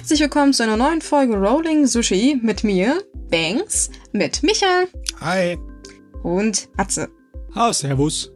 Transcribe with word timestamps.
Herzlich 0.00 0.20
willkommen 0.20 0.54
zu 0.54 0.62
einer 0.62 0.78
neuen 0.78 1.02
Folge 1.02 1.36
Rolling 1.36 1.86
Sushi 1.86 2.40
mit 2.42 2.64
mir, 2.64 3.04
Banks, 3.30 3.90
mit 4.12 4.42
Micha 4.42 4.84
Hi. 5.20 5.58
und 6.22 6.70
Atze. 6.78 7.10
Ah, 7.52 7.70
servus. 7.70 8.32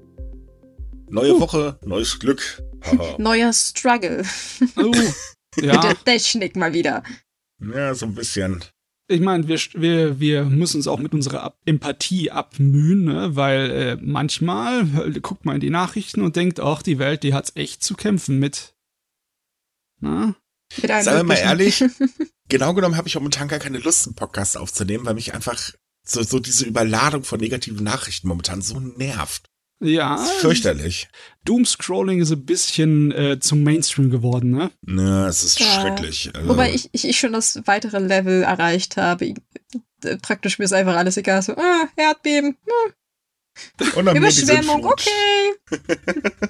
Neue 1.08 1.40
Woche, 1.40 1.78
neues 1.82 2.18
Glück. 2.18 2.62
Neuer 3.18 3.50
Struggle 3.54 4.24
Oh, 4.76 4.90
mit 5.56 5.64
ja, 5.64 5.80
der 5.80 6.04
Technik 6.04 6.54
mal 6.54 6.74
wieder. 6.74 7.02
ja, 7.60 7.94
so 7.94 8.04
ein 8.04 8.14
bisschen. 8.14 8.62
ich 9.08 9.20
meine, 9.22 9.48
wir, 9.48 9.58
wir, 9.72 10.20
wir 10.20 10.44
müssen 10.44 10.76
uns 10.76 10.86
auch 10.86 10.98
mit 10.98 11.14
unserer 11.14 11.42
Ab 11.44 11.58
Empathie 11.64 12.30
abmühen, 12.30 13.04
ne? 13.04 13.36
weil 13.36 13.70
äh, 13.70 13.96
manchmal 14.02 14.82
äh, 14.98 15.18
guckt 15.20 15.46
man 15.46 15.54
in 15.54 15.60
die 15.62 15.70
Nachrichten 15.70 16.20
und 16.20 16.36
denkt, 16.36 16.60
ach, 16.60 16.82
die 16.82 16.98
Welt, 16.98 17.22
die 17.22 17.32
hat's 17.32 17.52
echt 17.54 17.82
zu 17.82 17.94
kämpfen 17.94 18.38
mit. 18.38 18.74
Na? 20.00 20.36
Mit 20.80 20.90
einem 20.90 21.04
Seien 21.04 21.16
wir 21.16 21.24
mal 21.24 21.36
ehrlich, 21.36 21.84
genau 22.48 22.74
genommen 22.74 22.96
habe 22.96 23.08
ich 23.08 23.14
momentan 23.14 23.48
gar 23.48 23.58
keine 23.58 23.78
Lust, 23.78 24.06
einen 24.06 24.14
Podcast 24.14 24.56
aufzunehmen, 24.56 25.06
weil 25.06 25.14
mich 25.14 25.34
einfach 25.34 25.70
so, 26.06 26.22
so 26.22 26.38
diese 26.38 26.66
Überladung 26.66 27.24
von 27.24 27.40
negativen 27.40 27.84
Nachrichten 27.84 28.28
momentan 28.28 28.62
so 28.62 28.78
nervt. 28.80 29.48
Ja, 29.80 30.16
Fürchterlich. 30.38 31.08
Doomscrolling 31.44 32.20
ist 32.20 32.30
ein 32.30 32.44
bisschen 32.46 33.10
äh, 33.12 33.38
zum 33.40 33.62
Mainstream 33.64 34.08
geworden, 34.08 34.50
ne? 34.50 34.70
Ne, 34.82 35.26
es 35.26 35.42
ist 35.42 35.58
Ja. 35.58 35.66
schrecklich. 35.80 36.30
Also, 36.34 36.48
Wobei 36.48 36.72
ich, 36.72 36.88
ich, 36.92 37.06
ich 37.06 37.18
schon 37.18 37.32
das 37.32 37.60
weitere 37.66 37.98
Level 37.98 38.42
erreicht 38.44 38.96
habe. 38.96 39.26
Ich, 39.26 39.36
äh, 40.04 40.16
praktisch 40.18 40.58
mir 40.58 40.64
ist 40.64 40.72
einfach 40.72 40.96
alles 40.96 41.16
egal. 41.16 41.42
So, 41.42 41.54
ah, 41.56 41.88
Erdbeben, 41.96 42.56
und 43.94 44.06
dann 44.06 44.16
Überschwemmung, 44.16 44.84
okay. 44.84 45.54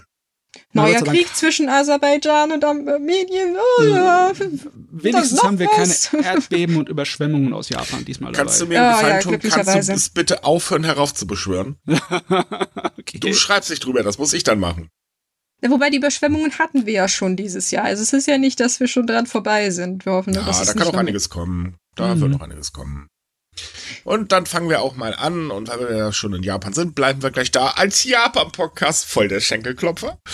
Neuer 0.74 0.95
Dank. 1.01 1.06
Krieg 1.09 1.34
zwischen 1.34 1.69
Aserbaidschan 1.69 2.53
und 2.53 2.64
Armenien. 2.64 3.56
Oh, 3.78 3.83
ja. 3.84 4.33
Wenigstens 4.91 5.42
haben 5.42 5.58
wir 5.58 5.69
was. 5.77 6.11
keine 6.11 6.25
Erdbeben 6.25 6.77
und 6.77 6.89
Überschwemmungen 6.91 7.53
aus 7.53 7.69
Japan 7.69 8.05
diesmal 8.05 8.33
Kannst 8.33 8.61
du 8.61 8.67
mir 8.67 8.80
einen 8.80 8.91
Ja, 8.91 8.97
Gefallen 8.97 9.14
ja, 9.14 9.20
tun? 9.20 9.50
Kannst 9.50 9.89
du 9.89 9.92
es 9.92 10.11
bitte 10.11 10.45
aufhören, 10.45 10.84
heraufzubeschwören? 10.84 11.77
okay. 12.98 13.19
Du 13.20 13.33
schreibst 13.33 13.70
nicht 13.70 13.84
drüber, 13.84 14.02
das 14.02 14.19
muss 14.19 14.33
ich 14.33 14.42
dann 14.42 14.58
machen. 14.61 14.91
Wobei 15.67 15.89
die 15.89 15.97
Überschwemmungen 15.97 16.58
hatten 16.58 16.84
wir 16.84 16.92
ja 16.92 17.08
schon 17.08 17.36
dieses 17.36 17.70
Jahr. 17.70 17.84
Also 17.84 18.02
es 18.02 18.12
ist 18.12 18.27
ja 18.27 18.36
nicht, 18.36 18.61
dass 18.61 18.80
wir 18.80 18.89
schon 18.89 19.06
dran 19.06 19.27
vorbei 19.27 19.70
sind. 19.70 20.05
Wir 20.05 20.12
hoffen, 20.12 20.34
Ja, 20.34 20.42
dass 20.42 20.61
es 20.61 20.67
da 20.67 20.72
kann 20.72 20.80
nicht 20.80 20.89
auch 20.89 20.92
noch- 20.92 21.00
einiges 21.00 21.30
kommen. 21.30 21.77
Da 21.95 22.14
Mhm. 22.14 22.20
wird 22.20 22.30
noch 22.33 22.41
einiges 22.41 22.72
kommen. 22.72 23.06
Und 24.05 24.33
dann 24.33 24.47
fangen 24.47 24.69
wir 24.69 24.83
auch 24.83 24.97
mal 24.97 25.14
an. 25.14 25.50
Und 25.50 25.69
weil 25.69 25.80
wir 25.80 25.97
ja 25.97 26.12
schon 26.12 26.34
in 26.34 26.42
Japan 26.42 26.72
sind, 26.72 26.94
bleiben 26.94 27.22
wir 27.22 27.30
gleich 27.30 27.50
da 27.50 27.69
als 27.69 28.05
Japan-Podcast 28.05 29.06
voll 29.06 29.28
der 29.28 29.41
Schenkelklopfer. 29.41 30.19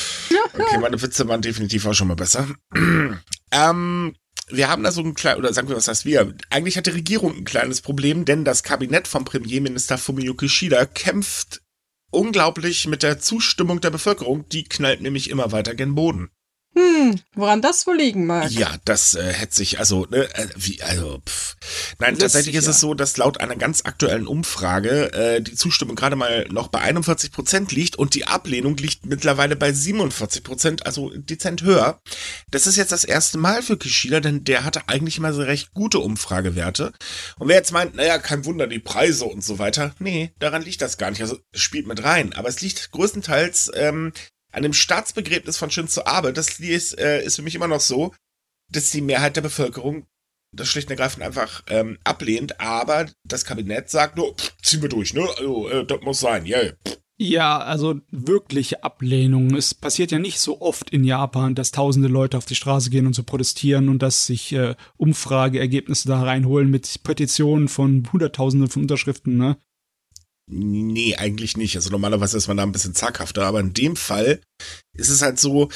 Okay, 0.52 0.78
meine 0.78 1.00
Witze 1.00 1.28
waren 1.28 1.42
definitiv 1.42 1.86
auch 1.86 1.94
schon 1.94 2.08
mal 2.08 2.14
besser. 2.14 2.48
ähm, 3.52 4.14
wir 4.48 4.68
haben 4.68 4.82
da 4.82 4.90
so 4.90 5.00
ein 5.00 5.14
kleines, 5.14 5.38
oder 5.38 5.52
sagen 5.52 5.68
wir, 5.68 5.77
was 5.77 5.88
heißt 5.88 6.04
wir? 6.04 6.34
Eigentlich 6.50 6.77
hat 6.77 6.86
die 6.86 6.90
Regierung 6.90 7.36
ein 7.36 7.44
kleines 7.44 7.80
Problem, 7.80 8.24
denn 8.24 8.44
das 8.44 8.62
Kabinett 8.62 9.06
vom 9.06 9.24
Premierminister 9.24 9.96
Fumio 9.96 10.34
Kishida 10.34 10.86
kämpft 10.86 11.62
unglaublich 12.10 12.86
mit 12.86 13.02
der 13.02 13.20
Zustimmung 13.20 13.80
der 13.80 13.90
Bevölkerung. 13.90 14.48
Die 14.48 14.64
knallt 14.64 15.00
nämlich 15.00 15.30
immer 15.30 15.52
weiter 15.52 15.74
gen 15.74 15.94
Boden. 15.94 16.30
Hm, 16.81 17.20
woran 17.34 17.61
das 17.61 17.86
wohl 17.86 17.97
liegen 17.97 18.27
mag. 18.27 18.50
Ja, 18.50 18.77
das 18.84 19.14
äh, 19.14 19.33
hätte 19.33 19.55
sich, 19.55 19.78
also, 19.78 20.06
ne, 20.06 20.28
äh, 20.34 20.48
wie, 20.56 20.83
also, 20.83 21.20
pff. 21.27 21.56
Nein, 21.98 22.11
Lässt 22.11 22.23
tatsächlich 22.23 22.55
ist 22.55 22.64
ja. 22.64 22.70
es 22.70 22.81
so, 22.81 22.95
dass 22.95 23.17
laut 23.17 23.41
einer 23.41 23.56
ganz 23.56 23.84
aktuellen 23.84 24.27
Umfrage 24.27 25.12
äh, 25.12 25.42
die 25.42 25.55
Zustimmung 25.55 25.97
gerade 25.97 26.17
mal 26.17 26.47
noch 26.51 26.69
bei 26.69 26.81
41 26.81 27.33
Prozent 27.33 27.73
liegt 27.73 27.97
und 27.97 28.14
die 28.14 28.27
Ablehnung 28.27 28.77
liegt 28.77 29.05
mittlerweile 29.05 29.56
bei 29.56 29.73
47 29.73 30.42
Prozent, 30.42 30.86
also 30.86 31.11
dezent 31.14 31.62
höher. 31.62 32.01
Das 32.51 32.67
ist 32.67 32.77
jetzt 32.77 32.92
das 32.92 33.05
erste 33.05 33.36
Mal 33.36 33.62
für 33.62 33.77
Kishida, 33.77 34.20
denn 34.20 34.45
der 34.45 34.64
hatte 34.64 34.89
eigentlich 34.89 35.19
immer 35.19 35.33
so 35.33 35.42
recht 35.42 35.74
gute 35.74 35.98
Umfragewerte. 35.98 36.92
Und 37.39 37.48
wer 37.48 37.57
jetzt 37.57 37.73
meint, 37.73 37.95
naja, 37.95 38.19
kein 38.19 38.45
Wunder, 38.46 38.67
die 38.67 38.79
Preise 38.79 39.27
und 39.27 39.45
so 39.45 39.58
weiter, 39.58 39.95
nee, 39.98 40.33
daran 40.39 40.63
liegt 40.63 40.80
das 40.80 40.96
gar 40.96 41.11
nicht. 41.11 41.20
Also, 41.20 41.39
spielt 41.52 41.86
mit 41.86 42.02
rein. 42.05 42.33
Aber 42.33 42.48
es 42.48 42.61
liegt 42.61 42.90
größtenteils 42.92 43.70
ähm, 43.74 44.13
an 44.52 44.62
dem 44.62 44.72
Staatsbegräbnis 44.72 45.56
von 45.56 45.70
Shinzo 45.70 46.02
Abe, 46.05 46.33
das 46.33 46.58
ist, 46.61 46.98
äh, 46.98 47.24
ist 47.24 47.36
für 47.36 47.42
mich 47.42 47.55
immer 47.55 47.68
noch 47.68 47.80
so, 47.80 48.12
dass 48.70 48.90
die 48.90 49.00
Mehrheit 49.00 49.36
der 49.36 49.42
Bevölkerung 49.42 50.06
das 50.52 50.68
schlicht 50.68 50.88
und 50.88 50.92
ergreifend 50.92 51.22
einfach 51.22 51.62
ähm, 51.68 51.98
ablehnt, 52.05 52.60
aber 52.60 53.06
das 53.24 53.44
Kabinett 53.44 53.89
sagt 53.89 54.16
nur, 54.16 54.34
pff, 54.34 54.56
ziehen 54.62 54.83
wir 54.83 54.89
durch, 54.89 55.14
ne? 55.14 55.28
Also, 55.39 55.68
äh, 55.68 55.86
das 55.86 56.00
muss 56.02 56.20
sein. 56.20 56.44
Yeah. 56.44 56.72
Ja, 57.22 57.58
also 57.58 58.00
wirkliche 58.10 58.83
Ablehnung. 58.83 59.55
Es 59.55 59.74
passiert 59.74 60.10
ja 60.10 60.18
nicht 60.18 60.40
so 60.40 60.62
oft 60.62 60.89
in 60.89 61.05
Japan, 61.05 61.55
dass 61.55 61.70
tausende 61.70 62.08
Leute 62.08 62.39
auf 62.39 62.46
die 62.46 62.55
Straße 62.55 62.89
gehen 62.89 63.06
und 63.06 63.14
so 63.14 63.24
protestieren 63.24 63.90
und 63.90 64.00
dass 64.00 64.24
sich 64.24 64.55
äh, 64.55 64.74
Umfrageergebnisse 64.96 66.08
da 66.08 66.22
reinholen 66.22 66.70
mit 66.70 67.02
Petitionen 67.02 67.68
von 67.68 68.08
Hunderttausenden 68.10 68.70
von 68.70 68.83
Unterschriften, 68.83 69.36
ne? 69.36 69.58
Nee, 70.52 71.14
eigentlich 71.16 71.56
nicht. 71.56 71.77
Also 71.77 71.90
normalerweise 71.90 72.36
ist 72.36 72.48
man 72.48 72.56
da 72.56 72.64
ein 72.64 72.72
bisschen 72.72 72.94
zaghafter, 72.94 73.46
aber 73.46 73.61
in 73.61 73.72
dem 73.72 73.94
Fall 73.94 74.40
ist 74.96 75.08
es 75.08 75.22
halt 75.22 75.38
so, 75.38 75.70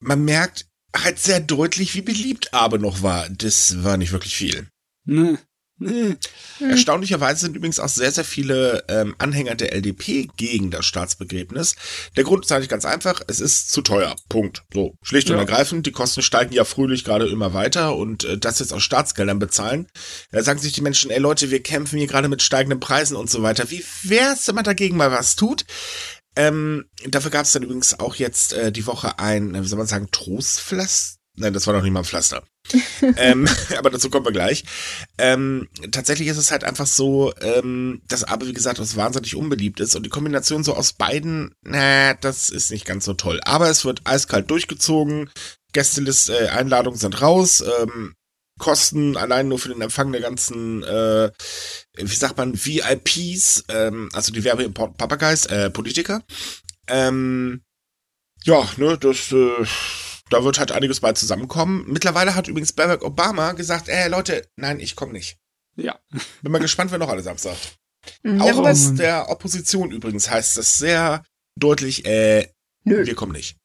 man 0.00 0.24
merkt 0.24 0.66
halt 0.96 1.18
sehr 1.18 1.40
deutlich, 1.40 1.94
wie 1.94 2.00
beliebt 2.00 2.54
Abe 2.54 2.78
noch 2.78 3.02
war. 3.02 3.28
Das 3.28 3.84
war 3.84 3.98
nicht 3.98 4.12
wirklich 4.12 4.34
viel. 4.34 4.66
Ne? 5.04 5.38
Hm. 5.80 6.16
Erstaunlicherweise 6.60 7.42
sind 7.42 7.56
übrigens 7.56 7.78
auch 7.78 7.88
sehr, 7.88 8.10
sehr 8.10 8.24
viele 8.24 8.84
ähm, 8.88 9.14
Anhänger 9.18 9.54
der 9.54 9.72
LDP 9.72 10.28
gegen 10.36 10.70
das 10.72 10.86
Staatsbegräbnis. 10.86 11.76
Der 12.16 12.24
Grund 12.24 12.44
ist 12.44 12.52
eigentlich 12.52 12.68
ganz 12.68 12.84
einfach, 12.84 13.20
es 13.28 13.38
ist 13.38 13.70
zu 13.70 13.82
teuer. 13.82 14.16
Punkt. 14.28 14.64
So, 14.74 14.94
schlicht 15.02 15.30
und 15.30 15.36
Ja. 15.36 15.42
ergreifend, 15.42 15.86
die 15.86 15.92
Kosten 15.92 16.22
steigen 16.22 16.52
ja 16.52 16.64
fröhlich 16.64 17.04
gerade 17.04 17.28
immer 17.28 17.54
weiter 17.54 17.94
und 17.96 18.24
äh, 18.24 18.38
das 18.38 18.58
jetzt 18.58 18.72
aus 18.72 18.82
Staatsgeldern 18.82 19.38
bezahlen. 19.38 19.86
Da 20.32 20.42
sagen 20.42 20.58
sich 20.58 20.72
die 20.72 20.80
Menschen, 20.80 21.10
ey 21.12 21.18
Leute, 21.20 21.50
wir 21.50 21.62
kämpfen 21.62 21.98
hier 21.98 22.08
gerade 22.08 22.28
mit 22.28 22.42
steigenden 22.42 22.80
Preisen 22.80 23.16
und 23.16 23.30
so 23.30 23.42
weiter. 23.42 23.70
Wie 23.70 23.84
wär's, 24.02 24.48
wenn 24.48 24.56
man 24.56 24.64
dagegen 24.64 24.96
mal 24.96 25.12
was 25.12 25.36
tut? 25.36 25.64
Ähm, 26.34 26.84
dafür 27.06 27.30
gab 27.30 27.46
es 27.46 27.52
dann 27.52 27.62
übrigens 27.64 27.98
auch 27.98 28.14
jetzt 28.16 28.52
äh, 28.52 28.70
die 28.72 28.86
Woche 28.86 29.18
ein, 29.18 29.54
wie 29.60 29.66
soll 29.68 29.78
man 29.78 29.86
sagen, 29.88 30.08
Trostpflaster? 30.10 31.17
Nein, 31.38 31.52
das 31.52 31.66
war 31.66 31.74
noch 31.74 31.82
nicht 31.82 31.92
mal 31.92 32.00
ein 32.00 32.04
Pflaster. 32.04 32.42
ähm, 33.16 33.48
aber 33.78 33.90
dazu 33.90 34.10
kommen 34.10 34.26
wir 34.26 34.32
gleich. 34.32 34.64
Ähm, 35.18 35.68
tatsächlich 35.90 36.28
ist 36.28 36.36
es 36.36 36.50
halt 36.50 36.64
einfach 36.64 36.86
so, 36.86 37.32
ähm, 37.40 38.02
dass 38.08 38.24
aber 38.24 38.46
wie 38.46 38.52
gesagt, 38.52 38.78
was 38.80 38.96
wahnsinnig 38.96 39.36
unbeliebt 39.36 39.80
ist 39.80 39.94
und 39.94 40.04
die 40.04 40.10
Kombination 40.10 40.64
so 40.64 40.74
aus 40.74 40.92
beiden, 40.92 41.54
na, 41.62 42.14
das 42.14 42.50
ist 42.50 42.70
nicht 42.70 42.84
ganz 42.84 43.04
so 43.04 43.14
toll. 43.14 43.40
Aber 43.44 43.70
es 43.70 43.84
wird 43.84 44.02
eiskalt 44.04 44.50
durchgezogen, 44.50 45.30
Gästeliste, 45.72 46.38
äh, 46.38 46.48
Einladungen 46.48 46.98
sind 46.98 47.20
raus, 47.20 47.62
ähm, 47.80 48.14
Kosten 48.58 49.16
allein 49.16 49.48
nur 49.48 49.58
für 49.58 49.68
den 49.68 49.80
Empfang 49.80 50.10
der 50.12 50.20
ganzen, 50.20 50.82
äh, 50.82 51.30
wie 51.96 52.14
sagt 52.14 52.36
man, 52.36 52.54
VIPs, 52.54 53.64
ähm, 53.68 54.08
also 54.12 54.32
die 54.32 54.44
Werbeimport 54.44 54.96
Papageis, 54.98 55.46
äh, 55.46 55.70
Politiker. 55.70 56.22
Ähm, 56.88 57.62
ja, 58.44 58.68
ne, 58.76 58.98
das, 58.98 59.32
äh, 59.32 59.64
da 60.30 60.44
wird 60.44 60.58
halt 60.58 60.72
einiges 60.72 61.00
bei 61.00 61.12
zusammenkommen. 61.12 61.84
Mittlerweile 61.86 62.34
hat 62.34 62.48
übrigens 62.48 62.72
Barack 62.72 63.02
Obama 63.02 63.52
gesagt, 63.52 63.88
ey 63.88 64.08
Leute, 64.08 64.46
nein, 64.56 64.80
ich 64.80 64.96
komme 64.96 65.12
nicht. 65.12 65.38
Ja. 65.76 65.98
Bin 66.42 66.52
mal 66.52 66.58
gespannt, 66.58 66.90
wer 66.90 66.98
noch 66.98 67.08
alles 67.08 67.26
absagt. 67.26 67.78
Hm, 68.22 68.40
Auch 68.40 68.46
ja, 68.46 68.56
wobei, 68.56 68.70
aus 68.72 68.94
der 68.94 69.30
Opposition 69.30 69.90
übrigens 69.90 70.30
heißt 70.30 70.56
das 70.56 70.78
sehr 70.78 71.22
deutlich, 71.56 72.04
äh, 72.04 72.48
nö. 72.84 73.06
wir 73.06 73.14
kommen 73.14 73.32
nicht. 73.32 73.56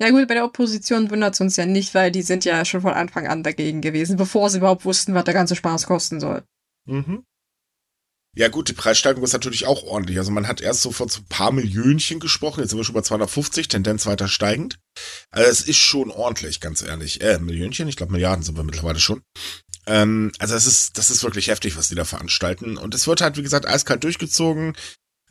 Ja 0.00 0.10
gut, 0.10 0.28
bei 0.28 0.34
der 0.34 0.44
Opposition 0.44 1.10
wundert 1.10 1.34
es 1.34 1.40
uns 1.40 1.56
ja 1.56 1.66
nicht, 1.66 1.94
weil 1.94 2.12
die 2.12 2.22
sind 2.22 2.44
ja 2.44 2.64
schon 2.64 2.82
von 2.82 2.92
Anfang 2.92 3.26
an 3.26 3.42
dagegen 3.42 3.80
gewesen, 3.80 4.16
bevor 4.16 4.48
sie 4.50 4.58
überhaupt 4.58 4.84
wussten, 4.84 5.14
was 5.14 5.24
der 5.24 5.34
ganze 5.34 5.56
Spaß 5.56 5.86
kosten 5.86 6.20
soll. 6.20 6.44
Mhm. 6.86 7.24
Ja 8.36 8.48
gut, 8.48 8.68
die 8.68 8.72
Preissteigerung 8.72 9.24
ist 9.24 9.32
natürlich 9.32 9.66
auch 9.66 9.82
ordentlich. 9.84 10.18
Also 10.18 10.30
man 10.32 10.48
hat 10.48 10.60
erst 10.60 10.82
so 10.82 10.90
von 10.90 11.08
so 11.08 11.20
ein 11.20 11.26
paar 11.28 11.52
Millionchen 11.52 12.18
gesprochen, 12.20 12.60
jetzt 12.60 12.70
sind 12.70 12.78
wir 12.78 12.84
schon 12.84 12.94
bei 12.94 13.02
250, 13.02 13.68
Tendenz 13.68 14.06
weiter 14.06 14.28
steigend. 14.28 14.78
Also 15.30 15.50
es 15.50 15.60
ist 15.62 15.76
schon 15.78 16.10
ordentlich, 16.10 16.60
ganz 16.60 16.82
ehrlich. 16.82 17.20
Äh, 17.20 17.38
Millionchen, 17.38 17.88
ich 17.88 17.96
glaube 17.96 18.12
Milliarden 18.12 18.44
sind 18.44 18.56
wir 18.56 18.64
mittlerweile 18.64 18.98
schon. 18.98 19.22
Ähm, 19.86 20.32
also 20.38 20.54
es 20.54 20.66
ist, 20.66 20.98
das 20.98 21.10
ist 21.10 21.22
wirklich 21.22 21.48
heftig, 21.48 21.76
was 21.76 21.88
die 21.88 21.94
da 21.94 22.04
veranstalten. 22.04 22.76
Und 22.76 22.94
es 22.94 23.06
wird 23.06 23.20
halt, 23.20 23.36
wie 23.36 23.42
gesagt, 23.42 23.66
eiskalt 23.68 24.02
durchgezogen. 24.02 24.74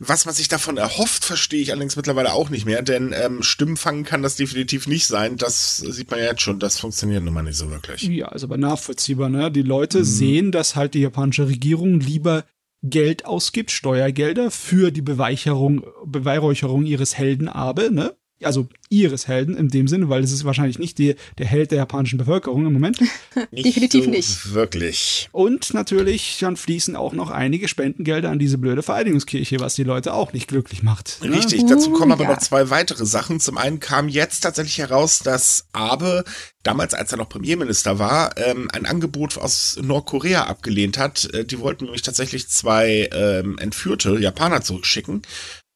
Was 0.00 0.26
man 0.26 0.34
sich 0.34 0.48
davon 0.48 0.76
erhofft, 0.76 1.24
verstehe 1.24 1.62
ich 1.62 1.70
allerdings 1.70 1.94
mittlerweile 1.94 2.32
auch 2.32 2.50
nicht 2.50 2.66
mehr, 2.66 2.82
denn 2.82 3.14
ähm, 3.16 3.44
Stimmen 3.44 3.76
fangen 3.76 4.02
kann 4.04 4.22
das 4.24 4.34
definitiv 4.34 4.88
nicht 4.88 5.06
sein. 5.06 5.36
Das 5.36 5.76
sieht 5.76 6.10
man 6.10 6.18
ja 6.18 6.26
jetzt 6.26 6.42
schon, 6.42 6.58
das 6.58 6.80
funktioniert 6.80 7.22
nun 7.22 7.32
mal 7.32 7.42
nicht 7.42 7.56
so 7.56 7.70
wirklich. 7.70 8.02
Ja, 8.02 8.32
ist 8.32 8.42
aber 8.42 8.56
nachvollziehbar, 8.56 9.28
ne? 9.28 9.52
Die 9.52 9.62
Leute 9.62 10.00
Mhm. 10.00 10.04
sehen, 10.04 10.52
dass 10.52 10.74
halt 10.74 10.94
die 10.94 11.00
japanische 11.00 11.46
Regierung 11.46 12.00
lieber 12.00 12.44
Geld 12.86 13.24
ausgibt, 13.24 13.70
Steuergelder 13.70 14.50
für 14.50 14.90
die 14.90 15.00
Beweicherung, 15.00 15.86
Beweihräucherung 16.04 16.84
ihres 16.84 17.16
Helden 17.16 17.48
Abe, 17.48 17.90
ne? 17.90 18.14
Also 18.46 18.68
ihres 18.88 19.28
Helden 19.28 19.56
in 19.56 19.68
dem 19.68 19.88
Sinne, 19.88 20.08
weil 20.08 20.22
es 20.22 20.32
ist 20.32 20.44
wahrscheinlich 20.44 20.78
nicht 20.78 20.98
die, 20.98 21.16
der 21.38 21.46
Held 21.46 21.70
der 21.70 21.78
japanischen 21.78 22.18
Bevölkerung 22.18 22.66
im 22.66 22.72
Moment. 22.72 23.00
Nicht 23.50 23.66
Definitiv 23.66 24.04
so 24.04 24.10
nicht. 24.10 24.54
Wirklich. 24.54 25.28
Und 25.32 25.74
natürlich 25.74 26.38
dann 26.40 26.56
fließen 26.56 26.96
auch 26.96 27.12
noch 27.12 27.30
einige 27.30 27.68
Spendengelder 27.68 28.30
an 28.30 28.38
diese 28.38 28.58
blöde 28.58 28.82
Vereinigungskirche, 28.82 29.60
was 29.60 29.74
die 29.74 29.82
Leute 29.82 30.12
auch 30.12 30.32
nicht 30.32 30.48
glücklich 30.48 30.82
macht. 30.82 31.18
ne? 31.22 31.36
Richtig, 31.36 31.64
dazu 31.66 31.90
kommen 31.90 32.12
aber 32.12 32.24
ja. 32.24 32.30
noch 32.30 32.38
zwei 32.38 32.70
weitere 32.70 33.06
Sachen. 33.06 33.40
Zum 33.40 33.58
einen 33.58 33.80
kam 33.80 34.08
jetzt 34.08 34.40
tatsächlich 34.40 34.78
heraus, 34.78 35.18
dass 35.18 35.66
Abe 35.72 36.24
damals, 36.62 36.94
als 36.94 37.12
er 37.12 37.18
noch 37.18 37.28
Premierminister 37.28 37.98
war, 37.98 38.36
ähm, 38.36 38.68
ein 38.72 38.86
Angebot 38.86 39.38
aus 39.38 39.78
Nordkorea 39.80 40.44
abgelehnt 40.44 40.98
hat. 40.98 41.32
Äh, 41.32 41.44
die 41.44 41.60
wollten 41.60 41.84
nämlich 41.84 42.02
tatsächlich 42.02 42.48
zwei 42.48 43.08
ähm, 43.12 43.58
entführte 43.58 44.18
Japaner 44.18 44.62
zurückschicken. 44.62 45.22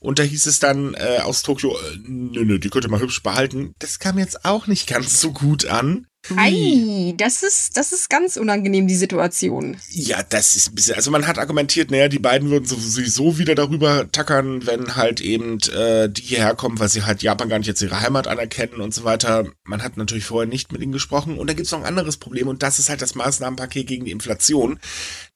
Und 0.01 0.19
da 0.19 0.23
hieß 0.23 0.47
es 0.47 0.61
dann 0.61 0.95
äh, 0.95 1.19
aus 1.23 1.43
Tokio, 1.43 1.77
äh, 1.77 1.99
nö, 2.07 2.45
nö, 2.45 2.59
die 2.59 2.71
könnt 2.71 2.85
ihr 2.85 2.91
mal 2.91 3.01
hübsch 3.01 3.23
behalten. 3.23 3.75
Das 3.81 3.99
kam 3.99 4.19
jetzt 4.19 4.45
auch 4.45 4.67
nicht 4.67 4.87
ganz 4.89 5.21
so 5.21 5.33
gut 5.33 5.67
an. 5.67 6.07
Ei, 6.37 7.15
das 7.17 7.43
ist, 7.43 7.77
das 7.77 7.93
ist 7.93 8.11
ganz 8.11 8.37
unangenehm, 8.37 8.87
die 8.87 8.97
Situation. 8.97 9.79
Ja, 9.89 10.23
das 10.23 10.57
ist 10.57 10.69
ein 10.69 10.75
bisschen, 10.75 10.97
also 10.97 11.11
man 11.11 11.27
hat 11.27 11.39
argumentiert, 11.39 11.91
naja, 11.91 12.09
die 12.09 12.19
beiden 12.19 12.51
würden 12.51 12.67
sowieso 12.67 13.39
wieder 13.39 13.55
darüber 13.55 14.11
tackern, 14.13 14.67
wenn 14.67 14.95
halt 14.97 15.21
eben 15.21 15.59
äh, 15.71 16.11
die 16.11 16.23
hierher 16.23 16.55
kommen, 16.55 16.79
weil 16.79 16.91
sie 16.91 17.05
halt 17.05 17.23
Japan 17.23 17.49
gar 17.49 17.59
nicht 17.59 17.69
jetzt 17.69 17.81
ihre 17.81 18.01
Heimat 18.01 18.27
anerkennen 18.27 18.81
und 18.81 18.93
so 18.93 19.05
weiter. 19.05 19.47
Man 19.65 19.83
hat 19.83 19.97
natürlich 19.97 20.27
vorher 20.27 20.49
nicht 20.49 20.71
mit 20.71 20.83
ihnen 20.83 20.93
gesprochen. 20.93 21.39
Und 21.39 21.49
da 21.49 21.55
gibt's 21.55 21.73
noch 21.73 21.81
ein 21.81 21.87
anderes 21.87 22.19
Problem 22.19 22.49
und 22.49 22.63
das 22.63 22.79
ist 22.79 22.91
halt 22.91 23.01
das 23.01 23.15
Maßnahmenpaket 23.15 23.87
gegen 23.87 24.05
die 24.05 24.11
Inflation. 24.11 24.79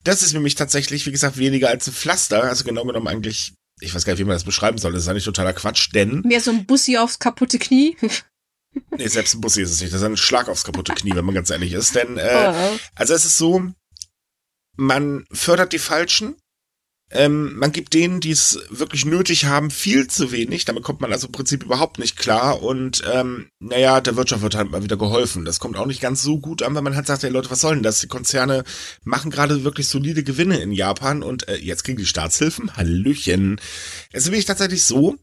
Das 0.04 0.22
ist 0.22 0.34
nämlich 0.34 0.56
tatsächlich, 0.56 1.06
wie 1.06 1.12
gesagt, 1.12 1.38
weniger 1.38 1.68
als 1.68 1.86
ein 1.86 1.94
Pflaster, 1.94 2.42
also 2.42 2.64
genau 2.64 2.84
genommen 2.84 3.08
eigentlich, 3.08 3.54
ich 3.82 3.94
weiß 3.94 4.04
gar 4.04 4.12
nicht, 4.12 4.20
wie 4.20 4.24
man 4.24 4.34
das 4.36 4.44
beschreiben 4.44 4.78
soll, 4.78 4.92
das 4.92 5.02
ist 5.02 5.08
eigentlich 5.08 5.24
totaler 5.24 5.52
Quatsch, 5.52 5.90
denn 5.94 6.20
Mehr 6.24 6.40
so 6.40 6.50
ein 6.50 6.64
Bussi 6.66 6.96
aufs 6.98 7.18
kaputte 7.18 7.58
Knie. 7.58 7.96
Nee, 8.96 9.06
selbst 9.06 9.34
ein 9.34 9.42
Bussi 9.42 9.60
ist 9.60 9.70
es 9.70 9.82
nicht. 9.82 9.92
Das 9.92 10.00
ist 10.00 10.06
ein 10.06 10.16
Schlag 10.16 10.48
aufs 10.48 10.64
kaputte 10.64 10.94
Knie, 10.94 11.14
wenn 11.14 11.26
man 11.26 11.34
ganz 11.34 11.50
ehrlich 11.50 11.74
ist. 11.74 11.94
Denn, 11.94 12.16
äh, 12.16 12.54
Oh. 12.54 12.78
also 12.94 13.12
es 13.12 13.26
ist 13.26 13.36
so, 13.36 13.66
man 14.76 15.26
fördert 15.30 15.74
die 15.74 15.78
Falschen. 15.78 16.36
Ähm, 17.12 17.54
man 17.56 17.72
gibt 17.72 17.92
denen, 17.94 18.20
die 18.20 18.30
es 18.30 18.58
wirklich 18.70 19.04
nötig 19.04 19.44
haben, 19.44 19.70
viel 19.70 20.08
zu 20.08 20.32
wenig. 20.32 20.64
Damit 20.64 20.82
kommt 20.82 21.00
man 21.00 21.12
also 21.12 21.26
im 21.26 21.32
Prinzip 21.32 21.62
überhaupt 21.62 21.98
nicht 21.98 22.16
klar. 22.16 22.62
Und 22.62 23.02
ähm, 23.12 23.48
naja, 23.60 24.00
der 24.00 24.16
Wirtschaft 24.16 24.42
wird 24.42 24.54
halt 24.54 24.70
mal 24.70 24.82
wieder 24.82 24.96
geholfen. 24.96 25.44
Das 25.44 25.60
kommt 25.60 25.76
auch 25.76 25.86
nicht 25.86 26.00
ganz 26.00 26.22
so 26.22 26.38
gut 26.38 26.62
an, 26.62 26.74
wenn 26.74 26.84
man 26.84 26.96
halt 26.96 27.06
sagt, 27.06 27.22
hey 27.22 27.30
Leute, 27.30 27.50
was 27.50 27.60
soll 27.60 27.74
denn 27.74 27.82
das? 27.82 28.00
Die 28.00 28.08
Konzerne 28.08 28.64
machen 29.04 29.30
gerade 29.30 29.62
wirklich 29.62 29.88
solide 29.88 30.24
Gewinne 30.24 30.58
in 30.58 30.72
Japan 30.72 31.22
und 31.22 31.48
äh, 31.48 31.56
jetzt 31.56 31.84
kriegen 31.84 31.98
die 31.98 32.06
Staatshilfen. 32.06 32.76
Hallöchen. 32.76 33.60
Es 34.12 34.22
ist 34.22 34.30
nämlich 34.30 34.46
tatsächlich 34.46 34.82
so, 34.82 35.16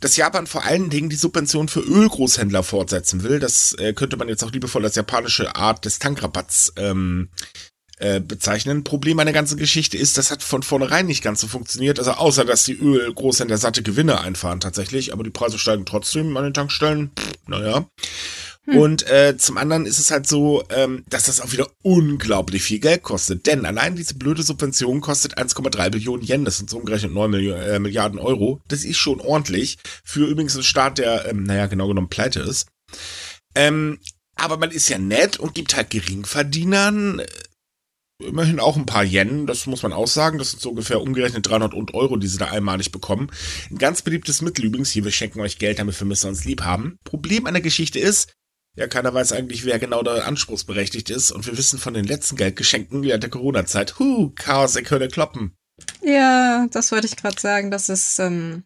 dass 0.00 0.16
Japan 0.16 0.46
vor 0.46 0.64
allen 0.64 0.90
Dingen 0.90 1.08
die 1.08 1.16
Subvention 1.16 1.68
für 1.68 1.80
Ölgroßhändler 1.80 2.62
fortsetzen 2.62 3.22
will. 3.22 3.40
Das 3.40 3.72
äh, 3.78 3.92
könnte 3.92 4.16
man 4.16 4.28
jetzt 4.28 4.44
auch 4.44 4.52
liebevoll 4.52 4.84
als 4.84 4.96
japanische 4.96 5.56
Art 5.56 5.84
des 5.84 5.98
Tankrabatts 5.98 6.72
ähm, 6.76 7.30
äh, 7.98 8.20
bezeichnen. 8.20 8.84
Problem 8.84 9.18
an 9.18 9.26
der 9.26 9.34
ganzen 9.34 9.56
Geschichte 9.56 9.96
ist, 9.96 10.18
das 10.18 10.30
hat 10.30 10.42
von 10.42 10.62
vornherein 10.62 11.06
nicht 11.06 11.22
ganz 11.22 11.40
so 11.40 11.46
funktioniert. 11.46 11.98
Also 11.98 12.12
außer, 12.12 12.44
dass 12.44 12.64
die 12.64 12.78
Ölgroßhändler 12.78 13.58
satte 13.58 13.82
Gewinne 13.82 14.20
einfahren 14.20 14.60
tatsächlich, 14.60 15.12
aber 15.12 15.24
die 15.24 15.30
Preise 15.30 15.58
steigen 15.58 15.86
trotzdem 15.86 16.36
an 16.36 16.44
den 16.44 16.54
Tankstellen. 16.54 17.10
Pff, 17.18 17.32
naja. 17.46 17.86
Und 18.66 19.06
äh, 19.10 19.36
zum 19.36 19.58
anderen 19.58 19.84
ist 19.84 19.98
es 19.98 20.10
halt 20.10 20.26
so, 20.26 20.64
ähm, 20.70 21.04
dass 21.08 21.24
das 21.24 21.42
auch 21.42 21.52
wieder 21.52 21.68
unglaublich 21.82 22.62
viel 22.62 22.78
Geld 22.78 23.02
kostet. 23.02 23.46
Denn 23.46 23.66
allein 23.66 23.94
diese 23.94 24.14
blöde 24.14 24.42
Subvention 24.42 25.02
kostet 25.02 25.36
1,3 25.36 25.90
Billionen 25.90 26.26
Yen. 26.26 26.46
Das 26.46 26.56
sind 26.56 26.70
so 26.70 26.78
umgerechnet 26.78 27.12
9 27.12 27.30
Milli 27.30 27.50
äh, 27.50 27.78
Milliarden 27.78 28.18
Euro. 28.18 28.62
Das 28.68 28.84
ist 28.84 28.96
schon 28.96 29.20
ordentlich. 29.20 29.76
Für 30.02 30.26
übrigens 30.26 30.54
einen 30.54 30.62
Staat, 30.62 30.96
der, 30.96 31.28
ähm, 31.28 31.42
naja, 31.42 31.66
genau 31.66 31.88
genommen 31.88 32.08
pleite 32.08 32.40
ist. 32.40 32.68
Ähm, 33.54 33.98
aber 34.36 34.56
man 34.56 34.70
ist 34.70 34.88
ja 34.88 34.98
nett 34.98 35.38
und 35.38 35.54
gibt 35.54 35.76
halt 35.76 35.90
Geringverdienern 35.90 37.18
äh, 37.18 37.26
immerhin 38.22 38.60
auch 38.60 38.76
ein 38.76 38.86
paar 38.86 39.04
Yen, 39.04 39.46
das 39.46 39.66
muss 39.66 39.82
man 39.82 39.92
auch 39.92 40.06
sagen. 40.06 40.38
Das 40.38 40.50
sind 40.50 40.62
so 40.62 40.70
ungefähr 40.70 41.00
umgerechnet 41.00 41.48
300 41.48 41.74
und 41.74 41.94
Euro, 41.94 42.16
die 42.16 42.26
sie 42.26 42.38
da 42.38 42.46
einmalig 42.46 42.92
bekommen. 42.92 43.30
Ein 43.70 43.78
ganz 43.78 44.02
beliebtes 44.02 44.42
Mittel 44.42 44.64
übrigens, 44.64 44.90
hier, 44.90 45.04
wir 45.04 45.10
schenken 45.10 45.40
euch 45.40 45.58
Geld, 45.58 45.78
damit 45.78 45.98
wir 45.98 46.06
müssen 46.06 46.28
uns 46.28 46.44
lieb 46.44 46.62
haben. 46.62 46.98
Problem 47.04 47.46
an 47.46 47.54
der 47.54 47.62
Geschichte 47.62 47.98
ist, 47.98 48.32
ja, 48.76 48.88
keiner 48.88 49.14
weiß 49.14 49.32
eigentlich, 49.32 49.64
wer 49.64 49.78
genau 49.78 50.02
da 50.02 50.16
anspruchsberechtigt 50.24 51.10
ist. 51.10 51.30
Und 51.30 51.46
wir 51.46 51.56
wissen 51.56 51.78
von 51.78 51.94
den 51.94 52.04
letzten 52.04 52.36
Geldgeschenken 52.36 53.02
während 53.02 53.22
der 53.22 53.30
Corona-Zeit, 53.30 53.98
huh, 53.98 54.32
Chaos, 54.34 54.74
ich 54.74 54.90
höre 54.90 55.06
kloppen. 55.08 55.56
Ja, 56.02 56.66
das 56.70 56.90
wollte 56.90 57.06
ich 57.06 57.16
gerade 57.16 57.40
sagen. 57.40 57.70
Das 57.70 57.88
ist, 57.88 58.18
ähm, 58.18 58.64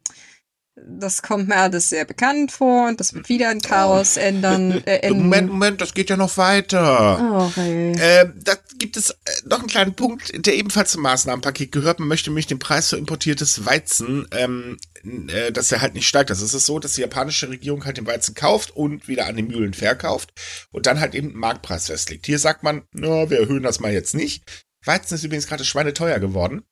das 0.86 1.22
kommt 1.22 1.48
mir 1.48 1.56
alles 1.56 1.88
sehr 1.88 2.04
bekannt 2.04 2.52
vor 2.52 2.88
und 2.88 3.00
das 3.00 3.14
wird 3.14 3.28
wieder 3.28 3.48
ein 3.48 3.60
Chaos 3.60 4.16
ändern. 4.16 4.82
Äh, 4.86 4.98
enden. 4.98 5.20
Moment, 5.20 5.50
Moment, 5.50 5.80
das 5.80 5.94
geht 5.94 6.10
ja 6.10 6.16
noch 6.16 6.36
weiter. 6.36 7.50
Oh, 7.56 7.60
ey. 7.60 7.92
Äh, 7.92 8.30
da 8.36 8.54
gibt 8.78 8.96
es 8.96 9.10
äh, 9.10 9.14
noch 9.44 9.58
einen 9.58 9.68
kleinen 9.68 9.94
Punkt, 9.94 10.32
der 10.46 10.54
ebenfalls 10.54 10.92
zum 10.92 11.02
Maßnahmenpaket 11.02 11.72
gehört. 11.72 11.98
Man 11.98 12.08
möchte 12.08 12.30
nämlich 12.30 12.46
den 12.46 12.58
Preis 12.58 12.90
für 12.90 12.96
importiertes 12.96 13.66
Weizen, 13.66 14.26
ähm, 14.32 14.78
äh, 15.04 15.52
dass 15.52 15.72
er 15.72 15.80
halt 15.80 15.94
nicht 15.94 16.08
steigt. 16.08 16.30
Das 16.30 16.42
ist 16.42 16.54
es 16.54 16.66
so, 16.66 16.78
dass 16.78 16.94
die 16.94 17.02
japanische 17.02 17.48
Regierung 17.48 17.84
halt 17.84 17.96
den 17.96 18.06
Weizen 18.06 18.34
kauft 18.34 18.70
und 18.70 19.08
wieder 19.08 19.26
an 19.26 19.36
die 19.36 19.42
Mühlen 19.42 19.74
verkauft 19.74 20.32
und 20.70 20.86
dann 20.86 21.00
halt 21.00 21.14
eben 21.14 21.28
einen 21.28 21.38
Marktpreis 21.38 21.86
festlegt. 21.86 22.26
Hier 22.26 22.38
sagt 22.38 22.62
man, 22.62 22.82
na, 22.92 23.30
wir 23.30 23.40
erhöhen 23.40 23.62
das 23.62 23.80
mal 23.80 23.92
jetzt 23.92 24.14
nicht. 24.14 24.44
Weizen 24.84 25.14
ist 25.14 25.24
übrigens 25.24 25.46
gerade 25.46 25.64
schweineteuer 25.64 26.18
geworden. 26.18 26.62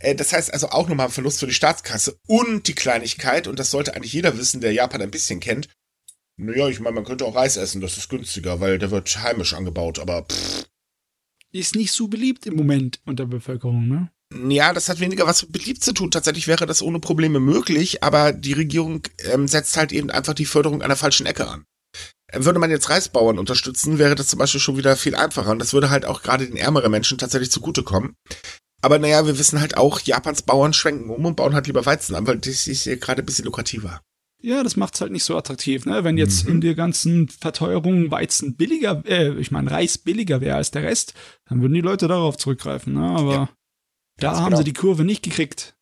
Äh, 0.00 0.14
Das 0.14 0.32
heißt 0.32 0.52
also 0.52 0.68
auch 0.70 0.88
nochmal 0.88 1.06
ein 1.06 1.12
Verlust 1.12 1.40
für 1.40 1.46
die 1.46 1.54
Staatskasse 1.54 2.18
und 2.26 2.68
die 2.68 2.74
Kleinigkeit, 2.74 3.46
und 3.46 3.58
das 3.58 3.70
sollte 3.70 3.94
eigentlich 3.94 4.12
jeder 4.12 4.38
wissen, 4.38 4.60
der 4.60 4.72
Japan 4.72 5.02
ein 5.02 5.10
bisschen 5.10 5.40
kennt. 5.40 5.68
Naja, 6.36 6.68
ich 6.68 6.78
meine, 6.80 6.94
man 6.94 7.04
könnte 7.04 7.24
auch 7.24 7.34
Reis 7.34 7.56
essen, 7.56 7.80
das 7.80 7.98
ist 7.98 8.08
günstiger, 8.08 8.60
weil 8.60 8.78
der 8.78 8.90
wird 8.92 9.22
heimisch 9.22 9.54
angebaut, 9.54 9.98
aber 9.98 10.22
pff, 10.22 10.66
Ist 11.52 11.74
nicht 11.74 11.92
so 11.92 12.06
beliebt 12.08 12.46
im 12.46 12.54
Moment 12.54 13.00
unter 13.06 13.24
der 13.24 13.36
Bevölkerung, 13.36 13.88
ne? 13.88 14.10
Ja, 14.48 14.74
das 14.74 14.90
hat 14.90 15.00
weniger 15.00 15.26
was 15.26 15.42
mit 15.42 15.52
beliebt 15.52 15.82
zu 15.82 15.92
tun. 15.94 16.10
Tatsächlich 16.10 16.46
wäre 16.46 16.66
das 16.66 16.82
ohne 16.82 17.00
Probleme 17.00 17.40
möglich, 17.40 18.02
aber 18.04 18.32
die 18.32 18.52
Regierung 18.52 19.00
ähm, 19.24 19.48
setzt 19.48 19.76
halt 19.78 19.90
eben 19.90 20.10
einfach 20.10 20.34
die 20.34 20.44
Förderung 20.44 20.82
an 20.82 20.88
der 20.88 20.98
falschen 20.98 21.26
Ecke 21.26 21.48
an. 21.48 21.64
Ähm, 22.30 22.44
Würde 22.44 22.58
man 22.58 22.70
jetzt 22.70 22.90
Reisbauern 22.90 23.38
unterstützen, 23.38 23.98
wäre 23.98 24.14
das 24.14 24.28
zum 24.28 24.38
Beispiel 24.38 24.60
schon 24.60 24.76
wieder 24.76 24.96
viel 24.96 25.14
einfacher 25.16 25.50
und 25.50 25.58
das 25.60 25.72
würde 25.72 25.88
halt 25.88 26.04
auch 26.04 26.22
gerade 26.22 26.46
den 26.46 26.58
ärmeren 26.58 26.90
Menschen 26.90 27.16
tatsächlich 27.16 27.50
zugutekommen. 27.50 28.14
Aber 28.80 28.98
naja, 28.98 29.26
wir 29.26 29.38
wissen 29.38 29.60
halt 29.60 29.76
auch, 29.76 30.00
Japans 30.00 30.42
Bauern 30.42 30.72
schwenken 30.72 31.10
um 31.10 31.24
und 31.24 31.34
bauen 31.36 31.54
halt 31.54 31.66
lieber 31.66 31.84
Weizen 31.84 32.14
an, 32.14 32.26
weil 32.26 32.38
das 32.38 32.66
ist 32.66 32.84
ja 32.84 32.94
gerade 32.96 33.22
ein 33.22 33.26
bisschen 33.26 33.44
lukrativer. 33.44 34.00
Ja, 34.40 34.62
das 34.62 34.76
macht's 34.76 35.00
halt 35.00 35.10
nicht 35.10 35.24
so 35.24 35.36
attraktiv, 35.36 35.84
ne? 35.84 36.04
Wenn 36.04 36.16
jetzt 36.16 36.44
Mhm. 36.44 36.50
in 36.52 36.60
der 36.60 36.76
ganzen 36.76 37.28
Verteuerung 37.28 38.12
Weizen 38.12 38.56
billiger, 38.56 39.02
äh, 39.04 39.36
ich 39.40 39.50
meine 39.50 39.70
Reis 39.72 39.98
billiger 39.98 40.40
wäre 40.40 40.56
als 40.56 40.70
der 40.70 40.84
Rest, 40.84 41.14
dann 41.46 41.60
würden 41.60 41.74
die 41.74 41.80
Leute 41.80 42.06
darauf 42.06 42.36
zurückgreifen, 42.36 42.94
ne? 42.94 43.00
Aber 43.10 43.32
Ja, 43.32 43.48
da 44.18 44.36
haben 44.36 44.44
genau. 44.46 44.58
sie 44.58 44.64
die 44.64 44.74
Kurve 44.74 45.04
nicht 45.04 45.24
gekriegt. 45.24 45.74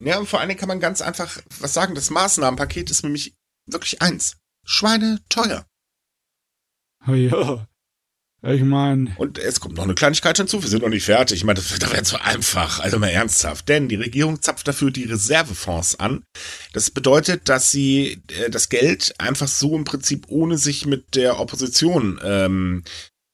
Ja, 0.00 0.18
und 0.18 0.28
vor 0.28 0.40
allen 0.40 0.48
Dingen 0.48 0.58
kann 0.58 0.68
man 0.68 0.80
ganz 0.80 1.00
einfach 1.00 1.38
was 1.60 1.74
sagen. 1.74 1.94
Das 1.94 2.10
Maßnahmenpaket 2.10 2.90
ist 2.90 3.04
nämlich 3.04 3.36
wirklich 3.66 4.02
eins. 4.02 4.36
Schweine 4.64 5.20
teuer. 5.28 5.64
Oh 7.06 7.12
ja. 7.14 7.68
Ich 8.44 8.62
meine, 8.62 9.14
Und 9.18 9.38
es 9.38 9.60
kommt 9.60 9.76
noch 9.76 9.84
eine 9.84 9.94
Kleinigkeit 9.94 10.36
hinzu, 10.36 10.60
wir 10.60 10.68
sind 10.68 10.82
noch 10.82 10.88
nicht 10.88 11.04
fertig. 11.04 11.36
Ich 11.36 11.44
meine, 11.44 11.60
das 11.60 11.70
wird 11.70 11.84
doch 11.84 11.94
jetzt 11.94 12.08
so 12.08 12.16
einfach, 12.16 12.80
also 12.80 12.98
mal 12.98 13.08
ernsthaft. 13.08 13.68
Denn 13.68 13.88
die 13.88 13.94
Regierung 13.94 14.42
zapft 14.42 14.66
dafür 14.66 14.90
die 14.90 15.04
Reservefonds 15.04 16.00
an. 16.00 16.24
Das 16.72 16.90
bedeutet, 16.90 17.48
dass 17.48 17.70
sie 17.70 18.20
äh, 18.36 18.50
das 18.50 18.68
Geld 18.68 19.14
einfach 19.18 19.46
so 19.46 19.76
im 19.76 19.84
Prinzip, 19.84 20.26
ohne 20.28 20.58
sich 20.58 20.86
mit 20.86 21.14
der 21.14 21.38
Opposition 21.38 22.20
ähm, 22.24 22.82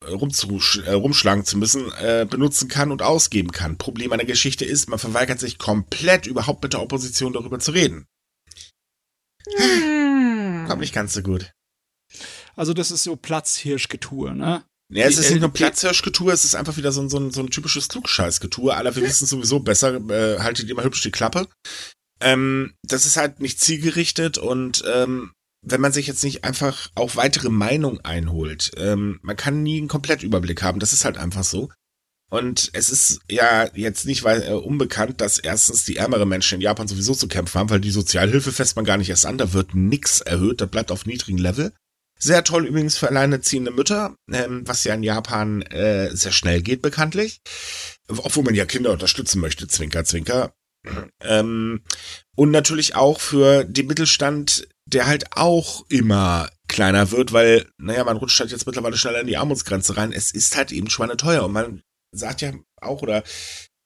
rumzusch 0.07 0.83
äh, 0.85 0.93
rumschlagen 0.93 1.47
zu 1.47 1.57
müssen, 1.57 1.91
äh, 1.93 2.27
benutzen 2.29 2.69
kann 2.69 2.93
und 2.93 3.01
ausgeben 3.01 3.51
kann. 3.51 3.79
Problem 3.79 4.13
an 4.13 4.19
der 4.19 4.27
Geschichte 4.27 4.67
ist, 4.67 4.91
man 4.91 4.99
verweigert 4.99 5.41
sich 5.41 5.57
komplett 5.57 6.27
überhaupt 6.27 6.63
mit 6.63 6.75
der 6.75 6.83
Opposition 6.83 7.33
darüber 7.33 7.59
zu 7.59 7.71
reden. 7.71 8.07
Hm. 9.57 10.67
Kommt 10.69 10.83
nicht 10.83 10.95
ganz 10.95 11.15
so 11.15 11.23
gut. 11.23 11.51
also 12.57 12.75
das 12.75 12.91
ist 12.91 13.05
so 13.05 13.17
Platzhirschgetue, 13.17 14.35
ne? 14.35 14.65
Ja, 14.91 15.07
es 15.07 15.17
Die- 15.17 15.21
ist 15.21 15.31
nicht 15.31 15.41
nur 15.41 15.53
Platzhirschgetue, 15.53 16.33
es 16.33 16.45
ist 16.45 16.55
einfach 16.55 16.77
wieder 16.77 16.93
so 16.93 17.03
ein, 17.03 17.11
so 17.11 17.19
ein, 17.19 17.31
so 17.31 17.41
ein 17.41 17.51
typisches 17.51 17.89
Klugscheißgetue. 17.89 18.75
Aller, 18.75 18.97
wir 18.97 19.03
wissen 19.03 19.27
sowieso 19.27 19.61
besser, 19.61 19.97
äh, 20.11 20.39
haltet 20.41 20.75
mal 20.75 20.85
hübsch 20.85 21.03
die 21.03 21.11
Klappe. 21.11 21.47
Ähm, 22.21 22.75
das 22.83 23.07
ist 23.07 23.17
halt 23.17 23.41
nicht 23.41 23.61
zielgerichtet 23.61 24.39
und 24.39 24.83
ähm, 24.93 25.33
wenn 25.63 25.81
man 25.81 25.93
sich 25.93 26.07
jetzt 26.07 26.25
nicht 26.25 26.45
einfach 26.45 26.89
auch 26.95 27.17
weitere 27.17 27.51
Meinung 27.51 28.01
einholt, 28.01 28.71
ähm, 28.77 29.19
man 29.23 29.37
kann 29.37 29.63
nie 29.63 29.79
einen 29.79 29.89
Komplettüberblick 29.89 30.63
haben. 30.63 30.81
Das 30.81 30.93
ist 30.93 31.05
halt 31.05 31.19
einfach 31.19 31.45
so. 31.45 31.69
Und 32.31 32.71
es 32.75 32.91
ist 32.91 33.21
ja 33.31 33.69
jetzt 33.75 34.05
nicht 34.07 34.23
weil, 34.23 34.43
äh, 34.43 34.53
unbekannt, 34.53 35.21
dass 35.21 35.39
erstens 35.39 35.85
die 35.85 35.97
ärmeren 35.97 36.29
Menschen 36.29 36.57
in 36.57 36.61
Japan 36.61 36.87
sowieso 36.87 37.15
zu 37.15 37.27
kämpfen 37.27 37.59
haben, 37.59 37.71
weil 37.71 37.81
die 37.81 37.91
Sozialhilfe 37.91 38.53
fässt 38.53 38.77
man 38.77 38.85
gar 38.85 38.99
nicht 38.99 39.09
erst 39.11 39.27
an, 39.27 39.39
da 39.39 39.53
wird 39.53 39.75
nix 39.75 40.21
erhöht, 40.21 40.61
das 40.61 40.71
bleibt 40.71 40.91
auf 40.93 41.07
niedrigem 41.07 41.39
Level. 41.39 41.73
Sehr 42.19 42.43
toll 42.45 42.67
übrigens 42.67 42.99
für 42.99 43.09
alleinerziehende 43.09 43.71
Mütter, 43.71 44.17
ähm, 44.33 44.67
was 44.67 44.85
ja 44.85 44.95
in 44.95 45.03
Japan 45.03 45.63
äh, 45.63 46.11
sehr 46.15 46.33
schnell 46.33 46.63
geht 46.63 46.83
bekanntlich. 46.83 47.41
Obwohl 48.09 48.45
man 48.45 48.55
ja 48.55 48.67
Kinder 48.67 48.91
unterstützen 48.91 49.41
möchte, 49.41 49.69
Zwinker, 49.69 50.05
Zwinker. 50.05 50.53
Ähm, 51.23 51.83
und 52.37 52.51
natürlich 52.51 52.95
auch 52.95 53.21
für 53.21 53.65
den 53.65 53.87
Mittelstand, 53.87 54.69
der 54.87 55.07
halt 55.07 55.37
auch 55.37 55.85
immer 55.89 56.51
kleiner 56.67 57.11
wird, 57.11 57.33
weil, 57.33 57.67
naja, 57.79 58.05
man 58.05 58.17
rutscht 58.17 58.41
halt 58.41 58.51
jetzt 58.51 58.67
mittlerweile 58.67 58.97
schneller 58.97 59.21
in 59.21 59.27
die 59.27 59.37
Armutsgrenze 59.37 59.97
rein. 59.97 60.13
Es 60.13 60.33
ist 60.33 60.57
halt 60.57 60.73
eben 60.73 60.91
schweineteuer. 60.91 61.45
Und 61.45 61.53
man 61.53 61.83
sagt 62.13 62.41
ja 62.41 62.53
auch, 62.81 63.03
oder 63.03 63.23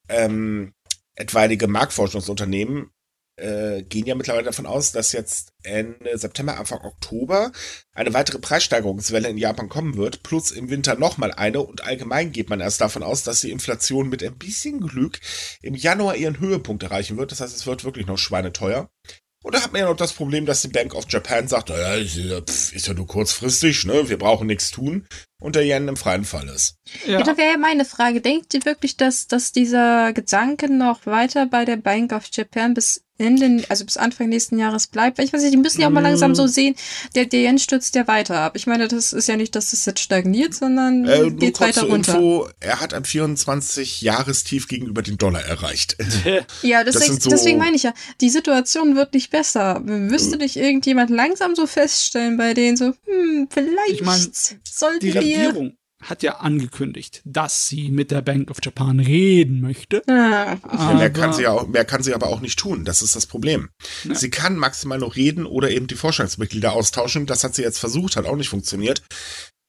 ähm, 0.09 0.73
etwaige 1.15 1.67
Marktforschungsunternehmen 1.67 2.89
äh, 3.35 3.83
gehen 3.83 4.05
ja 4.05 4.15
mittlerweile 4.15 4.45
davon 4.45 4.65
aus, 4.65 4.91
dass 4.91 5.11
jetzt 5.11 5.53
Ende 5.63 6.17
September, 6.17 6.57
Anfang 6.59 6.81
Oktober 6.81 7.51
eine 7.93 8.13
weitere 8.13 8.39
Preissteigerungswelle 8.39 9.29
in 9.29 9.37
Japan 9.37 9.69
kommen 9.69 9.97
wird, 9.97 10.23
plus 10.23 10.51
im 10.51 10.69
Winter 10.69 10.95
nochmal 10.95 11.31
eine 11.31 11.61
und 11.61 11.83
allgemein 11.83 12.31
geht 12.31 12.49
man 12.49 12.59
erst 12.59 12.81
davon 12.81 13.03
aus, 13.03 13.23
dass 13.23 13.41
die 13.41 13.51
Inflation 13.51 14.09
mit 14.09 14.23
ein 14.23 14.37
bisschen 14.37 14.81
Glück 14.81 15.19
im 15.61 15.75
Januar 15.75 16.15
ihren 16.15 16.39
Höhepunkt 16.39 16.83
erreichen 16.83 17.17
wird. 17.17 17.31
Das 17.31 17.41
heißt, 17.41 17.55
es 17.55 17.65
wird 17.65 17.83
wirklich 17.83 18.07
noch 18.07 18.17
schweineteuer. 18.17 18.89
Und 19.43 19.55
da 19.55 19.61
hat 19.61 19.73
man 19.73 19.81
ja 19.81 19.89
noch 19.89 19.97
das 19.97 20.13
Problem, 20.13 20.45
dass 20.45 20.61
die 20.61 20.69
Bank 20.69 20.95
of 20.95 21.05
Japan 21.09 21.49
sagt, 21.49 21.67
naja, 21.67 21.95
ist 21.95 22.15
ja, 22.15 22.37
ist 22.37 22.87
ja 22.87 22.93
nur 22.93 23.07
kurzfristig, 23.07 23.83
ne? 23.85 24.07
Wir 24.07 24.17
brauchen 24.17 24.47
nichts 24.47 24.71
tun. 24.71 25.05
Und 25.41 25.57
der 25.57 25.65
Yen 25.65 25.89
im 25.89 25.97
freien 25.97 26.23
Fall 26.23 26.47
ist. 26.47 26.77
Ja, 27.05 27.19
ja 27.19 27.23
da 27.23 27.35
wäre 27.35 27.51
ja 27.51 27.57
meine 27.57 27.83
Frage. 27.83 28.21
Denkt 28.21 28.53
ihr 28.53 28.63
wirklich, 28.63 28.95
dass, 28.95 29.27
dass 29.27 29.51
dieser 29.51 30.13
Gedanke 30.13 30.73
noch 30.73 31.05
weiter 31.05 31.45
bei 31.45 31.65
der 31.65 31.75
Bank 31.75 32.13
of 32.13 32.27
Japan 32.31 32.73
bis 32.73 33.02
Ende, 33.19 33.63
also 33.69 33.85
bis 33.85 33.97
Anfang 33.97 34.29
nächsten 34.29 34.57
Jahres 34.57 34.87
bleibt. 34.87 35.19
Ich 35.19 35.31
weiß 35.31 35.41
nicht, 35.41 35.53
die 35.53 35.57
müssen 35.57 35.79
ja 35.81 35.87
auch 35.87 35.91
mal 35.91 36.01
langsam 36.01 36.33
so 36.33 36.47
sehen, 36.47 36.75
der, 37.15 37.25
der 37.25 37.41
Yen 37.41 37.59
stürzt 37.59 37.95
ja 37.95 38.07
weiter 38.07 38.39
ab. 38.39 38.53
Ich 38.55 38.65
meine, 38.65 38.87
das 38.87 39.13
ist 39.13 39.27
ja 39.27 39.37
nicht, 39.37 39.55
dass 39.55 39.71
es 39.71 39.85
jetzt 39.85 39.99
stagniert, 39.99 40.55
sondern 40.55 41.07
äh, 41.07 41.29
geht 41.29 41.59
weiter 41.59 41.83
runter. 41.83 42.15
Info, 42.15 42.47
er 42.59 42.79
hat 42.79 42.93
ein 42.95 43.03
24-Jahrestief 43.03 44.67
gegenüber 44.67 45.03
dem 45.03 45.19
Dollar 45.19 45.43
erreicht. 45.43 45.95
ja, 46.63 46.83
deswegen, 46.83 47.19
so 47.19 47.29
deswegen 47.29 47.59
meine 47.59 47.75
ich 47.75 47.83
ja, 47.83 47.93
die 48.19 48.29
Situation 48.29 48.95
wird 48.95 49.13
nicht 49.13 49.29
besser. 49.29 49.79
Müsste 49.79 50.37
nicht 50.37 50.55
irgendjemand 50.55 51.11
langsam 51.11 51.55
so 51.55 51.67
feststellen 51.67 52.37
bei 52.37 52.55
denen 52.55 52.77
so, 52.77 52.93
hm, 53.05 53.47
vielleicht 53.49 53.91
ich 53.91 54.01
mein, 54.01 54.31
sollten 54.63 55.13
wir 55.13 55.73
hat 56.03 56.23
ja 56.23 56.37
angekündigt, 56.37 57.21
dass 57.25 57.67
sie 57.67 57.89
mit 57.89 58.11
der 58.11 58.21
Bank 58.21 58.51
of 58.51 58.57
Japan 58.61 58.99
reden 58.99 59.61
möchte. 59.61 60.01
Ja, 60.07 60.57
mehr, 60.95 61.09
kann 61.11 61.33
sie 61.33 61.47
auch, 61.47 61.67
mehr 61.67 61.85
kann 61.85 62.03
sie 62.03 62.13
aber 62.13 62.27
auch 62.27 62.41
nicht 62.41 62.59
tun. 62.59 62.85
Das 62.85 63.01
ist 63.01 63.15
das 63.15 63.25
Problem. 63.25 63.69
Ja. 64.03 64.15
Sie 64.15 64.29
kann 64.29 64.55
maximal 64.55 64.99
noch 64.99 65.15
reden 65.15 65.45
oder 65.45 65.71
eben 65.71 65.87
die 65.87 65.95
Vorstandsmitglieder 65.95 66.73
austauschen. 66.73 67.25
Das 67.25 67.43
hat 67.43 67.55
sie 67.55 67.61
jetzt 67.61 67.79
versucht, 67.79 68.15
hat 68.15 68.25
auch 68.25 68.35
nicht 68.35 68.49
funktioniert. 68.49 69.01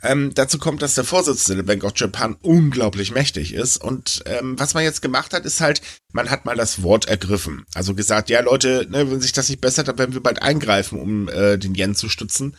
Ähm, 0.04 0.32
dazu 0.34 0.58
kommt, 0.58 0.82
dass 0.82 0.94
der 0.94 1.04
Vorsitzende 1.04 1.62
der 1.62 1.72
Bank 1.72 1.82
of 1.82 1.92
Japan 1.96 2.36
unglaublich 2.42 3.12
mächtig 3.12 3.54
ist. 3.54 3.78
Und 3.78 4.22
ähm, 4.26 4.58
was 4.58 4.74
man 4.74 4.84
jetzt 4.84 5.00
gemacht 5.00 5.32
hat, 5.32 5.46
ist 5.46 5.62
halt, 5.62 5.80
man 6.12 6.30
hat 6.30 6.44
mal 6.44 6.56
das 6.56 6.82
Wort 6.82 7.06
ergriffen. 7.06 7.64
Also 7.74 7.94
gesagt, 7.94 8.28
ja 8.28 8.40
Leute, 8.40 8.86
ne, 8.90 9.10
wenn 9.10 9.22
sich 9.22 9.32
das 9.32 9.48
nicht 9.48 9.62
bessert, 9.62 9.88
dann 9.88 9.98
werden 9.98 10.12
wir 10.12 10.22
bald 10.22 10.42
eingreifen, 10.42 11.00
um 11.00 11.28
äh, 11.28 11.56
den 11.56 11.74
Yen 11.74 11.94
zu 11.94 12.10
stützen. 12.10 12.54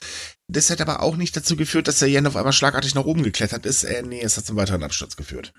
Das 0.48 0.70
hat 0.70 0.80
aber 0.80 1.02
auch 1.02 1.16
nicht 1.18 1.36
dazu 1.36 1.56
geführt, 1.56 1.88
dass 1.88 2.00
der 2.00 2.08
Yen 2.10 2.28
auf 2.28 2.36
einmal 2.36 2.54
schlagartig 2.54 2.94
nach 2.94 3.06
oben 3.06 3.24
geklettert 3.24 3.66
ist. 3.66 3.84
Äh, 3.84 4.04
nee, 4.04 4.22
es 4.22 4.38
hat 4.38 4.46
zum 4.46 4.56
weiteren 4.56 4.84
Absturz 4.84 5.16
geführt. 5.16 5.54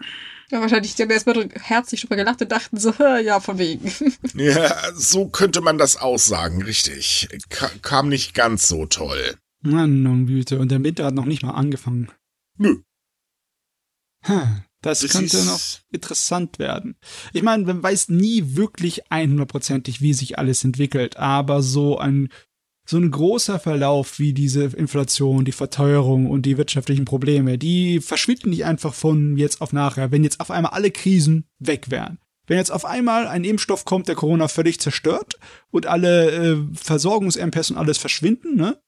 Ja, 0.50 0.61
wahrscheinlich, 0.61 0.95
die 0.95 1.02
haben 1.02 1.11
erstmal 1.11 1.49
herzlich 1.55 2.02
drüber 2.02 2.14
gelacht 2.14 2.40
und 2.40 2.52
dachten 2.52 2.78
so, 2.78 2.93
ja, 3.25 3.40
von 3.40 3.59
wegen. 3.59 3.93
Ja, 4.35 4.76
so 4.95 5.28
könnte 5.28 5.61
man 5.61 5.78
das 5.78 5.97
aussagen, 5.97 6.62
richtig. 6.62 7.28
Ka 7.49 7.71
kam 7.83 8.09
nicht 8.09 8.35
ganz 8.35 8.69
so 8.69 8.87
toll. 8.87 9.37
Mann, 9.62 10.07
und 10.07 10.26
Güte, 10.26 10.59
und 10.61 10.71
der 10.71 10.83
Winter 10.85 11.07
hat 11.07 11.14
noch 11.14 11.25
nicht 11.25 11.43
mal 11.43 11.50
angefangen. 11.50 12.12
Nö. 12.59 12.83
Hm, 14.23 14.62
das, 14.83 15.00
das 15.00 15.11
könnte 15.11 15.45
noch 15.45 15.61
interessant 15.90 16.59
werden. 16.61 16.97
Ich 17.33 17.43
meine, 17.43 17.64
man 17.64 17.83
weiß 17.83 18.11
nie 18.11 18.57
wirklich 18.57 19.07
100%ig, 19.07 20.00
wie 20.00 20.14
sich 20.14 20.38
alles 20.38 20.62
entwickelt, 20.62 21.16
aber 21.16 21.62
so 21.62 21.99
ein 21.99 22.28
so 22.88 22.99
ein 22.99 23.11
großer 23.11 23.59
Verlauf 23.59 24.19
wie 24.19 24.33
diese 24.33 24.64
Inflation, 24.64 25.45
die 25.45 25.52
Verteuerung 25.52 26.31
und 26.31 26.43
die 26.43 26.57
wirtschaftlichen 26.57 27.05
Probleme, 27.05 27.59
die 27.59 28.00
verschwinden 28.00 28.50
nicht 28.50 28.64
einfach 28.64 28.95
von 28.95 29.37
jetzt 29.37 29.61
auf 29.61 29.73
nachher, 29.73 30.12
wenn 30.12 30.25
jetzt 30.25 30.40
auf 30.40 30.50
einmal 30.50 30.73
alle 30.73 30.90
Krisen 30.90 31.45
weg 31.59 31.90
wären. 31.90 32.19
Wenn 32.47 32.59
jetzt 32.59 32.71
auf 32.71 32.85
einmal 32.85 33.26
ein 33.26 33.43
Impfstoff 33.43 33.85
kommt, 33.85 34.07
der 34.07 34.14
Corona 34.14 34.47
völlig 34.47 34.78
zerstört 34.78 35.38
und 35.71 35.87
alle 35.87 36.31
äh, 36.31 36.57
Versorgungsengpässe 36.75 37.75
und 37.75 37.78
alles 37.78 37.99
verschwinden, 37.99 38.55
ne? 38.55 38.81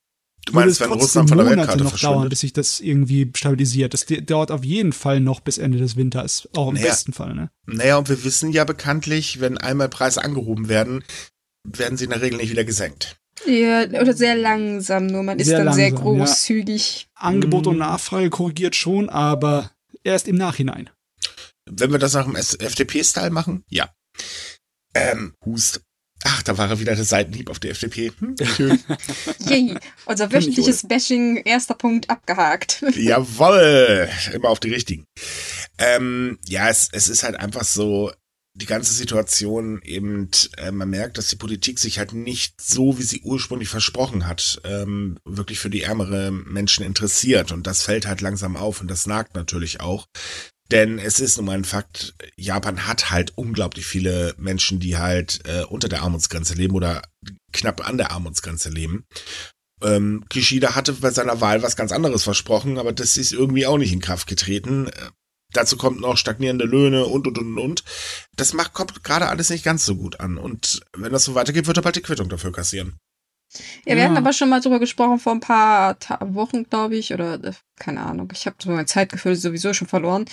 Du 0.47 0.55
meinst, 0.55 0.81
wenn 0.81 0.93
Russland 0.93 1.29
von 1.29 1.37
der 1.37 1.47
Monate 1.47 1.69
Weltkarte 1.69 1.85
noch 1.85 1.99
dauern, 1.99 2.29
bis 2.29 2.41
sich 2.41 2.53
das 2.55 2.81
irgendwie 2.81 3.31
stabilisiert. 3.35 3.93
Das 3.93 4.07
dauert 4.07 4.51
auf 4.51 4.65
jeden 4.65 4.93
Fall 4.93 5.21
noch 5.21 5.41
bis 5.41 5.59
Ende 5.59 5.77
des 5.77 5.97
Winters, 5.97 6.49
auch 6.55 6.69
im 6.69 6.75
naja, 6.75 6.87
besten 6.87 7.13
Fall, 7.13 7.35
ne? 7.35 7.51
Naja, 7.67 7.99
und 7.99 8.09
wir 8.09 8.25
wissen 8.25 8.53
ja 8.53 8.65
bekanntlich, 8.65 9.41
wenn 9.41 9.59
einmal 9.59 9.89
Preise 9.89 10.23
angehoben 10.25 10.69
werden, 10.69 11.05
werden 11.65 11.99
sie 11.99 12.05
in 12.05 12.11
der 12.11 12.23
Regel 12.23 12.39
nicht 12.39 12.51
wieder 12.51 12.65
gesenkt. 12.65 13.19
Ja, 13.47 13.85
oder 13.85 14.15
sehr 14.15 14.35
langsam 14.35 15.07
nur. 15.07 15.23
Man 15.23 15.39
sehr 15.39 15.47
ist 15.47 15.53
dann 15.53 15.67
langsam, 15.67 15.81
sehr 15.81 15.93
großzügig. 15.93 17.09
Ja. 17.15 17.21
Angebot 17.29 17.67
und 17.67 17.79
Nachfrage 17.79 18.31
korrigiert 18.31 18.77
schon, 18.77 19.09
aber 19.09 19.71
erst 20.05 20.29
im 20.29 20.37
Nachhinein. 20.37 20.91
Wenn 21.71 21.93
wir 21.93 21.99
das 21.99 22.15
nach 22.15 22.25
dem 22.25 22.37
FDP-Style 22.37 23.31
machen? 23.31 23.65
Ja. 23.69 23.93
Ähm, 24.95 25.35
Hust. 25.45 25.83
Ach, 26.25 26.43
da 26.43 26.59
war 26.59 26.69
er 26.69 26.81
wieder 26.81 26.97
der 26.97 27.05
Seitenhieb 27.05 27.49
auf 27.49 27.61
der 27.61 27.71
FDP. 27.71 28.13
Hm, 28.19 28.35
schön. 28.57 28.83
Yay, 29.47 29.77
unser 30.05 30.33
wöchentliches 30.33 30.87
Bashing, 30.89 31.37
erster 31.45 31.75
Punkt 31.75 32.11
abgehakt. 32.11 32.85
Jawoll, 32.97 34.09
immer 34.33 34.49
auf 34.49 34.59
die 34.59 34.73
richtigen. 34.73 35.05
Ähm, 35.79 36.39
ja, 36.45 36.69
es, 36.69 36.89
es 36.93 37.09
ist 37.09 37.23
halt 37.23 37.37
einfach 37.37 37.65
so, 37.65 38.11
die 38.59 38.67
ganze 38.67 38.93
Situation 38.93 39.81
eben, 39.83 40.29
äh, 40.57 40.73
man 40.73 40.91
merkt, 40.91 41.17
dass 41.17 41.29
die 41.29 41.37
Politik 41.37 41.79
sich 41.79 41.99
halt 41.99 42.13
nicht 42.13 42.61
so, 42.61 42.99
wie 42.99 43.05
sie 43.05 43.21
ursprünglich 43.23 43.69
versprochen 43.69 44.27
hat, 44.27 44.61
ähm, 44.65 45.19
wirklich 45.25 45.61
für 45.61 45.71
die 45.71 45.83
ärmere 45.83 46.33
Menschen 46.33 46.85
interessiert. 46.85 47.53
Und 47.53 47.67
das 47.67 47.83
fällt 47.83 48.07
halt 48.07 48.21
langsam 48.21 48.57
auf 48.57 48.81
und 48.81 48.91
das 48.91 49.07
nagt 49.07 49.35
natürlich 49.35 49.81
auch. 49.81 50.07
Denn 50.71 50.99
es 50.99 51.21
ist 51.21 51.37
nun 51.37 51.47
mal 51.47 51.57
ein 51.57 51.65
Fakt, 51.65 52.15
Japan 52.37 52.87
hat 52.87 53.11
halt 53.11 53.33
unglaublich 53.37 53.87
viele 53.87 54.35
Menschen, 54.37 54.81
die 54.81 54.99
halt 54.99 55.41
äh, 55.47 55.63
unter 55.63 55.89
der 55.89 56.03
Armutsgrenze 56.03 56.55
leben 56.55 56.75
oder 56.75 57.03
knapp 57.53 57.89
an 57.89 57.97
der 57.97 58.11
Armutsgrenze 58.11 58.69
leben. 58.69 59.05
Ähm, 59.83 60.25
Kishida 60.29 60.75
hatte 60.75 60.93
bei 60.95 61.11
seiner 61.11 61.41
Wahl 61.41 61.63
was 61.63 61.77
ganz 61.77 61.93
anderes 61.93 62.25
versprochen, 62.25 62.79
aber 62.79 62.93
das 62.93 63.17
ist 63.17 63.33
irgendwie 63.33 63.67
auch 63.67 63.79
nicht 63.79 63.93
in 63.93 64.01
Kraft 64.01 64.27
getreten. 64.27 64.91
Dazu 65.53 65.77
kommt 65.77 66.01
noch 66.01 66.17
stagnierende 66.17 66.67
Löhne 66.67 67.07
und 67.07 67.27
und 67.27 67.39
und 67.39 67.59
und. 67.59 67.85
Das 68.37 68.53
macht, 68.53 68.75
kommt 68.75 69.03
gerade 69.03 69.29
alles 69.29 69.51
nicht 69.51 69.65
ganz 69.65 69.87
so 69.87 69.97
gut 69.97 70.21
an. 70.21 70.37
Und 70.37 70.81
wenn 70.97 71.13
das 71.13 71.25
so 71.25 71.35
weitergeht, 71.35 71.67
wird 71.67 71.79
er 71.79 71.83
bald 71.83 71.97
die 71.97 72.03
Quittung 72.03 72.29
dafür 72.29 72.53
kassieren. 72.53 72.99
Ja, 73.87 73.95
wir 73.95 74.03
ja. 74.03 74.05
hatten 74.05 74.17
aber 74.19 74.35
schon 74.35 74.51
mal 74.51 74.61
drüber 74.61 74.79
gesprochen 74.79 75.19
vor 75.19 75.33
ein 75.33 75.41
paar 75.41 75.99
Ta 75.99 76.19
Wochen, 76.35 76.65
glaube 76.65 76.97
ich, 76.97 77.15
oder 77.15 77.43
äh, 77.43 77.53
keine 77.77 78.01
Ahnung, 78.01 78.31
ich 78.35 78.47
habe 78.47 78.57
so 78.63 78.71
mein 78.71 78.87
Zeitgefühl 78.87 79.37
sowieso 79.37 79.73
schon 79.73 79.89
verloren, 79.89 80.27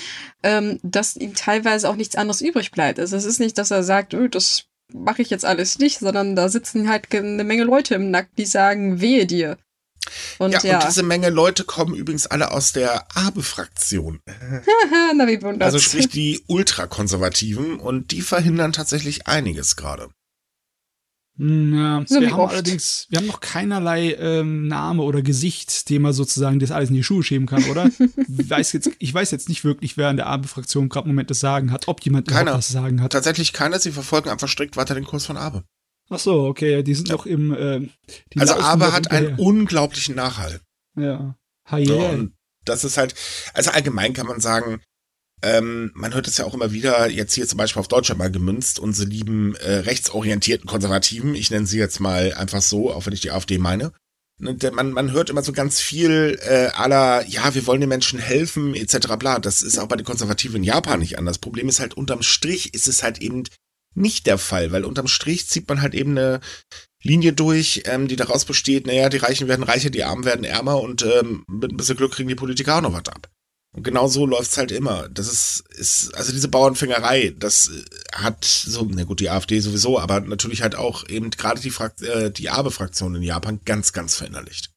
ähm, 0.43 0.79
dass 0.83 1.15
ihm 1.15 1.33
teilweise 1.33 1.89
auch 1.89 1.95
nichts 1.95 2.15
anderes 2.15 2.41
übrig 2.41 2.71
bleibt. 2.71 2.99
Also 2.99 3.15
es 3.15 3.23
ist 3.23 3.39
nicht, 3.39 3.57
dass 3.57 3.71
er 3.71 3.83
sagt, 3.83 4.13
öh, 4.13 4.27
das 4.27 4.65
mache 4.93 5.21
ich 5.21 5.29
jetzt 5.29 5.45
alles 5.45 5.79
nicht, 5.79 5.99
sondern 5.99 6.35
da 6.35 6.49
sitzen 6.49 6.89
halt 6.89 7.13
eine 7.15 7.43
Menge 7.45 7.63
Leute 7.63 7.95
im 7.95 8.11
Nack, 8.11 8.27
die 8.37 8.45
sagen, 8.45 8.99
wehe 8.99 9.25
dir. 9.25 9.57
Und 10.37 10.51
ja, 10.51 10.59
ja, 10.63 10.79
und 10.79 10.87
diese 10.87 11.03
Menge 11.03 11.29
Leute 11.29 11.63
kommen 11.63 11.95
übrigens 11.95 12.27
alle 12.27 12.51
aus 12.51 12.73
der 12.73 13.05
Abe-Fraktion. 13.15 14.21
Na, 15.15 15.27
wie 15.27 15.41
wunderbar. 15.41 15.67
Also 15.67 15.79
sprich 15.79 16.09
die 16.09 16.43
Ultrakonservativen 16.47 17.79
und 17.79 18.11
die 18.11 18.21
verhindern 18.21 18.73
tatsächlich 18.73 19.27
einiges 19.27 19.75
gerade. 19.75 20.09
Hm, 21.37 21.73
ja, 21.73 22.03
so 22.05 22.21
wir 22.21 22.31
haben 22.31 22.39
oft. 22.39 22.53
allerdings, 22.53 23.07
wir 23.09 23.19
haben 23.19 23.27
noch 23.27 23.41
keinerlei 23.41 24.13
ähm, 24.13 24.67
Name 24.67 25.03
oder 25.03 25.21
Gesicht, 25.21 25.89
dem 25.89 26.03
man 26.03 26.13
sozusagen 26.13 26.59
das 26.59 26.71
alles 26.71 26.89
in 26.89 26.95
die 26.95 27.03
Schuhe 27.03 27.23
schieben 27.23 27.45
kann, 27.45 27.65
oder? 27.65 27.89
weiß 28.27 28.71
jetzt, 28.71 28.89
ich 28.99 29.13
weiß 29.13 29.31
jetzt 29.31 29.49
nicht 29.49 29.65
wirklich, 29.65 29.97
wer 29.97 30.09
in 30.09 30.17
der 30.17 30.27
Abe-Fraktion 30.27 30.87
gerade 30.87 31.05
im 31.05 31.11
Moment 31.11 31.29
das 31.29 31.41
Sagen 31.41 31.71
hat, 31.71 31.89
ob 31.89 32.01
jemand 32.01 32.29
keiner. 32.29 32.53
was 32.53 32.69
sagen 32.69 33.01
hat. 33.01 33.11
Tatsächlich 33.11 33.51
keiner, 33.51 33.79
sie 33.79 33.91
verfolgen 33.91 34.29
einfach 34.29 34.47
strikt 34.47 34.77
weiter 34.77 34.95
den 34.95 35.03
Kurs 35.03 35.25
von 35.25 35.35
Abe. 35.35 35.65
Ach 36.09 36.19
so, 36.19 36.45
okay, 36.45 36.83
die 36.83 36.93
sind 36.93 37.09
ja. 37.09 37.15
noch 37.15 37.25
im. 37.25 37.53
Äh, 37.53 37.89
also 38.37 38.55
Abe 38.55 38.93
hat 38.93 39.11
einen 39.11 39.35
unglaublichen 39.39 40.15
Nachhall. 40.15 40.61
Ja. 40.95 41.35
Hi, 41.65 41.87
yeah. 41.87 42.11
Und 42.11 42.33
das 42.63 42.83
ist 42.83 42.97
halt, 42.97 43.15
also 43.53 43.71
allgemein 43.71 44.13
kann 44.13 44.27
man 44.27 44.39
sagen, 44.39 44.81
ähm, 45.41 45.91
man 45.95 46.13
hört 46.13 46.27
es 46.27 46.37
ja 46.37 46.45
auch 46.45 46.53
immer 46.53 46.71
wieder, 46.71 47.09
jetzt 47.09 47.33
hier 47.33 47.47
zum 47.47 47.57
Beispiel 47.57 47.79
auf 47.79 47.87
Deutschland 47.87 48.19
mal 48.19 48.31
gemünzt, 48.31 48.79
unsere 48.79 49.09
lieben 49.09 49.55
äh, 49.55 49.77
rechtsorientierten 49.77 50.67
Konservativen, 50.67 51.35
ich 51.35 51.51
nenne 51.51 51.65
sie 51.65 51.77
jetzt 51.77 51.99
mal 51.99 52.33
einfach 52.33 52.61
so, 52.61 52.91
auch 52.91 53.05
wenn 53.05 53.13
ich 53.13 53.21
die 53.21 53.31
AfD 53.31 53.57
meine. 53.57 53.91
Ne, 54.37 54.57
man, 54.73 54.91
man 54.91 55.11
hört 55.11 55.29
immer 55.29 55.43
so 55.43 55.53
ganz 55.53 55.79
viel 55.79 56.37
äh, 56.41 56.67
aller, 56.75 57.25
ja, 57.27 57.55
wir 57.55 57.65
wollen 57.67 57.79
den 57.79 57.89
Menschen 57.89 58.19
helfen, 58.19 58.75
etc. 58.75 59.15
bla. 59.17 59.39
Das 59.39 59.63
ist 59.63 59.77
auch 59.77 59.87
bei 59.87 59.95
den 59.95 60.05
Konservativen 60.05 60.57
in 60.57 60.63
Japan 60.63 60.99
nicht 60.99 61.17
anders. 61.17 61.37
Problem 61.37 61.69
ist 61.69 61.79
halt, 61.79 61.93
unterm 61.93 62.21
Strich 62.21 62.73
ist 62.73 62.87
es 62.87 63.01
halt 63.01 63.21
eben 63.21 63.43
nicht 63.95 64.27
der 64.27 64.37
Fall, 64.37 64.71
weil 64.71 64.85
unterm 64.85 65.07
Strich 65.07 65.47
zieht 65.47 65.67
man 65.67 65.81
halt 65.81 65.93
eben 65.93 66.11
eine 66.11 66.41
Linie 67.01 67.33
durch, 67.33 67.83
ähm, 67.85 68.07
die 68.07 68.15
daraus 68.15 68.45
besteht, 68.45 68.87
naja, 68.87 69.09
die 69.09 69.17
Reichen 69.17 69.47
werden 69.47 69.63
reicher, 69.63 69.89
die 69.89 70.03
Armen 70.03 70.25
werden 70.25 70.43
ärmer 70.43 70.81
und 70.81 71.03
ähm, 71.03 71.45
mit 71.47 71.71
ein 71.71 71.77
bisschen 71.77 71.97
Glück 71.97 72.13
kriegen 72.13 72.29
die 72.29 72.35
Politiker 72.35 72.77
auch 72.77 72.81
noch 72.81 72.93
was 72.93 73.07
ab. 73.07 73.29
Und 73.75 73.83
genau 73.83 74.07
so 74.07 74.25
läuft's 74.25 74.57
halt 74.57 74.71
immer. 74.71 75.09
Das 75.09 75.27
ist, 75.27 75.65
ist, 75.77 76.15
also 76.15 76.31
diese 76.31 76.47
Bauernfängerei, 76.47 77.35
das 77.37 77.69
hat 78.13 78.45
so, 78.45 78.87
na 78.89 79.03
gut, 79.03 79.19
die 79.19 79.29
AfD 79.29 79.59
sowieso, 79.59 79.99
aber 79.99 80.21
natürlich 80.21 80.61
halt 80.61 80.75
auch 80.75 81.07
eben 81.09 81.29
gerade 81.29 81.59
die, 81.59 81.71
Frakt 81.71 82.01
äh, 82.01 82.31
die 82.31 82.49
Abe-Fraktion 82.49 83.15
in 83.15 83.21
Japan 83.21 83.59
ganz, 83.65 83.91
ganz 83.91 84.15
verinnerlicht. 84.15 84.71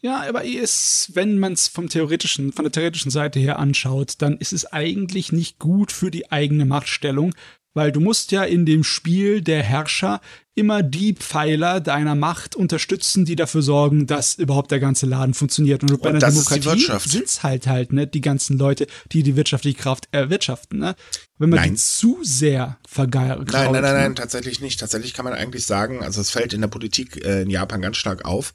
Ja, 0.00 0.28
aber 0.28 0.44
ist, 0.44 1.10
wenn 1.14 1.38
man 1.38 1.52
es 1.52 1.68
vom 1.68 1.88
theoretischen, 1.88 2.52
von 2.52 2.64
der 2.64 2.72
theoretischen 2.72 3.12
Seite 3.12 3.38
her 3.38 3.60
anschaut, 3.60 4.14
dann 4.18 4.36
ist 4.36 4.52
es 4.52 4.66
eigentlich 4.66 5.30
nicht 5.30 5.60
gut 5.60 5.92
für 5.92 6.10
die 6.10 6.32
eigene 6.32 6.64
Machtstellung, 6.64 7.32
weil 7.74 7.92
du 7.92 8.00
musst 8.00 8.32
ja 8.32 8.44
in 8.44 8.66
dem 8.66 8.84
Spiel 8.84 9.40
der 9.40 9.62
Herrscher 9.62 10.20
immer 10.54 10.82
die 10.82 11.14
Pfeiler 11.14 11.80
deiner 11.80 12.14
Macht 12.14 12.56
unterstützen, 12.56 13.24
die 13.24 13.36
dafür 13.36 13.62
sorgen, 13.62 14.06
dass 14.06 14.34
überhaupt 14.34 14.70
der 14.70 14.80
ganze 14.80 15.06
Laden 15.06 15.32
funktioniert. 15.32 15.82
Und, 15.82 16.02
bei 16.02 16.10
einer 16.10 16.18
Demokratie 16.18 16.64
Wirtschaft. 16.64 17.08
sind's 17.08 17.42
halt 17.42 17.66
halt, 17.66 17.92
ne, 17.92 18.06
die 18.06 18.20
ganzen 18.20 18.58
Leute, 18.58 18.86
die 19.12 19.22
die 19.22 19.36
wirtschaftliche 19.36 19.78
Kraft 19.78 20.08
erwirtschaften, 20.12 20.78
ne? 20.78 20.94
Wenn 21.38 21.48
man 21.50 21.60
Nein. 21.60 21.70
die 21.70 21.76
zu 21.76 22.18
sehr 22.22 22.78
vergeiert. 22.86 23.50
Nein, 23.50 23.72
nein, 23.72 23.82
nein, 23.82 23.94
nein, 23.94 24.14
tatsächlich 24.14 24.60
nicht. 24.60 24.78
Tatsächlich 24.78 25.14
kann 25.14 25.24
man 25.24 25.34
eigentlich 25.34 25.64
sagen, 25.66 26.02
also 26.02 26.20
es 26.20 26.30
fällt 26.30 26.52
in 26.52 26.60
der 26.60 26.68
Politik 26.68 27.24
äh, 27.24 27.42
in 27.42 27.50
Japan 27.50 27.80
ganz 27.80 27.96
stark 27.96 28.24
auf. 28.24 28.52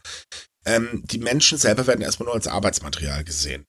Ähm, 0.66 1.04
die 1.06 1.18
Menschen 1.18 1.58
selber 1.58 1.88
werden 1.88 2.02
erstmal 2.02 2.28
nur 2.28 2.36
als 2.36 2.48
Arbeitsmaterial 2.48 3.24
gesehen. 3.24 3.66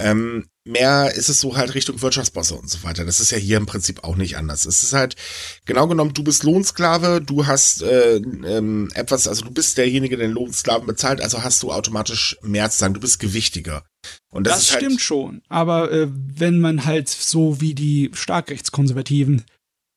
Ähm, 0.00 0.46
mehr 0.64 1.12
ist 1.14 1.28
es 1.28 1.40
so 1.40 1.56
halt 1.56 1.74
Richtung 1.74 2.00
Wirtschaftsbosse 2.00 2.54
und 2.54 2.68
so 2.70 2.82
weiter. 2.82 3.04
Das 3.04 3.20
ist 3.20 3.30
ja 3.30 3.38
hier 3.38 3.56
im 3.56 3.66
Prinzip 3.66 4.04
auch 4.04 4.16
nicht 4.16 4.36
anders. 4.36 4.66
Es 4.66 4.82
ist 4.82 4.92
halt 4.92 5.16
genau 5.64 5.86
genommen, 5.86 6.14
du 6.14 6.22
bist 6.22 6.42
Lohnsklave, 6.42 7.20
du 7.20 7.46
hast 7.46 7.82
äh, 7.82 8.16
ähm, 8.16 8.90
etwas, 8.94 9.26
also 9.26 9.44
du 9.44 9.50
bist 9.50 9.78
derjenige, 9.78 10.16
der 10.16 10.28
den 10.28 10.34
Lohnsklaven 10.34 10.86
bezahlt, 10.86 11.20
also 11.20 11.42
hast 11.42 11.62
du 11.62 11.72
automatisch 11.72 12.36
mehr 12.42 12.70
zu 12.70 12.78
sagen, 12.78 12.94
du 12.94 13.00
bist 13.00 13.20
gewichtiger. 13.20 13.84
Und 14.30 14.46
das, 14.46 14.58
Das, 14.58 14.72
halt, 14.72 14.84
stimmt 14.84 15.00
schon. 15.00 15.42
Aber 15.48 15.90
äh, 15.90 16.08
wenn 16.10 16.60
man 16.60 16.84
halt 16.84 17.08
so 17.08 17.60
wie 17.60 17.74
die 17.74 18.10
Starkrechtskonservativen 18.14 19.44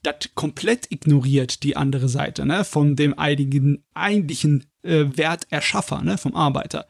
das 0.03 0.29
komplett 0.35 0.91
ignoriert, 0.91 1.63
die 1.63 1.77
andere 1.77 2.09
Seite, 2.09 2.45
ne, 2.45 2.65
von 2.65 2.95
dem 2.95 3.17
einigen, 3.17 3.85
eigentlichen 3.93 4.65
äh, 4.83 5.05
Werterschaffer, 5.15 6.01
ne, 6.01 6.17
vom 6.17 6.35
Arbeiter, 6.35 6.87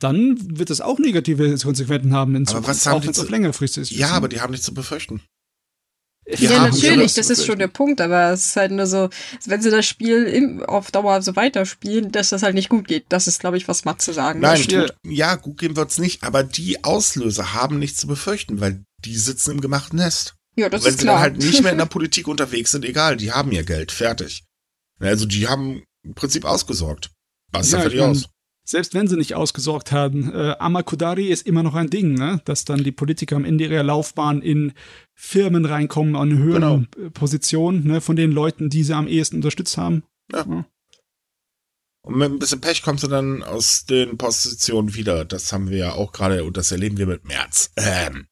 dann 0.00 0.58
wird 0.58 0.70
es 0.70 0.80
auch 0.80 0.98
negative 0.98 1.56
Konsequenzen 1.58 2.12
haben 2.12 2.34
in 2.34 2.42
Aber 2.42 2.50
Zukunft, 2.62 2.68
was 2.68 2.86
haben 2.86 2.94
auch 2.96 3.00
die 3.00 3.06
wenn 3.06 3.10
es 3.12 3.16
zu- 3.18 3.22
auf 3.24 3.30
längere 3.30 3.52
Frist 3.52 3.78
ist. 3.78 3.90
Ja, 3.90 4.10
aber 4.10 4.28
die 4.28 4.40
haben 4.40 4.50
nichts 4.50 4.66
zu 4.66 4.74
befürchten. 4.74 5.22
Ja, 6.26 6.50
Ja, 6.52 6.62
natürlich, 6.68 7.04
was 7.04 7.14
das 7.14 7.28
ist 7.30 7.44
schon 7.44 7.58
der 7.58 7.68
Punkt, 7.68 8.00
aber 8.00 8.30
es 8.32 8.46
ist 8.46 8.56
halt 8.56 8.72
nur 8.72 8.86
so, 8.86 9.10
wenn 9.44 9.60
sie 9.60 9.70
das 9.70 9.84
Spiel 9.84 10.24
im, 10.24 10.62
auf 10.62 10.90
Dauer 10.90 11.20
so 11.20 11.36
weiterspielen, 11.36 12.12
dass 12.12 12.30
das 12.30 12.42
halt 12.42 12.54
nicht 12.54 12.70
gut 12.70 12.88
geht. 12.88 13.04
Das 13.10 13.26
ist, 13.26 13.40
glaube 13.40 13.58
ich, 13.58 13.68
was 13.68 13.84
Matze 13.84 14.14
sagen 14.14 14.40
Nein, 14.40 14.62
tut, 14.62 14.94
ja, 15.06 15.34
gut 15.36 15.58
gehen 15.58 15.76
wird's 15.76 15.98
nicht, 15.98 16.22
aber 16.22 16.42
die 16.42 16.82
Auslöser 16.82 17.52
haben 17.52 17.78
nichts 17.78 18.00
zu 18.00 18.06
befürchten, 18.06 18.58
weil 18.60 18.82
die 19.04 19.16
sitzen 19.16 19.50
im 19.50 19.60
gemachten 19.60 19.98
Nest. 19.98 20.34
Ja, 20.56 20.70
das 20.70 20.84
Wenn 20.84 20.90
ist 20.94 21.00
sie 21.00 21.06
dann 21.06 21.14
klar. 21.16 21.20
halt 21.20 21.36
nicht 21.36 21.62
mehr 21.62 21.72
in 21.72 21.78
der 21.78 21.84
Politik 21.96 22.26
unterwegs 22.26 22.70
sind, 22.70 22.86
egal, 22.86 23.18
die 23.18 23.32
haben 23.32 23.52
ihr 23.52 23.64
Geld, 23.64 23.92
fertig. 23.92 24.44
Also 25.00 25.26
die 25.26 25.46
haben 25.46 25.82
im 26.04 26.14
Prinzip 26.14 26.46
ausgesorgt. 26.46 27.10
Was 27.52 27.70
Ja, 27.70 27.78
ja, 27.80 27.84
ich 27.86 27.92
fertig 27.92 28.00
mein, 28.00 28.10
aus. 28.10 28.28
Selbst 28.66 28.94
wenn 28.94 29.06
sie 29.08 29.16
nicht 29.16 29.34
ausgesorgt 29.34 29.92
haben, 29.92 30.32
äh, 30.32 30.56
Amakudari 30.58 31.28
ist 31.28 31.46
immer 31.46 31.62
noch 31.62 31.74
ein 31.74 31.90
Ding, 31.90 32.14
ne? 32.14 32.40
dass 32.46 32.64
dann 32.64 32.82
die 32.82 32.92
Politiker 32.92 33.36
am 33.36 33.44
Ende 33.44 33.64
ihrer 33.64 33.82
Laufbahn 33.82 34.40
in 34.40 34.72
Firmen 35.14 35.66
reinkommen 35.66 36.16
an 36.16 36.36
höheren 36.38 36.88
Genau. 36.90 37.10
Positionen 37.10 37.86
ne? 37.86 38.00
von 38.00 38.16
den 38.16 38.32
Leuten, 38.32 38.70
die 38.70 38.82
sie 38.82 38.94
am 38.94 39.06
ehesten 39.06 39.36
unterstützt 39.36 39.76
haben. 39.76 40.02
Und 42.06 42.16
mit 42.18 42.30
ein 42.30 42.38
bisschen 42.38 42.60
Pech 42.60 42.82
kommst 42.82 43.02
du 43.02 43.08
dann 43.08 43.42
aus 43.42 43.86
den 43.86 44.18
Positionen 44.18 44.94
wieder. 44.94 45.24
Das 45.24 45.52
haben 45.52 45.70
wir 45.70 45.78
ja 45.78 45.92
auch 45.92 46.12
gerade 46.12 46.44
und 46.44 46.56
das 46.56 46.70
erleben 46.70 46.98
wir 46.98 47.06
mit 47.06 47.24
März. 47.24 47.70
Ähm. 47.76 48.26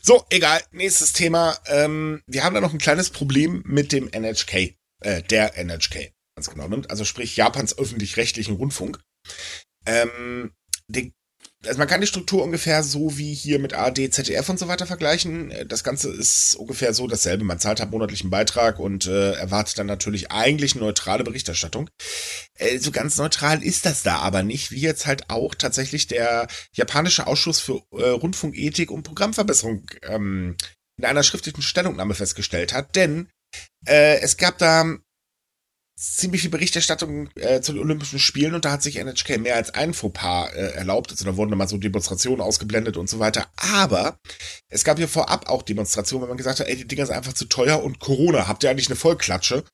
So, 0.00 0.24
egal. 0.30 0.62
Nächstes 0.72 1.12
Thema. 1.12 1.54
Ähm, 1.66 2.22
wir 2.26 2.44
haben 2.44 2.54
da 2.54 2.60
noch 2.62 2.72
ein 2.72 2.78
kleines 2.78 3.10
Problem 3.10 3.62
mit 3.66 3.92
dem 3.92 4.08
NHK. 4.08 4.74
Äh, 5.00 5.22
der 5.22 5.58
NHK. 5.58 6.12
Ganz 6.34 6.48
genau. 6.50 6.66
nimmt. 6.68 6.90
Also 6.90 7.04
sprich 7.04 7.36
Japans 7.36 7.76
öffentlich-rechtlichen 7.76 8.56
Rundfunk. 8.56 9.00
Ähm, 9.86 10.52
die, 10.88 11.14
also 11.66 11.78
man 11.78 11.88
kann 11.88 12.00
die 12.00 12.06
Struktur 12.06 12.42
ungefähr 12.42 12.82
so 12.82 13.16
wie 13.16 13.32
hier 13.34 13.58
mit 13.58 13.72
ARD, 13.72 14.12
ZDF 14.12 14.48
und 14.48 14.58
so 14.58 14.68
weiter 14.68 14.86
vergleichen. 14.86 15.50
Äh, 15.50 15.66
Das 15.66 15.84
Ganze 15.84 16.10
ist 16.10 16.54
ungefähr 16.56 16.94
so 16.94 17.06
dasselbe. 17.06 17.44
Man 17.44 17.58
zahlt 17.58 17.80
halt 17.80 17.90
monatlichen 17.90 18.30
Beitrag 18.30 18.78
und 18.78 19.06
äh, 19.06 19.32
erwartet 19.32 19.78
dann 19.78 19.86
natürlich 19.86 20.30
eigentlich 20.30 20.74
neutrale 20.74 21.24
Berichterstattung. 21.24 21.90
Äh, 22.58 22.78
so 22.78 22.90
ganz 22.90 23.16
neutral 23.16 23.62
ist 23.62 23.86
das 23.86 24.02
da 24.02 24.16
aber 24.18 24.42
nicht, 24.42 24.70
wie 24.70 24.80
jetzt 24.80 25.06
halt 25.06 25.30
auch 25.30 25.54
tatsächlich 25.54 26.06
der 26.06 26.48
japanische 26.72 27.26
Ausschuss 27.26 27.60
für 27.60 27.82
äh, 27.92 28.08
Rundfunkethik 28.08 28.90
und 28.90 29.02
Programmverbesserung 29.02 29.86
ähm, 30.02 30.56
in 30.96 31.04
einer 31.04 31.22
schriftlichen 31.22 31.62
Stellungnahme 31.62 32.14
festgestellt 32.14 32.72
hat. 32.72 32.94
Denn 32.94 33.28
äh, 33.86 34.20
es 34.20 34.36
gab 34.36 34.58
da 34.58 34.96
ziemlich 35.96 36.42
viel 36.42 36.50
Berichterstattung 36.50 37.28
äh, 37.36 37.60
zu 37.60 37.72
den 37.72 37.82
Olympischen 37.82 38.18
Spielen 38.18 38.54
und 38.54 38.64
da 38.64 38.72
hat 38.72 38.82
sich 38.82 38.96
NHK 38.96 39.38
mehr 39.38 39.56
als 39.56 39.72
ein 39.74 39.94
Fauxpas 39.94 40.52
äh, 40.52 40.72
erlaubt. 40.74 41.10
Also 41.10 41.24
da 41.24 41.36
wurden 41.36 41.56
mal 41.56 41.68
so 41.68 41.78
Demonstrationen 41.78 42.40
ausgeblendet 42.40 42.96
und 42.96 43.08
so 43.08 43.18
weiter. 43.20 43.46
Aber 43.56 44.18
es 44.68 44.84
gab 44.84 44.98
hier 44.98 45.08
vorab 45.08 45.48
auch 45.48 45.62
Demonstrationen, 45.62 46.22
wenn 46.22 46.30
man 46.30 46.38
gesagt 46.38 46.60
hat, 46.60 46.66
ey, 46.66 46.76
die 46.76 46.88
Dinger 46.88 47.06
sind 47.06 47.16
einfach 47.16 47.32
zu 47.32 47.44
teuer 47.44 47.82
und 47.82 48.00
Corona, 48.00 48.48
habt 48.48 48.64
ihr 48.64 48.70
eigentlich 48.70 48.88
eine 48.88 48.96
Vollklatsche? 48.96 49.64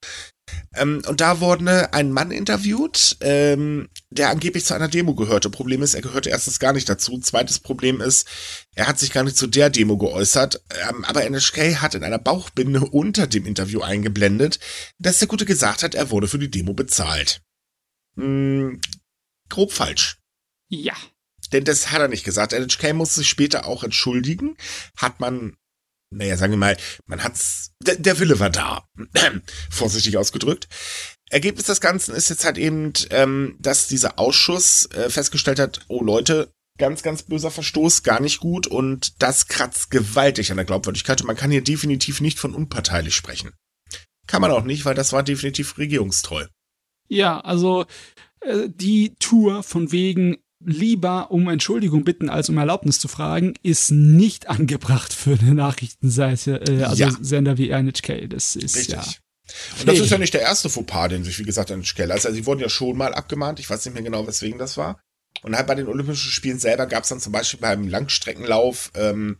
Ähm, 0.74 1.02
und 1.06 1.20
da 1.20 1.40
wurde 1.40 1.92
ein 1.92 2.12
Mann 2.12 2.30
interviewt, 2.30 3.16
ähm, 3.20 3.88
der 4.10 4.30
angeblich 4.30 4.64
zu 4.64 4.74
einer 4.74 4.88
Demo 4.88 5.14
gehörte. 5.14 5.50
Problem 5.50 5.82
ist, 5.82 5.94
er 5.94 6.02
gehörte 6.02 6.30
erstens 6.30 6.58
gar 6.58 6.72
nicht 6.72 6.88
dazu. 6.88 7.18
Zweites 7.18 7.58
Problem 7.58 8.00
ist, 8.00 8.26
er 8.74 8.86
hat 8.86 8.98
sich 8.98 9.12
gar 9.12 9.24
nicht 9.24 9.36
zu 9.36 9.46
der 9.46 9.70
Demo 9.70 9.98
geäußert. 9.98 10.62
Ähm, 10.88 11.04
aber 11.04 11.28
NHK 11.28 11.80
hat 11.80 11.94
in 11.94 12.04
einer 12.04 12.18
Bauchbinde 12.18 12.80
unter 12.80 13.26
dem 13.26 13.46
Interview 13.46 13.80
eingeblendet, 13.80 14.60
dass 14.98 15.18
der 15.18 15.28
Gute 15.28 15.44
gesagt 15.44 15.82
hat, 15.82 15.94
er 15.94 16.10
wurde 16.10 16.28
für 16.28 16.38
die 16.38 16.50
Demo 16.50 16.74
bezahlt. 16.74 17.42
Hm, 18.16 18.80
grob 19.48 19.72
falsch. 19.72 20.18
Ja. 20.68 20.94
Denn 21.52 21.64
das 21.64 21.90
hat 21.90 22.00
er 22.00 22.08
nicht 22.08 22.24
gesagt. 22.24 22.52
NHK 22.52 22.94
muss 22.94 23.14
sich 23.14 23.28
später 23.28 23.66
auch 23.66 23.82
entschuldigen. 23.82 24.56
Hat 24.96 25.20
man, 25.20 25.56
naja, 26.11 26.37
sagen 26.37 26.53
wir 26.53 26.59
mal, 26.59 26.77
man 27.07 27.23
hat's, 27.23 27.73
der, 27.83 27.96
der 27.96 28.18
Wille 28.18 28.38
war 28.40 28.51
da. 28.51 28.85
Vorsichtig 29.70 30.16
ausgedrückt. 30.16 30.68
Ergebnis 31.31 31.66
des 31.66 31.81
Ganzen 31.81 32.14
ist 32.14 32.29
jetzt 32.29 32.44
halt 32.44 32.59
eben, 32.59 32.92
ähm, 33.11 33.57
dass 33.61 33.87
dieser 33.87 34.18
Ausschuss 34.18 34.87
äh, 34.92 35.09
festgestellt 35.09 35.61
hat, 35.61 35.81
oh 35.88 36.03
Leute, 36.03 36.53
ganz, 36.79 37.03
ganz 37.03 37.23
böser 37.23 37.51
Verstoß, 37.51 38.03
gar 38.03 38.20
nicht 38.20 38.40
gut 38.40 38.66
und 38.66 39.23
das 39.23 39.46
kratzt 39.46 39.90
gewaltig 39.90 40.51
an 40.51 40.57
der 40.57 40.66
Glaubwürdigkeit 40.66 41.20
und 41.20 41.29
man 41.29 41.37
kann 41.37 41.51
hier 41.51 41.62
definitiv 41.62 42.20
nicht 42.20 42.38
von 42.38 42.55
unparteilich 42.55 43.14
sprechen. 43.14 43.53
Kann 44.27 44.42
man 44.42 44.51
auch 44.51 44.64
nicht, 44.64 44.85
weil 44.85 44.94
das 44.94 45.12
war 45.12 45.23
definitiv 45.23 45.79
regierungstreu. 45.79 46.46
Ja, 47.09 47.40
also 47.40 47.87
äh, 48.40 48.68
die 48.68 49.14
Tour 49.18 49.62
von 49.62 49.92
wegen 49.92 50.38
lieber 50.64 51.31
um 51.31 51.49
Entschuldigung 51.49 52.05
bitten, 52.05 52.29
als 52.29 52.49
um 52.49 52.59
Erlaubnis 52.59 52.99
zu 52.99 53.09
fragen, 53.09 53.55
ist 53.62 53.90
nicht 53.90 54.49
angebracht 54.51 55.12
für 55.12 55.38
eine 55.40 55.55
Nachrichtenseite, 55.55 56.61
äh, 56.68 56.83
also 56.85 56.96
Ja. 57.05 57.11
Sender 57.20 57.59
wie 57.59 57.70
NHK. 57.70 58.29
Das 58.29 58.57
ist 58.57 58.77
Richtig. 58.77 58.94
ja. 58.94 59.01
Und 59.81 59.88
das 59.88 59.96
Hey. 59.96 60.05
ist 60.05 60.11
ja 60.11 60.18
nicht 60.18 60.35
der 60.35 60.42
erste 60.42 60.68
Fauxpas, 60.70 61.09
den 61.09 61.25
sich, 61.25 61.38
wie 61.38 61.42
gesagt, 61.44 61.70
an 61.73 61.83
Keller. 61.83 62.14
Also 62.14 62.31
sie 62.33 62.46
wurden 62.46 62.61
ja 62.61 62.68
schon 62.68 62.96
mal 62.96 63.14
abgemahnt. 63.14 63.59
Ich 63.59 63.68
weiß 63.68 63.85
nicht 63.85 63.94
mehr 63.94 64.03
genau, 64.05 64.27
weswegen 64.27 64.59
das 64.59 64.77
war. 64.77 65.01
Und 65.42 65.57
halt 65.57 65.66
bei 65.66 65.75
den 65.75 65.88
Olympischen 65.88 66.31
Spielen 66.31 66.59
selber 66.59 66.87
gab 66.87 67.03
es 67.05 67.09
dann 67.09 67.20
zum 67.20 67.33
Beispiel 67.33 67.59
beim 67.61 67.88
Langstreckenlauf, 67.88 68.90
ähm, 68.94 69.38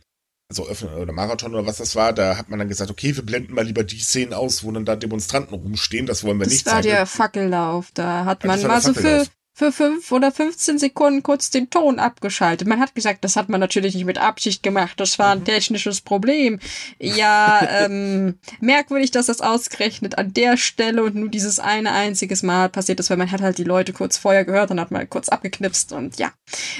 also 0.49 0.67
Öffnen 0.67 0.93
oder 0.95 1.13
Marathon 1.13 1.53
oder 1.53 1.65
was 1.65 1.77
das 1.77 1.95
war, 1.95 2.11
da 2.11 2.35
hat 2.37 2.49
man 2.49 2.59
dann 2.59 2.67
gesagt, 2.67 2.91
okay, 2.91 3.15
wir 3.15 3.23
blenden 3.25 3.53
mal 3.53 3.65
lieber 3.65 3.83
die 3.85 3.99
Szenen 3.99 4.33
aus, 4.33 4.63
wo 4.65 4.71
dann 4.71 4.83
da 4.83 4.97
Demonstranten 4.97 5.53
rumstehen. 5.55 6.07
Das 6.07 6.23
wollen 6.25 6.39
wir 6.39 6.43
Das 6.45 6.53
nicht 6.53 6.65
war 6.65 6.73
zeigen. 6.73 6.87
der 6.87 7.05
Fackellauf. 7.05 7.91
Da 7.93 8.25
hat 8.25 8.43
Ja, 8.43 8.47
man 8.47 8.57
das 8.57 8.63
war 8.67 8.75
mal 8.75 8.81
so 8.81 8.93
für, 8.93 9.01
Fackellauf. 9.01 9.27
Für 9.53 9.71
fünf 9.71 10.11
oder 10.11 10.31
15 10.31 10.79
Sekunden 10.79 11.23
kurz 11.23 11.49
den 11.49 11.69
Ton 11.69 11.99
abgeschaltet. 11.99 12.67
Man 12.67 12.79
hat 12.79 12.95
gesagt, 12.95 13.23
das 13.23 13.35
hat 13.35 13.49
man 13.49 13.59
natürlich 13.59 13.95
nicht 13.95 14.05
mit 14.05 14.17
Absicht 14.17 14.63
gemacht. 14.63 14.99
Das 14.99 15.19
war 15.19 15.33
ein 15.33 15.39
Mhm. 15.39 15.45
technisches 15.45 16.01
Problem. 16.01 16.59
Ja, 16.99 17.59
ähm, 17.85 18.39
merkwürdig, 18.61 19.11
dass 19.11 19.25
das 19.25 19.41
ausgerechnet 19.41 20.17
an 20.17 20.33
der 20.33 20.57
Stelle 20.57 21.03
und 21.03 21.15
nur 21.15 21.29
dieses 21.29 21.59
eine 21.59 21.91
einziges 21.91 22.43
Mal 22.43 22.69
passiert 22.69 22.99
ist, 22.99 23.09
weil 23.09 23.17
man 23.17 23.31
hat 23.31 23.41
halt 23.41 23.57
die 23.57 23.63
Leute 23.65 23.93
kurz 23.93 24.17
vorher 24.17 24.45
gehört 24.45 24.71
und 24.71 24.79
hat 24.79 24.91
mal 24.91 25.05
kurz 25.05 25.29
abgeknipst 25.29 25.91
und 25.91 26.17
ja, 26.17 26.31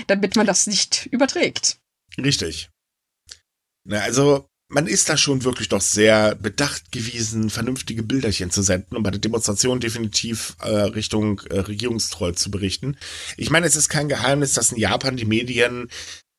damit 0.07 0.35
man 0.35 0.45
das 0.47 0.65
nicht 0.67 1.07
überträgt. 1.11 1.77
Richtig. 2.17 2.69
Na, 3.83 3.99
also, 3.99 4.45
man 4.71 4.87
ist 4.87 5.09
da 5.09 5.17
schon 5.17 5.43
wirklich 5.43 5.69
doch 5.69 5.81
sehr 5.81 6.35
bedacht 6.35 6.91
gewesen, 6.91 7.49
vernünftige 7.49 8.03
Bilderchen 8.03 8.51
zu 8.51 8.61
senden 8.61 8.95
und 8.95 9.03
bei 9.03 9.11
der 9.11 9.19
Demonstration 9.19 9.79
definitiv 9.79 10.55
äh, 10.61 10.69
Richtung 10.69 11.41
äh, 11.49 11.59
regierungstreu 11.59 12.31
zu 12.31 12.49
berichten. 12.49 12.97
Ich 13.37 13.49
meine, 13.49 13.67
es 13.67 13.75
ist 13.75 13.89
kein 13.89 14.07
Geheimnis, 14.09 14.53
dass 14.53 14.71
in 14.71 14.77
Japan 14.79 15.17
die 15.17 15.25
Medien 15.25 15.89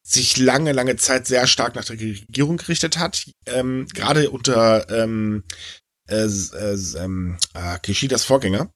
sich 0.03 0.37
lange, 0.39 0.73
lange 0.73 0.97
Zeit 0.97 1.27
sehr 1.27 1.47
stark 1.47 1.75
nach 1.75 1.85
der 1.85 2.01
Regierung 2.01 2.57
gerichtet 2.57 2.99
hat. 2.99 3.31
Ähm, 3.47 3.87
Gerade 3.95 4.31
unter 4.31 4.89
ähm, 4.91 5.45
äh, 6.09 6.25
äh, 6.25 6.75
äh, 6.75 7.79
Kishidas 7.83 8.25
Vorgänger. 8.25 8.73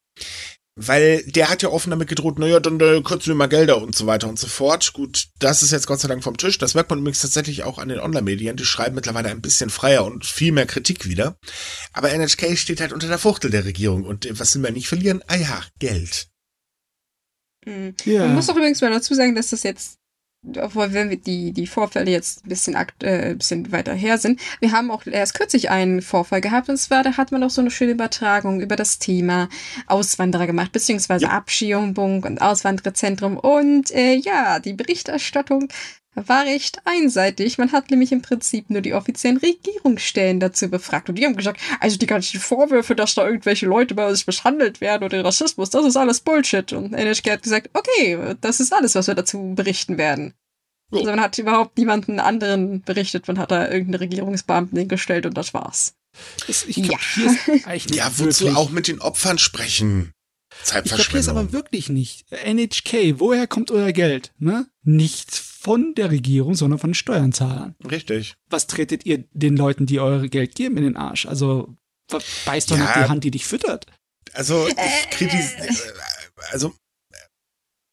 Weil 0.77 1.23
der 1.25 1.49
hat 1.49 1.62
ja 1.62 1.71
offen 1.71 1.89
damit 1.89 2.09
gedroht, 2.09 2.39
naja, 2.39 2.61
dann 2.61 2.79
äh, 2.81 3.01
kürzen 3.01 3.29
wir 3.29 3.35
mal 3.35 3.49
Gelder 3.49 3.81
und 3.81 3.97
so 3.97 4.07
weiter 4.07 4.29
und 4.29 4.39
so 4.39 4.47
fort. 4.47 4.93
Gut, 4.93 5.29
das 5.39 5.62
ist 5.62 5.73
jetzt 5.73 5.87
Gott 5.87 6.01
sei 6.01 6.09
Dank 6.09 6.23
vom 6.23 6.37
Tisch. 6.37 6.59
Das 6.59 6.75
merkt 6.75 6.91
man 6.91 6.99
übrigens 6.99 7.23
tatsächlich 7.23 7.65
auch 7.65 7.79
an 7.79 7.89
den 7.89 7.99
Online-Medien. 7.99 8.57
Die 8.57 8.67
schreiben 8.67 8.95
mittlerweile 8.95 9.31
ein 9.31 9.41
bisschen 9.41 9.71
freier 9.71 10.05
und 10.05 10.27
viel 10.27 10.53
mehr 10.53 10.67
Kritik 10.67 11.09
wieder. 11.09 11.39
Aber 11.95 12.12
NHK 12.12 12.59
steht 12.59 12.83
halt 12.83 12.93
unter 12.93 13.09
der 13.09 13.19
Fuchtel 13.19 13.51
der 13.51 13.65
Regierung. 13.65 14.05
Und 14.05 14.29
was 14.39 14.55
will 14.55 14.62
man 14.62 14.75
nicht 14.75 14.89
verlieren? 14.89 15.23
Ah 15.29 15.37
ja, 15.37 15.62
Geld. 15.79 16.29
Mhm. 17.65 17.95
Ja. 18.05 18.27
Man 18.27 18.35
muss 18.35 18.51
auch 18.51 18.57
übrigens 18.57 18.83
mal 18.83 18.91
dazu 18.91 19.15
sagen, 19.15 19.35
dass 19.35 19.49
das 19.49 19.62
jetzt 19.62 19.99
obwohl 20.61 20.92
wenn 20.92 21.11
wir 21.11 21.16
die, 21.16 21.52
die 21.52 21.66
Vorfälle 21.66 22.11
jetzt 22.11 22.44
ein 22.44 22.48
bisschen, 22.48 22.76
akt, 22.76 23.02
äh, 23.02 23.30
ein 23.30 23.38
bisschen 23.38 23.72
weiter 23.72 23.94
her 23.94 24.18
sind, 24.18 24.40
wir 24.61 24.72
haben 24.72 24.90
auch 24.90 25.06
erst 25.06 25.35
kürzlich 25.35 25.70
einen 25.70 26.02
Vorfall 26.02 26.40
gehabt 26.40 26.68
und 26.68 26.76
zwar, 26.76 27.02
da 27.02 27.16
hat 27.16 27.32
man 27.32 27.42
auch 27.42 27.50
so 27.50 27.61
eine 27.61 27.70
schöne 27.70 27.92
Übertragung 27.92 28.61
über 28.61 28.76
das 28.76 28.98
Thema 28.98 29.48
Auswanderer 29.87 30.46
gemacht, 30.46 30.72
beziehungsweise 30.72 31.26
ja. 31.26 31.30
Abschiebung 31.30 32.22
und 32.22 32.40
Auswandererzentrum 32.40 33.37
und 33.37 33.90
äh, 33.92 34.14
ja, 34.14 34.59
die 34.61 34.72
Berichterstattung 34.72 35.68
war 36.16 36.44
recht 36.44 36.81
einseitig. 36.85 37.59
Man 37.59 37.72
hat 37.72 37.90
nämlich 37.90 38.11
im 38.12 38.22
Prinzip 38.22 38.70
nur 38.70 38.81
die 38.81 38.94
offiziellen 38.94 39.37
Regierungsstellen 39.37 40.40
dazu 40.40 40.68
befragt. 40.68 41.09
Und 41.09 41.16
die 41.16 41.26
haben 41.26 41.37
gesagt, 41.37 41.61
also 41.81 41.98
die 41.98 42.07
ganzen 42.07 42.40
Vorwürfe, 42.40 42.96
dass 42.96 43.14
da 43.14 43.26
irgendwelche 43.26 43.66
Leute 43.66 43.94
bei 43.94 44.09
uns 44.09 44.26
misshandelt 44.26 44.81
werden 44.81 45.05
oder 45.05 45.24
Rassismus, 45.24 45.70
das 45.70 45.85
ist 45.85 45.96
alles 45.96 46.20
Bullshit. 46.20 46.72
Und 46.72 46.92
NHK 46.92 47.31
hat 47.33 47.42
gesagt, 47.42 47.70
okay, 47.74 48.35
das 48.40 48.61
ist 48.61 48.72
alles, 48.72 48.94
was 48.94 49.07
wir 49.07 49.14
dazu 49.14 49.52
berichten 49.55 49.98
werden. 49.98 50.35
Oh. 50.90 50.98
Also 50.98 51.11
man 51.11 51.20
hat 51.20 51.38
überhaupt 51.38 51.76
niemanden 51.79 52.20
anderen 52.20 52.83
berichtet, 52.83 53.26
man 53.29 53.38
hat 53.38 53.50
da 53.50 53.68
irgendeine 53.68 54.00
Regierungsbeamten 54.00 54.79
hingestellt 54.79 55.26
und 55.26 55.37
das 55.37 55.52
war's. 55.52 55.94
Ich 56.46 56.76
glaub, 56.76 57.00
ja. 57.16 57.74
ja, 57.74 58.11
wozu 58.16 58.48
auch 58.57 58.70
mit 58.70 58.88
den 58.88 59.00
Opfern 59.00 59.38
sprechen? 59.38 60.12
Zeitverschwendung. 60.62 61.20
Ich 61.20 61.26
es 61.26 61.29
aber 61.29 61.52
wirklich 61.52 61.88
nicht. 61.88 62.24
NHK, 62.31 63.20
woher 63.20 63.46
kommt 63.46 63.70
euer 63.70 63.92
Geld? 63.92 64.33
Ne? 64.38 64.66
Nicht 64.83 65.35
von 65.66 65.96
der 65.96 66.12
Regierung, 66.12 66.55
sondern 66.55 66.79
von 66.79 66.90
den 66.90 66.94
Steuerzahlern. 66.94 67.74
Richtig. 67.90 68.37
Was 68.48 68.68
tretet 68.68 69.05
ihr 69.05 69.24
den 69.33 69.57
Leuten, 69.57 69.85
die 69.85 69.98
eure 69.98 70.29
Geld 70.29 70.55
geben, 70.55 70.76
in 70.76 70.85
den 70.85 70.96
Arsch? 70.96 71.26
Also 71.26 71.74
beißt 72.44 72.70
doch 72.70 72.79
ja, 72.79 72.85
nicht 72.85 72.94
die 72.94 73.09
Hand, 73.09 73.24
die 73.24 73.33
dich 73.33 73.46
füttert. 73.46 73.87
Also 74.33 74.68
ich 74.68 75.11
kritisiere, 75.11 75.68
also 76.52 76.72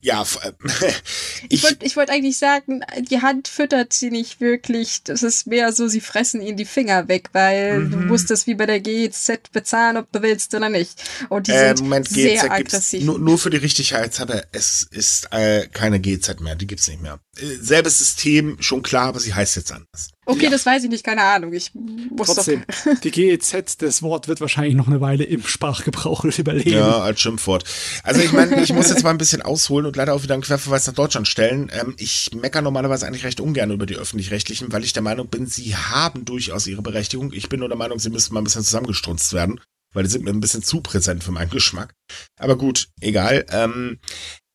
ja, 0.04 0.22
ich 1.50 1.64
wollte 1.64 1.86
ich 1.86 1.96
wollt 1.96 2.10
eigentlich 2.10 2.38
sagen, 2.38 2.82
die 3.10 3.22
Hand 3.22 3.48
füttert 3.48 3.94
sie 3.94 4.12
nicht 4.12 4.42
wirklich. 4.42 5.02
Das 5.04 5.24
ist 5.24 5.48
mehr 5.48 5.72
so, 5.72 5.88
sie 5.88 6.02
fressen 6.02 6.42
ihnen 6.42 6.58
die 6.58 6.66
Finger 6.66 7.08
weg, 7.08 7.30
weil 7.32 7.80
mhm. 7.80 7.92
du 7.92 7.98
musst 8.00 8.30
das 8.30 8.46
wie 8.46 8.54
bei 8.54 8.66
der 8.66 8.82
GEZ 8.82 9.32
bezahlen, 9.54 9.96
ob 9.96 10.12
du 10.12 10.22
willst 10.22 10.54
oder 10.56 10.68
nicht. 10.68 11.02
Und 11.30 11.48
die 11.48 11.54
äh, 11.54 11.70
sind 11.70 11.84
Moment, 11.84 12.10
sehr 12.10 12.34
GEZ 12.34 12.44
aggressiv. 12.52 13.04
Nur, 13.06 13.18
nur 13.18 13.38
für 13.38 13.50
die 13.50 13.58
Richtigkeit, 13.58 14.14
es 14.52 14.86
ist 14.92 15.32
äh, 15.32 15.68
keine 15.68 16.02
GEZ 16.02 16.42
mehr, 16.42 16.56
die 16.56 16.68
gibt's 16.68 16.90
nicht 16.90 17.02
mehr. 17.02 17.22
Äh, 17.36 17.56
selbes 17.60 17.98
System, 17.98 18.58
schon 18.60 18.84
klar, 18.84 19.08
aber 19.08 19.20
sie 19.20 19.34
heißt 19.34 19.56
jetzt 19.56 19.72
anders. 19.72 20.10
Okay, 20.26 20.46
ja. 20.46 20.50
das 20.52 20.66
weiß 20.66 20.84
ich 20.84 20.90
nicht, 20.90 21.04
keine 21.04 21.24
Ahnung. 21.24 21.52
Ich 21.52 21.72
muss 21.74 22.28
Trotzdem, 22.28 22.64
doch 22.68 23.00
die 23.02 23.10
GEZ, 23.10 23.78
das 23.78 24.04
Wort 24.04 24.28
wird 24.28 24.40
wahrscheinlich 24.40 24.76
noch 24.76 24.88
eine 24.88 25.02
Weile 25.02 25.24
im 25.24 25.44
Sprachgebrauch 25.44 26.24
überleben. 26.38 26.78
Ja, 26.78 27.00
als 27.00 27.22
Schimpfwort. 27.22 27.64
Also 28.04 28.22
ich 28.22 28.32
meine, 28.34 28.62
ich 28.62 28.72
muss 28.72 28.90
jetzt 28.90 29.04
mal 29.04 29.10
ein 29.10 29.18
bisschen 29.18 29.42
ausholen 29.42 29.88
und 29.88 29.96
leider 29.96 30.14
auch 30.14 30.22
wieder 30.22 30.36
einen 30.36 30.44
Querverweis 30.44 30.86
nach 30.86 30.94
Deutschland 30.94 31.28
stellen. 31.28 31.72
Ähm, 31.74 31.96
ich 31.98 32.30
meckere 32.36 32.62
normalerweise 32.62 33.08
eigentlich 33.08 33.26
recht 33.26 33.42
ungern 33.42 33.72
über 33.72 33.88
die 33.88 33.96
Öffentlich-Rechtlichen, 33.96 34.72
weil 34.72 34.84
ich 34.84 34.94
der 34.94 35.02
Meinung 35.02 35.28
bin, 35.28 35.48
sie 35.48 35.76
haben 35.76 36.26
durchaus 36.26 36.68
ihre 36.68 36.84
Berechtigung. 36.84 37.34
Ich 37.34 37.50
bin 37.50 37.62
nur 37.62 37.70
der 37.70 37.78
Meinung, 37.78 37.98
sie 37.98 38.12
müssten 38.12 38.36
mal 38.36 38.42
ein 38.42 38.46
bisschen 38.46 38.64
zusammengestrunzt 38.64 39.34
werden, 39.34 39.60
weil 39.92 40.04
die 40.04 40.10
sind 40.10 40.24
mir 40.24 40.32
ein 40.32 40.40
bisschen 40.40 40.62
zu 40.62 40.82
präsent 40.82 41.24
für 41.24 41.32
meinen 41.32 41.50
Geschmack. 41.50 41.96
Aber 42.38 42.58
gut, 42.58 42.90
egal. 43.02 43.44
Ähm, 43.50 44.00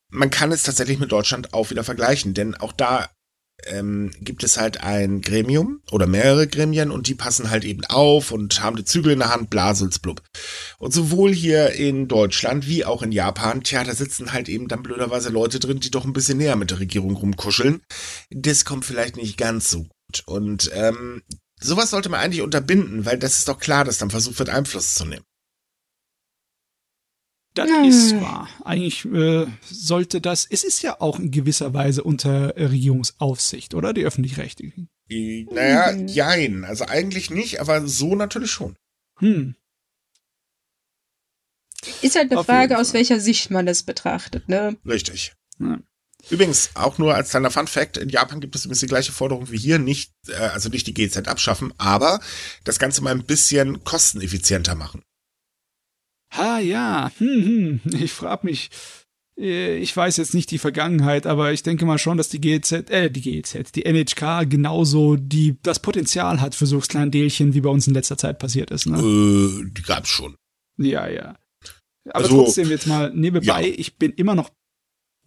man 0.09 0.29
kann 0.29 0.51
es 0.51 0.63
tatsächlich 0.63 0.99
mit 0.99 1.11
Deutschland 1.11 1.53
auch 1.53 1.69
wieder 1.69 1.83
vergleichen, 1.83 2.33
denn 2.33 2.55
auch 2.55 2.73
da 2.73 3.09
ähm, 3.65 4.11
gibt 4.21 4.43
es 4.43 4.57
halt 4.57 4.81
ein 4.81 5.21
Gremium 5.21 5.81
oder 5.91 6.07
mehrere 6.07 6.47
Gremien 6.47 6.91
und 6.91 7.07
die 7.07 7.15
passen 7.15 7.49
halt 7.49 7.65
eben 7.65 7.83
auf 7.85 8.31
und 8.31 8.61
haben 8.61 8.75
die 8.75 8.85
Zügel 8.85 9.13
in 9.13 9.19
der 9.19 9.33
Hand, 9.33 9.49
blaselsblub. 9.49 10.21
Und 10.77 10.93
sowohl 10.93 11.33
hier 11.33 11.71
in 11.71 12.07
Deutschland 12.07 12.67
wie 12.67 12.85
auch 12.85 13.01
in 13.01 13.11
Japan, 13.11 13.63
tja, 13.63 13.83
da 13.83 13.93
sitzen 13.93 14.33
halt 14.33 14.49
eben 14.49 14.67
dann 14.67 14.83
blöderweise 14.83 15.29
Leute 15.29 15.59
drin, 15.59 15.79
die 15.79 15.91
doch 15.91 16.05
ein 16.05 16.13
bisschen 16.13 16.37
näher 16.37 16.55
mit 16.55 16.71
der 16.71 16.79
Regierung 16.79 17.15
rumkuscheln. 17.15 17.81
Das 18.29 18.65
kommt 18.65 18.85
vielleicht 18.85 19.17
nicht 19.17 19.37
ganz 19.37 19.69
so 19.69 19.79
gut. 19.83 20.23
Und 20.25 20.71
ähm, 20.73 21.21
sowas 21.59 21.89
sollte 21.89 22.09
man 22.09 22.21
eigentlich 22.21 22.41
unterbinden, 22.41 23.05
weil 23.05 23.17
das 23.17 23.39
ist 23.39 23.47
doch 23.47 23.59
klar, 23.59 23.83
dass 23.83 23.97
dann 23.97 24.09
versucht 24.09 24.39
wird, 24.39 24.49
Einfluss 24.49 24.95
zu 24.95 25.05
nehmen. 25.05 25.25
Das 27.65 27.77
hm. 27.77 27.83
ist 27.89 28.21
wahr. 28.21 28.47
Eigentlich 28.63 29.05
äh, 29.05 29.45
sollte 29.69 30.21
das, 30.21 30.47
es 30.49 30.63
ist 30.63 30.81
ja 30.81 30.99
auch 30.99 31.19
in 31.19 31.31
gewisser 31.31 31.73
Weise 31.73 32.03
unter 32.03 32.55
Regierungsaufsicht, 32.55 33.73
oder? 33.73 33.93
Die 33.93 34.05
öffentlich-rechtlichen. 34.05 34.89
Naja, 35.09 35.91
hm. 35.91 36.07
jein. 36.07 36.65
Also 36.65 36.85
eigentlich 36.85 37.29
nicht, 37.31 37.59
aber 37.59 37.87
so 37.87 38.15
natürlich 38.15 38.51
schon. 38.51 38.75
Hm. 39.19 39.55
Ist 42.01 42.15
halt 42.15 42.31
eine 42.31 42.41
Auf 42.41 42.45
Frage, 42.45 42.77
aus 42.77 42.93
welcher 42.93 43.19
Sicht 43.19 43.51
man 43.51 43.65
das 43.65 43.83
betrachtet, 43.83 44.49
ne? 44.49 44.77
Richtig. 44.85 45.33
Ja. 45.59 45.79
Übrigens, 46.29 46.71
auch 46.75 46.97
nur 46.97 47.15
als 47.15 47.29
kleiner 47.29 47.49
Fun 47.49 47.67
Fact, 47.67 47.97
in 47.97 48.09
Japan 48.09 48.41
gibt 48.41 48.55
es 48.55 48.65
übrigens 48.65 48.81
die 48.81 48.87
gleiche 48.87 49.11
Forderung 49.13 49.49
wie 49.51 49.57
hier, 49.57 49.79
nicht, 49.79 50.11
äh, 50.27 50.35
also 50.35 50.69
nicht 50.69 50.85
die 50.87 50.93
GZ 50.93 51.27
abschaffen, 51.27 51.73
aber 51.77 52.19
das 52.65 52.77
Ganze 52.77 53.01
mal 53.01 53.11
ein 53.11 53.23
bisschen 53.23 53.83
kosteneffizienter 53.83 54.75
machen. 54.75 55.01
Ha, 56.31 56.59
ja. 56.59 57.11
Hm, 57.17 57.79
hm. 57.83 57.93
Ich 58.01 58.11
frag 58.11 58.43
mich. 58.43 58.69
Äh, 59.37 59.77
ich 59.77 59.95
weiß 59.95 60.17
jetzt 60.17 60.33
nicht 60.33 60.51
die 60.51 60.57
Vergangenheit, 60.57 61.25
aber 61.25 61.51
ich 61.53 61.63
denke 61.63 61.85
mal 61.85 61.97
schon, 61.97 62.17
dass 62.17 62.29
die 62.29 62.41
GEZ, 62.41 62.71
äh, 62.89 63.09
die 63.09 63.21
GEZ, 63.21 63.71
die 63.71 63.85
NHK 63.85 64.49
genauso 64.49 65.15
die, 65.15 65.57
das 65.63 65.79
Potenzial 65.79 66.41
hat 66.41 66.55
für 66.55 66.65
so 66.65 66.79
kleine 66.79 67.11
Delchen, 67.11 67.53
wie 67.53 67.61
bei 67.61 67.69
uns 67.69 67.87
in 67.87 67.93
letzter 67.93 68.17
Zeit 68.17 68.39
passiert 68.39 68.71
ist, 68.71 68.85
ne? 68.85 68.97
Äh, 68.97 69.71
die 69.71 69.81
gab's 69.81 70.09
schon. 70.09 70.35
Ja, 70.77 71.07
ja. 71.07 71.35
Aber 72.09 72.25
also, 72.25 72.43
trotzdem 72.43 72.69
jetzt 72.69 72.87
mal 72.87 73.11
nebenbei, 73.13 73.67
ja. 73.67 73.73
ich 73.77 73.97
bin 73.97 74.11
immer 74.13 74.35
noch 74.35 74.49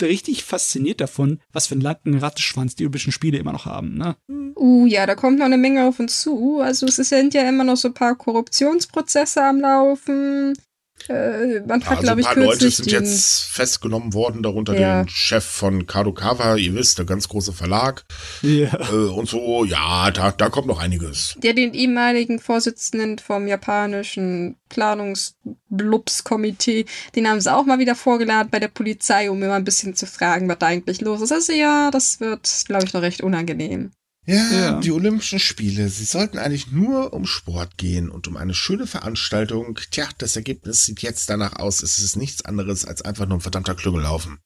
richtig 0.00 0.42
fasziniert 0.42 1.00
davon, 1.00 1.40
was 1.52 1.68
für 1.68 1.74
einen 1.74 1.82
langen 1.82 2.18
Ratteschwanz 2.18 2.74
die 2.74 2.84
Olympischen 2.84 3.12
Spiele 3.12 3.38
immer 3.38 3.52
noch 3.52 3.66
haben. 3.66 3.96
Ne? 3.96 4.16
Uh, 4.56 4.86
ja, 4.86 5.06
da 5.06 5.14
kommt 5.14 5.38
noch 5.38 5.46
eine 5.46 5.58
Menge 5.58 5.86
auf 5.86 6.00
uns 6.00 6.22
zu. 6.22 6.60
Also 6.60 6.86
es 6.86 6.96
sind 6.96 7.34
ja 7.34 7.48
immer 7.48 7.62
noch 7.62 7.76
so 7.76 7.88
ein 7.88 7.94
paar 7.94 8.16
Korruptionsprozesse 8.16 9.44
am 9.44 9.60
Laufen. 9.60 10.54
Äh, 11.08 11.60
man 11.66 11.84
hat, 11.84 11.90
also 11.90 12.02
glaube 12.02 12.20
ich, 12.20 12.26
ein 12.26 12.34
paar 12.34 12.44
Leute 12.44 12.70
sind 12.70 12.90
jetzt 12.90 13.44
festgenommen 13.44 14.14
worden, 14.14 14.42
darunter 14.42 14.78
ja. 14.78 15.02
den 15.02 15.08
Chef 15.08 15.44
von 15.44 15.86
Kadokawa, 15.86 16.56
ihr 16.56 16.74
wisst, 16.74 16.98
der 16.98 17.04
ganz 17.04 17.28
große 17.28 17.52
Verlag. 17.52 18.04
Ja. 18.42 18.72
Äh, 18.90 19.10
und 19.10 19.28
so, 19.28 19.64
ja, 19.64 20.10
da, 20.10 20.32
da 20.32 20.48
kommt 20.48 20.66
noch 20.66 20.80
einiges. 20.80 21.36
Der 21.38 21.54
den 21.54 21.74
ehemaligen 21.74 22.38
Vorsitzenden 22.38 23.18
vom 23.18 23.46
japanischen 23.46 24.56
Planungsblubs-Komitee, 24.68 26.86
den 27.14 27.28
haben 27.28 27.40
sie 27.40 27.52
auch 27.52 27.64
mal 27.64 27.78
wieder 27.78 27.94
vorgeladen 27.94 28.50
bei 28.50 28.58
der 28.58 28.68
Polizei, 28.68 29.30
um 29.30 29.42
immer 29.42 29.54
ein 29.54 29.64
bisschen 29.64 29.94
zu 29.94 30.06
fragen, 30.06 30.48
was 30.48 30.58
da 30.58 30.66
eigentlich 30.66 31.00
los 31.00 31.20
ist. 31.20 31.32
Also 31.32 31.52
ja, 31.52 31.90
das 31.90 32.20
wird, 32.20 32.48
glaube 32.66 32.84
ich, 32.84 32.92
noch 32.92 33.02
recht 33.02 33.22
unangenehm. 33.22 33.92
Ja, 34.24 34.52
ja, 34.52 34.80
die 34.80 34.92
Olympischen 34.92 35.40
Spiele, 35.40 35.88
sie 35.88 36.04
sollten 36.04 36.38
eigentlich 36.38 36.70
nur 36.70 37.12
um 37.12 37.26
Sport 37.26 37.76
gehen 37.76 38.08
und 38.08 38.28
um 38.28 38.36
eine 38.36 38.54
schöne 38.54 38.86
Veranstaltung. 38.86 39.76
Tja, 39.90 40.08
das 40.18 40.36
Ergebnis 40.36 40.84
sieht 40.84 41.02
jetzt 41.02 41.28
danach 41.28 41.56
aus, 41.56 41.82
es 41.82 41.98
ist 41.98 42.14
nichts 42.14 42.44
anderes 42.44 42.84
als 42.84 43.02
einfach 43.02 43.26
nur 43.26 43.38
ein 43.38 43.40
verdammter 43.40 43.74
Klüngellaufen. 43.74 44.38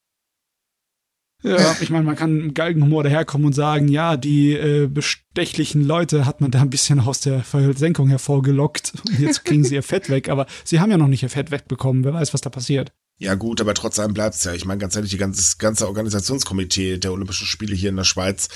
Ja, 1.42 1.76
ich 1.80 1.90
meine, 1.90 2.04
man 2.04 2.16
kann 2.16 2.40
im 2.40 2.54
Galgenhumor 2.54 3.04
daherkommen 3.04 3.46
und 3.46 3.52
sagen, 3.52 3.88
ja, 3.88 4.16
die 4.16 4.52
äh, 4.52 4.86
bestechlichen 4.86 5.84
Leute 5.84 6.24
hat 6.24 6.40
man 6.40 6.50
da 6.50 6.62
ein 6.62 6.70
bisschen 6.70 6.98
aus 6.98 7.20
der 7.20 7.44
Versenkung 7.44 8.08
hervorgelockt 8.08 8.94
und 9.06 9.18
jetzt 9.20 9.44
kriegen 9.44 9.62
sie 9.62 9.74
ihr 9.74 9.82
Fett 9.82 10.08
weg, 10.08 10.30
aber 10.30 10.46
sie 10.64 10.80
haben 10.80 10.90
ja 10.90 10.96
noch 10.96 11.08
nicht 11.08 11.22
ihr 11.22 11.28
Fett 11.28 11.50
wegbekommen, 11.50 12.02
wer 12.02 12.14
weiß, 12.14 12.32
was 12.32 12.40
da 12.40 12.48
passiert. 12.48 12.92
Ja 13.18 13.34
gut, 13.34 13.60
aber 13.60 13.74
trotzdem 13.74 14.14
bleibt's 14.14 14.44
ja. 14.44 14.54
Ich 14.54 14.64
meine, 14.64 14.78
ganz 14.78 14.96
ehrlich, 14.96 15.10
die 15.10 15.18
ganze, 15.18 15.56
ganze 15.58 15.86
Organisationskomitee 15.86 16.98
der 16.98 17.12
Olympischen 17.12 17.46
Spiele 17.46 17.74
hier 17.74 17.90
in 17.90 17.96
der 17.96 18.04
Schweiz 18.04 18.48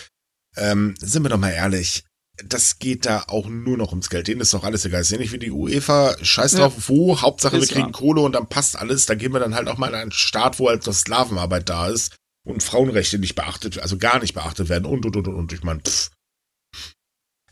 ähm, 0.57 0.95
sind 1.01 1.23
wir 1.23 1.31
doch 1.31 1.39
mal 1.39 1.51
ehrlich, 1.51 2.05
das 2.45 2.79
geht 2.79 3.07
da 3.07 3.25
auch 3.29 3.49
nur 3.49 3.77
noch 3.77 3.91
ums 3.91 4.09
Geld. 4.09 4.29
Denen 4.29 4.41
ist 4.41 4.55
doch 4.55 4.65
alles 4.65 4.85
egal. 4.85 5.03
Ist 5.03 5.11
ja 5.11 5.19
nicht 5.19 5.33
wie 5.33 5.39
die 5.39 5.51
UEFA, 5.51 6.17
scheiß 6.23 6.53
drauf, 6.53 6.75
ja. 6.77 6.83
wo, 6.89 7.21
Hauptsache 7.21 7.61
wir 7.61 7.67
kriegen 7.67 7.85
wahr. 7.85 7.93
Kohle 7.93 8.21
und 8.23 8.35
dann 8.35 8.49
passt 8.49 8.77
alles. 8.77 9.07
Da 9.07 9.15
gehen 9.15 9.33
wir 9.33 9.41
dann 9.41 9.55
halt 9.55 9.69
auch 9.69 9.79
mal 9.79 9.89
in 9.89 9.95
einen 9.95 10.13
Staat, 10.13 10.59
wo 10.59 10.69
halt 10.69 10.87
das 10.87 11.01
Sklavenarbeit 11.01 11.69
da 11.69 11.89
ist 11.89 12.17
und 12.45 12.63
Frauenrechte 12.63 13.19
nicht 13.19 13.35
beachtet, 13.35 13.79
also 13.79 13.99
gar 13.99 14.21
nicht 14.21 14.35
beachtet 14.35 14.69
werden 14.69 14.87
und, 14.87 15.05
und, 15.05 15.17
und, 15.17 15.29
und. 15.29 15.53
Ich 15.53 15.63
meine, 15.63 15.81
pff. 15.81 16.11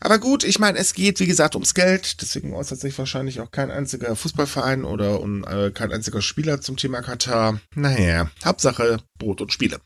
Aber 0.01 0.19
gut, 0.19 0.43
ich 0.43 0.59
meine, 0.59 0.77
es 0.77 0.93
geht, 0.93 1.19
wie 1.19 1.27
gesagt, 1.27 1.55
ums 1.55 1.73
Geld. 1.73 2.21
Deswegen 2.21 2.53
äußert 2.53 2.79
sich 2.79 2.97
wahrscheinlich 2.97 3.41
auch 3.41 3.51
kein 3.51 3.69
einziger 3.69 4.15
Fußballverein 4.15 4.85
oder 4.85 5.19
um, 5.19 5.43
äh, 5.43 5.71
kein 5.71 5.91
einziger 5.91 6.21
Spieler 6.21 6.61
zum 6.61 6.77
Thema 6.77 7.01
Katar. 7.01 7.59
Naja, 7.75 8.31
Hauptsache 8.43 8.99
Brot 9.17 9.41
und 9.41 9.51
Spiele. 9.53 9.81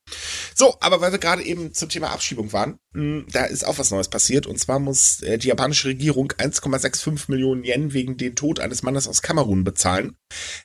So, 0.54 0.78
aber 0.80 1.02
weil 1.02 1.12
wir 1.12 1.20
gerade 1.20 1.44
eben 1.44 1.74
zum 1.74 1.90
Thema 1.90 2.12
Abschiebung 2.12 2.54
waren, 2.54 2.78
mh, 2.94 3.02
hm, 3.02 3.26
da 3.32 3.46
ist 3.46 3.66
auch 3.66 3.80
was 3.80 3.92
Neues 3.92 4.08
passiert. 4.08 4.46
Und 4.46 4.60
zwar 4.60 4.80
muss 4.80 5.22
äh, 5.24 5.38
die 5.38 5.48
japanische 5.48 5.90
Regierung 5.90 6.32
1,65 6.32 7.30
Millionen 7.30 7.64
Yen 7.64 7.94
wegen 7.94 8.16
den 8.16 8.36
Tod 8.36 8.60
eines 8.60 8.84
Mannes 8.84 9.08
aus 9.08 9.22
Kamerun 9.22 9.64
bezahlen. 9.64 10.16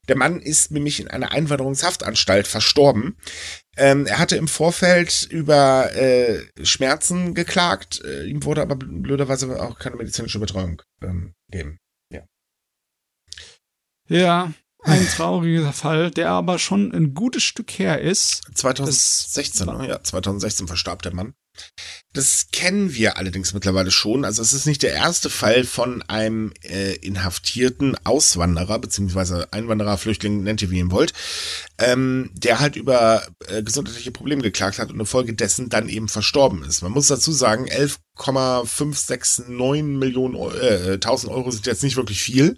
Der 0.09 0.17
Mann 0.17 0.41
ist 0.41 0.71
nämlich 0.71 1.01
in 1.01 1.09
einer 1.09 1.33
Einwanderungshaftanstalt 1.33 2.47
verstorben. 2.47 3.17
Ähm, 3.79 4.07
er 4.07 4.19
hatte 4.19 4.37
im 4.37 4.49
Vorfeld 4.49 5.27
über 5.31 5.95
äh, 5.95 6.43
Schmerzen 6.62 7.35
geklagt. 7.35 8.03
Äh, 8.05 8.25
ihm 8.25 8.45
wurde 8.45 8.62
aber 8.62 8.77
blöderweise 8.77 9.62
auch 9.62 9.79
keine 9.79 9.97
medizinische 9.97 10.38
Betreuung 10.38 10.83
ähm, 11.01 11.35
gegeben. 11.49 11.79
Ja. 12.12 12.27
Ja, 14.09 14.53
ein 14.85 15.07
trauriger 15.09 15.73
Fall, 15.73 16.11
der 16.11 16.31
aber 16.31 16.59
schon 16.59 16.93
ein 16.93 17.14
gutes 17.14 17.43
Stück 17.43 17.71
her 17.79 18.01
ist. 18.01 18.43
2016, 18.55 19.67
das, 19.67 19.79
ne? 19.79 19.88
ja, 19.88 20.03
2016 20.03 20.67
verstarb 20.67 21.03
der 21.03 21.14
Mann. 21.14 21.35
Das 22.12 22.47
kennen 22.53 22.95
wir 22.95 23.17
allerdings 23.17 23.53
mittlerweile 23.53 23.91
schon. 23.91 24.25
Also 24.25 24.41
es 24.43 24.53
ist 24.53 24.67
nicht 24.67 24.85
der 24.85 24.93
erste 24.93 25.29
Fall 25.31 25.64
von 25.64 26.03
einem 26.03 26.53
äh, 26.62 26.95
inhaftierten 26.97 27.97
Auswanderer 28.05 28.79
beziehungsweise 28.79 29.53
Einwanderer, 29.53 29.99
Flüchtling, 29.99 30.45
nennt 30.45 30.62
ihr 30.62 30.71
wie 30.71 30.79
ihr 30.79 30.91
wollt, 30.93 31.12
ähm, 31.79 32.31
der 32.33 32.61
halt 32.61 32.77
über 32.77 33.27
äh, 33.49 33.62
gesundheitliche 33.62 34.12
Probleme 34.12 34.43
geklagt 34.43 34.79
hat 34.79 34.91
und 34.91 35.01
infolgedessen 35.01 35.69
dann 35.69 35.88
eben 35.88 36.09
verstorben 36.09 36.62
ist. 36.64 36.83
Man 36.83 36.93
muss 36.93 37.09
dazu 37.09 37.33
sagen, 37.33 37.67
11,569 37.67 39.49
Millionen 39.85 40.37
äh, 40.37 40.93
1000 40.95 41.33
Euro 41.33 41.51
sind 41.51 41.67
jetzt 41.67 41.83
nicht 41.83 41.97
wirklich 41.97 42.23
viel. 42.23 42.57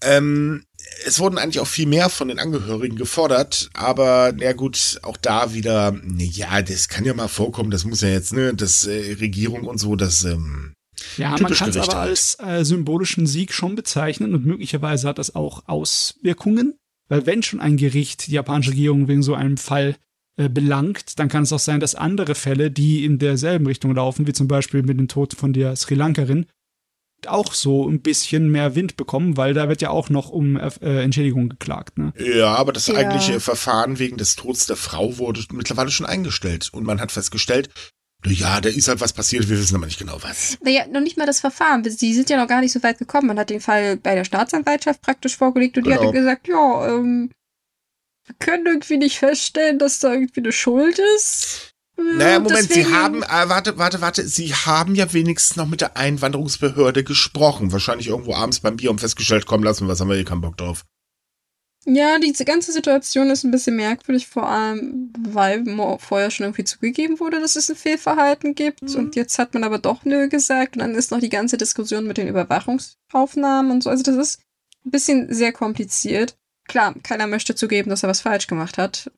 Ähm, 0.00 0.64
es 1.06 1.20
wurden 1.20 1.38
eigentlich 1.38 1.60
auch 1.60 1.66
viel 1.66 1.86
mehr 1.86 2.08
von 2.08 2.28
den 2.28 2.38
Angehörigen 2.38 2.96
gefordert, 2.96 3.70
aber 3.74 4.32
na 4.36 4.52
gut, 4.52 4.98
auch 5.02 5.16
da 5.16 5.52
wieder, 5.54 5.94
ja, 6.16 6.62
das 6.62 6.88
kann 6.88 7.04
ja 7.04 7.14
mal 7.14 7.28
vorkommen, 7.28 7.70
das 7.70 7.84
muss 7.84 8.00
ja 8.00 8.08
jetzt, 8.08 8.32
ne, 8.32 8.54
das 8.54 8.86
äh, 8.86 9.16
Regierung 9.20 9.64
und 9.64 9.78
so, 9.78 9.96
das 9.96 10.24
ähm, 10.24 10.74
ja, 11.16 11.36
man 11.38 11.52
kann 11.52 11.70
es 11.70 11.76
aber 11.76 11.98
halt. 11.98 12.08
als 12.10 12.38
äh, 12.40 12.64
symbolischen 12.64 13.26
Sieg 13.26 13.52
schon 13.52 13.74
bezeichnen 13.74 14.34
und 14.34 14.46
möglicherweise 14.46 15.08
hat 15.08 15.18
das 15.18 15.34
auch 15.34 15.64
Auswirkungen, 15.66 16.74
weil 17.08 17.26
wenn 17.26 17.42
schon 17.42 17.60
ein 17.60 17.76
Gericht 17.76 18.26
die 18.26 18.32
japanische 18.32 18.70
Regierung 18.70 19.08
wegen 19.08 19.22
so 19.22 19.34
einem 19.34 19.56
Fall 19.56 19.96
äh, 20.36 20.48
belangt, 20.48 21.18
dann 21.18 21.28
kann 21.28 21.42
es 21.42 21.52
auch 21.52 21.58
sein, 21.58 21.80
dass 21.80 21.94
andere 21.94 22.34
Fälle, 22.34 22.70
die 22.70 23.04
in 23.04 23.18
derselben 23.18 23.66
Richtung 23.66 23.94
laufen, 23.94 24.26
wie 24.26 24.32
zum 24.32 24.48
Beispiel 24.48 24.82
mit 24.82 24.98
dem 24.98 25.08
Tod 25.08 25.34
von 25.34 25.52
der 25.52 25.76
Sri 25.76 25.94
Lankarin, 25.94 26.46
auch 27.26 27.54
so 27.54 27.88
ein 27.88 28.00
bisschen 28.00 28.50
mehr 28.50 28.74
Wind 28.74 28.96
bekommen, 28.96 29.36
weil 29.36 29.54
da 29.54 29.68
wird 29.68 29.80
ja 29.80 29.90
auch 29.90 30.10
noch 30.10 30.28
um 30.28 30.56
äh, 30.56 31.02
Entschädigung 31.02 31.48
geklagt. 31.48 31.98
Ne? 31.98 32.12
Ja, 32.18 32.54
aber 32.54 32.72
das 32.72 32.86
ja. 32.86 32.96
eigentliche 32.96 33.40
Verfahren 33.40 33.98
wegen 33.98 34.16
des 34.16 34.36
Todes 34.36 34.66
der 34.66 34.76
Frau 34.76 35.18
wurde 35.18 35.42
mittlerweile 35.52 35.90
schon 35.90 36.06
eingestellt 36.06 36.70
und 36.72 36.84
man 36.84 37.00
hat 37.00 37.12
festgestellt, 37.12 37.70
ja, 38.26 38.60
da 38.60 38.70
ist 38.70 38.88
halt 38.88 39.00
was 39.00 39.12
passiert, 39.12 39.48
wir 39.48 39.58
wissen 39.58 39.76
aber 39.76 39.86
nicht 39.86 39.98
genau 39.98 40.16
was. 40.22 40.56
Naja, 40.62 40.86
noch 40.86 41.00
nicht 41.00 41.16
mal 41.16 41.26
das 41.26 41.40
Verfahren. 41.40 41.84
Sie 41.84 42.14
sind 42.14 42.30
ja 42.30 42.38
noch 42.38 42.48
gar 42.48 42.60
nicht 42.60 42.72
so 42.72 42.82
weit 42.82 42.98
gekommen. 42.98 43.26
Man 43.26 43.38
hat 43.38 43.50
den 43.50 43.60
Fall 43.60 43.96
bei 43.96 44.14
der 44.14 44.24
Staatsanwaltschaft 44.24 45.02
praktisch 45.02 45.36
vorgelegt 45.36 45.76
und 45.76 45.84
genau. 45.84 45.96
die 45.96 46.06
hatte 46.06 46.18
gesagt, 46.18 46.48
ja, 46.48 46.88
ähm, 46.88 47.30
wir 48.26 48.34
können 48.38 48.66
irgendwie 48.66 48.96
nicht 48.96 49.18
feststellen, 49.18 49.78
dass 49.78 50.00
da 50.00 50.12
irgendwie 50.14 50.40
eine 50.40 50.52
Schuld 50.52 50.98
ist. 51.16 51.73
Naja, 51.96 52.40
Moment, 52.40 52.70
Deswegen. 52.70 52.88
Sie 52.88 52.94
haben, 52.94 53.22
äh, 53.22 53.48
warte, 53.48 53.78
warte, 53.78 54.00
warte, 54.00 54.26
Sie 54.26 54.52
haben 54.54 54.94
ja 54.94 55.12
wenigstens 55.12 55.56
noch 55.56 55.68
mit 55.68 55.80
der 55.80 55.96
Einwanderungsbehörde 55.96 57.04
gesprochen. 57.04 57.72
Wahrscheinlich 57.72 58.08
irgendwo 58.08 58.34
abends 58.34 58.60
beim 58.60 58.76
Bier 58.76 58.90
und 58.90 59.00
festgestellt, 59.00 59.46
komm, 59.46 59.62
lassen 59.62 59.86
was, 59.86 60.00
haben 60.00 60.08
wir 60.08 60.16
hier 60.16 60.24
keinen 60.24 60.40
Bock 60.40 60.56
drauf. 60.56 60.84
Ja, 61.86 62.18
diese 62.18 62.46
ganze 62.46 62.72
Situation 62.72 63.30
ist 63.30 63.44
ein 63.44 63.50
bisschen 63.50 63.76
merkwürdig, 63.76 64.26
vor 64.26 64.48
allem, 64.48 65.12
weil 65.18 65.64
vorher 65.98 66.30
schon 66.30 66.44
irgendwie 66.44 66.64
zugegeben 66.64 67.20
wurde, 67.20 67.40
dass 67.40 67.56
es 67.56 67.68
ein 67.68 67.76
Fehlverhalten 67.76 68.54
gibt. 68.54 68.82
Mhm. 68.82 68.96
Und 68.96 69.16
jetzt 69.16 69.38
hat 69.38 69.52
man 69.52 69.64
aber 69.64 69.78
doch 69.78 70.04
nö 70.04 70.28
gesagt. 70.28 70.76
Und 70.76 70.80
dann 70.80 70.94
ist 70.94 71.10
noch 71.10 71.20
die 71.20 71.28
ganze 71.28 71.58
Diskussion 71.58 72.06
mit 72.06 72.16
den 72.16 72.28
Überwachungsaufnahmen 72.28 73.70
und 73.70 73.82
so. 73.82 73.90
Also 73.90 74.02
das 74.02 74.16
ist 74.16 74.40
ein 74.84 74.90
bisschen 74.90 75.32
sehr 75.32 75.52
kompliziert. 75.52 76.36
Klar, 76.66 76.94
keiner 77.02 77.26
möchte 77.26 77.54
zugeben, 77.54 77.90
dass 77.90 78.02
er 78.02 78.08
was 78.08 78.22
falsch 78.22 78.46
gemacht 78.46 78.78
hat. 78.78 79.10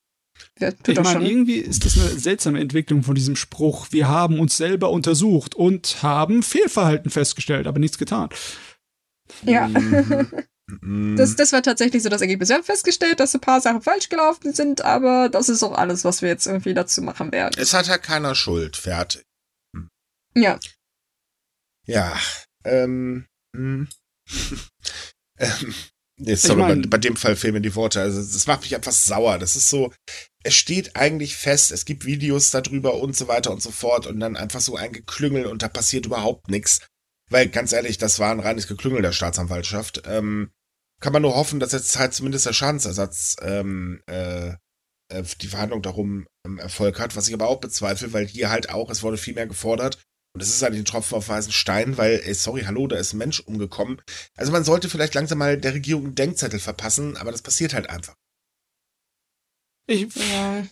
Ja, 0.58 0.70
ich 0.86 1.00
meine, 1.00 1.28
irgendwie 1.28 1.56
ist 1.56 1.84
das 1.84 1.98
eine 1.98 2.18
seltsame 2.18 2.60
Entwicklung 2.60 3.02
von 3.02 3.14
diesem 3.14 3.36
Spruch. 3.36 3.88
Wir 3.90 4.08
haben 4.08 4.40
uns 4.40 4.56
selber 4.56 4.90
untersucht 4.90 5.54
und 5.54 6.02
haben 6.02 6.42
Fehlverhalten 6.42 7.10
festgestellt, 7.10 7.66
aber 7.66 7.78
nichts 7.78 7.98
getan. 7.98 8.30
Ja. 9.44 9.68
Mhm. 10.80 11.16
Das, 11.16 11.36
das 11.36 11.52
war 11.52 11.62
tatsächlich 11.62 12.02
so 12.02 12.08
das 12.08 12.20
Ergebnis. 12.20 12.48
Wir 12.48 12.56
haben 12.56 12.64
festgestellt, 12.64 13.20
dass 13.20 13.34
ein 13.34 13.40
paar 13.40 13.60
Sachen 13.60 13.82
falsch 13.82 14.08
gelaufen 14.08 14.52
sind, 14.52 14.82
aber 14.82 15.28
das 15.28 15.48
ist 15.48 15.62
auch 15.62 15.78
alles, 15.78 16.04
was 16.04 16.22
wir 16.22 16.28
jetzt 16.28 16.46
irgendwie 16.46 16.74
dazu 16.74 17.02
machen 17.02 17.30
werden. 17.30 17.54
Es 17.56 17.72
hat 17.72 17.86
ja 17.86 17.98
keiner 17.98 18.34
Schuld. 18.34 18.76
Fertig. 18.76 19.22
Hm. 19.76 19.88
Ja. 20.34 20.58
Ja. 21.84 22.18
Ähm. 22.64 23.26
Hm. 23.54 23.88
ähm 25.38 25.74
Ich 26.18 26.48
mein, 26.48 26.82
bei, 26.82 26.88
bei, 26.88 26.98
dem 26.98 27.16
Fall 27.16 27.36
fehlen 27.36 27.54
mir 27.54 27.60
die 27.60 27.74
Worte. 27.74 28.00
Also, 28.00 28.20
das 28.20 28.46
macht 28.46 28.62
mich 28.62 28.74
einfach 28.74 28.92
sauer. 28.92 29.38
Das 29.38 29.54
ist 29.54 29.68
so, 29.68 29.92
es 30.42 30.54
steht 30.54 30.96
eigentlich 30.96 31.36
fest, 31.36 31.72
es 31.72 31.84
gibt 31.84 32.06
Videos 32.06 32.50
darüber 32.50 32.94
und 32.94 33.16
so 33.16 33.28
weiter 33.28 33.50
und 33.50 33.62
so 33.62 33.70
fort 33.70 34.06
und 34.06 34.20
dann 34.20 34.36
einfach 34.36 34.60
so 34.60 34.76
ein 34.76 34.92
Geklüngel 34.92 35.46
und 35.46 35.62
da 35.62 35.68
passiert 35.68 36.06
überhaupt 36.06 36.48
nichts. 36.48 36.80
Weil, 37.28 37.48
ganz 37.48 37.72
ehrlich, 37.72 37.98
das 37.98 38.18
war 38.18 38.30
ein 38.30 38.40
reines 38.40 38.68
Geklüngel 38.68 39.02
der 39.02 39.12
Staatsanwaltschaft. 39.12 40.02
Ähm, 40.06 40.50
kann 41.00 41.12
man 41.12 41.22
nur 41.22 41.34
hoffen, 41.34 41.60
dass 41.60 41.72
jetzt 41.72 41.98
halt 41.98 42.14
zumindest 42.14 42.46
der 42.46 42.54
Schadensersatz 42.54 43.36
ähm, 43.42 44.00
äh, 44.06 44.54
äh 45.12 45.22
die 45.42 45.48
Verhandlung 45.48 45.82
darum 45.82 46.26
ähm, 46.46 46.58
Erfolg 46.58 46.98
hat, 46.98 47.16
was 47.16 47.28
ich 47.28 47.34
aber 47.34 47.48
auch 47.48 47.60
bezweifle, 47.60 48.12
weil 48.14 48.26
hier 48.26 48.48
halt 48.48 48.70
auch, 48.70 48.88
es 48.88 49.02
wurde 49.02 49.18
viel 49.18 49.34
mehr 49.34 49.46
gefordert 49.46 49.98
und 50.36 50.42
das 50.42 50.50
ist 50.50 50.60
halt 50.60 50.74
ein 50.74 50.84
Tropfen 50.84 51.16
auf 51.16 51.30
weißen 51.30 51.50
Stein, 51.50 51.96
weil, 51.96 52.20
ey, 52.22 52.34
sorry, 52.34 52.64
hallo, 52.66 52.86
da 52.86 52.96
ist 52.96 53.14
ein 53.14 53.16
Mensch 53.16 53.40
umgekommen. 53.40 54.02
Also 54.36 54.52
man 54.52 54.64
sollte 54.64 54.90
vielleicht 54.90 55.14
langsam 55.14 55.38
mal 55.38 55.56
der 55.56 55.72
Regierung 55.72 56.04
einen 56.04 56.14
Denkzettel 56.14 56.60
verpassen, 56.60 57.16
aber 57.16 57.32
das 57.32 57.40
passiert 57.40 57.72
halt 57.72 57.88
einfach. 57.88 58.14
Ich, 59.86 60.08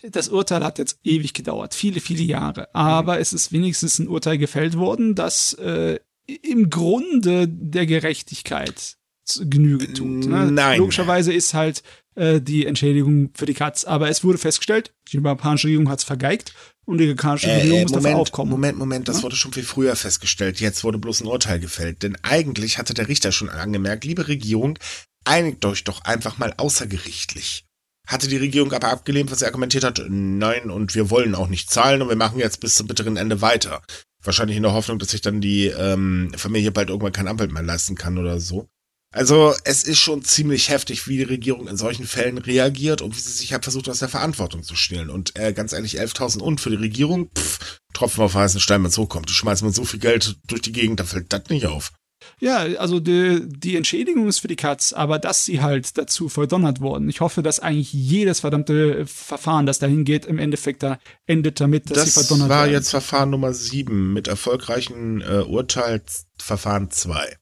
das 0.03 0.29
Urteil 0.29 0.63
hat 0.63 0.79
jetzt 0.79 0.99
ewig 1.03 1.33
gedauert, 1.33 1.73
viele, 1.75 2.01
viele 2.01 2.25
Jahre. 2.25 2.75
Aber 2.75 3.15
mhm. 3.15 3.23
es 3.23 3.33
ist 3.33 3.53
wenigstens 3.53 3.99
ein 3.99 4.09
Urteil 4.09 4.37
gefällt 4.37 4.77
worden, 4.77 5.15
das 5.15 5.55
äh, 5.55 5.99
im 6.27 6.69
Grunde 6.69 7.49
der 7.49 7.87
Gerechtigkeit 7.87 8.99
Genüge 9.41 9.95
tut. 9.95 10.27
Ne? 10.27 10.53
Nein. 10.53 10.79
Logischerweise 10.79 11.33
ist 11.33 11.55
halt 11.55 11.83
äh, 12.17 12.43
die 12.43 12.67
Entschädigung 12.67 13.31
für 13.33 13.47
die 13.47 13.55
Katz. 13.55 13.85
Aber 13.85 14.11
es 14.11 14.25
wurde 14.25 14.37
festgestellt, 14.37 14.93
die 15.11 15.17
japanische 15.17 15.69
Regierung 15.69 15.89
hat 15.89 16.01
es 16.01 16.05
vergeigt 16.05 16.53
und 16.87 16.99
die 16.99 17.05
amerikanische 17.05 17.51
äh, 17.51 17.57
Regierung 17.57 17.83
muss 17.83 17.91
Moment, 17.91 18.05
dafür 18.07 18.19
aufkommen. 18.19 18.51
Moment, 18.51 18.79
Moment, 18.79 19.09
das 19.09 19.19
ja? 19.19 19.23
wurde 19.23 19.37
schon 19.37 19.53
viel 19.53 19.65
früher 19.65 19.97
festgestellt. 19.97 20.61
Jetzt 20.61 20.85
wurde 20.85 20.99
bloß 20.99 21.23
ein 21.23 21.27
Urteil 21.27 21.61
gefällt. 21.61 22.03
Denn 22.03 22.17
eigentlich 22.23 22.79
hatte 22.79 22.95
der 22.95 23.09
Richter 23.09 23.33
schon 23.33 23.49
angemerkt, 23.49 24.05
liebe 24.05 24.29
Regierung, 24.29 24.79
einigt 25.25 25.65
euch 25.65 25.85
doch 25.85 26.03
einfach 26.05 26.39
mal 26.39 26.53
außergerichtlich. 26.57 27.65
Hatte 28.07 28.29
die 28.29 28.37
Regierung 28.37 28.73
aber 28.73 28.89
abgelehnt, 28.89 29.31
was 29.31 29.39
sie 29.39 29.47
argumentiert 29.47 29.85
hat, 29.85 30.03
nein, 30.09 30.69
und 30.69 30.95
wir 30.95 31.09
wollen 31.09 31.35
auch 31.35 31.49
nicht 31.49 31.71
zahlen 31.71 32.03
und 32.03 32.11
wir 32.11 32.17
machen 32.17 32.39
jetzt 32.39 32.61
bis 32.61 32.75
zum 32.75 32.87
bitteren 32.87 33.17
Ende 33.17 33.41
weiter. 33.41 33.83
Wahrscheinlich 34.23 34.59
in 34.59 34.63
der 34.63 34.75
Hoffnung, 34.75 34.99
dass 34.99 35.11
sich 35.11 35.23
dann 35.23 35.41
die 35.41 35.67
ähm, 35.69 36.31
Familie 36.37 36.71
bald 36.71 36.91
irgendwann 36.91 37.13
kein 37.13 37.29
Anwalt 37.29 37.51
mehr 37.51 37.63
leisten 37.63 37.95
kann 37.95 38.19
oder 38.19 38.41
so. 38.41 38.69
Also 39.15 39.55
es 39.63 39.85
ist 39.85 40.01
schon 40.01 40.25
ziemlich 40.25 40.71
heftig, 40.71 41.07
wie 41.07 41.19
die 41.19 41.23
Regierung 41.23 41.69
in 41.69 41.77
solchen 41.77 42.05
Fällen 42.05 42.37
reagiert 42.37 43.01
und 43.01 43.17
wie 43.17 43.21
sie 43.21 43.31
sich 43.31 43.53
halt 43.53 43.63
versucht, 43.63 43.89
aus 43.89 44.01
der 44.01 44.09
Verantwortung 44.09 44.65
zu 44.65 44.75
stehlen. 44.75 45.09
Und 45.09 45.39
äh, 45.39 45.53
ganz 45.53 45.73
ehrlich, 45.73 46.01
11.000 46.01 46.41
und 46.41 46.61
für 46.61 46.71
die 46.71 46.77
Regierung, 46.77 47.31
pff, 47.33 47.79
Tropfen 47.93 48.25
auf 48.25 48.35
heißen 48.35 48.59
Stein, 48.59 48.83
wenn 48.83 48.89
es 48.89 48.99
hochkommt. 48.99 49.29
Die 49.29 49.35
schmeißen 49.35 49.65
mit 49.65 49.75
so 49.75 49.85
viel 49.85 50.01
Geld 50.01 50.37
durch 50.49 50.63
die 50.63 50.73
Gegend, 50.73 50.99
da 50.99 51.05
fällt 51.05 51.33
das 51.33 51.45
nicht 51.49 51.67
auf. 51.67 51.93
Ja, 52.41 52.65
also 52.79 52.99
die, 52.99 53.43
die 53.47 53.77
Entschädigung 53.77 54.27
ist 54.27 54.41
für 54.41 54.49
die 54.49 54.57
Katz, 54.57 54.93
aber 54.93 55.21
dass 55.21 55.45
sie 55.45 55.61
halt 55.61 55.97
dazu 55.97 56.29
verdonnert 56.29 56.81
worden. 56.81 57.09
Ich 57.09 57.21
hoffe, 57.21 57.43
dass 57.43 57.61
eigentlich 57.61 57.93
jedes 57.93 58.41
verdammte 58.41 59.07
Verfahren, 59.07 59.67
das 59.67 59.79
dahin 59.79 60.05
geht, 60.05 60.27
im 60.27 60.41
Endeffekt 60.41 60.83
da 60.83 60.99
endet 61.27 61.61
damit, 61.61 61.89
dass 61.91 61.99
das 61.99 62.07
sie 62.07 62.11
verdonnert 62.13 62.49
werden. 62.49 62.59
Das 62.59 62.59
war 62.59 62.69
jetzt 62.69 62.91
Verfahren 62.91 63.31
Nummer 63.31 63.53
7 63.53 64.13
mit 64.13 64.27
erfolgreichen 64.27 65.21
äh, 65.21 65.45
Urteilsverfahren 65.47 66.91
2. 66.91 67.37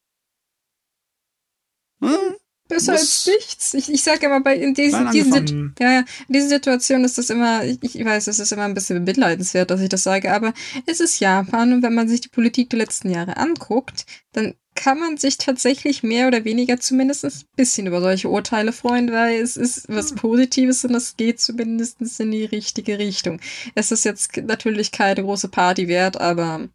Hm? 2.02 2.36
Besser 2.68 2.92
als 2.92 3.26
nichts. 3.26 3.74
Ich, 3.74 3.92
ich 3.92 4.02
sage 4.02 4.26
immer, 4.26 4.40
bei 4.40 4.56
in 4.56 4.72
diesen, 4.72 5.10
diesen, 5.10 5.74
ja, 5.78 5.98
in 5.98 6.06
diesen 6.28 6.48
Situationen 6.48 7.04
ist 7.04 7.18
das 7.18 7.28
immer, 7.28 7.64
ich, 7.64 7.78
ich 7.82 8.04
weiß, 8.04 8.28
es 8.28 8.38
ist 8.38 8.52
immer 8.52 8.64
ein 8.64 8.74
bisschen 8.74 9.04
bemitleidenswert, 9.04 9.70
dass 9.70 9.80
ich 9.80 9.88
das 9.88 10.04
sage, 10.04 10.32
aber 10.32 10.54
es 10.86 11.00
ist 11.00 11.20
Japan 11.20 11.72
und 11.72 11.82
wenn 11.82 11.94
man 11.94 12.08
sich 12.08 12.22
die 12.22 12.28
Politik 12.28 12.70
der 12.70 12.78
letzten 12.78 13.10
Jahre 13.10 13.36
anguckt, 13.36 14.06
dann 14.32 14.54
kann 14.74 14.98
man 14.98 15.18
sich 15.18 15.36
tatsächlich 15.36 16.02
mehr 16.02 16.28
oder 16.28 16.44
weniger 16.44 16.80
zumindest 16.80 17.24
ein 17.24 17.32
bisschen 17.56 17.86
über 17.86 18.00
solche 18.00 18.30
Urteile 18.30 18.72
freuen, 18.72 19.12
weil 19.12 19.40
es 19.40 19.58
ist 19.58 19.88
was 19.88 20.10
hm. 20.10 20.16
Positives 20.16 20.84
und 20.84 20.94
es 20.94 21.16
geht 21.16 21.40
zumindest 21.40 22.00
in 22.20 22.30
die 22.30 22.44
richtige 22.44 22.98
Richtung. 22.98 23.40
Es 23.74 23.92
ist 23.92 24.04
jetzt 24.04 24.34
natürlich 24.36 24.92
keine 24.92 25.22
große 25.22 25.48
Party 25.48 25.88
wert, 25.88 26.18
aber 26.18 26.68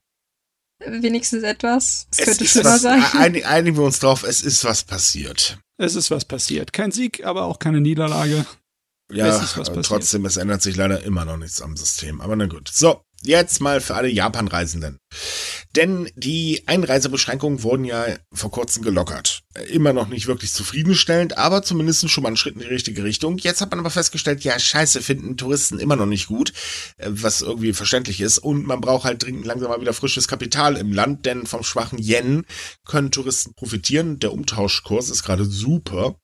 wenigstens 0.86 1.44
etwas. 1.44 2.08
Es, 2.12 2.20
Es 2.20 2.26
könnte 2.26 2.48
schlimmer 2.48 2.70
was, 2.74 2.82
sein. 2.82 3.02
einig- 3.04 3.46
einigen 3.46 3.78
wir 3.78 3.84
uns 3.84 4.00
drauf, 4.00 4.24
es 4.24 4.42
ist 4.42 4.63
was 4.63 4.84
passiert. 4.84 5.58
Es 5.78 5.96
ist 5.96 6.10
was 6.12 6.26
passiert. 6.26 6.74
Kein 6.74 6.92
Sieg, 6.92 7.24
aber 7.26 7.46
auch 7.46 7.60
keine 7.60 7.82
Niederlage. 7.82 8.46
Ja, 9.12 9.28
Es 9.28 9.42
ist 9.44 9.54
passiert. 9.56 9.86
trotzdem, 9.86 10.26
es 10.26 10.38
ändert 10.38 10.62
sich 10.62 10.76
leider 10.76 11.02
immer 11.04 11.24
noch 11.24 11.38
nichts 11.38 11.62
am 11.62 11.78
System. 11.78 12.20
Aber 12.20 12.36
na 12.36 12.46
gut. 12.48 12.70
So, 12.74 13.02
jetzt 13.23 13.62
mal 13.62 13.82
für 13.82 13.95
alle 13.95 14.10
Japan-Reisenden. 14.10 14.99
Denn 15.75 16.10
die 16.15 16.63
Einreisebeschränkungen 16.65 17.62
wurden 17.62 17.86
ja 17.86 18.06
vor 18.34 18.51
kurzem 18.51 18.84
gelockert. 18.84 19.43
Immer 19.69 19.93
noch 19.93 20.08
nicht 20.08 20.27
wirklich 20.27 20.51
zufriedenstellend, 20.51 21.38
aber 21.38 21.62
zumindest 21.62 22.10
schon 22.10 22.23
mal 22.23 22.30
ein 22.30 22.38
Schritt 22.38 22.56
in 22.56 22.62
die 22.62 22.67
richtige 22.67 23.03
Richtung. 23.03 23.38
Jetzt 23.38 23.62
hat 23.62 23.69
man 23.69 23.80
aber 23.80 23.89
festgestellt, 23.89 24.43
ja, 24.43 24.58
scheiße, 24.58 25.01
finden 25.01 25.38
Touristen 25.38 25.80
immer 25.80 25.95
noch 25.95 26.06
nicht 26.06 26.27
gut, 26.27 26.53
äh, 26.97 27.08
was 27.10 27.41
irgendwie 27.41 27.73
verständlich 27.73 28.21
ist. 28.21 28.39
Und 28.39 28.65
man 28.65 28.82
braucht 28.82 29.06
halt 29.06 29.23
dringend 29.23 29.45
langsam 29.45 29.69
mal 29.69 29.82
wieder 29.82 29.93
frisches 29.93 30.27
Kapital 30.27 30.77
im 30.77 30.91
Land, 30.91 31.25
denn 31.25 31.45
vom 31.45 31.63
schwachen 31.63 31.99
Yen 31.99 32.45
können 32.86 33.12
Touristen 33.12 33.53
profitieren. 33.53 34.19
Der 34.19 34.34
Umtauschkurs 34.34 35.10
ist 35.10 35.23
gerade 35.23 35.45
super. 35.45 36.19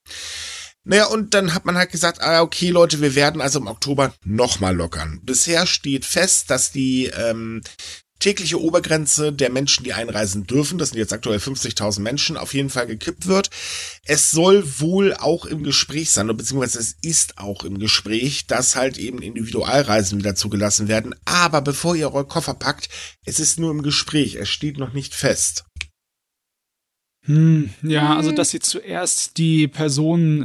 Naja, 0.86 1.06
und 1.06 1.34
dann 1.34 1.54
hat 1.54 1.66
man 1.66 1.78
halt 1.78 1.92
gesagt, 1.92 2.22
ah, 2.22 2.42
okay, 2.42 2.70
Leute, 2.70 3.00
wir 3.00 3.16
werden 3.16 3.40
also 3.40 3.60
im 3.60 3.68
Oktober 3.68 4.14
nochmal 4.26 4.76
lockern. 4.76 5.22
Bisher 5.24 5.66
steht 5.66 6.06
fest, 6.06 6.50
dass 6.50 6.72
die 6.72 7.06
ähm, 7.06 7.62
tägliche 8.24 8.62
Obergrenze 8.62 9.34
der 9.34 9.50
Menschen, 9.50 9.84
die 9.84 9.94
einreisen 9.94 10.48
dürfen, 10.48 10.78
das 10.78 10.90
sind 10.90 10.98
jetzt 10.98 11.12
aktuell 11.12 11.40
50.000 11.40 12.00
Menschen, 12.00 12.38
auf 12.38 12.54
jeden 12.54 12.70
Fall 12.70 12.88
gekippt 12.88 13.28
wird. 13.28 13.50
Es 14.06 14.32
soll 14.32 14.64
wohl 14.80 15.14
auch 15.14 15.46
im 15.46 15.64
Gespräch 15.64 16.12
sein, 16.12 16.28
beziehungsweise 16.28 16.80
es 16.80 16.96
ist 17.02 17.38
auch 17.38 17.64
im 17.64 17.80
Gespräch, 17.80 18.48
dass 18.48 18.78
halt 18.78 18.98
eben 18.98 19.22
Individualreisen 19.22 20.20
wieder 20.20 20.36
zugelassen 20.36 20.88
werden. 20.88 21.14
Aber 21.26 21.62
bevor 21.62 21.96
ihr 21.96 22.14
eure 22.14 22.26
Koffer 22.26 22.54
packt, 22.54 22.88
es 23.26 23.40
ist 23.42 23.60
nur 23.60 23.72
im 23.72 23.84
Gespräch, 23.84 24.36
es 24.36 24.48
steht 24.48 24.78
noch 24.78 24.94
nicht 24.94 25.14
fest. 25.14 25.66
Hm, 27.26 27.70
ja, 27.84 28.16
also 28.18 28.30
Hm. 28.30 28.36
dass 28.36 28.50
sie 28.50 28.60
zuerst 28.60 29.38
die 29.38 29.68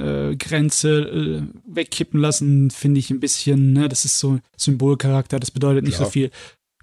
Personengrenze 0.03 0.91
äh, 1.01 1.43
wegkippen 1.67 2.21
lassen, 2.21 2.71
finde 2.71 3.01
ich 3.01 3.11
ein 3.11 3.21
bisschen, 3.21 3.73
ne, 3.73 3.89
das 3.89 4.05
ist 4.05 4.19
so 4.19 4.39
Symbolcharakter, 4.57 5.41
das 5.41 5.51
bedeutet 5.51 5.85
nicht 5.85 5.99
Ja. 5.99 6.05
so 6.05 6.11
viel. 6.11 6.31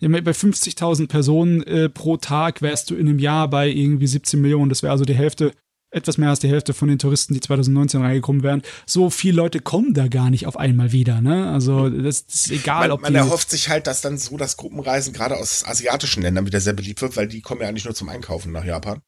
Ja, 0.02 0.10
bei 0.10 0.32
50.000 0.32 1.08
Personen 1.08 1.64
äh, 1.64 1.88
pro 1.90 2.18
Tag 2.18 2.62
wärst 2.62 2.90
du 2.90 2.96
in 2.96 3.08
einem 3.08 3.20
Jahr 3.20 3.50
bei 3.50 3.70
irgendwie 3.70 4.08
17 4.08 4.42
Millionen. 4.42 4.68
Das 4.70 4.84
wäre 4.84 4.92
also 4.92 5.06
die 5.06 5.16
Hälfte, 5.16 5.54
etwas 5.90 6.18
mehr 6.18 6.30
als 6.30 6.40
die 6.40 6.50
Hälfte 6.50 6.74
von 6.74 6.90
den 6.90 7.00
Touristen, 7.00 7.34
die 7.34 7.40
2019 7.40 8.02
reingekommen 8.02 8.44
wären. 8.44 8.62
So 8.86 9.10
viele 9.10 9.38
Leute 9.38 9.62
kommen 9.62 9.94
da 9.94 10.10
gar 10.10 10.30
nicht 10.30 10.48
auf 10.48 10.58
einmal 10.58 10.92
wieder, 10.92 11.22
ne? 11.22 11.50
Also 11.50 11.90
das, 11.90 12.26
das 12.26 12.48
ist 12.48 12.52
egal, 12.52 12.82
Man, 12.82 12.92
ob 12.92 13.02
man 13.04 13.16
erhofft 13.16 13.50
sich 13.50 13.70
halt, 13.70 13.88
dass 13.88 14.02
dann 14.02 14.18
so 14.18 14.36
das 14.36 14.58
Gruppenreisen 14.58 15.14
gerade 15.14 15.38
aus 15.38 15.64
asiatischen 15.66 16.22
Ländern 16.22 16.46
wieder 16.46 16.60
sehr 16.60 16.74
beliebt 16.74 17.02
wird, 17.02 17.16
weil 17.16 17.30
die 17.30 17.40
kommen 17.40 17.62
ja 17.62 17.70
eigentlich 17.70 17.86
nur 17.86 17.96
zum 17.96 18.10
Einkaufen 18.10 18.52
nach 18.52 18.66
Japan. 18.66 19.00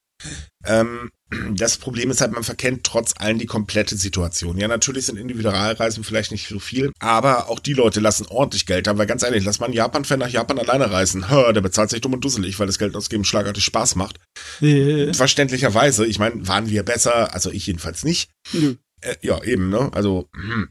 Ähm, 0.65 1.11
das 1.51 1.77
Problem 1.77 2.09
ist 2.09 2.21
halt, 2.21 2.31
man 2.31 2.43
verkennt 2.43 2.85
trotz 2.85 3.13
allem 3.17 3.37
die 3.37 3.45
komplette 3.45 3.97
Situation. 3.97 4.57
Ja, 4.57 4.67
natürlich 4.67 5.05
sind 5.05 5.17
Individualreisen 5.17 6.03
vielleicht 6.03 6.31
nicht 6.31 6.47
so 6.47 6.59
viel, 6.59 6.91
aber 6.99 7.49
auch 7.49 7.59
die 7.59 7.73
Leute 7.73 7.99
lassen 7.99 8.27
ordentlich 8.27 8.65
Geld 8.65 8.87
haben, 8.87 8.97
weil 8.97 9.07
ganz 9.07 9.23
ehrlich, 9.23 9.43
lass 9.43 9.59
mal 9.59 9.65
einen 9.65 9.75
Japan-Fan 9.75 10.19
nach 10.19 10.29
Japan 10.29 10.57
alleine 10.57 10.89
reisen. 10.89 11.29
Hör, 11.29 11.51
der 11.51 11.61
bezahlt 11.61 11.89
sich 11.89 12.01
dumm 12.01 12.13
und 12.13 12.23
dusselig, 12.23 12.57
weil 12.59 12.67
das 12.67 12.79
Geld 12.79 12.95
ausgeben 12.95 13.25
schlagartig 13.25 13.63
Spaß 13.63 13.95
macht. 13.95 14.19
äh, 14.61 15.13
Verständlicherweise, 15.13 16.05
ich 16.05 16.19
meine, 16.19 16.47
waren 16.47 16.69
wir 16.69 16.83
besser, 16.83 17.33
also 17.33 17.51
ich 17.51 17.67
jedenfalls 17.67 18.03
nicht. 18.03 18.31
nö. 18.53 18.75
Äh, 19.01 19.15
ja, 19.21 19.43
eben, 19.43 19.69
ne? 19.69 19.91
Also, 19.93 20.27
hm. 20.33 20.69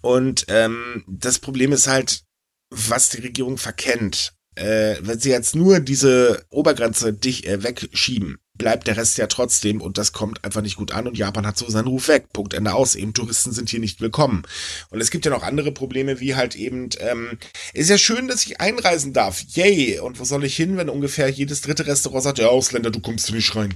und 0.00 0.44
ähm, 0.48 1.04
das 1.08 1.40
Problem 1.40 1.72
ist 1.72 1.88
halt, 1.88 2.22
was 2.70 3.08
die 3.08 3.20
Regierung 3.20 3.58
verkennt. 3.58 4.34
Äh, 4.54 4.96
wenn 5.00 5.18
sie 5.18 5.30
jetzt 5.30 5.56
nur 5.56 5.80
diese 5.80 6.44
Obergrenze 6.50 7.12
dich 7.12 7.48
äh, 7.48 7.64
wegschieben, 7.64 8.38
bleibt 8.56 8.86
der 8.86 8.96
Rest 8.96 9.18
ja 9.18 9.26
trotzdem 9.26 9.80
und 9.80 9.98
das 9.98 10.12
kommt 10.12 10.44
einfach 10.44 10.62
nicht 10.62 10.76
gut 10.76 10.92
an 10.92 11.06
und 11.08 11.18
Japan 11.18 11.46
hat 11.46 11.58
so 11.58 11.68
seinen 11.68 11.88
Ruf 11.88 12.08
weg. 12.08 12.32
Punkt 12.32 12.54
Ende 12.54 12.74
aus. 12.74 12.94
Eben 12.94 13.12
Touristen 13.12 13.52
sind 13.52 13.68
hier 13.68 13.80
nicht 13.80 14.00
willkommen. 14.00 14.44
Und 14.90 15.00
es 15.00 15.10
gibt 15.10 15.24
ja 15.24 15.30
noch 15.30 15.42
andere 15.42 15.72
Probleme, 15.72 16.20
wie 16.20 16.34
halt 16.34 16.54
eben, 16.54 16.90
ähm, 16.98 17.38
ist 17.72 17.90
ja 17.90 17.98
schön, 17.98 18.28
dass 18.28 18.46
ich 18.46 18.60
einreisen 18.60 19.12
darf. 19.12 19.40
Yay! 19.40 19.98
Und 19.98 20.20
wo 20.20 20.24
soll 20.24 20.44
ich 20.44 20.56
hin, 20.56 20.76
wenn 20.76 20.88
ungefähr 20.88 21.28
jedes 21.28 21.62
dritte 21.62 21.86
Restaurant 21.86 22.22
sagt, 22.22 22.38
ja, 22.38 22.48
Ausländer, 22.48 22.90
du 22.90 23.00
kommst 23.00 23.26
hier 23.26 23.36
nicht 23.36 23.54
rein 23.56 23.74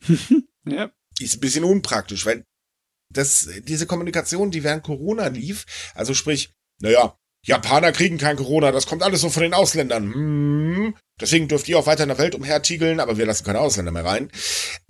Ja, 0.64 0.92
ist 1.18 1.34
ein 1.34 1.40
bisschen 1.40 1.64
unpraktisch, 1.64 2.24
weil 2.24 2.44
das, 3.10 3.48
diese 3.64 3.86
Kommunikation, 3.86 4.50
die 4.50 4.62
während 4.62 4.84
Corona 4.84 5.26
lief, 5.26 5.66
also 5.94 6.14
sprich, 6.14 6.52
naja, 6.80 7.18
Japaner 7.44 7.90
kriegen 7.90 8.18
kein 8.18 8.36
Corona, 8.36 8.70
das 8.70 8.86
kommt 8.86 9.02
alles 9.02 9.20
so 9.20 9.28
von 9.28 9.42
den 9.42 9.54
Ausländern. 9.54 10.14
Hm, 10.14 10.94
deswegen 11.20 11.48
dürft 11.48 11.68
ihr 11.68 11.78
auch 11.78 11.86
weiter 11.86 12.04
in 12.04 12.08
der 12.08 12.18
Welt 12.18 12.36
umhertiegeln, 12.36 13.00
aber 13.00 13.18
wir 13.18 13.26
lassen 13.26 13.44
keine 13.44 13.58
Ausländer 13.58 13.90
mehr 13.90 14.04
rein. 14.04 14.30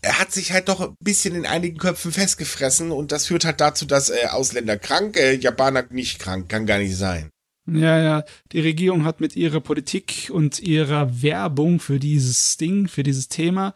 Er 0.02 0.18
hat 0.18 0.32
sich 0.32 0.52
halt 0.52 0.68
doch 0.68 0.80
ein 0.80 0.96
bisschen 1.00 1.34
in 1.34 1.46
einigen 1.46 1.78
Köpfen 1.78 2.12
festgefressen 2.12 2.90
und 2.90 3.10
das 3.10 3.26
führt 3.26 3.46
halt 3.46 3.60
dazu, 3.60 3.86
dass 3.86 4.10
äh, 4.10 4.26
Ausländer 4.30 4.76
krank, 4.76 5.16
äh, 5.16 5.34
Japaner 5.34 5.84
nicht 5.90 6.18
krank, 6.18 6.50
kann 6.50 6.66
gar 6.66 6.78
nicht 6.78 6.96
sein. 6.96 7.30
Ja, 7.66 8.00
ja. 8.02 8.24
Die 8.50 8.60
Regierung 8.60 9.04
hat 9.04 9.20
mit 9.20 9.36
ihrer 9.36 9.60
Politik 9.60 10.30
und 10.32 10.58
ihrer 10.58 11.22
Werbung 11.22 11.78
für 11.78 11.98
dieses 11.98 12.56
Ding, 12.56 12.88
für 12.88 13.04
dieses 13.04 13.28
Thema, 13.28 13.74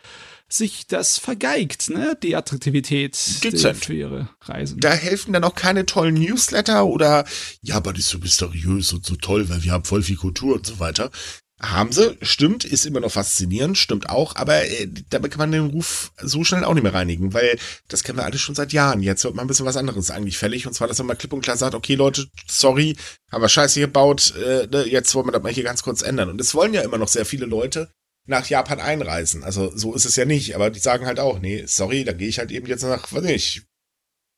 sich 0.48 0.86
das 0.86 1.18
vergeigt, 1.18 1.90
ne? 1.90 2.16
Die 2.22 2.36
Attraktivität 2.36 3.16
Dezent. 3.42 3.84
für 3.84 3.94
ihre 3.94 4.28
Reisen. 4.42 4.78
Da 4.78 4.92
helfen 4.92 5.32
dann 5.32 5.44
auch 5.44 5.54
keine 5.54 5.86
tollen 5.86 6.14
Newsletter 6.14 6.86
oder 6.86 7.24
Japan 7.62 7.96
ist 7.96 8.08
so 8.08 8.18
mysteriös 8.18 8.92
und 8.92 9.04
so 9.04 9.16
toll, 9.16 9.48
weil 9.48 9.64
wir 9.64 9.72
haben 9.72 9.84
voll 9.84 10.02
viel 10.02 10.16
Kultur 10.16 10.54
und 10.54 10.66
so 10.66 10.78
weiter. 10.78 11.10
Haben 11.58 11.90
sie, 11.90 12.18
stimmt, 12.20 12.66
ist 12.66 12.84
immer 12.84 13.00
noch 13.00 13.12
faszinierend, 13.12 13.78
stimmt 13.78 14.10
auch, 14.10 14.36
aber 14.36 14.66
äh, 14.66 14.88
damit 15.08 15.30
kann 15.30 15.38
man 15.38 15.52
den 15.52 15.70
Ruf 15.70 16.12
so 16.20 16.44
schnell 16.44 16.64
auch 16.64 16.74
nicht 16.74 16.82
mehr 16.82 16.92
reinigen, 16.92 17.32
weil 17.32 17.58
das 17.88 18.04
kennen 18.04 18.18
wir 18.18 18.26
alle 18.26 18.36
schon 18.36 18.54
seit 18.54 18.74
Jahren. 18.74 19.02
Jetzt 19.02 19.24
wird 19.24 19.34
mal 19.34 19.40
ein 19.40 19.48
bisschen 19.48 19.64
was 19.64 19.78
anderes 19.78 20.10
eigentlich 20.10 20.36
fällig, 20.36 20.66
und 20.66 20.74
zwar, 20.74 20.86
dass 20.86 20.98
man 20.98 21.06
mal 21.06 21.14
klipp 21.14 21.32
und 21.32 21.40
klar 21.40 21.56
sagt, 21.56 21.74
okay 21.74 21.94
Leute, 21.94 22.26
sorry, 22.46 22.94
haben 23.32 23.40
wir 23.40 23.48
Scheiße 23.48 23.80
gebaut, 23.80 24.34
äh, 24.36 24.66
ne, 24.66 24.86
jetzt 24.86 25.14
wollen 25.14 25.28
wir 25.28 25.32
das 25.32 25.42
mal 25.42 25.52
hier 25.52 25.64
ganz 25.64 25.82
kurz 25.82 26.02
ändern. 26.02 26.28
Und 26.28 26.42
es 26.42 26.54
wollen 26.54 26.74
ja 26.74 26.82
immer 26.82 26.98
noch 26.98 27.08
sehr 27.08 27.24
viele 27.24 27.46
Leute 27.46 27.88
nach 28.26 28.46
Japan 28.46 28.80
einreisen. 28.80 29.44
Also 29.44 29.72
so 29.76 29.94
ist 29.94 30.04
es 30.04 30.16
ja 30.16 30.24
nicht, 30.24 30.54
aber 30.54 30.70
die 30.70 30.80
sagen 30.80 31.06
halt 31.06 31.20
auch, 31.20 31.38
nee, 31.38 31.64
sorry, 31.66 32.04
dann 32.04 32.18
gehe 32.18 32.28
ich 32.28 32.38
halt 32.38 32.50
eben 32.50 32.66
jetzt 32.66 32.82
nach, 32.82 33.12
weiß 33.12 33.22
nicht, 33.22 33.64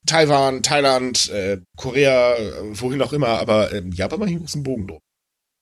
Taiwan, 0.07 0.63
Thailand, 0.63 1.29
äh, 1.31 1.59
Korea, 1.77 2.35
äh, 2.37 2.53
wohin 2.81 3.03
auch 3.03 3.13
immer, 3.13 3.29
aber 3.41 3.73
ähm, 3.73 3.91
Japan 3.93 4.21
mal 4.21 4.27
hier 4.29 4.37
einen 4.37 4.45
großen 4.45 4.63
Bogen 4.63 4.87
drum. 4.87 5.01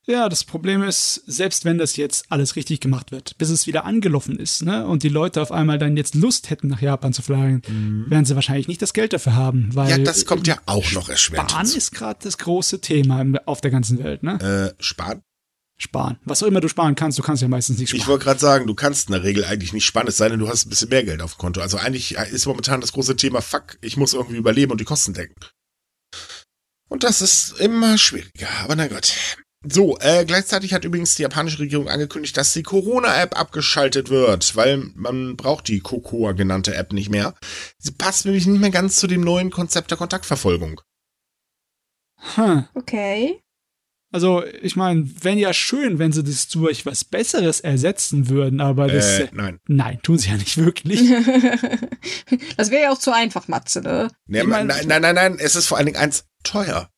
Ja, 0.09 0.29
das 0.29 0.45
Problem 0.45 0.85
ist, 0.85 1.15
selbst 1.27 1.65
wenn 1.65 1.79
das 1.79 1.97
jetzt 1.97 2.27
alles 2.29 2.55
richtig 2.55 2.79
gemacht 2.79 3.11
wird, 3.11 3.37
bis 3.39 3.51
es 3.51 3.67
wieder 3.67 3.85
angelaufen 3.85 4.39
ist, 4.39 4.63
ne, 4.63 4.87
und 4.87 5.03
die 5.03 5.09
Leute 5.09 5.43
auf 5.43 5.51
einmal 5.51 5.79
dann 5.79 5.97
jetzt 5.97 6.15
Lust 6.15 6.49
hätten, 6.49 6.69
nach 6.69 6.81
Japan 6.81 7.13
zu 7.13 7.23
fliegen, 7.23 8.07
werden 8.09 8.25
sie 8.25 8.37
wahrscheinlich 8.37 8.69
nicht 8.69 8.81
das 8.81 8.93
Geld 8.93 9.13
dafür 9.13 9.35
haben, 9.35 9.75
weil 9.75 9.91
Ja, 9.91 9.99
das 9.99 10.25
kommt 10.25 10.47
ja 10.47 10.59
auch 10.67 10.93
noch 10.93 11.09
erschwerend 11.09 11.51
Sparen 11.51 11.65
hinzu. 11.67 11.79
ist 11.79 11.91
gerade 11.93 12.21
das 12.23 12.39
große 12.39 12.81
Thema 12.81 13.25
auf 13.47 13.61
der 13.61 13.73
ganzen 13.73 13.99
Welt, 13.99 14.23
ne? 14.23 14.75
Äh, 14.79 14.81
sparen? 14.81 15.23
Sparen. 15.79 16.19
Was 16.25 16.43
auch 16.43 16.47
immer 16.47 16.61
du 16.61 16.69
sparen 16.69 16.95
kannst, 16.95 17.19
du 17.19 17.23
kannst 17.23 17.43
ja 17.43 17.49
meistens 17.49 17.79
nicht 17.79 17.93
Ich 17.93 18.01
sparen. 18.01 18.13
wollte 18.13 18.25
gerade 18.25 18.41
sagen, 18.41 18.67
du 18.67 18.75
kannst 18.75 19.09
in 19.09 19.13
der 19.13 19.23
Regel 19.25 19.45
eigentlich 19.45 19.73
nicht 19.75 19.85
sparen, 19.85 20.09
es 20.09 20.17
sei 20.17 20.29
denn, 20.29 20.39
du 20.39 20.49
hast 20.49 20.65
ein 20.67 20.71
bisschen 20.71 20.89
mehr 20.89 21.05
Geld 21.05 21.21
auf 21.21 21.35
dem 21.35 21.39
Konto. 21.39 21.61
Also 21.61 21.77
eigentlich 21.77 22.15
ist 22.17 22.47
momentan 22.47 22.81
das 22.81 22.93
große 22.93 23.17
Thema, 23.17 23.43
fuck, 23.43 23.77
ich 23.83 23.97
muss 23.99 24.15
irgendwie 24.15 24.37
überleben 24.39 24.73
und 24.73 24.81
die 24.81 24.85
Kosten 24.87 25.13
decken. 25.13 25.35
Und 26.89 27.03
das 27.05 27.21
ist 27.21 27.59
immer 27.61 27.99
schwieriger, 27.99 28.49
aber 28.63 28.77
na 28.77 28.87
gut. 28.89 29.13
So, 29.69 29.99
äh, 29.99 30.25
gleichzeitig 30.25 30.73
hat 30.73 30.85
übrigens 30.85 31.17
die 31.17 31.23
japanische 31.23 31.59
Regierung 31.59 31.89
angekündigt, 31.89 32.37
dass 32.37 32.53
die 32.53 32.63
Corona-App 32.63 33.37
abgeschaltet 33.39 34.11
wird, 34.11 34.55
weil 34.55 34.79
man 34.95 35.37
braucht 35.37 35.67
die 35.69 35.81
Cocoa 35.81 36.33
genannte 36.33 36.75
App 36.75 36.93
nicht 36.93 37.11
mehr. 37.11 37.35
Sie 37.79 37.91
passt 37.91 38.25
nämlich 38.27 38.47
nicht 38.47 38.61
mehr 38.61 38.71
ganz 38.71 38.97
zu 38.97 39.09
dem 39.09 39.23
neuen 39.23 39.51
Konzept 39.51 39.91
der 39.91 39.99
Kontaktverfolgung. 39.99 40.81
Hm. 42.37 42.65
Okay. 42.75 43.41
Also, 44.13 44.45
ich 44.63 44.77
meine, 44.77 45.09
wenn 45.23 45.37
ja 45.37 45.53
schön, 45.53 45.99
wenn 45.99 46.13
sie 46.13 46.23
das 46.23 46.49
durch 46.49 46.87
was 46.87 47.05
Besseres 47.05 47.61
ersetzen 47.61 48.29
würden, 48.29 48.61
aber 48.61 48.87
das. 48.87 49.19
Äh, 49.19 49.29
nein. 49.33 49.59
Nein, 49.67 49.99
tun 50.03 50.17
sie 50.19 50.29
ja 50.31 50.37
nicht 50.37 50.57
wirklich. 50.57 51.01
das 52.57 52.71
wäre 52.71 52.85
ja 52.85 52.91
auch 52.93 52.99
zu 52.99 53.13
einfach, 53.13 53.49
Matze, 53.49 53.81
ne? 53.83 54.09
Nee, 54.27 54.41
Ich 54.41 54.47
mein- 54.47 54.67
nein, 54.69 54.87
nein, 54.87 55.03
nein, 55.03 55.15
nein, 55.15 55.37
es 55.39 55.57
ist 55.57 55.67
vor 55.67 55.77
allen 55.77 55.87
Dingen 55.87 55.99
eins 55.99 56.25
teuer. 56.45 56.89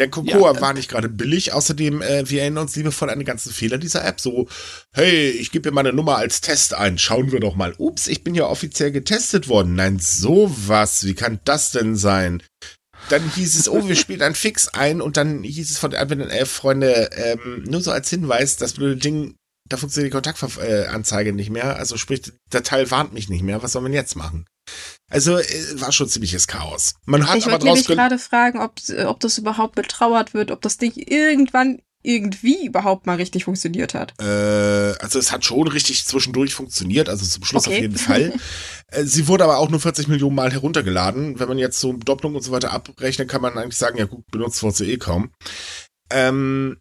Der 0.00 0.10
Cocoa 0.10 0.52
Ja, 0.54 0.60
war 0.60 0.74
nicht 0.74 0.88
gerade 0.90 1.08
billig. 1.08 1.52
Außerdem, 1.52 2.02
äh, 2.02 2.28
wir 2.28 2.40
erinnern 2.42 2.64
uns 2.64 2.74
liebevoll 2.74 3.10
an 3.10 3.18
den 3.20 3.26
ganzen 3.26 3.52
Fehler 3.52 3.78
dieser 3.78 4.04
App. 4.04 4.20
So, 4.20 4.48
hey, 4.92 5.30
ich 5.30 5.52
gebe 5.52 5.70
mir 5.70 5.74
meine 5.74 5.92
Nummer 5.92 6.16
als 6.16 6.40
Test 6.40 6.74
ein. 6.74 6.98
Schauen 6.98 7.30
wir 7.30 7.38
doch 7.38 7.54
mal. 7.54 7.74
Ups, 7.78 8.08
ich 8.08 8.24
bin 8.24 8.34
ja 8.34 8.46
offiziell 8.46 8.90
getestet 8.90 9.46
worden. 9.48 9.76
Nein, 9.76 10.00
sowas. 10.00 11.04
Wie 11.04 11.14
kann 11.14 11.38
das 11.44 11.70
denn 11.70 11.94
sein? 11.94 12.42
Dann 13.08 13.28
hieß 13.30 13.54
es, 13.56 13.68
oh, 13.68 13.86
wir 13.86 13.96
spielen 13.96 14.22
ein 14.22 14.34
Fix 14.34 14.68
ein 14.68 15.00
und 15.00 15.16
dann 15.16 15.42
hieß 15.42 15.70
es 15.70 15.78
von 15.78 15.90
der 15.90 16.00
Admin 16.00 16.20
elf 16.30 16.50
Freunde, 16.50 17.10
ähm, 17.14 17.64
nur 17.68 17.80
so 17.82 17.90
als 17.90 18.08
Hinweis, 18.10 18.56
das 18.56 18.74
blöde 18.74 18.96
Ding, 18.96 19.36
da 19.68 19.76
funktioniert 19.76 20.12
die 20.12 20.16
Kontaktanzeige 20.16 21.32
nicht 21.32 21.50
mehr. 21.50 21.76
Also 21.76 21.96
sprich, 21.96 22.22
der 22.52 22.62
Teil 22.62 22.90
warnt 22.90 23.12
mich 23.12 23.28
nicht 23.28 23.42
mehr. 23.42 23.62
Was 23.62 23.72
soll 23.72 23.82
man 23.82 23.92
jetzt 23.92 24.16
machen? 24.16 24.46
Also 25.10 25.38
äh, 25.38 25.44
war 25.80 25.92
schon 25.92 26.08
ziemliches 26.08 26.46
Chaos. 26.46 26.94
Man 27.04 27.28
hat 27.28 27.36
Ich 27.36 27.44
aber 27.44 27.52
wollte 27.52 27.66
draus 27.66 27.74
nämlich 27.76 27.96
gerade 27.96 28.18
fragen, 28.18 28.60
ob, 28.60 28.74
ob 29.06 29.20
das 29.20 29.38
überhaupt 29.38 29.74
betrauert 29.74 30.34
wird, 30.34 30.50
ob 30.50 30.60
das 30.62 30.78
Ding 30.78 30.92
irgendwann 30.94 31.80
irgendwie 32.02 32.66
überhaupt 32.66 33.06
mal 33.06 33.16
richtig 33.16 33.44
funktioniert 33.44 33.94
hat. 33.94 34.12
Äh, 34.20 34.24
also 34.24 35.18
es 35.18 35.32
hat 35.32 35.44
schon 35.44 35.66
richtig 35.66 36.04
zwischendurch 36.04 36.54
funktioniert, 36.54 37.08
also 37.08 37.24
zum 37.24 37.44
Schluss 37.44 37.66
Okay. 37.66 37.76
auf 37.76 37.80
jeden 37.80 37.96
Fall. 37.96 38.32
Äh, 38.94 39.04
Sie 39.04 39.28
wurde 39.28 39.44
aber 39.44 39.58
auch 39.58 39.70
nur 39.70 39.80
40 39.80 40.08
Millionen 40.08 40.36
Mal 40.36 40.52
heruntergeladen. 40.52 41.38
Wenn 41.38 41.48
man 41.48 41.58
jetzt 41.58 41.80
so 41.80 41.92
Doppelung 41.92 42.34
und 42.34 42.42
so 42.42 42.52
weiter 42.52 42.72
abrechnet, 42.72 43.28
kann 43.28 43.42
man 43.42 43.58
eigentlich 43.58 43.76
sagen, 43.76 43.98
ja 43.98 44.06
gut, 44.06 44.26
benutzt 44.30 44.62
wurde 44.62 44.76
sie 44.76 44.92
eh 44.92 44.98
kaum. 44.98 45.32
Ähm, 46.10 46.78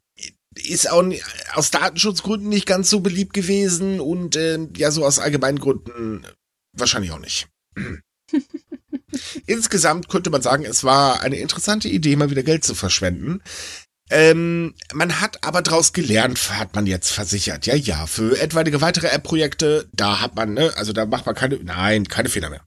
ist 0.56 0.90
auch 0.92 1.04
aus 1.54 1.72
Datenschutzgründen 1.72 2.50
nicht 2.50 2.68
ganz 2.68 2.90
so 2.90 3.00
beliebt 3.00 3.34
gewesen 3.34 4.00
und 4.00 4.36
ähm, 4.36 4.72
ja, 4.78 4.92
so 4.92 5.06
aus 5.06 5.20
allgemeinen 5.20 5.60
Gründen 5.60 6.26
wahrscheinlich 6.74 7.12
auch 7.12 7.20
nicht. 7.20 7.48
Insgesamt 9.46 10.10
könnte 10.10 10.30
man 10.30 10.42
sagen, 10.42 10.66
es 10.66 10.84
war 10.84 11.22
eine 11.22 11.38
interessante 11.38 11.88
Idee, 11.88 12.16
mal 12.16 12.30
wieder 12.30 12.44
Geld 12.44 12.64
zu 12.64 12.76
verschwenden. 12.76 13.42
Ähm, 14.16 14.76
man 14.94 15.22
hat 15.22 15.44
aber 15.44 15.64
draus 15.64 15.92
gelernt, 15.92 16.52
hat 16.52 16.76
man 16.76 16.86
jetzt 16.86 17.10
versichert. 17.10 17.66
Ja, 17.66 17.74
ja, 17.74 18.06
für 18.06 18.40
etwaige 18.40 18.80
weitere 18.80 19.08
App-Projekte, 19.08 19.90
da 19.92 20.22
hat 20.22 20.36
man, 20.36 20.54
ne, 20.54 20.72
also 20.76 20.94
da 20.94 21.08
macht 21.08 21.26
man 21.26 21.34
keine, 21.34 21.56
nein, 21.64 22.08
keine 22.08 22.30
Fehler 22.30 22.52
mehr. 22.52 22.64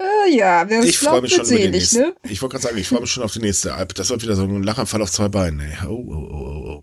Äh, 0.00 0.34
ja, 0.34 0.64
es 0.64 0.84
Ich 0.86 0.98
freue 0.98 1.20
mich 1.20 1.34
schon 1.34 1.44
über 1.44 1.56
die 1.56 1.62
selig, 1.62 1.72
nächste. 1.72 1.98
ne? 1.98 2.14
Ich 2.22 2.40
wollte 2.40 2.54
gerade 2.54 2.62
sagen, 2.68 2.78
ich 2.78 2.88
freue 2.88 3.02
mich 3.02 3.10
schon 3.10 3.22
auf 3.22 3.32
die 3.34 3.40
nächste 3.40 3.70
App. 3.70 3.94
Das 3.94 4.08
wird 4.08 4.22
wieder 4.22 4.34
so 4.34 4.44
ein 4.44 4.62
Lachanfall 4.62 5.02
auf 5.02 5.10
zwei 5.10 5.28
Beinen, 5.28 5.60
ey. 5.60 5.76
Oh, 5.86 5.90
oh, 5.90 6.14
oh, 6.14 6.36
oh, 6.36 6.68
oh. 6.78 6.82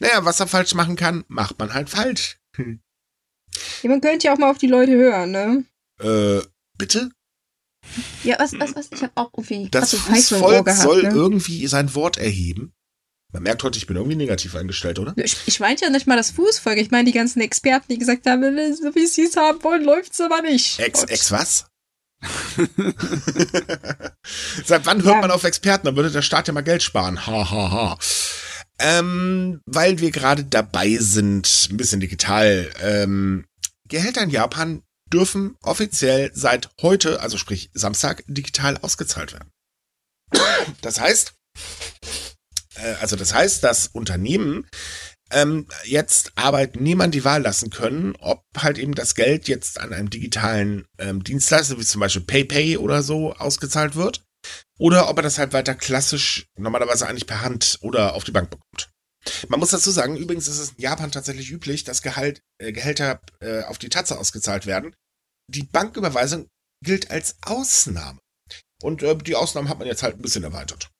Naja, 0.00 0.24
was 0.26 0.40
er 0.40 0.46
falsch 0.46 0.74
machen 0.74 0.94
kann, 0.96 1.24
macht 1.28 1.58
man 1.58 1.72
halt 1.72 1.88
falsch. 1.88 2.38
Hm. 2.56 2.80
Ja, 3.82 3.88
man 3.88 4.02
könnte 4.02 4.26
ja 4.26 4.34
auch 4.34 4.38
mal 4.38 4.50
auf 4.50 4.58
die 4.58 4.66
Leute 4.66 4.92
hören, 4.92 5.30
ne? 5.30 5.64
Äh, 6.00 6.46
bitte? 6.76 7.10
Ja, 8.24 8.36
was, 8.38 8.52
was, 8.58 8.74
was? 8.74 8.88
Ich 8.92 9.02
habe 9.02 9.12
auch 9.16 9.30
irgendwie 9.36 9.68
Das 9.70 9.94
Fußvolk 9.94 10.64
gehabt, 10.66 10.82
soll 10.82 11.02
ne? 11.02 11.10
irgendwie 11.10 11.66
sein 11.66 11.94
Wort 11.94 12.16
erheben. 12.18 12.72
Man 13.32 13.42
merkt 13.42 13.62
heute, 13.62 13.76
ich 13.78 13.86
bin 13.86 13.96
irgendwie 13.96 14.16
negativ 14.16 14.54
eingestellt, 14.54 14.98
oder? 14.98 15.12
Ich, 15.16 15.36
ich 15.46 15.60
meinte 15.60 15.84
ja 15.84 15.90
nicht 15.90 16.06
mal 16.06 16.16
das 16.16 16.30
Fußvolk. 16.30 16.78
Ich 16.78 16.90
meine 16.90 17.04
die 17.04 17.12
ganzen 17.12 17.40
Experten, 17.42 17.86
die 17.92 17.98
gesagt 17.98 18.26
haben, 18.26 18.42
so 18.74 18.94
wie 18.94 19.06
sie 19.06 19.24
es 19.24 19.36
haben 19.36 19.62
wollen, 19.62 19.84
läuft's 19.84 20.20
aber 20.20 20.40
nicht. 20.42 20.78
Ex, 20.80 21.02
Und- 21.02 21.10
ex 21.10 21.30
was? 21.30 21.66
Seit 24.64 24.86
wann 24.86 25.02
hört 25.02 25.14
Ja. 25.16 25.20
man 25.20 25.30
auf 25.30 25.44
Experten? 25.44 25.86
Dann 25.86 25.96
würde 25.96 26.10
der 26.10 26.22
Staat 26.22 26.48
ja 26.48 26.54
mal 26.54 26.62
Geld 26.62 26.82
sparen. 26.82 27.26
Ha, 27.26 27.50
ha, 27.50 27.70
ha. 27.70 27.98
Ähm, 28.80 29.60
weil 29.66 29.98
wir 30.00 30.10
gerade 30.10 30.44
dabei 30.44 30.96
sind, 31.00 31.68
ein 31.70 31.76
bisschen 31.76 32.00
digital. 32.00 32.70
Ähm, 32.80 33.44
Gehälter 33.88 34.22
in 34.22 34.30
Japan 34.30 34.82
dürfen 35.12 35.56
offiziell 35.62 36.30
seit 36.34 36.70
heute, 36.80 37.20
also 37.20 37.38
sprich 37.38 37.70
Samstag, 37.74 38.24
digital 38.26 38.76
ausgezahlt 38.78 39.32
werden. 39.32 39.50
Das 40.82 41.00
heißt, 41.00 41.34
äh, 42.76 42.94
also 43.00 43.16
das 43.16 43.34
heißt, 43.34 43.64
dass 43.64 43.88
Unternehmen 43.88 44.66
ähm, 45.30 45.66
jetzt 45.84 46.32
Arbeitnehmern 46.36 47.10
die 47.10 47.24
Wahl 47.24 47.42
lassen 47.42 47.70
können, 47.70 48.16
ob 48.18 48.42
halt 48.56 48.78
eben 48.78 48.94
das 48.94 49.14
Geld 49.14 49.48
jetzt 49.48 49.78
an 49.78 49.92
einem 49.92 50.10
digitalen 50.10 50.86
ähm, 50.98 51.22
Dienstleister, 51.22 51.78
wie 51.78 51.84
zum 51.84 52.00
Beispiel 52.00 52.22
PayPay 52.22 52.78
oder 52.78 53.02
so, 53.02 53.34
ausgezahlt 53.34 53.94
wird. 53.94 54.22
Oder 54.78 55.08
ob 55.08 55.18
er 55.18 55.22
das 55.22 55.38
halt 55.38 55.52
weiter 55.52 55.74
klassisch, 55.74 56.46
normalerweise 56.56 57.06
eigentlich 57.06 57.26
per 57.26 57.42
Hand 57.42 57.78
oder 57.82 58.14
auf 58.14 58.24
die 58.24 58.30
Bank 58.30 58.50
bekommt. 58.50 58.90
Man 59.48 59.60
muss 59.60 59.70
dazu 59.70 59.90
sagen, 59.90 60.16
übrigens 60.16 60.48
ist 60.48 60.58
es 60.58 60.70
in 60.70 60.82
Japan 60.82 61.10
tatsächlich 61.10 61.50
üblich, 61.50 61.84
dass 61.84 62.02
Gehalt, 62.02 62.40
äh, 62.58 62.72
Gehälter 62.72 63.20
äh, 63.40 63.62
auf 63.62 63.78
die 63.78 63.88
Tatze 63.88 64.18
ausgezahlt 64.18 64.66
werden. 64.66 64.94
Die 65.50 65.62
Banküberweisung 65.62 66.48
gilt 66.84 67.10
als 67.10 67.36
Ausnahme. 67.42 68.18
Und 68.82 69.02
äh, 69.02 69.16
die 69.16 69.34
Ausnahmen 69.34 69.68
hat 69.68 69.78
man 69.78 69.88
jetzt 69.88 70.02
halt 70.02 70.16
ein 70.16 70.22
bisschen 70.22 70.44
erweitert. 70.44 70.90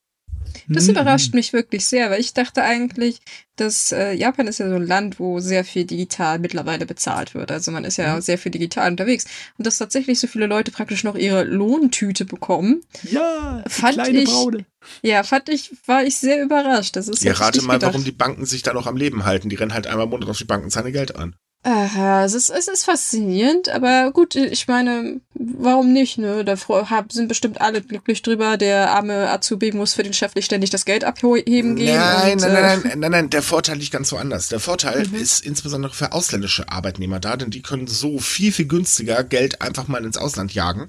Das 0.67 0.83
Hm. 0.85 0.91
überrascht 0.91 1.33
mich 1.33 1.53
wirklich 1.53 1.85
sehr, 1.85 2.09
weil 2.11 2.19
ich 2.19 2.33
dachte 2.33 2.63
eigentlich, 2.63 3.19
dass 3.55 3.91
äh, 3.91 4.13
Japan 4.13 4.47
ist 4.47 4.59
ja 4.59 4.69
so 4.69 4.75
ein 4.75 4.85
Land, 4.85 5.19
wo 5.19 5.39
sehr 5.39 5.65
viel 5.65 5.85
digital 5.85 6.39
mittlerweile 6.39 6.85
bezahlt 6.85 7.33
wird. 7.35 7.51
Also 7.51 7.71
man 7.71 7.83
ist 7.83 7.97
ja 7.97 8.15
Mhm. 8.15 8.21
sehr 8.21 8.37
viel 8.37 8.51
digital 8.51 8.89
unterwegs. 8.91 9.25
Und 9.57 9.67
dass 9.67 9.77
tatsächlich 9.77 10.19
so 10.19 10.27
viele 10.27 10.45
Leute 10.45 10.71
praktisch 10.71 11.03
noch 11.03 11.15
ihre 11.15 11.43
Lohntüte 11.43 12.25
bekommen, 12.25 12.81
Ja, 13.03 13.63
die 13.65 13.69
Fand 13.69 13.93
kleine 13.95 14.19
ich- 14.19 14.29
Braude. 14.29 14.65
ja, 15.01 15.23
fand 15.23 15.49
ich, 15.49 15.71
war 15.85 16.03
ich 16.03 16.15
sehr 16.17 16.41
überrascht. 16.41 16.95
Das 16.95 17.07
ist 17.07 17.23
Ja, 17.23 17.33
rate 17.33 17.61
mal, 17.63 17.73
gedacht. 17.73 17.93
warum 17.93 18.05
die 18.05 18.11
Banken 18.11 18.45
sich 18.45 18.63
da 18.63 18.73
noch 18.73 18.87
am 18.87 18.95
Leben 18.97 19.25
halten. 19.25 19.49
Die 19.49 19.55
rennen 19.55 19.73
halt 19.73 19.87
einmal 19.87 20.05
im 20.05 20.11
Monat 20.11 20.29
auf 20.29 20.37
die 20.37 20.45
Banken, 20.45 20.69
ihr 20.85 20.91
Geld 20.93 21.15
an. 21.15 21.35
Aha, 21.63 22.23
es 22.23 22.33
ist, 22.35 22.49
es 22.49 22.69
ist 22.69 22.85
faszinierend, 22.85 23.67
aber 23.67 24.11
gut, 24.13 24.33
ich 24.35 24.65
meine, 24.69 25.19
warum 25.33 25.91
nicht, 25.91 26.17
ne? 26.17 26.45
Da 26.45 26.55
hab- 26.57 27.11
sind 27.11 27.27
bestimmt 27.27 27.59
alle 27.59 27.81
glücklich 27.81 28.21
drüber. 28.21 28.55
Der 28.55 28.91
arme 28.91 29.29
Azubi 29.29 29.73
muss 29.73 29.93
für 29.93 30.03
den 30.03 30.13
Chef 30.13 30.33
nicht 30.35 30.45
ständig 30.45 30.69
das 30.69 30.85
Geld 30.85 31.03
abheben 31.03 31.75
gehen. 31.75 31.95
Nein, 31.97 32.33
und, 32.33 32.41
nein, 32.41 32.49
äh, 32.55 32.61
nein, 32.61 32.81
nein, 32.85 32.99
nein, 32.99 33.11
nein, 33.11 33.29
der 33.29 33.41
Vorteil 33.41 33.77
liegt 33.77 33.91
ganz 33.91 34.09
woanders. 34.13 34.47
Der 34.47 34.61
Vorteil 34.61 35.05
Mhm. 35.05 35.15
ist 35.15 35.45
insbesondere 35.45 35.93
für 35.93 36.13
ausländische 36.13 36.69
Arbeitnehmer 36.71 37.19
da, 37.19 37.35
denn 37.35 37.49
die 37.51 37.61
können 37.61 37.87
so 37.87 38.19
viel, 38.19 38.53
viel 38.53 38.67
günstiger 38.67 39.25
Geld 39.25 39.61
einfach 39.61 39.89
mal 39.89 40.05
ins 40.05 40.17
Ausland 40.17 40.53
jagen. 40.53 40.87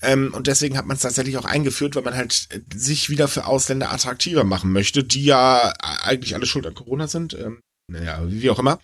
Ähm, 0.00 0.32
und 0.34 0.46
deswegen 0.46 0.78
hat 0.78 0.86
man 0.86 0.96
es 0.96 1.02
tatsächlich 1.02 1.36
auch 1.36 1.44
eingeführt, 1.44 1.94
weil 1.94 2.04
man 2.04 2.16
halt 2.16 2.48
äh, 2.52 2.60
sich 2.74 3.10
wieder 3.10 3.28
für 3.28 3.44
Ausländer 3.44 3.92
attraktiver 3.92 4.44
machen 4.44 4.72
möchte, 4.72 5.04
die 5.04 5.24
ja 5.26 5.74
eigentlich 6.02 6.34
alle 6.34 6.46
schuld 6.46 6.66
an 6.66 6.74
Corona 6.74 7.06
sind. 7.06 7.34
Ähm, 7.34 7.60
naja, 7.90 8.20
wie 8.24 8.50
auch 8.50 8.58
immer. 8.58 8.80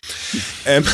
ähm, 0.65 0.85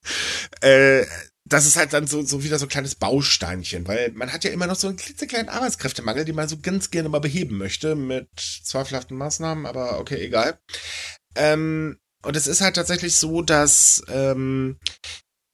äh, 0.60 1.04
das 1.44 1.66
ist 1.66 1.76
halt 1.76 1.92
dann 1.92 2.06
so, 2.06 2.22
so 2.22 2.44
wieder 2.44 2.58
so 2.58 2.66
ein 2.66 2.70
kleines 2.70 2.94
Bausteinchen, 2.94 3.88
weil 3.88 4.12
man 4.12 4.32
hat 4.32 4.44
ja 4.44 4.50
immer 4.50 4.66
noch 4.66 4.76
so 4.76 4.88
einen 4.88 4.96
klitzekleinen 4.96 5.48
Arbeitskräftemangel, 5.48 6.24
den 6.24 6.34
man 6.34 6.48
so 6.48 6.58
ganz 6.58 6.90
gerne 6.90 7.08
mal 7.08 7.20
beheben 7.20 7.56
möchte 7.56 7.94
mit 7.94 8.28
zweifelhaften 8.36 9.16
Maßnahmen, 9.16 9.66
aber 9.66 9.98
okay, 9.98 10.16
egal. 10.16 10.58
Ähm, 11.34 11.98
und 12.22 12.36
es 12.36 12.46
ist 12.46 12.60
halt 12.60 12.76
tatsächlich 12.76 13.16
so, 13.16 13.42
dass 13.42 14.02
ähm, 14.08 14.78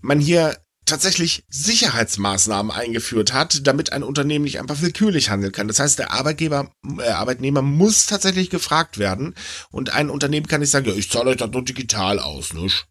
man 0.01 0.19
hier 0.19 0.57
tatsächlich 0.85 1.45
Sicherheitsmaßnahmen 1.49 2.73
eingeführt 2.73 3.33
hat, 3.33 3.67
damit 3.67 3.93
ein 3.93 4.03
Unternehmen 4.03 4.45
nicht 4.45 4.61
einfach 4.61 4.81
willkürlich 4.81 5.31
handeln 5.31 5.53
kann. 5.53 5.69
Das 5.69 5.79
heißt, 5.79 5.99
der 5.99 6.13
Arbeitgeber, 6.13 6.71
äh, 6.99 7.09
Arbeitnehmer 7.09 7.63
muss 7.63 8.07
tatsächlich 8.07 8.51
gefragt 8.51 8.99
werden 8.99 9.35
und 9.71 9.91
ein 9.91 10.11
Unternehmen 10.11 10.47
kann 10.47 10.61
nicht 10.61 10.71
sagen, 10.71 10.87
ja, 10.87 10.95
ich 10.95 11.11
zahle 11.11 11.31
euch 11.31 11.37
das 11.37 11.51
nur 11.51 11.65
digital 11.65 12.19
aus, 12.19 12.53
nicht? 12.53 12.87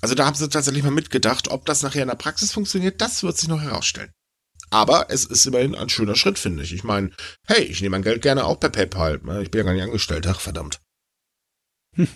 Also 0.00 0.14
da 0.14 0.26
haben 0.26 0.34
sie 0.34 0.48
tatsächlich 0.48 0.82
mal 0.82 0.90
mitgedacht, 0.90 1.48
ob 1.48 1.66
das 1.66 1.82
nachher 1.82 2.02
in 2.02 2.08
der 2.08 2.14
Praxis 2.14 2.52
funktioniert, 2.52 3.00
das 3.00 3.22
wird 3.22 3.36
sich 3.36 3.48
noch 3.48 3.60
herausstellen. 3.60 4.12
Aber 4.70 5.06
es 5.10 5.24
ist 5.24 5.46
immerhin 5.46 5.74
ein 5.74 5.88
schöner 5.88 6.14
Schritt, 6.14 6.38
finde 6.38 6.62
ich. 6.62 6.72
Ich 6.72 6.84
meine, 6.84 7.10
hey, 7.46 7.62
ich 7.62 7.80
nehme 7.80 7.96
mein 7.96 8.02
Geld 8.02 8.22
gerne 8.22 8.44
auch 8.44 8.60
per 8.60 8.70
PayPal. 8.70 9.20
Ich 9.42 9.50
bin 9.50 9.58
ja 9.58 9.64
gar 9.64 9.72
nicht 9.72 9.82
angestellt, 9.82 10.26
ach 10.28 10.40
verdammt. 10.40 10.80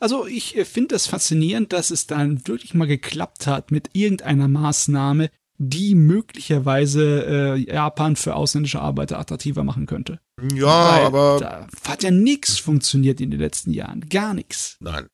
Also 0.00 0.26
ich 0.26 0.56
äh, 0.56 0.64
finde 0.64 0.94
es 0.94 1.06
faszinierend, 1.06 1.72
dass 1.72 1.90
es 1.90 2.06
dann 2.06 2.46
wirklich 2.46 2.74
mal 2.74 2.86
geklappt 2.86 3.46
hat 3.46 3.70
mit 3.70 3.90
irgendeiner 3.92 4.48
Maßnahme, 4.48 5.30
die 5.58 5.94
möglicherweise 5.94 7.26
äh, 7.26 7.56
Japan 7.56 8.16
für 8.16 8.34
ausländische 8.34 8.80
Arbeiter 8.80 9.18
attraktiver 9.18 9.62
machen 9.62 9.86
könnte. 9.86 10.20
Ja, 10.54 10.92
Weil 10.92 11.04
aber 11.04 11.38
da 11.38 11.66
hat 11.86 12.02
ja 12.02 12.10
nichts 12.10 12.58
funktioniert 12.58 13.20
in 13.20 13.30
den 13.30 13.40
letzten 13.40 13.72
Jahren. 13.72 14.08
Gar 14.08 14.34
nichts. 14.34 14.76
nein. 14.80 15.06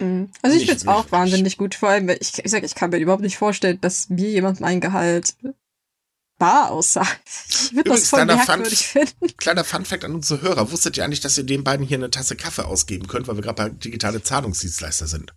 Mhm. 0.00 0.30
Also 0.42 0.56
ich 0.56 0.64
finde 0.64 0.78
es 0.78 0.88
auch 0.88 1.12
wahnsinnig 1.12 1.56
gut, 1.56 1.74
vor 1.74 1.90
allem, 1.90 2.08
weil 2.08 2.18
ich, 2.20 2.44
ich 2.44 2.50
sag, 2.50 2.64
ich 2.64 2.74
kann 2.74 2.90
mir 2.90 2.98
überhaupt 2.98 3.22
nicht 3.22 3.36
vorstellen, 3.36 3.80
dass 3.80 4.08
mir 4.08 4.30
jemand 4.30 4.60
mein 4.60 4.80
Gehalt 4.80 5.36
bar 6.38 6.70
aussagt. 6.70 7.20
Ich 7.48 7.72
würde 7.74 7.90
das 7.90 8.08
voll 8.08 8.24
kleiner 8.24 8.38
Fun- 8.38 8.46
merkwürdig 8.58 8.86
finden. 8.86 9.36
Kleiner 9.36 9.64
Funfact 9.64 10.04
an 10.04 10.14
unsere 10.14 10.42
Hörer. 10.42 10.70
Wusstet 10.72 10.96
ihr 10.96 11.04
eigentlich, 11.04 11.20
dass 11.20 11.38
ihr 11.38 11.44
den 11.44 11.64
beiden 11.64 11.86
hier 11.86 11.98
eine 11.98 12.10
Tasse 12.10 12.36
Kaffee 12.36 12.64
ausgeben 12.66 13.06
könnt, 13.06 13.28
weil 13.28 13.36
wir 13.36 13.42
gerade 13.42 13.62
bei 13.62 13.68
digitale 13.70 14.22
Zahlungsdienstleister 14.22 15.06
sind? 15.06 15.32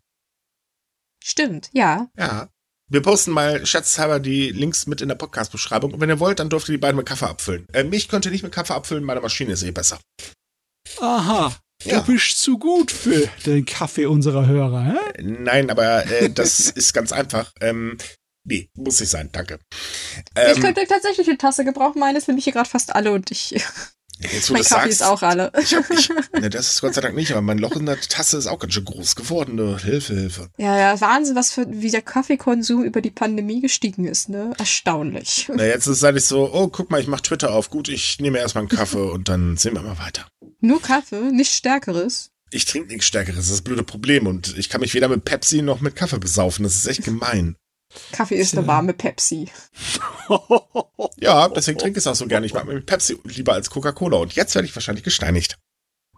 Stimmt, 1.24 1.70
ja. 1.74 2.08
Ja. 2.18 2.50
Wir 2.90 3.02
posten 3.02 3.32
mal 3.32 3.66
scherzhalber 3.66 4.20
die 4.22 4.50
Links 4.52 4.88
mit 4.88 5.02
in 5.02 5.10
der 5.10 5.16
Podcast-Beschreibung. 5.16 5.94
Und 5.94 6.00
wenn 6.00 6.10
ihr 6.10 6.20
wollt, 6.22 6.40
dann 6.40 6.50
dürft 6.50 6.70
ihr 6.70 6.74
die 6.74 6.78
beiden 6.78 6.96
mit 6.96 7.06
Kaffee 7.06 7.28
abfüllen. 7.28 7.68
Äh, 7.74 7.84
mich 7.84 8.08
könnt 8.08 8.26
ihr 8.26 8.32
nicht 8.32 8.44
mit 8.44 8.54
Kaffee 8.54 8.74
abfüllen, 8.74 9.04
meine 9.04 9.20
Maschine 9.20 9.52
ist 9.54 9.64
eh 9.64 9.72
besser. 9.72 10.00
Aha, 11.02 11.54
Ja. 11.84 12.00
du 12.00 12.14
bist 12.14 12.40
zu 12.42 12.58
gut 12.58 12.92
für 12.92 13.28
den 13.46 13.66
Kaffee 13.66 14.06
unserer 14.06 14.46
Hörer, 14.48 14.86
hä? 14.86 15.22
Nein, 15.22 15.70
aber 15.70 16.06
äh, 16.06 16.30
das 16.30 16.60
ist 16.70 16.94
ganz 16.94 17.12
einfach. 17.12 17.52
Ähm, 17.60 17.98
nee, 18.48 18.70
muss 18.74 19.00
nicht 19.00 19.10
sein, 19.10 19.30
danke. 19.32 19.60
ich 20.36 20.56
Ähm, 20.56 20.62
könnte 20.62 20.86
tatsächlich 20.88 21.28
eine 21.28 21.38
Tasse 21.38 21.66
gebrauchen. 21.66 22.00
Meine 22.00 22.18
ist 22.18 22.28
nämlich 22.28 22.46
hier 22.46 22.54
gerade 22.54 22.70
fast 22.70 22.96
alle 22.96 23.12
und 23.12 23.30
ich, 23.30 23.52
jetzt, 24.20 24.50
mein 24.50 24.64
Kaffee 24.64 24.64
sagst, 24.64 24.88
ist 24.88 25.04
auch 25.04 25.22
alle. 25.22 25.52
Ich 25.62 25.76
hab, 25.76 25.90
ich, 25.92 26.10
ne, 26.34 26.50
das 26.50 26.70
ist 26.70 26.82
Gott 26.82 26.94
sei 26.94 27.02
Dank 27.02 27.16
nicht, 27.16 27.32
aber 27.32 27.42
mein 27.42 27.58
Loch 27.58 27.76
in 27.76 27.86
der 27.86 28.00
Tasse 28.00 28.38
ist 28.38 28.48
auch 28.48 28.60
ganz 28.60 28.74
schön 28.74 28.86
groß 28.86 29.16
geworden. 29.16 29.56
Ne? 29.56 29.78
Hilfe, 29.84 30.14
Hilfe. 30.14 30.50
Ja, 30.58 30.78
ja, 30.78 31.00
Wahnsinn, 31.00 31.36
was 31.36 31.52
für, 31.52 31.66
wie 31.70 31.92
der 31.92 32.02
Kaffeekonsum 32.02 32.84
über 32.84 33.02
die 33.02 33.12
Pandemie 33.12 33.62
gestiegen 33.62 34.06
ist, 34.06 34.30
ne? 34.30 34.54
Erstaunlich. 34.58 35.50
Na, 35.54 35.66
jetzt 35.66 35.88
ist 35.88 36.04
halt 36.04 36.22
so, 36.22 36.52
oh, 36.54 36.68
guck 36.68 36.90
mal, 36.90 37.02
ich 37.02 37.08
mach 37.08 37.22
Twitter 37.22 37.52
auf. 37.52 37.70
Gut, 37.70 37.90
ich 37.90 38.20
nehme 38.20 38.40
erstmal 38.40 38.64
einen 38.64 38.70
Kaffee 38.70 38.98
und 39.12 39.30
dann 39.30 39.58
sehen 39.58 39.76
wir 39.76 39.82
mal 39.82 40.00
weiter. 40.00 40.28
Nur 40.62 40.82
Kaffee, 40.82 41.32
nichts 41.32 41.56
Stärkeres. 41.56 42.32
Ich 42.50 42.66
trinke 42.66 42.88
nichts 42.88 43.06
Stärkeres, 43.06 43.38
das 43.38 43.46
ist 43.48 43.54
das 43.54 43.62
blöde 43.62 43.84
Problem. 43.84 44.26
Und 44.26 44.58
ich 44.58 44.70
kann 44.70 44.82
mich 44.82 44.94
weder 44.94 45.10
mit 45.10 45.26
Pepsi 45.26 45.62
noch 45.62 45.82
mit 45.82 45.96
Kaffee 45.96 46.18
besaufen. 46.18 46.64
Das 46.64 46.76
ist 46.76 46.88
echt 46.88 47.04
gemein. 47.04 47.58
Kaffee 48.12 48.36
ist 48.36 48.58
eine 48.58 48.68
warme 48.68 48.94
Pepsi. 48.94 49.50
ja, 51.20 51.48
deswegen 51.50 51.78
trinke 51.78 52.00
ich 52.00 52.04
es 52.04 52.08
auch 52.08 52.16
so 52.16 52.28
gerne. 52.28 52.46
Ich 52.46 52.54
mag 52.54 52.66
mir 52.66 52.80
Pepsi 52.82 53.18
lieber 53.24 53.54
als 53.54 53.70
Coca-Cola. 53.70 54.18
Und 54.18 54.34
jetzt 54.34 54.56
werde 54.56 54.68
ich 54.68 54.76
wahrscheinlich 54.76 55.04
gesteinigt. 55.04 55.58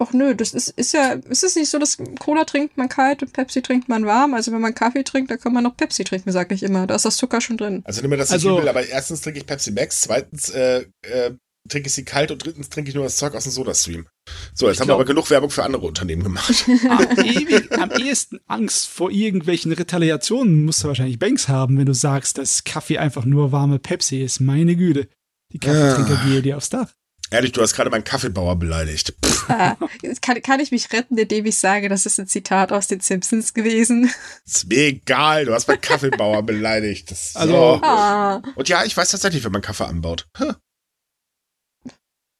Ach 0.01 0.13
nö, 0.13 0.33
das 0.33 0.53
ist, 0.53 0.69
ist 0.69 0.93
ja, 0.93 1.11
ist 1.11 1.43
es 1.43 1.57
nicht 1.57 1.69
so, 1.69 1.77
dass 1.77 1.97
Cola 2.19 2.45
trinkt 2.45 2.77
man 2.77 2.87
kalt 2.87 3.21
und 3.21 3.33
Pepsi 3.33 3.61
trinkt 3.61 3.89
man 3.89 4.05
warm? 4.05 4.33
Also 4.33 4.53
wenn 4.53 4.61
man 4.61 4.73
Kaffee 4.73 5.03
trinkt, 5.03 5.29
dann 5.29 5.39
kann 5.39 5.51
man 5.51 5.65
noch 5.65 5.75
Pepsi 5.75 6.05
trinken, 6.05 6.31
sag 6.31 6.53
ich 6.53 6.63
immer. 6.63 6.87
Da 6.87 6.95
ist 6.95 7.03
das 7.03 7.17
Zucker 7.17 7.41
schon 7.41 7.57
drin. 7.57 7.81
Also 7.83 8.01
nimm 8.01 8.09
mir 8.09 8.17
das 8.17 8.31
also, 8.31 8.49
nicht 8.49 8.59
übel, 8.59 8.69
aber 8.69 8.87
erstens 8.87 9.19
trinke 9.19 9.39
ich 9.39 9.45
Pepsi 9.45 9.71
Max, 9.71 9.99
zweitens 9.99 10.49
äh, 10.51 10.85
äh, 11.01 11.31
trinke 11.67 11.87
ich 11.87 11.93
sie 11.93 12.05
kalt 12.05 12.31
und 12.31 12.43
drittens 12.43 12.69
trinke 12.69 12.89
ich 12.89 12.95
nur 12.95 13.03
das 13.03 13.17
Zeug 13.17 13.35
aus 13.35 13.43
dem 13.43 13.51
Soda-Stream. 13.51 14.07
So, 14.53 14.67
jetzt 14.67 14.75
ich 14.75 14.79
haben 14.79 14.87
glaub, 14.87 14.87
wir 14.87 14.93
aber 15.01 15.05
genug 15.05 15.29
Werbung 15.29 15.49
für 15.49 15.63
andere 15.63 15.85
Unternehmen 15.85 16.23
gemacht. 16.23 16.65
am, 16.67 17.17
ewig, 17.25 17.71
am 17.71 17.91
ehesten 17.91 18.39
Angst 18.47 18.87
vor 18.87 19.11
irgendwelchen 19.11 19.71
Retaliationen 19.71 20.65
musst 20.65 20.83
du 20.83 20.87
wahrscheinlich 20.87 21.19
Banks 21.19 21.47
haben, 21.47 21.77
wenn 21.77 21.85
du 21.85 21.93
sagst, 21.93 22.37
dass 22.37 22.63
Kaffee 22.63 22.97
einfach 22.97 23.25
nur 23.25 23.51
warme 23.51 23.79
Pepsi 23.79 24.21
ist. 24.21 24.39
Meine 24.39 24.75
Güte. 24.75 25.07
Die 25.51 25.59
Kaffeetrinker 25.59 26.21
gehe 26.25 26.41
dir 26.41 26.57
aufs 26.57 26.69
Dach. 26.69 26.93
Ehrlich, 27.31 27.51
du 27.51 27.61
hast 27.61 27.75
gerade 27.75 27.91
meinen 27.91 28.03
Kaffeebauer 28.03 28.55
beleidigt. 28.55 29.13
Ah, 29.47 29.75
kann, 30.21 30.41
kann 30.41 30.59
ich 30.59 30.71
mich 30.71 30.91
retten, 30.91 31.17
indem 31.17 31.45
ich 31.45 31.59
sage, 31.59 31.89
das 31.89 32.07
ist 32.07 32.19
ein 32.19 32.27
Zitat 32.27 32.71
aus 32.71 32.87
den 32.87 33.01
Simpsons 33.01 33.53
gewesen? 33.53 34.11
Ist 34.45 34.67
mir 34.67 34.87
egal, 34.87 35.45
du 35.45 35.53
hast 35.53 35.67
meinen 35.67 35.81
Kaffeebauer 35.81 36.41
beleidigt. 36.43 37.11
Das, 37.11 37.35
also, 37.35 37.53
so. 37.53 37.83
ah. 37.83 38.41
Und 38.55 38.67
ja, 38.67 38.83
ich 38.83 38.97
weiß 38.97 39.11
tatsächlich, 39.11 39.43
wenn 39.43 39.51
man 39.51 39.61
Kaffee 39.61 39.85
anbaut. 39.85 40.27
Huh. 40.39 40.53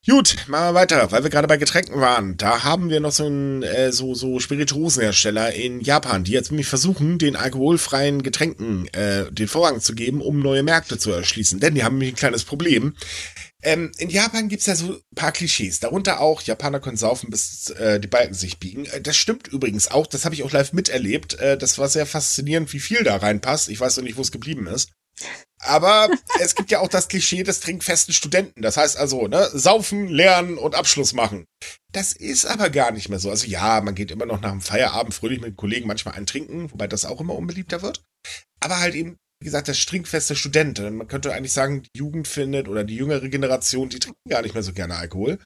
Gut, 0.07 0.37
machen 0.47 0.69
wir 0.69 0.73
weiter, 0.75 1.11
weil 1.11 1.23
wir 1.23 1.29
gerade 1.29 1.47
bei 1.47 1.57
Getränken 1.57 1.99
waren. 1.99 2.37
Da 2.37 2.63
haben 2.63 2.89
wir 2.89 3.01
noch 3.01 3.11
so 3.11 3.25
einen 3.25 3.63
äh, 3.63 3.91
so, 3.91 4.15
so 4.15 4.39
Spirituosenhersteller 4.39 5.53
in 5.53 5.81
Japan, 5.81 6.23
die 6.23 6.31
jetzt 6.31 6.51
nämlich 6.51 6.67
versuchen, 6.67 7.17
den 7.17 7.35
alkoholfreien 7.35 8.23
Getränken 8.23 8.87
äh, 8.93 9.29
den 9.29 9.49
Vorrang 9.49 9.81
zu 9.81 9.95
geben, 9.95 10.21
um 10.21 10.39
neue 10.39 10.63
Märkte 10.63 10.97
zu 10.97 11.11
erschließen. 11.11 11.59
Denn 11.59 11.75
die 11.75 11.83
haben 11.83 11.97
nämlich 11.97 12.13
ein 12.13 12.17
kleines 12.17 12.45
Problem. 12.45 12.95
Ähm, 13.61 13.91
in 13.97 14.09
Japan 14.09 14.47
gibt's 14.47 14.67
ja 14.67 14.75
so 14.75 14.97
paar 15.15 15.33
Klischees, 15.33 15.81
darunter 15.81 16.21
auch, 16.21 16.41
Japaner 16.43 16.79
können 16.79 16.95
saufen, 16.95 17.29
bis 17.29 17.69
äh, 17.71 17.99
die 17.99 18.07
Balken 18.07 18.33
sich 18.33 18.57
biegen. 18.57 18.85
Äh, 18.85 19.01
das 19.01 19.17
stimmt 19.17 19.49
übrigens 19.49 19.91
auch, 19.91 20.07
das 20.07 20.23
habe 20.23 20.33
ich 20.33 20.43
auch 20.43 20.51
live 20.51 20.71
miterlebt. 20.71 21.37
Äh, 21.39 21.57
das 21.57 21.77
war 21.77 21.89
sehr 21.89 22.05
faszinierend, 22.05 22.71
wie 22.71 22.79
viel 22.79 23.03
da 23.03 23.17
reinpasst. 23.17 23.67
Ich 23.67 23.81
weiß 23.81 23.97
noch 23.97 24.05
nicht, 24.05 24.15
wo 24.15 24.21
es 24.21 24.31
geblieben 24.31 24.65
ist. 24.67 24.91
Aber 25.59 26.09
es 26.39 26.55
gibt 26.55 26.71
ja 26.71 26.79
auch 26.79 26.87
das 26.87 27.07
Klischee 27.07 27.43
des 27.43 27.59
trinkfesten 27.59 28.13
Studenten. 28.13 28.61
Das 28.61 28.77
heißt 28.77 28.97
also, 28.97 29.27
ne, 29.27 29.49
saufen, 29.53 30.07
lernen 30.07 30.57
und 30.57 30.75
Abschluss 30.75 31.13
machen. 31.13 31.45
Das 31.91 32.13
ist 32.13 32.45
aber 32.45 32.69
gar 32.69 32.91
nicht 32.91 33.09
mehr 33.09 33.19
so. 33.19 33.29
Also 33.29 33.47
ja, 33.47 33.81
man 33.81 33.95
geht 33.95 34.11
immer 34.11 34.25
noch 34.25 34.41
nach 34.41 34.51
dem 34.51 34.61
Feierabend 34.61 35.13
fröhlich 35.13 35.41
mit 35.41 35.57
Kollegen 35.57 35.87
manchmal 35.87 36.15
ein 36.15 36.25
trinken, 36.25 36.71
wobei 36.71 36.87
das 36.87 37.05
auch 37.05 37.19
immer 37.19 37.35
unbeliebter 37.35 37.81
wird. 37.81 38.03
Aber 38.61 38.79
halt 38.79 38.95
eben 38.95 39.17
wie 39.41 39.45
gesagt, 39.45 39.69
der 39.69 39.75
trinkfeste 39.75 40.35
Student. 40.35 40.79
Man 40.79 41.07
könnte 41.07 41.33
eigentlich 41.33 41.53
sagen, 41.53 41.83
die 41.83 41.99
Jugend 41.99 42.27
findet 42.27 42.67
oder 42.67 42.83
die 42.83 42.95
jüngere 42.95 43.29
Generation, 43.29 43.87
die 43.89 43.99
trinken 43.99 44.29
gar 44.29 44.41
nicht 44.41 44.53
mehr 44.53 44.63
so 44.63 44.73
gerne 44.73 44.97
Alkohol. 44.97 45.39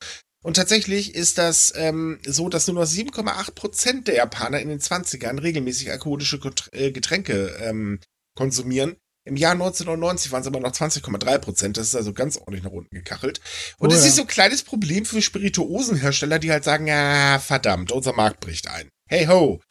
Und 0.44 0.56
tatsächlich 0.56 1.16
ist 1.16 1.38
das 1.38 1.74
ähm, 1.76 2.20
so, 2.26 2.50
dass 2.50 2.68
nur 2.68 2.76
noch 2.76 2.90
7,8 2.90 3.52
Prozent 3.54 4.08
der 4.08 4.16
Japaner 4.16 4.60
in 4.60 4.68
den 4.68 4.80
20ern 4.80 5.42
regelmäßig 5.42 5.92
alkoholische 5.92 6.40
äh, 6.72 6.92
Getränke 6.92 7.56
ähm, 7.62 8.00
konsumieren. 8.36 8.98
Im 9.26 9.38
Jahr 9.38 9.54
1990 9.54 10.32
waren 10.32 10.42
es 10.42 10.48
aber 10.48 10.60
noch 10.60 10.74
20,3 10.74 11.38
Prozent. 11.40 11.78
Das 11.78 11.88
ist 11.88 11.96
also 11.96 12.12
ganz 12.14 12.38
ordentlich 12.38 12.64
nach 12.64 12.72
unten 12.72 12.94
gekachelt. 12.94 13.40
Und 13.78 13.88
oh, 13.88 13.92
das 13.92 14.02
ja. 14.02 14.10
ist 14.10 14.16
so 14.18 14.24
ein 14.24 14.28
kleines 14.28 14.64
Problem 14.64 15.06
für 15.06 15.22
Spirituosenhersteller, 15.22 16.40
die 16.40 16.52
halt 16.52 16.66
sagen, 16.66 16.88
ja, 16.88 17.40
verdammt, 17.40 17.92
unser 17.94 18.14
Markt 18.14 18.42
bricht 18.42 18.70
ein. 18.70 18.90
Hey 19.08 19.28
ho! 19.28 19.62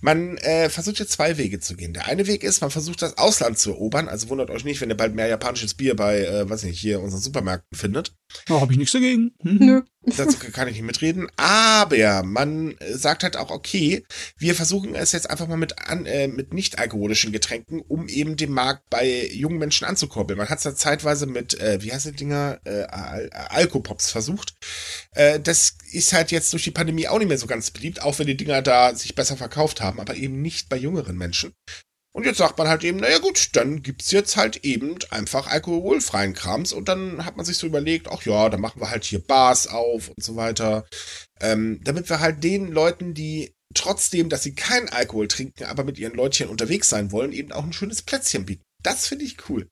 Man 0.00 0.36
äh, 0.38 0.68
versucht 0.68 0.98
jetzt 0.98 1.12
zwei 1.12 1.38
Wege 1.38 1.58
zu 1.58 1.74
gehen. 1.74 1.92
Der 1.92 2.06
eine 2.06 2.26
Weg 2.26 2.44
ist, 2.44 2.60
man 2.60 2.70
versucht 2.70 3.02
das 3.02 3.18
Ausland 3.18 3.58
zu 3.58 3.70
erobern. 3.70 4.08
Also 4.08 4.28
wundert 4.28 4.50
euch 4.50 4.64
nicht, 4.64 4.80
wenn 4.80 4.90
ihr 4.90 4.96
bald 4.96 5.14
mehr 5.14 5.26
japanisches 5.26 5.74
Bier 5.74 5.96
bei, 5.96 6.24
äh, 6.24 6.48
weiß 6.48 6.64
nicht, 6.64 6.78
hier 6.78 7.00
unseren 7.00 7.20
Supermärkten 7.20 7.76
findet. 7.76 8.14
Da 8.46 8.60
habe 8.60 8.72
ich 8.72 8.78
nichts 8.78 8.92
dagegen. 8.92 9.32
Mhm. 9.42 9.58
Nö. 9.58 9.82
Dazu 10.16 10.38
kann 10.38 10.66
ich 10.66 10.74
nicht 10.74 10.84
mitreden. 10.84 11.28
Aber 11.36 12.22
man 12.22 12.74
sagt 12.92 13.22
halt 13.22 13.36
auch, 13.36 13.50
okay, 13.50 14.02
wir 14.38 14.54
versuchen 14.54 14.94
es 14.94 15.12
jetzt 15.12 15.28
einfach 15.28 15.46
mal 15.46 15.56
mit, 15.56 15.78
an, 15.78 16.06
äh, 16.06 16.26
mit 16.26 16.54
nicht 16.54 16.78
alkoholischen 16.78 17.32
Getränken, 17.32 17.82
um 17.86 18.08
eben 18.08 18.36
den 18.36 18.50
Markt 18.50 18.88
bei 18.88 19.28
jungen 19.28 19.58
Menschen 19.58 19.84
anzukurbeln. 19.86 20.38
Man 20.38 20.48
hat 20.48 20.58
es 20.58 20.64
da 20.64 20.74
zeitweise 20.74 21.26
mit, 21.26 21.60
äh, 21.60 21.82
wie 21.82 21.92
heißt 21.92 22.06
die 22.06 22.12
Dinger, 22.12 22.60
äh, 22.64 22.84
Al 22.84 23.30
Alkopops 23.30 24.10
versucht. 24.10 24.54
Äh, 25.12 25.38
das 25.38 25.76
ist 25.92 26.12
halt 26.12 26.30
jetzt 26.30 26.52
durch 26.52 26.64
die 26.64 26.70
Pandemie 26.70 27.08
auch 27.08 27.18
nicht 27.18 27.28
mehr 27.28 27.38
so 27.38 27.46
ganz 27.46 27.70
beliebt, 27.70 28.00
auch 28.00 28.18
wenn 28.18 28.26
die 28.26 28.36
Dinger 28.36 28.62
da 28.62 28.94
sich 28.94 29.14
besser 29.14 29.36
verkauft 29.36 29.80
haben, 29.82 30.00
aber 30.00 30.14
eben 30.16 30.40
nicht 30.40 30.68
bei 30.70 30.76
jüngeren 30.76 31.18
Menschen. 31.18 31.52
Und 32.12 32.26
jetzt 32.26 32.38
sagt 32.38 32.58
man 32.58 32.66
halt 32.66 32.82
eben, 32.82 32.98
naja 32.98 33.18
gut, 33.18 33.50
dann 33.54 33.82
gibt's 33.82 34.10
jetzt 34.10 34.36
halt 34.36 34.64
eben 34.64 34.98
einfach 35.10 35.46
alkoholfreien 35.46 36.34
Krams. 36.34 36.72
Und 36.72 36.88
dann 36.88 37.24
hat 37.24 37.36
man 37.36 37.46
sich 37.46 37.56
so 37.56 37.66
überlegt, 37.66 38.08
ach 38.10 38.22
ja, 38.22 38.48
dann 38.48 38.60
machen 38.60 38.80
wir 38.80 38.90
halt 38.90 39.04
hier 39.04 39.20
Bars 39.24 39.68
auf 39.68 40.08
und 40.08 40.22
so 40.22 40.34
weiter. 40.34 40.86
Ähm, 41.40 41.80
damit 41.84 42.08
wir 42.08 42.20
halt 42.20 42.42
den 42.42 42.72
Leuten, 42.72 43.14
die 43.14 43.54
trotzdem, 43.74 44.28
dass 44.28 44.42
sie 44.42 44.54
keinen 44.54 44.88
Alkohol 44.88 45.28
trinken, 45.28 45.64
aber 45.64 45.84
mit 45.84 45.98
ihren 45.98 46.14
Leutchen 46.14 46.48
unterwegs 46.48 46.88
sein 46.88 47.12
wollen, 47.12 47.32
eben 47.32 47.52
auch 47.52 47.62
ein 47.62 47.72
schönes 47.72 48.02
Plätzchen 48.02 48.44
bieten. 48.44 48.62
Das 48.82 49.06
finde 49.06 49.24
ich 49.24 49.48
cool. 49.48 49.68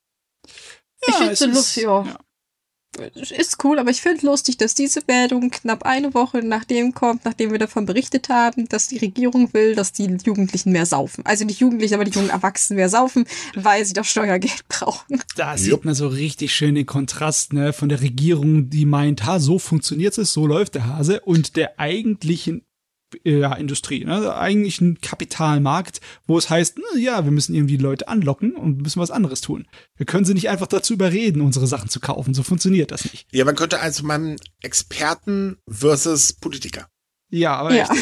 Ja, 1.07 1.09
ich 1.09 1.17
finde 1.17 1.33
es 1.33 1.41
lustig, 1.41 1.83
ja 1.85 2.19
ist 3.31 3.65
cool, 3.65 3.79
aber 3.79 3.91
ich 3.91 4.01
finde 4.01 4.27
lustig, 4.27 4.57
dass 4.57 4.75
diese 4.75 5.01
Meldung 5.07 5.51
knapp 5.51 5.85
eine 5.85 6.15
Woche 6.15 6.43
nachdem 6.43 6.95
kommt, 6.95 7.25
nachdem 7.25 7.53
wir 7.53 7.59
davon 7.59 7.87
berichtet 7.87 8.29
haben, 8.29 8.69
dass 8.69 8.89
die 8.89 8.99
Regierung 8.99 9.53
will, 9.53 9.75
dass 9.75 9.93
die 9.93 10.17
Jugendlichen 10.25 10.73
mehr 10.73 10.87
saufen. 10.87 11.25
Also 11.25 11.45
nicht 11.45 11.61
Jugendliche, 11.61 11.95
aber 11.95 12.05
die 12.05 12.11
jungen 12.13 12.31
Erwachsenen 12.31 12.77
mehr 12.77 12.89
saufen, 12.89 13.25
weil 13.55 13.85
sie 13.85 13.93
das 13.93 14.09
Steuergeld 14.09 14.67
brauchen. 14.69 15.23
Da 15.37 15.57
sieht 15.57 15.85
man 15.85 15.95
so 15.95 16.09
richtig 16.09 16.55
schön 16.55 16.75
den 16.75 16.87
Kontrast 16.87 17.53
ne, 17.53 17.73
von 17.73 17.89
der 17.89 18.01
Regierung, 18.01 18.71
die 18.71 18.87
meint, 18.87 19.25
ha, 19.27 19.39
so 19.39 19.59
funktioniert 19.59 20.17
es, 20.19 20.33
so 20.33 20.47
läuft 20.47 20.75
der 20.75 20.87
Hase, 20.87 21.21
und 21.21 21.57
der 21.57 21.79
eigentlichen 21.79 22.63
ja, 23.25 23.55
Industrie, 23.55 24.05
ne? 24.05 24.35
eigentlich 24.35 24.81
ein 24.81 25.01
Kapitalmarkt, 25.01 26.01
wo 26.27 26.37
es 26.39 26.51
heißt, 26.51 26.79
na, 26.79 27.01
ja, 27.01 27.25
wir 27.25 27.31
müssen 27.31 27.55
irgendwie 27.55 27.77
Leute 27.77 28.09
anlocken 28.09 28.55
und 28.55 28.83
müssen 28.83 29.01
was 29.01 29.11
anderes 29.11 29.41
tun. 29.41 29.67
Wir 29.97 30.07
können 30.07 30.25
sie 30.25 30.35
nicht 30.35 30.49
einfach 30.49 30.67
dazu 30.67 30.93
überreden, 30.93 31.41
unsere 31.41 31.67
Sachen 31.67 31.89
zu 31.89 32.01
kaufen. 32.01 32.35
So 32.35 32.43
funktioniert 32.43 32.91
das 32.91 33.05
nicht. 33.05 33.27
Ja, 33.33 33.45
man 33.45 33.57
könnte 33.57 33.81
also 33.81 34.05
mal 34.05 34.37
Experten 34.63 35.57
versus 35.69 36.33
Politiker. 36.35 36.89
Ja, 37.31 37.57
aber 37.57 37.75
ja. 37.75 37.89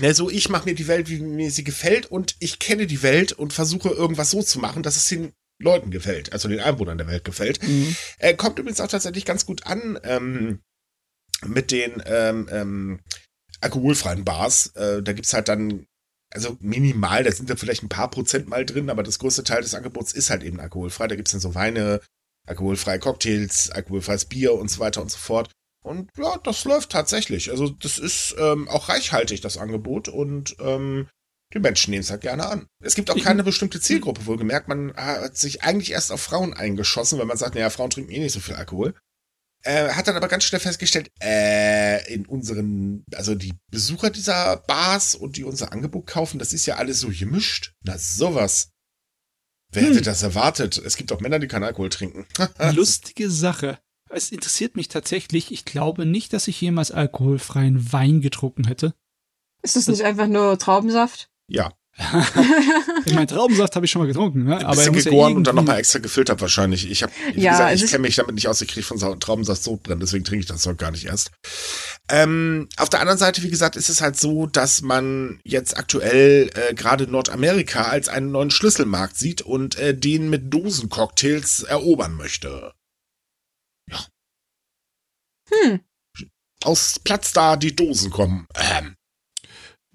Ne, 0.00 0.14
so 0.14 0.28
ich 0.28 0.48
mache 0.48 0.68
mir 0.68 0.74
die 0.74 0.88
Welt, 0.88 1.08
wie 1.08 1.20
mir 1.20 1.50
sie 1.50 1.62
gefällt 1.62 2.06
und 2.06 2.34
ich 2.40 2.58
kenne 2.58 2.88
die 2.88 3.02
Welt 3.02 3.32
und 3.32 3.52
versuche 3.52 3.88
irgendwas 3.90 4.32
so 4.32 4.42
zu 4.42 4.58
machen, 4.58 4.82
dass 4.82 4.96
es 4.96 5.06
den 5.06 5.32
Leuten 5.58 5.90
gefällt, 5.90 6.32
also 6.32 6.48
den 6.48 6.60
Einwohnern 6.60 6.98
der 6.98 7.06
Welt 7.06 7.24
gefällt. 7.24 7.62
Mhm. 7.62 7.94
Äh, 8.18 8.34
kommt 8.34 8.58
übrigens 8.58 8.80
auch 8.80 8.88
tatsächlich 8.88 9.24
ganz 9.24 9.46
gut 9.46 9.64
an 9.64 9.98
ähm, 10.02 10.60
mit 11.44 11.70
den 11.70 12.02
ähm, 12.04 12.48
ähm, 12.50 13.00
alkoholfreien 13.60 14.24
Bars. 14.24 14.68
Äh, 14.74 15.02
da 15.02 15.12
gibt's 15.12 15.32
halt 15.32 15.48
dann, 15.48 15.86
also 16.32 16.56
minimal, 16.60 17.24
da 17.24 17.32
sind 17.32 17.50
da 17.50 17.56
vielleicht 17.56 17.82
ein 17.82 17.88
paar 17.88 18.10
Prozent 18.10 18.48
mal 18.48 18.64
drin, 18.66 18.90
aber 18.90 19.02
das 19.02 19.18
größte 19.18 19.44
Teil 19.44 19.62
des 19.62 19.74
Angebots 19.74 20.12
ist 20.12 20.30
halt 20.30 20.42
eben 20.42 20.60
alkoholfrei. 20.60 21.06
Da 21.08 21.16
gibt's 21.16 21.32
dann 21.32 21.40
so 21.40 21.54
Weine, 21.54 22.00
alkoholfreie 22.46 22.98
Cocktails, 22.98 23.70
alkoholfreies 23.70 24.26
Bier 24.26 24.54
und 24.54 24.70
so 24.70 24.80
weiter 24.80 25.02
und 25.02 25.10
so 25.10 25.18
fort. 25.18 25.50
Und 25.84 26.10
ja, 26.18 26.36
das 26.42 26.64
läuft 26.64 26.90
tatsächlich. 26.90 27.50
Also 27.50 27.68
das 27.68 27.98
ist 27.98 28.34
ähm, 28.38 28.68
auch 28.68 28.88
reichhaltig, 28.88 29.40
das 29.40 29.56
Angebot. 29.56 30.08
Und 30.08 30.56
ähm, 30.58 31.08
die 31.54 31.60
Menschen 31.60 31.92
nehmen 31.92 32.02
es 32.02 32.10
halt 32.10 32.22
gerne 32.22 32.46
an. 32.46 32.66
Es 32.82 32.96
gibt 32.96 33.08
auch 33.08 33.18
keine 33.22 33.44
bestimmte 33.44 33.80
Zielgruppe, 33.80 34.26
wohlgemerkt. 34.26 34.66
Man 34.66 34.94
hat 34.96 35.36
sich 35.36 35.62
eigentlich 35.62 35.92
erst 35.92 36.10
auf 36.10 36.20
Frauen 36.20 36.54
eingeschossen, 36.54 37.18
weil 37.18 37.26
man 37.26 37.36
sagt, 37.36 37.54
naja, 37.54 37.70
Frauen 37.70 37.90
trinken 37.90 38.10
eh 38.10 38.18
nicht 38.18 38.32
so 38.32 38.40
viel 38.40 38.56
Alkohol. 38.56 38.94
Äh, 39.66 39.94
hat 39.94 40.06
dann 40.06 40.14
aber 40.14 40.28
ganz 40.28 40.44
schnell 40.44 40.60
festgestellt, 40.60 41.10
äh, 41.20 42.14
in 42.14 42.24
unseren, 42.24 43.04
also 43.16 43.34
die 43.34 43.52
Besucher 43.68 44.10
dieser 44.10 44.58
Bars 44.58 45.16
und 45.16 45.36
die 45.36 45.42
unser 45.42 45.72
Angebot 45.72 46.06
kaufen, 46.06 46.38
das 46.38 46.52
ist 46.52 46.66
ja 46.66 46.76
alles 46.76 47.00
so 47.00 47.08
gemischt. 47.08 47.72
Na, 47.82 47.98
sowas. 47.98 48.70
Wer 49.72 49.82
hm. 49.82 49.88
hätte 49.88 50.02
das 50.02 50.22
erwartet? 50.22 50.78
Es 50.78 50.96
gibt 50.96 51.10
auch 51.10 51.20
Männer, 51.20 51.40
die 51.40 51.48
keinen 51.48 51.64
Alkohol 51.64 51.88
trinken. 51.88 52.26
Lustige 52.74 53.28
Sache. 53.28 53.80
Es 54.08 54.30
interessiert 54.30 54.76
mich 54.76 54.86
tatsächlich. 54.86 55.50
Ich 55.50 55.64
glaube 55.64 56.06
nicht, 56.06 56.32
dass 56.32 56.46
ich 56.46 56.60
jemals 56.60 56.92
alkoholfreien 56.92 57.92
Wein 57.92 58.20
getrunken 58.20 58.68
hätte. 58.68 58.94
Ist 59.62 59.74
das, 59.74 59.86
das 59.86 59.96
nicht 59.96 60.06
einfach 60.06 60.28
nur 60.28 60.60
Traubensaft? 60.60 61.28
Ja. 61.48 61.72
Ich 63.06 63.14
meine, 63.14 63.26
Traubensaft 63.26 63.74
habe 63.74 63.86
ich 63.86 63.90
schon 63.90 64.02
mal 64.02 64.06
getrunken, 64.06 64.44
ne? 64.44 64.58
Ein 64.58 64.70
bisschen 64.70 64.88
aber 64.94 65.02
gegoren 65.02 65.30
ja 65.30 65.36
und 65.38 65.46
dann 65.46 65.56
nochmal 65.56 65.78
extra 65.78 65.98
gefiltert 65.98 66.40
wahrscheinlich. 66.42 66.90
Ich 66.90 67.02
habe, 67.02 67.12
wie 67.32 67.40
ja, 67.40 67.52
gesagt, 67.52 67.74
ich 67.74 67.90
kenne 67.90 68.02
mich 68.02 68.16
damit 68.16 68.34
nicht 68.34 68.48
aus, 68.48 68.60
ich 68.60 68.68
kriege 68.68 68.84
von 68.84 68.98
Traubensaft 69.18 69.62
Sodbrennen, 69.62 70.00
deswegen 70.00 70.24
trinke 70.24 70.40
ich 70.40 70.46
das 70.46 70.60
Zeug 70.60 70.76
gar 70.76 70.90
nicht 70.90 71.06
erst. 71.06 71.30
Ähm, 72.10 72.68
auf 72.76 72.90
der 72.90 73.00
anderen 73.00 73.18
Seite, 73.18 73.42
wie 73.42 73.48
gesagt, 73.48 73.76
ist 73.76 73.88
es 73.88 74.02
halt 74.02 74.18
so, 74.18 74.46
dass 74.46 74.82
man 74.82 75.40
jetzt 75.42 75.78
aktuell 75.78 76.50
äh, 76.54 76.74
gerade 76.74 77.06
Nordamerika 77.10 77.84
als 77.84 78.08
einen 78.08 78.30
neuen 78.30 78.50
Schlüsselmarkt 78.50 79.16
sieht 79.16 79.40
und 79.40 79.78
äh, 79.78 79.96
den 79.96 80.28
mit 80.28 80.52
Dosencocktails 80.52 81.62
erobern 81.62 82.14
möchte. 82.14 82.72
Ja. 83.90 84.04
Hm. 85.50 85.80
Aus 86.62 86.98
Platz 87.02 87.32
da 87.32 87.56
die 87.56 87.74
Dosen 87.74 88.10
kommen. 88.10 88.46
Ähm. 88.54 88.95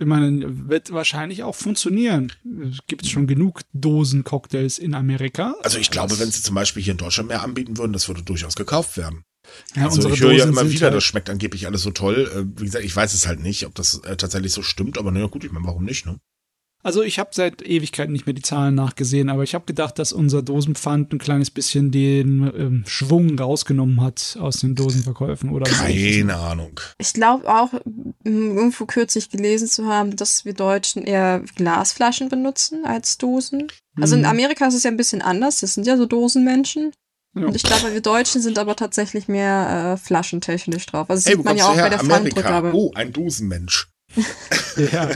Ich 0.02 0.08
meine, 0.08 0.68
wird 0.68 0.92
wahrscheinlich 0.92 1.44
auch 1.44 1.54
funktionieren. 1.56 2.32
Es 2.72 2.80
gibt 2.88 3.06
schon 3.06 3.28
genug 3.28 3.62
Dosen-Cocktails 3.74 4.80
in 4.80 4.96
Amerika. 4.96 5.54
Also 5.62 5.78
ich 5.78 5.92
glaube, 5.92 6.18
wenn 6.20 6.32
sie 6.32 6.42
zum 6.42 6.56
Beispiel 6.56 6.82
hier 6.82 6.94
in 6.94 6.98
Deutschland 6.98 7.30
mehr 7.30 7.44
anbieten 7.44 7.78
würden, 7.78 7.94
das 7.94 8.08
würde 8.08 8.24
durchaus 8.24 8.56
gekauft 8.56 8.98
werden. 8.98 9.24
Ja, 9.76 9.84
Also 9.86 10.10
ich 10.10 10.20
höre 10.22 10.32
ja 10.34 10.46
immer 10.46 10.70
wieder, 10.72 10.88
halt- 10.88 10.96
das 10.96 11.04
schmeckt 11.04 11.30
angeblich 11.30 11.68
alles 11.68 11.84
so 11.84 11.92
toll. 11.92 12.30
Äh, 12.36 12.60
Wie 12.60 12.66
gesagt, 12.66 12.84
ich 12.84 12.96
weiß 12.96 13.14
es 13.14 13.28
halt 13.28 13.42
nicht, 13.42 13.66
ob 13.68 13.76
das 13.76 14.00
äh, 14.04 14.18
tatsächlich 14.18 14.54
so 14.54 14.64
stimmt, 14.64 14.98
aber 14.98 15.12
naja 15.12 15.28
gut, 15.28 15.44
ich 15.44 15.52
meine, 15.52 15.66
warum 15.68 15.84
nicht, 15.86 16.06
ne? 16.08 16.18
Also 16.84 17.04
ich 17.04 17.20
habe 17.20 17.30
seit 17.34 17.62
Ewigkeiten 17.62 18.12
nicht 18.12 18.26
mehr 18.26 18.34
die 18.34 18.42
Zahlen 18.42 18.74
nachgesehen, 18.76 19.30
aber 19.30 19.44
ich 19.44 19.54
habe 19.54 19.66
gedacht, 19.66 20.00
dass 20.00 20.14
unser 20.14 20.42
Dosenpfand 20.42 21.14
ein 21.14 21.20
kleines 21.20 21.52
bisschen 21.52 21.92
den 21.92 22.52
ähm, 22.58 22.84
Schwung 22.88 23.38
rausgenommen 23.38 24.02
hat 24.02 24.38
aus 24.40 24.58
den 24.62 24.74
Dosenverkäufen 24.76 25.52
oder 25.52 25.70
Keine 25.70 26.36
Ahnung. 26.38 26.80
Ich 26.98 27.14
glaube 27.14 27.48
auch, 27.48 27.70
irgendwo 28.24 28.86
kürzlich 28.86 29.30
gelesen 29.30 29.68
zu 29.68 29.86
haben, 29.86 30.16
dass 30.16 30.46
wir 30.46 30.54
Deutschen 30.54 31.04
eher 31.04 31.44
Glasflaschen 31.56 32.30
benutzen 32.30 32.86
als 32.86 33.18
Dosen. 33.18 33.68
Also 34.00 34.16
in 34.16 34.22
Mhm. 34.22 34.28
Amerika 34.28 34.68
ist 34.68 34.74
es 34.76 34.84
ja 34.84 34.92
ein 34.92 34.98
bisschen 34.98 35.22
anders. 35.22 35.60
Das 35.60 35.74
sind 35.76 35.86
ja 35.86 35.98
so 35.98 36.06
Dosenmenschen. 36.06 36.92
Ja. 37.36 37.46
Und 37.46 37.56
ich 37.56 37.64
glaube, 37.64 37.94
wir 37.94 38.02
Deutschen 38.02 38.42
sind 38.42 38.58
aber 38.60 38.76
tatsächlich 38.76 39.28
mehr 39.28 39.94
äh, 39.94 39.98
flaschentechnisch 40.04 40.86
drauf. 40.88 41.10
Also 41.10 41.22
das 41.24 41.28
Hey, 41.28 41.38
wo 41.38 41.42
sieht 41.42 41.46
man 41.46 41.58
kommst 41.58 41.60
ja 41.60 41.66
du 41.68 41.72
auch 41.72 41.76
bei 41.76 41.82
her? 41.84 41.90
der 41.90 42.00
Amerika. 42.00 42.42
Pfandrückgabe. 42.42 42.72
Oh, 42.74 42.92
ein 42.96 43.14
Dosenmensch. 43.14 43.88
Ja, 44.92 45.10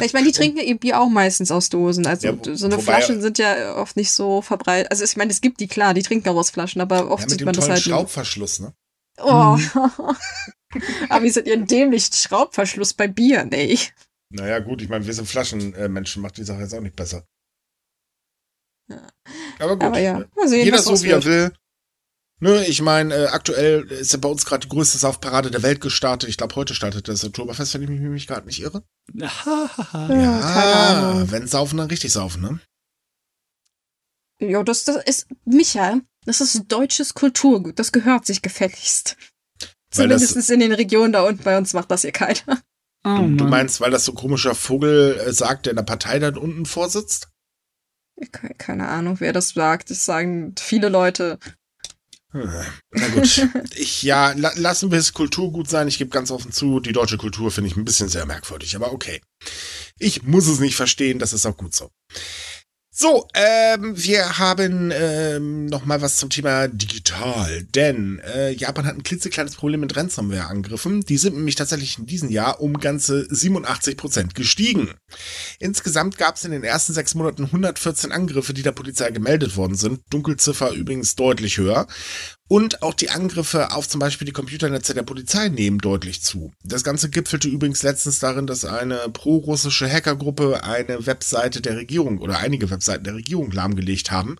Ich 0.00 0.12
meine, 0.12 0.26
die 0.26 0.32
trinken 0.32 0.58
ihr 0.60 0.78
Bier 0.78 1.00
auch 1.00 1.08
meistens 1.08 1.50
aus 1.50 1.68
Dosen. 1.68 2.06
Also 2.06 2.28
Ja, 2.28 2.38
wo- 2.38 2.54
so 2.54 2.66
eine 2.66 2.76
wobei- 2.76 2.82
Flaschen 2.84 3.20
sind 3.20 3.38
ja 3.38 3.74
oft 3.76 3.96
nicht 3.96 4.12
so 4.12 4.40
verbreitet. 4.42 4.90
Also 4.90 5.04
ich 5.04 5.16
meine, 5.16 5.30
es 5.32 5.40
gibt 5.40 5.60
die 5.60 5.66
klar, 5.68 5.94
die 5.94 6.02
trinken 6.02 6.28
auch 6.28 6.36
aus 6.36 6.50
Flaschen, 6.50 6.80
aber 6.80 7.10
oft 7.10 7.24
Ja, 7.24 7.28
sieht 7.30 7.44
man 7.44 7.54
das 7.54 7.68
halt. 7.68 7.80
Schraubverschluss, 7.80 8.60
ne? 8.60 8.72
Oh. 9.18 9.56
Mhm. 9.56 9.70
aber 11.10 11.24
wie 11.24 11.30
sind 11.30 11.46
ihren 11.46 11.66
dämlichen 11.66 12.14
Schraubverschluss 12.14 12.94
bei 12.94 13.08
Bier? 13.08 13.44
Nee. 13.44 13.78
Naja, 14.30 14.60
gut, 14.60 14.80
ich 14.80 14.88
meine, 14.88 15.04
wir 15.06 15.12
sind 15.12 15.28
Flaschenmenschen, 15.28 16.22
macht 16.22 16.36
die 16.38 16.44
Sache 16.44 16.60
jetzt 16.62 16.74
auch 16.74 16.80
nicht 16.80 16.96
besser. 16.96 17.26
Ja. 18.88 19.06
Aber 19.58 19.74
gut, 19.74 19.84
Aber 19.84 19.98
ja, 19.98 20.24
mal 20.36 20.48
sehen, 20.48 20.64
jeder 20.64 20.78
was 20.78 20.84
so 20.86 21.02
wie 21.02 21.10
er 21.10 21.24
will. 21.24 21.52
Nö, 22.42 22.60
ich 22.62 22.82
meine, 22.82 23.14
äh, 23.14 23.26
aktuell 23.28 23.82
ist 23.84 24.12
ja 24.12 24.18
bei 24.18 24.28
uns 24.28 24.44
gerade 24.44 24.66
die 24.66 24.68
größte 24.68 24.98
Saufparade 24.98 25.52
der 25.52 25.62
Welt 25.62 25.80
gestartet. 25.80 26.28
Ich 26.28 26.36
glaube, 26.36 26.56
heute 26.56 26.74
startet 26.74 27.06
das 27.06 27.24
Oktoberfest, 27.24 27.74
wenn 27.74 27.82
ich 27.82 27.88
mich, 27.88 28.00
mich 28.00 28.26
gerade 28.26 28.46
nicht 28.46 28.60
irre. 28.60 28.82
Ja, 29.14 29.30
keine 29.92 30.74
Ahnung. 30.74 31.30
wenn 31.30 31.46
saufen, 31.46 31.76
dann 31.76 31.86
richtig 31.86 32.12
saufen, 32.12 32.42
ne? 32.42 32.60
Ja, 34.40 34.64
das, 34.64 34.82
das 34.82 35.04
ist, 35.04 35.28
Micha, 35.44 36.00
das 36.24 36.40
ist 36.40 36.64
deutsches 36.66 37.14
Kulturgut. 37.14 37.78
Das 37.78 37.92
gehört 37.92 38.26
sich 38.26 38.42
gefälligst. 38.42 39.16
Weil 39.94 40.08
das- 40.08 40.22
Zumindest 40.26 40.50
in 40.50 40.58
den 40.60 40.72
Regionen 40.72 41.12
da 41.12 41.22
unten 41.22 41.44
bei 41.44 41.56
uns 41.56 41.74
macht 41.74 41.92
das 41.92 42.02
hier 42.02 42.10
keiner. 42.10 42.60
oh, 43.04 43.18
Du, 43.36 43.44
meinst, 43.44 43.80
weil 43.80 43.92
das 43.92 44.04
so 44.04 44.10
ein 44.12 44.16
komischer 44.16 44.56
Vogel 44.56 45.16
äh, 45.16 45.32
sagt, 45.32 45.66
der 45.66 45.70
in 45.72 45.76
der 45.76 45.84
Partei 45.84 46.18
da 46.18 46.28
unten 46.36 46.66
vorsitzt? 46.66 47.28
Ke- 48.32 48.54
Keine 48.58 48.88
Ahnung, 48.88 49.20
wer 49.20 49.32
das 49.32 49.50
sagt. 49.50 49.90
Das 49.90 50.04
sagen 50.04 50.56
viele 50.58 50.88
Leute. 50.88 51.38
Hm, 52.32 52.50
Na 52.92 53.08
gut. 53.08 53.48
Ich, 53.76 54.02
ja, 54.02 54.32
la 54.32 54.52
lassen 54.56 54.90
wir 54.90 54.98
es 54.98 55.12
Kulturgut 55.12 55.68
sein. 55.68 55.88
Ich 55.88 55.98
gebe 55.98 56.10
ganz 56.10 56.30
offen 56.30 56.52
zu, 56.52 56.80
die 56.80 56.92
deutsche 56.92 57.18
Kultur 57.18 57.50
finde 57.50 57.68
ich 57.70 57.76
ein 57.76 57.84
bisschen 57.84 58.08
sehr 58.08 58.26
merkwürdig, 58.26 58.74
aber 58.76 58.92
okay. 58.92 59.20
Ich 59.98 60.22
muss 60.22 60.46
es 60.46 60.58
nicht 60.60 60.76
verstehen, 60.76 61.18
das 61.18 61.32
ist 61.32 61.46
auch 61.46 61.56
gut 61.56 61.74
so. 61.74 61.90
So, 62.94 63.26
ähm, 63.32 63.94
wir 63.96 64.38
haben 64.38 64.92
ähm, 64.94 65.64
noch 65.64 65.86
mal 65.86 66.02
was 66.02 66.18
zum 66.18 66.28
Thema 66.28 66.68
digital, 66.68 67.62
denn 67.74 68.18
äh, 68.18 68.50
Japan 68.50 68.84
hat 68.84 68.94
ein 68.94 69.02
klitzekleines 69.02 69.56
Problem 69.56 69.80
mit 69.80 69.96
Ransomware-Angriffen. 69.96 71.00
Die 71.00 71.16
sind 71.16 71.36
nämlich 71.36 71.54
tatsächlich 71.54 71.98
in 71.98 72.04
diesem 72.04 72.28
Jahr 72.28 72.60
um 72.60 72.78
ganze 72.78 73.26
87 73.34 73.96
Prozent 73.96 74.34
gestiegen. 74.34 74.90
Insgesamt 75.58 76.18
gab 76.18 76.36
es 76.36 76.44
in 76.44 76.50
den 76.50 76.64
ersten 76.64 76.92
sechs 76.92 77.14
Monaten 77.14 77.44
114 77.44 78.12
Angriffe, 78.12 78.52
die 78.52 78.62
der 78.62 78.72
Polizei 78.72 79.10
gemeldet 79.10 79.56
worden 79.56 79.74
sind. 79.74 80.02
Dunkelziffer 80.10 80.72
übrigens 80.72 81.16
deutlich 81.16 81.56
höher. 81.56 81.86
Und 82.52 82.82
auch 82.82 82.92
die 82.92 83.08
Angriffe 83.08 83.70
auf 83.72 83.88
zum 83.88 83.98
Beispiel 83.98 84.26
die 84.26 84.32
Computernetze 84.32 84.92
der 84.92 85.04
Polizei 85.04 85.48
nehmen 85.48 85.78
deutlich 85.78 86.20
zu. 86.20 86.52
Das 86.62 86.84
Ganze 86.84 87.08
gipfelte 87.08 87.48
übrigens 87.48 87.82
letztens 87.82 88.18
darin, 88.18 88.46
dass 88.46 88.66
eine 88.66 89.08
pro-russische 89.10 89.90
Hackergruppe 89.90 90.62
eine 90.62 91.06
Webseite 91.06 91.62
der 91.62 91.78
Regierung 91.78 92.18
oder 92.18 92.40
einige 92.40 92.68
Webseiten 92.68 93.04
der 93.04 93.14
Regierung 93.14 93.52
lahmgelegt 93.52 94.10
haben. 94.10 94.36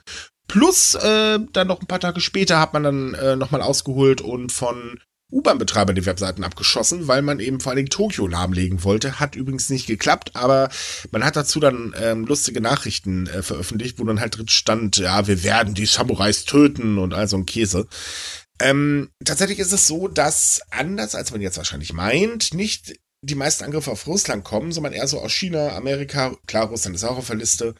Plus, 0.47 0.95
äh, 0.95 1.39
dann 1.55 1.67
noch 1.67 1.81
ein 1.81 1.87
paar 1.87 2.01
Tage 2.01 2.21
später 2.21 2.61
hat 2.61 2.75
man 2.75 2.83
dann 2.83 3.15
äh, 3.15 3.35
nochmal 3.35 3.63
ausgeholt 3.63 4.21
und 4.21 4.53
von 4.53 4.99
U-Bahn-Betreibern 5.33 5.97
die 5.97 6.07
Webseiten 6.07 6.45
abgeschossen, 6.45 7.09
weil 7.09 7.23
man 7.23 7.41
eben 7.41 7.61
vor 7.61 7.71
allen 7.71 7.79
Dingen 7.79 7.91
Tokio 7.91 8.27
lahmlegen 8.27 8.85
wollte. 8.85 9.19
Hat 9.19 9.35
übrigens 9.35 9.71
nicht 9.71 9.87
geklappt, 9.87 10.33
aber 10.35 10.69
man 11.11 11.25
hat 11.25 11.37
dazu 11.37 11.59
dann 11.59 11.95
ähm, 12.01 12.27
lustige 12.27 12.61
Nachrichten 12.61 13.27
äh, 13.27 13.43
veröffentlicht, 13.43 13.99
wo 13.99 14.05
dann 14.05 14.21
halt 14.21 14.37
drin 14.37 14.49
stand, 14.49 14.99
ja, 14.99 15.27
wir 15.27 15.43
werden 15.43 15.75
die 15.75 15.87
Samurais 15.87 16.45
töten 16.45 16.99
und 16.99 17.15
all 17.15 17.29
so 17.29 17.37
ein 17.37 17.47
Käse. 17.47 17.89
Ähm, 18.61 19.11
tatsächlich 19.25 19.59
ist 19.59 19.73
es 19.73 19.87
so, 19.87 20.07
dass 20.07 20.61
anders 20.71 21.15
als 21.15 21.33
man 21.33 21.41
jetzt 21.41 21.57
wahrscheinlich 21.57 21.93
meint, 21.93 22.55
nicht 22.55 22.95
die 23.23 23.35
meisten 23.35 23.65
Angriffe 23.65 23.91
auf 23.91 24.07
Russland 24.07 24.45
kommen, 24.45 24.73
sondern 24.73 24.93
eher 24.93 25.09
so 25.09 25.21
aus 25.21 25.33
China, 25.33 25.71
Amerika, 25.77 26.37
klar, 26.47 26.67
Russland 26.67 26.97
ist 26.97 27.05
auch 27.05 27.17
auf 27.17 27.29
der 27.29 27.37
Liste. 27.37 27.75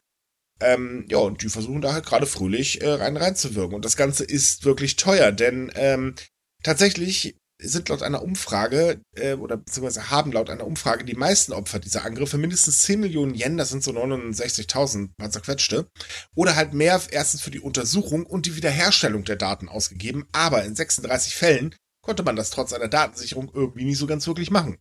Ähm, 0.61 1.07
ja, 1.09 1.19
und 1.19 1.43
die 1.43 1.49
versuchen 1.49 1.81
da 1.81 1.93
halt 1.93 2.07
gerade 2.07 2.27
fröhlich 2.27 2.83
äh, 2.83 2.89
rein 2.89 3.17
reinzuwirken. 3.17 3.75
Und 3.75 3.85
das 3.85 3.97
Ganze 3.97 4.25
ist 4.25 4.65
wirklich 4.65 4.97
teuer, 4.97 5.33
denn 5.33 5.73
ähm, 5.75 6.15
tatsächlich 6.63 7.37
sind 7.63 7.89
laut 7.89 8.03
einer 8.03 8.23
Umfrage, 8.23 9.01
äh, 9.17 9.35
oder 9.35 9.57
beziehungsweise 9.57 10.11
haben 10.11 10.33
laut 10.33 10.51
einer 10.51 10.67
Umfrage 10.67 11.05
die 11.05 11.15
meisten 11.15 11.53
Opfer 11.53 11.79
dieser 11.79 12.05
Angriffe 12.05 12.39
mindestens 12.39 12.83
10 12.83 13.01
Millionen 13.01 13.35
Yen, 13.35 13.57
das 13.57 13.71
sind 13.71 13.83
so 13.83 13.93
69.000, 13.93 15.11
paar 15.19 15.31
zerquetschte, 15.31 15.87
oder 16.35 16.57
halt 16.57 16.75
mehr 16.75 17.01
erstens 17.11 17.43
für 17.43 17.51
die 17.51 17.61
Untersuchung 17.61 18.27
und 18.27 18.47
die 18.47 18.57
Wiederherstellung 18.57 19.25
der 19.25 19.37
Daten 19.37 19.69
ausgegeben, 19.69 20.27
aber 20.33 20.65
in 20.65 20.75
36 20.77 21.35
Fällen 21.35 21.75
konnte 22.05 22.23
man 22.23 22.37
das 22.37 22.51
trotz 22.51 22.73
einer 22.73 22.89
Datensicherung 22.89 23.51
irgendwie 23.55 23.85
nicht 23.85 23.99
so 23.99 24.07
ganz 24.07 24.27
wirklich 24.27 24.51
machen. 24.51 24.79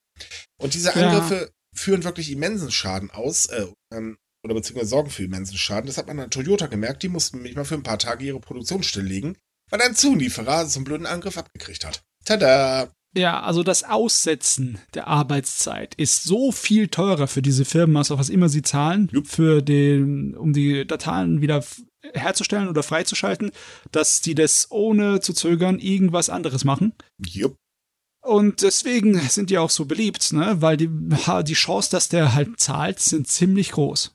Und 0.59 0.73
diese 0.73 0.89
Ja. 0.89 1.09
Angriffe 1.09 1.51
führen 1.75 2.03
wirklich 2.03 2.31
immensen 2.31 2.71
Schaden 2.71 3.11
aus, 3.11 3.45
äh, 3.47 3.67
ähm, 3.93 4.17
oder 4.43 4.55
beziehungsweise 4.55 4.89
sorgen 4.89 5.11
für 5.11 5.23
immensen 5.23 5.57
Schaden. 5.57 5.85
Das 5.87 5.97
hat 5.97 6.07
man 6.07 6.19
an 6.19 6.31
Toyota 6.31 6.67
gemerkt, 6.67 7.03
die 7.03 7.09
mussten 7.09 7.37
nämlich 7.37 7.55
mal 7.55 7.63
für 7.63 7.75
ein 7.75 7.83
paar 7.83 7.99
Tage 7.99 8.25
ihre 8.25 8.39
Produktion 8.39 8.81
stilllegen, 8.83 9.37
weil 9.69 9.81
ein 9.81 9.95
Zulieferer 9.95 10.65
so 10.65 10.79
einen 10.79 10.85
blöden 10.85 11.05
Angriff 11.05 11.37
abgekriegt 11.37 11.85
hat. 11.85 12.01
Tada! 12.39 12.91
Ja, 13.15 13.41
also 13.41 13.61
das 13.61 13.83
Aussetzen 13.83 14.79
der 14.93 15.07
Arbeitszeit 15.07 15.95
ist 15.95 16.23
so 16.23 16.53
viel 16.53 16.87
teurer 16.87 17.27
für 17.27 17.41
diese 17.41 17.65
Firmen, 17.65 17.97
als 17.97 18.09
auch 18.09 18.19
was 18.19 18.29
immer 18.29 18.47
sie 18.47 18.61
zahlen, 18.61 19.09
für 19.25 19.61
den, 19.61 20.35
um 20.37 20.53
die 20.53 20.87
Dateien 20.87 21.41
wieder 21.41 21.61
herzustellen 22.13 22.69
oder 22.69 22.83
freizuschalten, 22.83 23.51
dass 23.91 24.21
die 24.21 24.33
das 24.33 24.67
ohne 24.71 25.19
zu 25.19 25.33
zögern 25.33 25.79
irgendwas 25.79 26.29
anderes 26.29 26.63
machen. 26.63 26.93
Jupp. 27.19 27.55
Und 28.23 28.61
deswegen 28.61 29.19
sind 29.19 29.49
die 29.49 29.57
auch 29.57 29.71
so 29.71 29.85
beliebt, 29.85 30.31
ne? 30.31 30.61
Weil 30.61 30.77
die, 30.77 30.89
die 31.43 31.53
Chance, 31.53 31.89
dass 31.91 32.07
der 32.07 32.33
halt 32.33 32.59
zahlt, 32.59 32.99
sind 32.99 33.27
ziemlich 33.27 33.71
groß. 33.71 34.13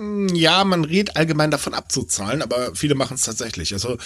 Mm, 0.00 0.28
Ja, 0.34 0.64
man 0.64 0.84
redet 0.84 1.16
allgemein 1.16 1.50
davon 1.50 1.74
abzuzahlen, 1.74 2.42
aber 2.42 2.74
viele 2.74 2.94
machen 2.94 3.14
es 3.14 3.22
tatsächlich. 3.22 3.74
Also 3.74 3.98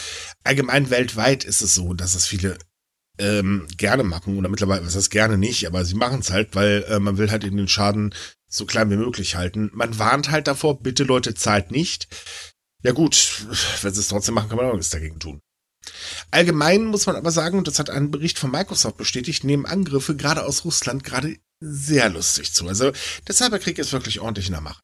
allgemein 0.44 0.90
weltweit 0.90 1.44
ist 1.44 1.62
es 1.62 1.74
so, 1.74 1.94
dass 1.94 2.14
es 2.14 2.26
viele 2.26 2.58
ähm, 3.18 3.66
gerne 3.76 4.02
machen 4.02 4.38
oder 4.38 4.48
mittlerweile, 4.48 4.84
was 4.84 4.96
heißt 4.96 5.10
gerne 5.10 5.38
nicht, 5.38 5.66
aber 5.66 5.84
sie 5.84 5.94
machen 5.94 6.20
es 6.20 6.30
halt, 6.30 6.54
weil 6.54 6.84
äh, 6.88 6.98
man 6.98 7.18
will 7.18 7.30
halt 7.30 7.44
eben 7.44 7.56
den 7.56 7.68
Schaden 7.68 8.14
so 8.48 8.66
klein 8.66 8.90
wie 8.90 8.96
möglich 8.96 9.36
halten. 9.36 9.70
Man 9.74 9.98
warnt 9.98 10.30
halt 10.30 10.46
davor, 10.46 10.80
bitte 10.80 11.04
Leute, 11.04 11.34
zahlt 11.34 11.70
nicht. 11.70 12.08
Ja 12.82 12.92
gut, 12.92 13.46
wenn 13.82 13.94
sie 13.94 14.00
es 14.00 14.08
trotzdem 14.08 14.34
machen, 14.34 14.48
kann 14.48 14.58
man 14.58 14.66
auch 14.66 14.74
nichts 14.74 14.90
dagegen 14.90 15.18
tun. 15.18 15.40
Allgemein 16.30 16.84
muss 16.84 17.06
man 17.06 17.16
aber 17.16 17.30
sagen, 17.30 17.58
und 17.58 17.68
das 17.68 17.78
hat 17.78 17.90
ein 17.90 18.10
Bericht 18.10 18.38
von 18.38 18.50
Microsoft 18.50 18.96
bestätigt, 18.96 19.44
nehmen 19.44 19.66
Angriffe 19.66 20.16
gerade 20.16 20.44
aus 20.44 20.64
Russland 20.64 21.04
gerade 21.04 21.36
sehr 21.60 22.08
lustig 22.10 22.52
zu. 22.52 22.68
Also 22.68 22.92
der 23.26 23.34
Cyberkrieg 23.34 23.78
ist 23.78 23.92
wirklich 23.92 24.20
ordentlich 24.20 24.46
in 24.46 24.52
der 24.52 24.60
Mache. 24.60 24.82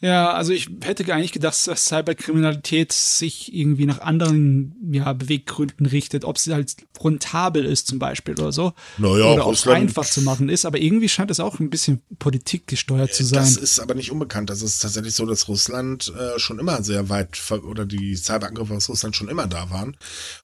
Ja, 0.00 0.32
also 0.32 0.52
ich 0.52 0.68
hätte 0.82 1.12
eigentlich 1.12 1.32
gedacht, 1.32 1.66
dass 1.66 1.88
Cyberkriminalität 1.88 2.92
sich 2.92 3.54
irgendwie 3.54 3.86
nach 3.86 4.00
anderen 4.00 4.74
ja, 4.90 5.12
Beweggründen 5.12 5.86
richtet, 5.86 6.24
ob 6.24 6.38
sie 6.38 6.52
halt 6.52 6.76
rentabel 7.02 7.64
ist 7.64 7.86
zum 7.86 7.98
Beispiel 7.98 8.34
oder 8.34 8.52
so. 8.52 8.72
Naja, 8.98 9.32
oder 9.32 9.46
ob 9.46 9.54
es 9.54 9.66
einfach 9.66 10.06
zu 10.06 10.22
machen 10.22 10.48
ist, 10.48 10.64
aber 10.64 10.78
irgendwie 10.78 11.08
scheint 11.08 11.30
es 11.30 11.40
auch 11.40 11.58
ein 11.60 11.70
bisschen 11.70 12.02
politikgesteuert 12.18 13.14
zu 13.14 13.24
sein. 13.24 13.40
Das 13.40 13.56
ist 13.56 13.80
aber 13.80 13.94
nicht 13.94 14.10
unbekannt. 14.10 14.50
Das 14.50 14.62
ist 14.62 14.80
tatsächlich 14.80 15.14
so, 15.14 15.26
dass 15.26 15.48
Russland 15.48 16.12
äh, 16.16 16.38
schon 16.38 16.58
immer 16.58 16.82
sehr 16.82 17.08
weit, 17.08 17.38
oder 17.50 17.84
die 17.84 18.16
Cyberangriffe 18.16 18.74
aus 18.74 18.88
Russland 18.88 19.16
schon 19.16 19.28
immer 19.28 19.46
da 19.46 19.70
waren. 19.70 19.96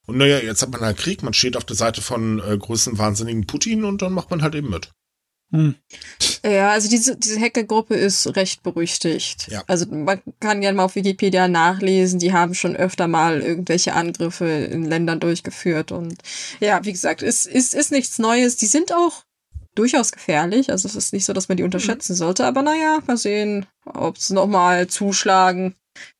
Und 0.07 0.19
naja, 0.19 0.39
jetzt 0.39 0.63
hat 0.63 0.71
man 0.71 0.81
halt 0.81 0.99
Krieg, 0.99 1.23
man 1.23 1.35
steht 1.35 1.57
auf 1.57 1.65
der 1.65 1.77
Seite 1.77 2.03
von 2.03 2.41
äh, 2.41 2.57
größten 2.57 2.99
wahnsinnigen 2.99 3.47
Putin 3.47 3.85
und 3.85 4.03
dann 4.03 4.13
macht 4.13 4.31
man 4.31 4.43
halt 4.43 4.55
eben 4.55 4.71
mit. 4.71 4.91
Hm. 5.53 5.75
Ja, 6.45 6.71
also 6.71 6.89
diese, 6.89 7.17
diese 7.17 7.39
Hackergruppe 7.39 7.95
ist 7.95 8.37
recht 8.37 8.63
berüchtigt. 8.63 9.49
Ja. 9.49 9.63
Also 9.67 9.87
man 9.87 10.21
kann 10.41 10.63
gerne 10.63 10.77
mal 10.77 10.85
auf 10.85 10.97
Wikipedia 10.97 11.47
nachlesen, 11.47 12.19
die 12.19 12.33
haben 12.33 12.55
schon 12.55 12.75
öfter 12.75 13.07
mal 13.07 13.43
irgendwelche 13.43 13.93
Angriffe 13.93 14.47
in 14.47 14.85
Ländern 14.85 15.21
durchgeführt 15.21 15.93
und 15.93 16.17
ja, 16.61 16.85
wie 16.85 16.93
gesagt, 16.93 17.23
es 17.23 17.47
ist, 17.47 17.75
ist 17.75 17.93
nichts 17.93 18.19
Neues. 18.19 18.57
Die 18.57 18.67
sind 18.67 18.93
auch 18.93 19.25
durchaus 19.75 20.13
gefährlich. 20.13 20.71
Also 20.71 20.89
es 20.89 20.97
ist 20.97 21.13
nicht 21.13 21.25
so, 21.25 21.33
dass 21.33 21.49
man 21.49 21.57
die 21.57 21.63
unterschätzen 21.63 22.15
sollte. 22.15 22.47
Aber 22.47 22.63
naja, 22.63 23.01
mal 23.07 23.17
sehen, 23.17 23.67
ob 23.85 24.19
sie 24.19 24.35
nochmal 24.35 24.87
zuschlagen. 24.87 25.77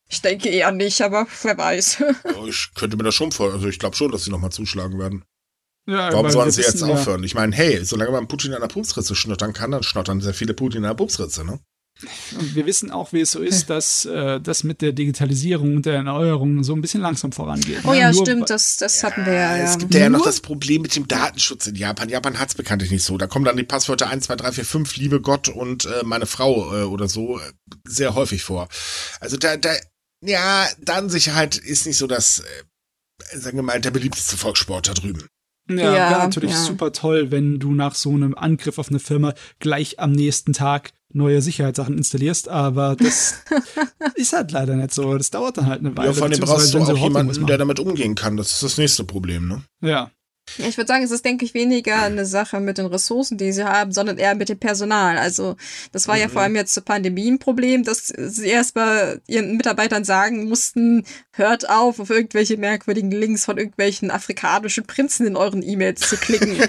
Ich 0.09 0.21
denke 0.21 0.51
eher 0.51 0.73
nicht, 0.73 1.01
aber 1.01 1.27
wer 1.43 1.57
weiß. 1.57 2.03
ich 2.49 2.71
könnte 2.75 2.97
mir 2.97 3.05
das 3.05 3.15
schon 3.15 3.33
vor. 3.33 3.53
Also 3.53 3.69
ich 3.69 3.79
glaube 3.79 3.97
schon, 3.97 4.13
dass 4.13 4.25
sie 4.25 4.31
nochmal 4.31 4.53
zuschlagen 4.53 4.99
werden. 4.99 5.25
Ja, 5.89 6.13
Warum 6.13 6.31
sollen 6.31 6.51
sie 6.51 6.63
jetzt 6.63 6.81
ja- 6.81 6.87
aufhören? 6.87 7.25
Ich 7.25 7.35
meine, 7.35 7.55
hey, 7.57 7.85
solange 7.85 8.13
man 8.13 8.29
Putin 8.29 8.55
an 8.55 8.61
der 8.61 8.69
Pupsritze 8.69 9.15
schnottern 9.15 9.53
kann, 9.53 9.73
dann 9.73 9.83
schnottern 9.83 10.21
sehr 10.21 10.35
viele 10.35 10.55
Putin 10.55 10.85
an 10.85 10.91
der 10.91 10.95
Pupsritze, 10.95 11.45
ne? 11.45 11.59
Und 12.39 12.55
wir 12.55 12.65
wissen 12.67 12.91
auch, 12.91 13.13
wie 13.13 13.21
es 13.21 13.33
so 13.33 13.41
ist, 13.41 13.69
dass 13.69 14.07
äh, 14.07 14.41
das 14.41 14.65
mit 14.65 14.81
der 14.81 14.93
Digitalisierung 14.93 15.77
und 15.77 15.87
der 15.87 15.95
Erneuerung 15.97 16.65
so 16.65 16.75
ein 16.75 16.81
bisschen 16.81 17.01
langsam 17.03 17.33
vorangeht. 17.33 17.81
Oh 17.85 17.91
ne? 17.91 17.99
ja, 17.99 18.11
Nur 18.13 18.25
stimmt, 18.25 18.49
das, 18.51 18.79
das 18.79 19.05
hatten 19.05 19.27
wir 19.27 19.35
ja. 19.35 19.57
Es 19.59 19.73
ja. 19.73 19.77
gibt 19.77 19.95
ja, 19.95 20.09
noch 20.09 20.19
Nur- 20.21 20.27
das 20.27 20.41
Problem 20.41 20.83
mit 20.83 20.97
dem 20.97 21.07
Datenschutz 21.07 21.67
in 21.67 21.75
Japan. 21.77 22.09
Japan 22.09 22.39
hat 22.39 22.49
es 22.49 22.55
bekanntlich 22.55 22.91
nicht 22.91 23.05
so. 23.05 23.19
Da 23.19 23.27
kommen 23.27 23.45
dann 23.45 23.57
die 23.57 23.63
Passwörter 23.63 24.09
1, 24.09 24.25
2, 24.25 24.37
3, 24.37 24.53
4, 24.53 24.65
5, 24.65 24.97
liebe 24.97 25.21
Gott 25.21 25.49
und 25.49 25.85
äh, 25.85 26.03
meine 26.05 26.27
Frau 26.27 26.75
äh, 26.75 26.83
oder 26.85 27.09
so 27.09 27.39
äh, 27.39 27.43
sehr 27.87 28.15
häufig 28.15 28.43
vor. 28.43 28.69
Also 29.21 29.37
da, 29.37 29.57
da, 29.57 29.71
ja, 30.25 30.67
Datensicherheit 30.81 31.57
ist 31.57 31.87
nicht 31.87 31.99
so 31.99 32.07
das, 32.07 32.41
äh, 32.41 33.39
sagen 33.39 33.59
wir 33.59 33.63
mal, 33.63 33.81
der 33.81 33.91
beliebteste 33.91 34.37
Volkssport 34.39 34.89
da 34.89 34.95
drüben. 34.95 35.29
Ja, 35.69 35.77
Ja, 35.77 36.11
wäre 36.11 36.21
natürlich 36.21 36.51
ja. 36.51 36.57
super 36.59 36.93
toll, 36.93 37.31
wenn 37.31 37.59
du 37.59 37.73
nach 37.75 37.95
so 37.95 38.11
einem 38.11 38.35
Angriff 38.35 38.79
auf 38.79 38.89
eine 38.89 38.99
Firma 38.99 39.35
gleich 39.59 40.01
am 40.01 40.13
nächsten 40.13 40.53
Tag 40.53 40.93
neue 41.15 41.43
Sicherheitssachen 41.43 41.97
installierst, 41.97 42.49
aber 42.49 42.97
das 42.97 43.45
ist 44.15 44.33
halt 44.33 44.53
leider 44.53 44.77
nicht 44.77 44.93
so. 44.93 45.17
Das 45.17 45.31
dauert 45.31 45.59
dann 45.59 45.67
halt 45.67 45.81
eine 45.81 45.97
Weile. 45.97 46.09
Ja, 46.09 46.15
vor 46.15 46.27
allem 46.27 46.41
brauchst 46.41 46.75
du 46.75 46.79
auch 46.79 46.97
jemanden, 46.97 47.47
der 47.47 47.59
damit 47.59 47.79
umgehen 47.81 48.15
kann. 48.15 48.37
Das 48.37 48.53
ist 48.53 48.63
das 48.63 48.79
nächste 48.79 49.05
Problem, 49.05 49.49
ne? 49.49 49.63
Ja. 49.81 50.11
Ich 50.59 50.77
würde 50.77 50.89
sagen, 50.89 51.05
es 51.05 51.11
ist, 51.11 51.25
denke 51.25 51.45
ich, 51.45 51.55
weniger 51.55 52.03
eine 52.03 52.27
Sache 52.27 52.61
mit 52.61 52.79
den 52.79 52.87
Ressourcen, 52.87 53.39
die 53.39 53.53
sie 53.53 53.65
haben, 53.65 53.93
sondern 53.93 54.19
eher 54.19 54.35
mit 54.35 54.49
dem 54.49 54.59
Personal. 54.59 55.19
Also 55.19 55.57
das 55.93 56.09
war 56.09 56.17
ja 56.17 56.29
vor 56.29 56.43
allem 56.43 56.57
jetzt 56.57 56.75
zur 56.75 56.85
Pandemie 56.85 57.31
ein 57.31 57.39
Problem, 57.39 57.85
dass 57.85 58.07
sie 58.09 58.49
erstmal 58.49 59.21
ihren 59.27 59.57
Mitarbeitern 59.57 60.05
sagen 60.05 60.49
mussten, 60.49 61.05
hört 61.33 61.69
auf, 61.69 62.01
auf 62.01 62.11
irgendwelche 62.11 62.57
merkwürdigen 62.57 63.11
Links 63.11 63.45
von 63.45 63.59
irgendwelchen 63.59 64.11
afrikanischen 64.11 64.85
Prinzen 64.85 65.27
in 65.27 65.37
euren 65.37 65.63
E-Mails 65.63 66.01
zu 66.09 66.17
klicken. 66.17 66.57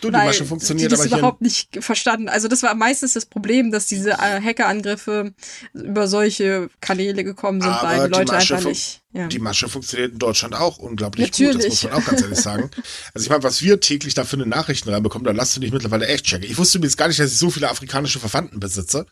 Du, 0.00 0.08
die 0.08 0.14
weil 0.14 0.26
Masche 0.26 0.44
funktioniert 0.44 0.90
die 0.90 0.96
das 0.96 1.06
aber 1.06 1.18
überhaupt 1.18 1.40
nicht 1.40 1.82
verstanden. 1.82 2.28
Also 2.28 2.48
das 2.48 2.62
war 2.62 2.74
meistens 2.74 3.14
das 3.14 3.24
Problem, 3.24 3.70
dass 3.70 3.86
diese 3.86 4.10
äh, 4.10 4.42
Hackerangriffe 4.42 5.32
über 5.72 6.06
solche 6.06 6.68
Kanäle 6.80 7.24
gekommen 7.24 7.62
sind, 7.62 7.70
Aber 7.70 7.88
weil 7.88 7.98
die 8.00 8.12
die 8.12 8.18
Leute 8.18 8.32
Masche 8.32 8.56
einfach 8.56 8.68
nicht. 8.68 9.02
Ja. 9.12 9.28
Die 9.28 9.38
Masche 9.38 9.68
funktioniert 9.68 10.12
in 10.12 10.18
Deutschland 10.18 10.54
auch 10.54 10.78
unglaublich 10.78 11.26
gut, 11.30 11.32
das 11.32 11.40
Natürlich. 11.40 11.68
muss 11.68 11.82
man 11.84 11.92
auch 11.94 12.04
ganz 12.04 12.22
ehrlich 12.22 12.38
sagen. 12.38 12.70
Also 13.14 13.24
ich 13.24 13.30
meine, 13.30 13.42
was 13.44 13.62
wir 13.62 13.80
täglich 13.80 14.12
da 14.12 14.24
für 14.24 14.36
eine 14.36 14.44
Nachrichten 14.46 14.90
reinbekommen, 14.90 15.24
da 15.24 15.32
lasst 15.32 15.56
du 15.56 15.60
dich 15.60 15.72
mittlerweile 15.72 16.06
echt 16.06 16.26
checken. 16.26 16.50
Ich 16.50 16.58
wusste 16.58 16.76
übrigens 16.76 16.96
gar 16.98 17.08
nicht, 17.08 17.18
dass 17.18 17.32
ich 17.32 17.38
so 17.38 17.50
viele 17.50 17.70
afrikanische 17.70 18.18
Verwandten 18.18 18.60
besitze. 18.60 19.06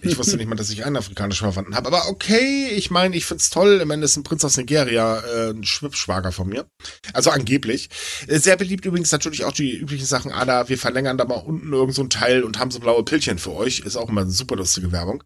Ich 0.00 0.16
wusste 0.16 0.36
nicht 0.38 0.48
mal, 0.48 0.54
dass 0.54 0.70
ich 0.70 0.84
einen 0.84 0.96
afrikanischen 0.96 1.44
Verwandten 1.44 1.74
habe. 1.74 1.88
Aber 1.88 2.08
okay, 2.08 2.68
ich 2.68 2.90
meine, 2.90 3.14
ich 3.14 3.26
find's 3.26 3.50
toll. 3.50 3.80
Im 3.82 3.90
Ende 3.90 4.06
ist 4.06 4.16
ein 4.16 4.22
Prinz 4.22 4.44
aus 4.44 4.56
Nigeria 4.56 5.20
äh, 5.20 5.50
ein 5.50 5.64
Schwippschwager 5.64 6.32
von 6.32 6.48
mir. 6.48 6.66
Also 7.12 7.30
angeblich. 7.30 7.90
Äh, 8.26 8.38
Sehr 8.38 8.56
beliebt 8.56 8.86
übrigens 8.86 9.12
natürlich 9.12 9.44
auch 9.44 9.52
die 9.52 9.76
üblichen 9.76 10.06
Sachen. 10.06 10.32
Ah, 10.32 10.46
da, 10.46 10.68
wir 10.70 10.78
verlängern 10.78 11.18
da 11.18 11.26
mal 11.26 11.34
unten 11.34 11.72
irgend 11.72 11.94
so 11.94 12.02
ein 12.02 12.10
Teil 12.10 12.42
und 12.42 12.58
haben 12.58 12.70
so 12.70 12.80
blaue 12.80 13.04
Pillchen 13.04 13.38
für 13.38 13.52
euch. 13.52 13.80
Ist 13.80 13.96
auch 13.96 14.08
immer 14.08 14.22
eine 14.22 14.30
super 14.30 14.56
lustige 14.56 14.92
Werbung. 14.92 15.22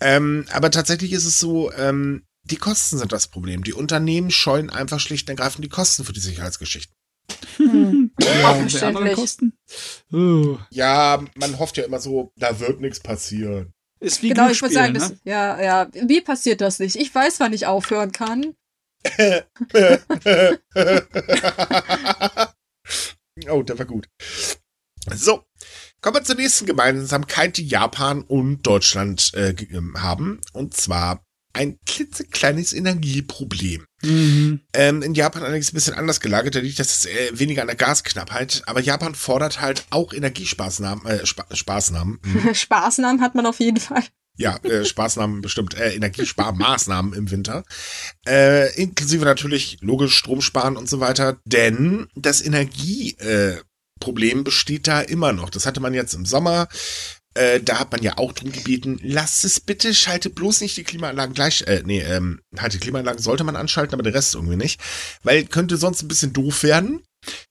Ähm, 0.00 0.44
aber 0.52 0.70
tatsächlich 0.70 1.12
ist 1.12 1.24
es 1.24 1.38
so, 1.38 1.72
ähm, 1.72 2.25
die 2.50 2.56
Kosten 2.56 2.98
sind 2.98 3.12
das 3.12 3.28
Problem. 3.28 3.64
Die 3.64 3.72
Unternehmen 3.72 4.30
scheuen 4.30 4.70
einfach 4.70 5.00
schlicht 5.00 5.28
und 5.28 5.38
ergreifend 5.38 5.64
die 5.64 5.68
Kosten 5.68 6.04
für 6.04 6.12
die 6.12 6.20
Sicherheitsgeschichten. 6.20 6.94
Hm. 7.56 8.12
ja 8.20 8.62
die 8.62 8.78
anderen. 8.82 9.12
Kosten? 9.14 9.52
Oh. 10.12 10.58
Ja, 10.70 11.24
man 11.34 11.58
hofft 11.58 11.76
ja 11.76 11.84
immer 11.84 11.98
so, 11.98 12.32
da 12.36 12.60
wird 12.60 12.80
nichts 12.80 13.00
passieren. 13.00 13.72
Ist 13.98 14.22
wie 14.22 14.28
Genau, 14.28 14.48
ich 14.50 14.60
würde 14.60 14.74
sagen, 14.74 14.92
Glücksspiel, 14.92 15.18
das, 15.24 15.32
ja, 15.32 15.60
ja, 15.60 15.88
wie 15.92 16.20
passiert 16.20 16.60
das 16.60 16.78
nicht? 16.78 16.96
Ich 16.96 17.14
weiß, 17.14 17.40
wann 17.40 17.52
ich 17.52 17.66
aufhören 17.66 18.12
kann. 18.12 18.54
oh, 23.48 23.62
der 23.62 23.78
war 23.78 23.86
gut. 23.86 24.08
So, 25.14 25.44
kommen 26.00 26.16
wir 26.16 26.24
zur 26.24 26.36
nächsten 26.36 26.66
Gemeinsamkeit, 26.66 27.56
die 27.56 27.66
Japan 27.66 28.22
und 28.22 28.62
Deutschland 28.66 29.32
äh, 29.34 29.50
ähm, 29.70 30.02
haben. 30.02 30.40
Und 30.52 30.74
zwar 30.74 31.25
ein 31.56 31.78
klitzekleines 31.86 32.72
Energieproblem. 32.72 33.86
ne? 34.02 34.10
Mhm. 34.10 34.60
Ähm, 34.74 35.02
in 35.02 35.14
Japan 35.14 35.42
allerdings 35.42 35.72
ein 35.72 35.74
bisschen 35.74 35.94
anders 35.94 36.20
gelagert, 36.20 36.54
da 36.54 36.60
liegt 36.60 36.78
das 36.78 37.06
äh, 37.06 37.30
weniger 37.32 37.62
an 37.62 37.68
der 37.68 37.76
Gasknappheit. 37.76 38.62
Aber 38.66 38.80
Japan 38.80 39.14
fordert 39.14 39.60
halt 39.60 39.86
auch 39.90 40.12
Energiespaßnahmen, 40.12 41.06
äh, 41.06 41.26
Spa 41.26 41.46
Spaßnahmen. 41.50 42.18
Mhm. 42.22 42.54
Spaßnamen 42.54 43.20
hat 43.22 43.34
man 43.34 43.46
auf 43.46 43.58
jeden 43.58 43.80
Fall. 43.80 44.02
Ja, 44.38 44.58
äh, 44.64 44.84
Spaßnahmen 44.84 45.40
bestimmt, 45.40 45.74
äh, 45.74 45.94
Energiesparmaßnahmen 45.94 47.14
im 47.14 47.30
Winter. 47.30 47.64
Äh, 48.28 48.74
inklusive 48.80 49.24
natürlich 49.24 49.78
logisch 49.80 50.14
Strom 50.14 50.42
sparen 50.42 50.76
und 50.76 50.90
so 50.90 51.00
weiter, 51.00 51.38
denn 51.46 52.08
das 52.14 52.42
Energieproblem 52.42 53.56
äh, 53.56 53.62
Problem 53.98 54.44
besteht 54.44 54.86
da 54.86 55.00
immer 55.00 55.32
noch. 55.32 55.48
Das 55.48 55.64
hatte 55.64 55.80
man 55.80 55.94
jetzt 55.94 56.14
im 56.14 56.26
Sommer. 56.26 56.68
Äh, 57.36 57.60
da 57.60 57.78
hat 57.78 57.92
man 57.92 58.02
ja 58.02 58.16
auch 58.16 58.32
drum 58.32 58.50
gebeten, 58.50 58.98
lasst 59.02 59.44
es 59.44 59.60
bitte, 59.60 59.92
schalte 59.92 60.30
bloß 60.30 60.62
nicht 60.62 60.76
die 60.78 60.84
Klimaanlagen 60.84 61.34
gleich, 61.34 61.62
äh, 61.66 61.82
nee, 61.84 62.00
ähm, 62.00 62.40
halt 62.56 62.72
die 62.72 62.78
Klimaanlagen 62.78 63.20
sollte 63.22 63.44
man 63.44 63.56
anschalten, 63.56 63.92
aber 63.92 64.02
den 64.02 64.14
Rest 64.14 64.34
irgendwie 64.34 64.56
nicht, 64.56 64.80
weil 65.22 65.44
könnte 65.44 65.76
sonst 65.76 66.02
ein 66.02 66.08
bisschen 66.08 66.32
doof 66.32 66.62
werden. 66.62 67.02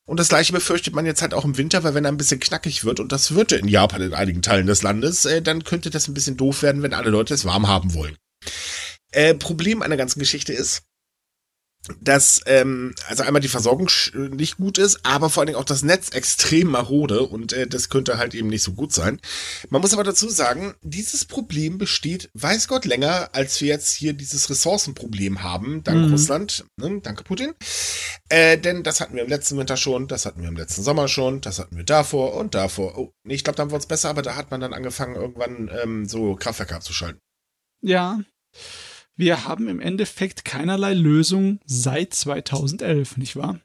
Und 0.06 0.20
das 0.20 0.30
gleiche 0.30 0.54
befürchtet 0.54 0.96
man 0.96 1.06
jetzt 1.06 1.22
halt 1.22 1.36
auch 1.36 1.46
im 1.46 1.58
Winter, 1.58 1.84
weil 1.84 1.94
wenn 1.94 2.06
er 2.06 2.12
ein 2.12 2.18
bisschen 2.18 2.40
knackig 2.40 2.84
wird, 2.84 3.00
und 3.00 3.12
das 3.12 3.36
wird 3.36 3.52
in 3.52 3.68
Japan 3.68 4.02
in 4.02 4.14
einigen 4.14 4.42
Teilen 4.42 4.66
des 4.66 4.82
Landes, 4.82 5.26
äh, 5.26 5.44
dann 5.44 5.64
könnte 5.64 5.92
das 5.92 6.08
ein 6.08 6.16
bisschen 6.16 6.38
doof 6.38 6.64
werden, 6.64 6.82
wenn 6.82 6.94
alle 6.94 7.12
Leute 7.12 7.36
es 7.36 7.46
warm 7.46 7.68
haben 7.68 7.94
wollen. 7.94 8.18
Äh, 9.12 9.36
Problem 9.36 9.84
an 9.84 9.92
der 9.92 9.98
ganzen 9.98 10.20
Geschichte 10.20 10.52
ist, 10.52 10.82
dass 12.00 12.42
ähm, 12.46 12.94
also 13.08 13.24
einmal 13.24 13.42
die 13.42 13.48
Versorgung 13.48 13.90
nicht 14.32 14.58
gut 14.58 14.78
ist, 14.78 15.00
aber 15.04 15.30
vor 15.30 15.42
allen 15.42 15.48
Dingen 15.48 15.60
auch 15.60 15.66
das 15.66 15.84
Netz 15.84 16.10
extrem 16.10 16.70
marode 16.70 17.22
und 17.22 17.54
äh, 17.54 17.68
das 17.68 17.90
könnte 17.90 18.18
halt 18.18 18.34
eben 18.34 18.48
nicht 18.48 18.64
so 18.64 18.74
gut 18.74 18.94
sein. 18.94 19.20
Man 19.70 19.82
muss 19.82 19.94
aber 19.94 20.04
dazu 20.04 20.30
sagen, 20.30 20.76
dieses 20.82 21.26
Problem 21.26 21.78
besteht, 21.78 22.30
weiß 22.34 22.68
Gott, 22.68 22.86
länger, 22.86 23.30
als 23.34 23.60
wir 23.62 23.68
jetzt 23.68 23.94
hier 23.94 24.14
dieses 24.14 24.50
Ressourcenproblem 24.50 25.44
haben, 25.44 25.84
dank 25.84 26.06
Mhm. 26.06 26.12
Russland, 26.12 26.66
ne? 26.78 27.00
danke 27.02 27.24
Putin. 27.24 27.54
Äh, 28.30 28.58
denn 28.58 28.84
das 28.84 29.02
hatten 29.02 29.16
wir 29.16 29.24
im 29.24 29.30
letzten 29.30 29.58
Winter 29.58 29.78
schon, 29.78 30.08
das 30.08 30.26
hatten 30.26 30.42
wir 30.42 30.50
im 30.50 30.58
letzten 30.58 30.84
Sommer 30.84 31.08
schon, 31.08 31.42
das 31.42 31.60
hatten 31.60 31.76
wir 31.78 31.84
davor 31.84 32.34
und 32.36 32.56
davor. 32.56 32.98
Oh, 32.98 33.12
nee, 33.24 33.36
ich 33.36 33.44
glaube, 33.44 33.58
da 33.58 33.62
haben 33.64 33.72
wir 33.72 33.76
uns 33.76 33.86
besser, 33.88 34.10
aber 34.10 34.22
da 34.22 34.36
hat 34.36 34.52
man 34.52 34.62
dann 34.62 34.74
angefangen, 34.74 35.16
irgendwann 35.16 35.70
ähm, 35.82 36.06
so 36.08 36.36
Kraftwerke 36.36 36.76
abzuschalten. 36.76 37.20
Ja. 37.82 38.20
Wir 39.18 39.46
haben 39.46 39.68
im 39.70 39.80
Endeffekt 39.80 40.44
keinerlei 40.44 40.94
Lösung 40.94 41.60
seit 41.66 42.14
2011, 42.14 43.18
nicht 43.18 43.36
wahr? 43.36 43.60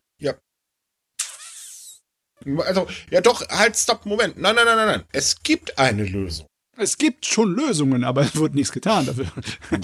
Also, 2.58 2.86
ja 3.10 3.20
doch, 3.20 3.46
halt, 3.48 3.76
stopp, 3.76 4.06
Moment. 4.06 4.38
Nein, 4.38 4.54
nein, 4.54 4.64
nein, 4.64 4.76
nein, 4.76 4.86
nein. 4.86 5.04
Es 5.12 5.42
gibt 5.42 5.78
eine 5.78 6.04
Lösung. 6.04 6.46
Es 6.76 6.96
gibt 6.96 7.26
schon 7.26 7.54
Lösungen, 7.54 8.04
aber 8.04 8.22
es 8.22 8.36
wird 8.36 8.54
nichts 8.54 8.72
getan 8.72 9.06
dafür. 9.06 9.30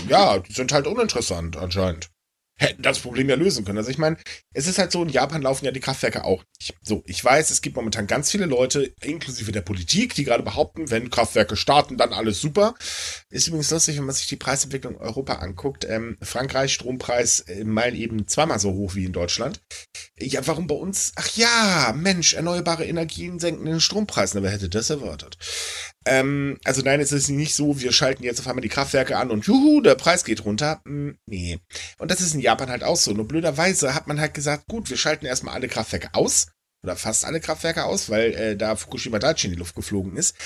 Ja, 0.08 0.38
die 0.38 0.52
sind 0.52 0.72
halt 0.72 0.86
uninteressant 0.86 1.56
anscheinend. 1.56 2.10
Hätten 2.58 2.82
das 2.82 3.00
Problem 3.00 3.28
ja 3.28 3.36
lösen 3.36 3.64
können. 3.64 3.76
Also 3.76 3.90
ich 3.90 3.98
meine, 3.98 4.16
es 4.54 4.66
ist 4.66 4.78
halt 4.78 4.90
so, 4.90 5.02
in 5.02 5.10
Japan 5.10 5.42
laufen 5.42 5.66
ja 5.66 5.72
die 5.72 5.80
Kraftwerke 5.80 6.24
auch 6.24 6.42
nicht. 6.58 6.74
So, 6.82 7.02
ich 7.06 7.22
weiß, 7.22 7.50
es 7.50 7.60
gibt 7.60 7.76
momentan 7.76 8.06
ganz 8.06 8.30
viele 8.30 8.46
Leute, 8.46 8.94
inklusive 9.02 9.52
der 9.52 9.60
Politik, 9.60 10.14
die 10.14 10.24
gerade 10.24 10.42
behaupten, 10.42 10.90
wenn 10.90 11.10
Kraftwerke 11.10 11.56
starten, 11.56 11.98
dann 11.98 12.14
alles 12.14 12.40
super. 12.40 12.74
Ist 13.28 13.48
übrigens 13.48 13.70
lustig, 13.70 13.98
wenn 13.98 14.04
man 14.04 14.14
sich 14.14 14.26
die 14.26 14.36
Preisentwicklung 14.36 14.94
in 14.94 15.00
Europa 15.00 15.34
anguckt. 15.34 15.84
Ähm, 15.84 16.16
Frankreich, 16.22 16.72
Strompreis 16.72 17.40
äh, 17.40 17.64
mal 17.64 17.94
eben 17.94 18.26
zweimal 18.26 18.58
so 18.58 18.72
hoch 18.72 18.94
wie 18.94 19.04
in 19.04 19.12
Deutschland. 19.12 19.60
Ja, 20.18 20.46
warum 20.46 20.66
bei 20.66 20.74
uns? 20.74 21.12
Ach 21.16 21.28
ja, 21.36 21.92
Mensch, 21.94 22.32
erneuerbare 22.32 22.86
Energien 22.86 23.38
senken 23.38 23.66
den 23.66 23.80
Strompreis. 23.80 24.32
Na, 24.32 24.42
wer 24.42 24.50
hätte 24.50 24.70
das 24.70 24.88
erwartet? 24.88 25.36
Ähm, 26.06 26.58
also 26.64 26.82
nein, 26.82 27.00
es 27.00 27.12
ist 27.12 27.28
nicht 27.28 27.54
so, 27.54 27.80
wir 27.80 27.92
schalten 27.92 28.22
jetzt 28.22 28.38
auf 28.40 28.46
einmal 28.46 28.62
die 28.62 28.68
Kraftwerke 28.68 29.16
an 29.16 29.30
und 29.30 29.44
juhu, 29.44 29.80
der 29.80 29.96
Preis 29.96 30.24
geht 30.24 30.44
runter. 30.44 30.80
Hm, 30.86 31.18
nee. 31.26 31.58
Und 31.98 32.10
das 32.10 32.20
ist 32.20 32.34
in 32.34 32.40
Japan 32.40 32.70
halt 32.70 32.84
auch 32.84 32.96
so. 32.96 33.12
Nur 33.12 33.26
blöderweise 33.26 33.94
hat 33.94 34.06
man 34.06 34.20
halt 34.20 34.32
gesagt, 34.32 34.66
gut, 34.68 34.88
wir 34.88 34.96
schalten 34.96 35.26
erstmal 35.26 35.54
alle 35.54 35.68
Kraftwerke 35.68 36.10
aus. 36.14 36.46
Oder 36.84 36.94
fast 36.94 37.24
alle 37.24 37.40
Kraftwerke 37.40 37.84
aus, 37.84 38.10
weil 38.10 38.32
äh, 38.34 38.56
da 38.56 38.76
Fukushima 38.76 39.18
Daiichi 39.18 39.48
in 39.48 39.54
die 39.54 39.58
Luft 39.58 39.74
geflogen 39.74 40.16
ist. 40.16 40.36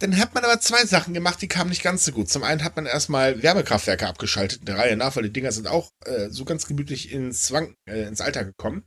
Dann 0.00 0.18
hat 0.18 0.34
man 0.34 0.44
aber 0.44 0.58
zwei 0.60 0.84
Sachen 0.86 1.14
gemacht, 1.14 1.40
die 1.40 1.46
kamen 1.46 1.70
nicht 1.70 1.84
ganz 1.84 2.04
so 2.04 2.10
gut. 2.10 2.28
Zum 2.28 2.42
einen 2.42 2.64
hat 2.64 2.74
man 2.74 2.84
erstmal 2.84 3.42
Wärmekraftwerke 3.42 4.08
abgeschaltet 4.08 4.60
in 4.60 4.66
der 4.66 4.76
Reihe 4.76 4.96
nach, 4.96 5.14
weil 5.14 5.22
die 5.22 5.32
Dinger 5.32 5.52
sind 5.52 5.68
auch 5.68 5.90
äh, 6.04 6.30
so 6.30 6.44
ganz 6.44 6.66
gemütlich 6.66 7.12
ins, 7.12 7.42
Zwang, 7.42 7.76
äh, 7.86 8.02
ins 8.02 8.20
Alter 8.20 8.44
gekommen. 8.44 8.84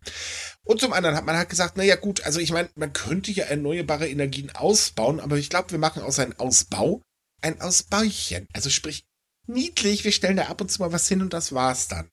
Und 0.63 0.81
zum 0.81 0.91
anderen 0.91 1.15
hat 1.15 1.25
man 1.25 1.37
halt 1.37 1.49
gesagt, 1.49 1.77
naja 1.77 1.95
gut, 1.95 2.25
also 2.25 2.41
ich 2.41 2.51
meine, 2.51 2.69
man 2.75 2.91
könnte 2.91 3.31
ja 3.31 3.45
erneuerbare 3.45 4.09
Energien 4.09 4.51
ausbauen, 4.53 5.21
aber 5.21 5.37
ich 5.37 5.49
glaube, 5.49 5.71
wir 5.71 5.79
machen 5.79 6.03
aus 6.03 6.19
einem 6.19 6.33
Ausbau 6.37 7.01
ein 7.41 7.61
Ausbauchen. 7.61 8.47
Also 8.53 8.69
sprich, 8.69 9.05
niedlich, 9.45 10.03
wir 10.03 10.11
stellen 10.11 10.37
da 10.37 10.47
ab 10.47 10.59
und 10.59 10.69
zu 10.69 10.81
mal 10.81 10.91
was 10.91 11.07
hin 11.07 11.21
und 11.21 11.31
das 11.31 11.53
war's 11.53 11.87
dann. 11.87 12.09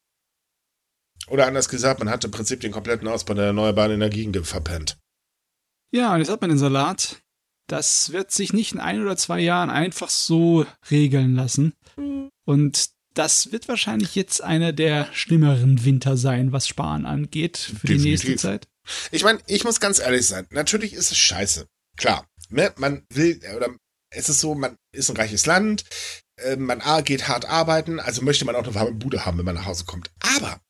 Oder 1.27 1.47
anders 1.47 1.69
gesagt, 1.69 1.99
man 1.99 2.11
hat 2.11 2.25
im 2.25 2.31
Prinzip 2.31 2.61
den 2.61 2.71
kompletten 2.71 3.09
Ausbau 3.09 3.35
der 3.35 3.47
erneuerbaren 3.47 3.93
Energien 3.93 4.33
verpennt. 4.45 4.99
Ja, 5.91 6.13
und 6.13 6.21
jetzt 6.21 6.31
hat 6.31 6.41
man 6.41 6.51
den 6.51 6.59
Salat. 6.59 7.24
Das 7.67 8.13
wird 8.13 8.31
sich 8.31 8.53
nicht 8.53 8.73
in 8.73 8.81
ein 8.81 9.01
oder 9.01 9.17
zwei 9.17 9.41
Jahren 9.41 9.71
einfach 9.71 10.11
so 10.11 10.67
regeln 10.91 11.35
lassen. 11.35 11.73
Mhm. 11.97 12.29
Und 12.45 12.91
das 13.15 13.53
wird 13.53 13.69
wahrscheinlich 13.69 14.15
jetzt 14.15 14.43
einer 14.43 14.73
der 14.73 15.09
schlimmeren 15.13 15.85
Winter 15.85 16.17
sein, 16.17 16.53
was 16.53 16.69
Sparen 16.69 17.07
angeht 17.07 17.57
für 17.57 17.87
Definitiv. 17.87 18.03
die 18.03 18.09
nächste 18.29 18.37
Zeit. 18.37 18.69
Ich 19.13 19.23
meine, 19.23 19.39
ich 19.47 19.65
muss 19.65 19.81
ganz 19.81 19.99
ehrlich 19.99 20.27
sein. 20.27 20.47
Natürlich 20.51 20.93
ist 20.93 21.11
es 21.11 21.17
scheiße. 21.17 21.67
Klar. 21.97 22.27
Ne? 22.51 22.73
Man 22.77 23.07
will, 23.11 23.41
oder 23.57 23.71
es 24.11 24.29
ist 24.29 24.41
so, 24.41 24.55
man 24.55 24.77
ist 24.93 25.11
ein 25.11 25.17
reiches 25.17 25.47
Land, 25.47 25.85
äh, 26.37 26.57
man 26.57 26.83
geht 27.05 27.29
hart 27.29 27.47
arbeiten, 27.47 28.01
also 28.01 28.23
möchte 28.23 28.45
man 28.45 28.57
auch 28.57 28.65
eine 28.65 28.75
warme 28.75 28.93
Bude 28.93 29.25
haben, 29.25 29.39
wenn 29.39 29.45
man 29.45 29.55
nach 29.55 29.67
Hause 29.67 29.85
kommt. 29.85 30.11
Aber 30.37 30.61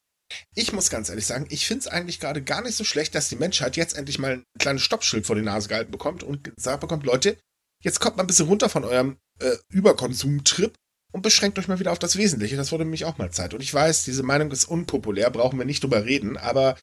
ich 0.55 0.73
muss 0.73 0.91
ganz 0.91 1.09
ehrlich 1.09 1.27
sagen, 1.27 1.47
ich 1.51 1.67
finde 1.67 1.81
es 1.81 1.87
eigentlich 1.87 2.21
gerade 2.21 2.43
gar 2.43 2.63
nicht 2.63 2.77
so 2.77 2.85
schlecht, 2.85 3.15
dass 3.15 3.29
die 3.29 3.37
Menschheit 3.37 3.77
jetzt 3.77 3.97
endlich 3.97 4.19
mal 4.19 4.33
ein 4.33 4.45
kleines 4.59 4.83
Stoppschild 4.83 5.27
vor 5.27 5.37
die 5.37 5.43
Nase 5.43 5.69
gehalten 5.69 5.91
bekommt 5.91 6.23
und 6.23 6.45
gesagt 6.45 6.81
bekommt, 6.81 7.05
Leute, 7.05 7.37
jetzt 7.83 8.01
kommt 8.01 8.17
mal 8.17 8.25
ein 8.25 8.27
bisschen 8.29 8.49
runter 8.49 8.69
von 8.69 8.85
eurem 8.85 9.19
äh, 9.41 9.57
Überkonsumtrip 9.69 10.75
und 11.13 11.23
beschränkt 11.23 11.59
euch 11.59 11.69
mal 11.69 11.79
wieder 11.79 11.93
auf 11.93 11.99
das 11.99 12.17
Wesentliche. 12.17 12.57
Das 12.57 12.73
wurde 12.73 12.85
nämlich 12.85 13.05
auch 13.05 13.19
mal 13.19 13.31
Zeit. 13.31 13.55
Und 13.55 13.61
ich 13.61 13.73
weiß, 13.73 14.05
diese 14.05 14.23
Meinung 14.23 14.51
ist 14.51 14.65
unpopulär, 14.65 15.31
brauchen 15.31 15.59
wir 15.59 15.65
nicht 15.65 15.83
drüber 15.83 16.05
reden, 16.05 16.37
aber 16.37 16.77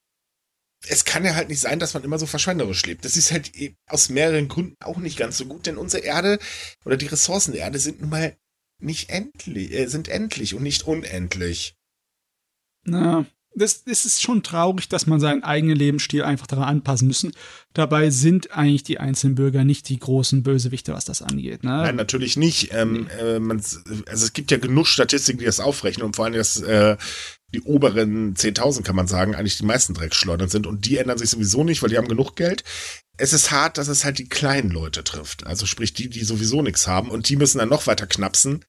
es 0.88 1.06
kann 1.06 1.26
ja 1.26 1.36
halt 1.36 1.50
nicht 1.50 1.60
sein, 1.60 1.80
dass 1.80 1.94
man 1.94 2.04
immer 2.04 2.18
so 2.18 2.26
verschwenderisch 2.26 2.86
lebt. 2.86 3.06
Das 3.06 3.18
ist 3.18 3.32
halt 3.32 3.56
e, 3.56 3.76
aus 3.88 4.10
mehreren 4.10 4.48
Gründen 4.48 4.76
auch 4.80 4.98
nicht 4.98 5.18
ganz 5.18 5.38
so 5.38 5.46
gut, 5.46 5.66
denn 5.66 5.78
unsere 5.78 6.04
Erde 6.04 6.40
oder 6.86 6.98
die 6.98 7.08
Ressourcen 7.08 7.52
der 7.52 7.62
Erde 7.62 7.80
sind 7.80 8.02
nun 8.02 8.10
mal 8.10 8.36
nicht 8.80 9.10
endlich, 9.10 9.72
äh, 9.74 9.88
sind 9.88 10.08
endlich 10.08 10.56
und 10.56 10.64
nicht 10.64 10.88
unendlich. 10.88 11.76
Na, 12.84 13.26
das, 13.54 13.84
das 13.84 14.06
ist 14.06 14.22
schon 14.22 14.44
traurig, 14.44 14.88
dass 14.88 15.08
man 15.08 15.20
seinen 15.20 15.44
eigenen 15.44 15.76
Lebensstil 15.76 16.24
einfach 16.24 16.48
daran 16.48 16.66
anpassen 16.66 17.08
müssen. 17.08 17.34
Dabei 17.74 18.10
sind 18.10 18.52
eigentlich 18.52 18.84
die 18.84 19.00
einzelnen 19.00 19.36
Bürger 19.36 19.64
nicht 19.64 19.90
die 19.90 20.00
großen 20.00 20.44
Bösewichte, 20.44 20.94
was 20.94 21.06
das 21.06 21.22
angeht. 21.22 21.64
Ne? 21.64 21.72
Nein, 21.72 21.96
natürlich 21.96 22.38
nicht. 22.38 22.74
Ähm, 22.74 23.08
nee. 23.18 23.24
äh, 23.24 23.60
also 24.10 24.26
es 24.26 24.34
gibt 24.34 24.52
ja 24.52 24.58
genug 24.58 24.88
Statistiken, 24.88 25.40
die 25.40 25.46
das 25.46 25.60
aufrechnen 25.60 26.06
und 26.06 26.16
vor 26.16 26.26
allem, 26.26 26.34
dass 26.34 26.62
äh, 26.62 26.96
die 27.54 27.62
oberen 27.62 28.36
10.000, 28.36 28.84
kann 28.84 28.96
man 28.96 29.08
sagen, 29.08 29.36
eigentlich 29.36 29.58
die 29.58 29.66
meisten 29.66 29.94
Dreckschleudern 29.94 30.50
sind 30.50 30.66
und 30.66 30.86
die 30.86 30.98
ändern 30.98 31.18
sich 31.18 31.30
sowieso 31.30 31.66
nicht, 31.66 31.82
weil 31.82 31.90
die 31.90 31.98
haben 31.98 32.08
genug 32.08 32.36
Geld. 32.38 32.64
Es 33.18 33.34
ist 33.34 33.52
hart, 33.52 33.78
dass 33.78 33.90
es 33.90 34.06
halt 34.06 34.20
die 34.20 34.30
kleinen 34.30 34.70
Leute 34.70 35.04
trifft. 35.04 35.46
Also 35.46 35.66
sprich 35.66 35.94
die, 35.94 36.10
die 36.10 36.24
sowieso 36.24 36.62
nichts 36.62 36.88
haben 36.88 37.10
und 37.10 37.28
die 37.28 37.36
müssen 37.36 37.58
dann 37.58 37.70
noch 37.70 37.88
weiter 37.88 38.08
knapsen 38.08 38.64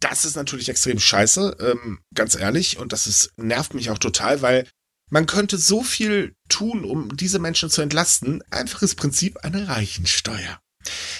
das 0.00 0.24
ist 0.24 0.36
natürlich 0.36 0.68
extrem 0.68 0.98
scheiße, 0.98 1.56
ähm, 1.60 2.00
ganz 2.14 2.34
ehrlich. 2.34 2.78
Und 2.78 2.92
das 2.92 3.06
ist, 3.06 3.32
nervt 3.36 3.74
mich 3.74 3.90
auch 3.90 3.98
total, 3.98 4.42
weil 4.42 4.66
man 5.10 5.26
könnte 5.26 5.58
so 5.58 5.82
viel 5.82 6.34
tun, 6.48 6.84
um 6.84 7.16
diese 7.16 7.38
Menschen 7.38 7.70
zu 7.70 7.82
entlasten. 7.82 8.42
Einfaches 8.50 8.94
Prinzip, 8.94 9.38
eine 9.44 9.68
Reichensteuer. 9.68 10.60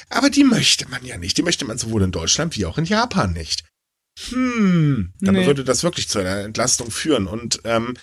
Aber 0.08 0.30
die 0.30 0.44
möchte 0.44 0.88
man 0.88 1.04
ja 1.04 1.18
nicht. 1.18 1.36
Die 1.36 1.42
möchte 1.42 1.64
man 1.64 1.78
sowohl 1.78 2.02
in 2.02 2.12
Deutschland 2.12 2.56
wie 2.56 2.66
auch 2.66 2.78
in 2.78 2.84
Japan 2.84 3.32
nicht. 3.32 3.64
Hm, 4.28 5.12
dann 5.20 5.34
nee. 5.34 5.46
würde 5.46 5.64
das 5.64 5.82
wirklich 5.82 6.08
zu 6.08 6.18
einer 6.18 6.40
Entlastung 6.40 6.90
führen. 6.90 7.26
Und 7.26 7.60
ähm, 7.64 7.96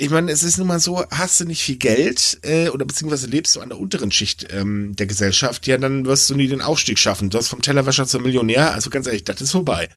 ich 0.00 0.08
meine, 0.08 0.32
es 0.32 0.42
ist 0.42 0.56
nun 0.56 0.66
mal 0.66 0.80
so, 0.80 1.04
hast 1.10 1.40
du 1.40 1.44
nicht 1.44 1.62
viel 1.62 1.76
Geld 1.76 2.40
äh, 2.42 2.70
oder 2.70 2.86
beziehungsweise 2.86 3.26
lebst 3.26 3.54
du 3.54 3.60
an 3.60 3.68
der 3.68 3.78
unteren 3.78 4.10
Schicht 4.10 4.48
ähm, 4.50 4.96
der 4.96 5.06
Gesellschaft, 5.06 5.66
ja, 5.66 5.76
dann 5.76 6.06
wirst 6.06 6.30
du 6.30 6.34
nie 6.34 6.48
den 6.48 6.62
Aufstieg 6.62 6.98
schaffen. 6.98 7.28
Du 7.28 7.36
hast 7.36 7.48
vom 7.48 7.60
Tellerwäscher 7.60 8.06
zum 8.06 8.22
Millionär, 8.22 8.72
also 8.72 8.88
ganz 8.88 9.06
ehrlich, 9.06 9.24
das 9.24 9.42
ist 9.42 9.52
vorbei. 9.52 9.90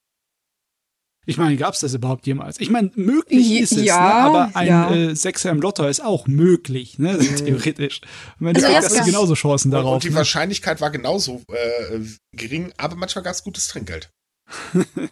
Ich 1.25 1.37
meine, 1.37 1.55
gab 1.55 1.73
es 1.73 1.79
das 1.79 1.93
überhaupt 1.93 2.27
jemals? 2.27 2.59
Ich 2.59 2.69
meine, 2.69 2.91
möglich 2.95 3.61
ist 3.61 3.71
es, 3.71 3.85
ja, 3.85 3.97
ne? 3.97 4.13
aber 4.13 4.51
ein 4.55 4.67
ja. 4.67 4.93
äh, 4.93 5.15
Sechser 5.15 5.51
im 5.51 5.61
Lotto 5.61 5.87
ist 5.87 6.03
auch 6.03 6.27
möglich, 6.27 6.99
ne? 6.99 7.17
theoretisch. 7.37 8.01
Ich 8.03 8.41
meine, 8.41 8.61
also 8.61 8.75
hast 8.75 8.99
du 8.99 9.05
genauso 9.05 9.35
Chancen 9.35 9.71
darauf. 9.71 9.93
Und 9.93 10.03
die 10.03 10.09
ne? 10.09 10.15
Wahrscheinlichkeit 10.15 10.81
war 10.81 10.91
genauso 10.91 11.41
äh, 11.47 11.99
gering, 12.35 12.73
aber 12.75 12.97
manchmal 12.97 13.23
gab 13.23 13.33
es 13.33 13.43
gutes 13.43 13.69
Trinkgeld. 13.69 14.09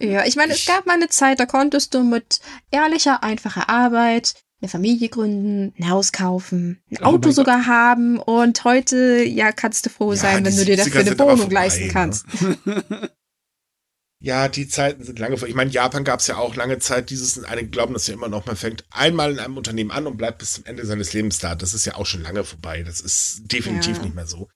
ja, 0.01 0.25
ich 0.25 0.35
meine, 0.35 0.51
es 0.51 0.65
gab 0.65 0.85
mal 0.85 0.95
eine 0.95 1.07
Zeit, 1.07 1.39
da 1.39 1.45
konntest 1.45 1.93
du 1.93 2.03
mit 2.03 2.41
ehrlicher, 2.71 3.23
einfacher 3.23 3.69
Arbeit 3.69 4.33
eine 4.61 4.69
Familie 4.69 5.09
gründen, 5.09 5.73
ein 5.77 5.89
Haus 5.89 6.11
kaufen, 6.11 6.81
ein 6.91 6.97
oh 7.01 7.05
Auto 7.05 7.31
sogar 7.31 7.59
Gott. 7.59 7.67
haben 7.67 8.19
und 8.19 8.63
heute, 8.63 9.23
ja, 9.23 9.51
kannst 9.51 9.85
du 9.85 9.89
froh 9.89 10.13
sein, 10.13 10.39
ja, 10.39 10.45
wenn 10.45 10.55
du 10.55 10.65
dir 10.65 10.77
dafür 10.77 11.01
eine 11.01 11.17
Wohnung 11.17 11.49
leisten 11.49 11.87
ne? 11.87 11.93
kannst. 11.93 12.25
ja, 14.19 14.47
die 14.47 14.67
Zeiten 14.67 15.03
sind 15.03 15.17
lange 15.17 15.37
vor. 15.37 15.47
Ich 15.47 15.55
meine, 15.55 15.71
Japan 15.71 16.03
gab 16.03 16.19
es 16.19 16.27
ja 16.27 16.37
auch 16.37 16.55
lange 16.55 16.77
Zeit 16.77 17.09
dieses, 17.09 17.43
einige 17.43 17.69
glauben 17.69 17.93
das 17.93 18.05
ja 18.05 18.13
immer 18.13 18.29
noch, 18.29 18.45
man 18.45 18.55
fängt 18.55 18.85
einmal 18.91 19.31
in 19.31 19.39
einem 19.39 19.57
Unternehmen 19.57 19.89
an 19.89 20.05
und 20.05 20.17
bleibt 20.17 20.37
bis 20.37 20.53
zum 20.53 20.65
Ende 20.65 20.85
seines 20.85 21.13
Lebens 21.13 21.39
da. 21.39 21.55
Das 21.55 21.73
ist 21.73 21.85
ja 21.85 21.95
auch 21.95 22.05
schon 22.05 22.21
lange 22.21 22.43
vorbei. 22.43 22.83
Das 22.83 23.01
ist 23.01 23.51
definitiv 23.51 23.97
ja. 23.97 24.03
nicht 24.03 24.15
mehr 24.15 24.27
so. 24.27 24.47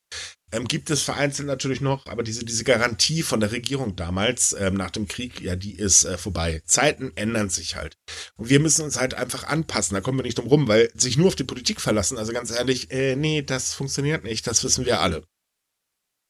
Ähm, 0.52 0.68
gibt 0.68 0.90
es 0.90 1.02
vereinzelt 1.02 1.48
natürlich 1.48 1.82
noch, 1.82 2.06
aber 2.06 2.24
diese, 2.24 2.46
diese 2.46 2.64
Garantie 2.64 3.24
von 3.24 3.40
der 3.40 3.52
Regierung 3.52 3.96
damals 3.96 4.56
ähm, 4.58 4.76
nach 4.76 4.92
dem 4.92 5.08
Krieg, 5.08 5.42
ja, 5.42 5.56
die 5.56 5.76
ist 5.76 6.06
äh, 6.06 6.18
vorbei. 6.18 6.62
Zeiten 6.66 7.12
ändern 7.16 7.50
sich 7.50 7.76
halt. 7.76 7.98
Und 8.36 8.50
wir 8.50 8.60
müssen 8.60 8.84
uns 8.84 9.00
halt 9.00 9.16
einfach 9.16 9.44
anpassen. 9.46 9.96
Da 9.96 10.02
kommen 10.02 10.20
wir 10.20 10.24
nicht 10.24 10.38
drum 10.38 10.48
rum, 10.48 10.68
weil 10.68 10.92
sich 10.94 11.18
nur 11.18 11.28
auf 11.28 11.36
die 11.36 11.44
Politik 11.44 11.82
verlassen, 11.82 12.18
also 12.18 12.32
ganz 12.32 12.52
ehrlich, 12.52 12.92
äh, 12.92 13.16
nee, 13.16 13.42
das 13.42 13.74
funktioniert 13.74 14.24
nicht. 14.24 14.46
Das 14.46 14.64
wissen 14.64 14.86
wir 14.86 15.02
alle. 15.02 15.24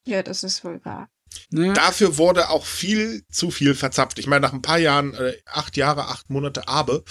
Ja, 0.08 0.24
das 0.24 0.44
ist 0.44 0.64
wohl 0.64 0.84
wahr. 0.86 1.10
Ja. 1.52 1.74
Dafür 1.74 2.18
wurde 2.18 2.50
auch 2.50 2.66
viel 2.66 3.26
zu 3.30 3.52
viel 3.52 3.76
verzapft. 3.76 4.20
Ich 4.20 4.28
meine, 4.28 4.42
nach 4.42 4.54
ein 4.54 4.62
paar 4.62 4.78
Jahren, 4.78 5.14
äh, 5.14 5.38
acht 5.46 5.76
Jahre, 5.78 6.08
acht 6.08 6.30
Monate 6.30 6.68
Abe, 6.68 7.04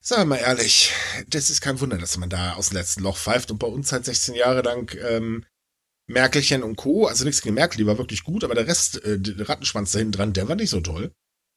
sagen 0.00 0.22
wir 0.22 0.36
mal 0.36 0.36
ehrlich, 0.36 0.92
das 1.28 1.50
ist 1.50 1.60
kein 1.60 1.80
Wunder, 1.80 1.98
dass 1.98 2.16
man 2.16 2.30
da 2.30 2.54
aus 2.54 2.68
dem 2.68 2.76
letzten 2.76 3.02
Loch 3.02 3.16
pfeift 3.16 3.50
und 3.50 3.58
bei 3.58 3.66
uns 3.66 3.92
halt 3.92 4.04
16 4.04 4.34
Jahre 4.34 4.62
lang 4.62 4.96
ähm, 5.02 5.44
Merkelchen 6.08 6.62
und 6.62 6.76
Co. 6.76 7.06
Also 7.06 7.24
nichts 7.24 7.42
gegen 7.42 7.54
Merkel, 7.54 7.78
die 7.78 7.86
war 7.86 7.98
wirklich 7.98 8.24
gut, 8.24 8.42
aber 8.42 8.54
der 8.54 8.66
Rest, 8.66 9.04
äh, 9.04 9.20
der 9.20 9.48
Rattenschwanz 9.48 9.92
da 9.92 9.98
hinten 10.00 10.12
dran, 10.12 10.32
der 10.32 10.48
war 10.48 10.56
nicht 10.56 10.70
so 10.70 10.80
toll. 10.80 11.12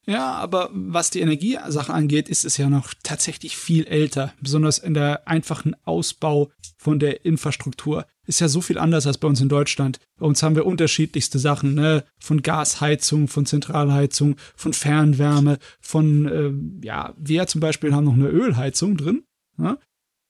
Ja, 0.07 0.33
aber 0.33 0.69
was 0.73 1.11
die 1.11 1.19
Energiesache 1.19 1.93
angeht, 1.93 2.27
ist 2.27 2.43
es 2.43 2.57
ja 2.57 2.69
noch 2.69 2.93
tatsächlich 3.03 3.55
viel 3.55 3.85
älter. 3.85 4.33
Besonders 4.41 4.79
in 4.79 4.95
der 4.95 5.27
einfachen 5.27 5.75
Ausbau 5.85 6.51
von 6.77 6.97
der 6.99 7.23
Infrastruktur. 7.23 8.07
Ist 8.25 8.39
ja 8.39 8.47
so 8.47 8.61
viel 8.61 8.79
anders 8.79 9.05
als 9.05 9.19
bei 9.19 9.27
uns 9.27 9.41
in 9.41 9.49
Deutschland. 9.49 9.99
Bei 10.17 10.25
uns 10.25 10.41
haben 10.41 10.55
wir 10.55 10.65
unterschiedlichste 10.65 11.37
Sachen, 11.37 11.75
ne? 11.75 12.03
Von 12.19 12.41
Gasheizung, 12.41 13.27
von 13.27 13.45
Zentralheizung, 13.45 14.37
von 14.55 14.73
Fernwärme, 14.73 15.59
von, 15.79 16.25
äh, 16.25 16.85
ja, 16.85 17.13
wir 17.17 17.45
zum 17.47 17.61
Beispiel 17.61 17.93
haben 17.93 18.05
noch 18.05 18.13
eine 18.13 18.29
Ölheizung 18.29 18.97
drin. 18.97 19.23
Ne? 19.57 19.77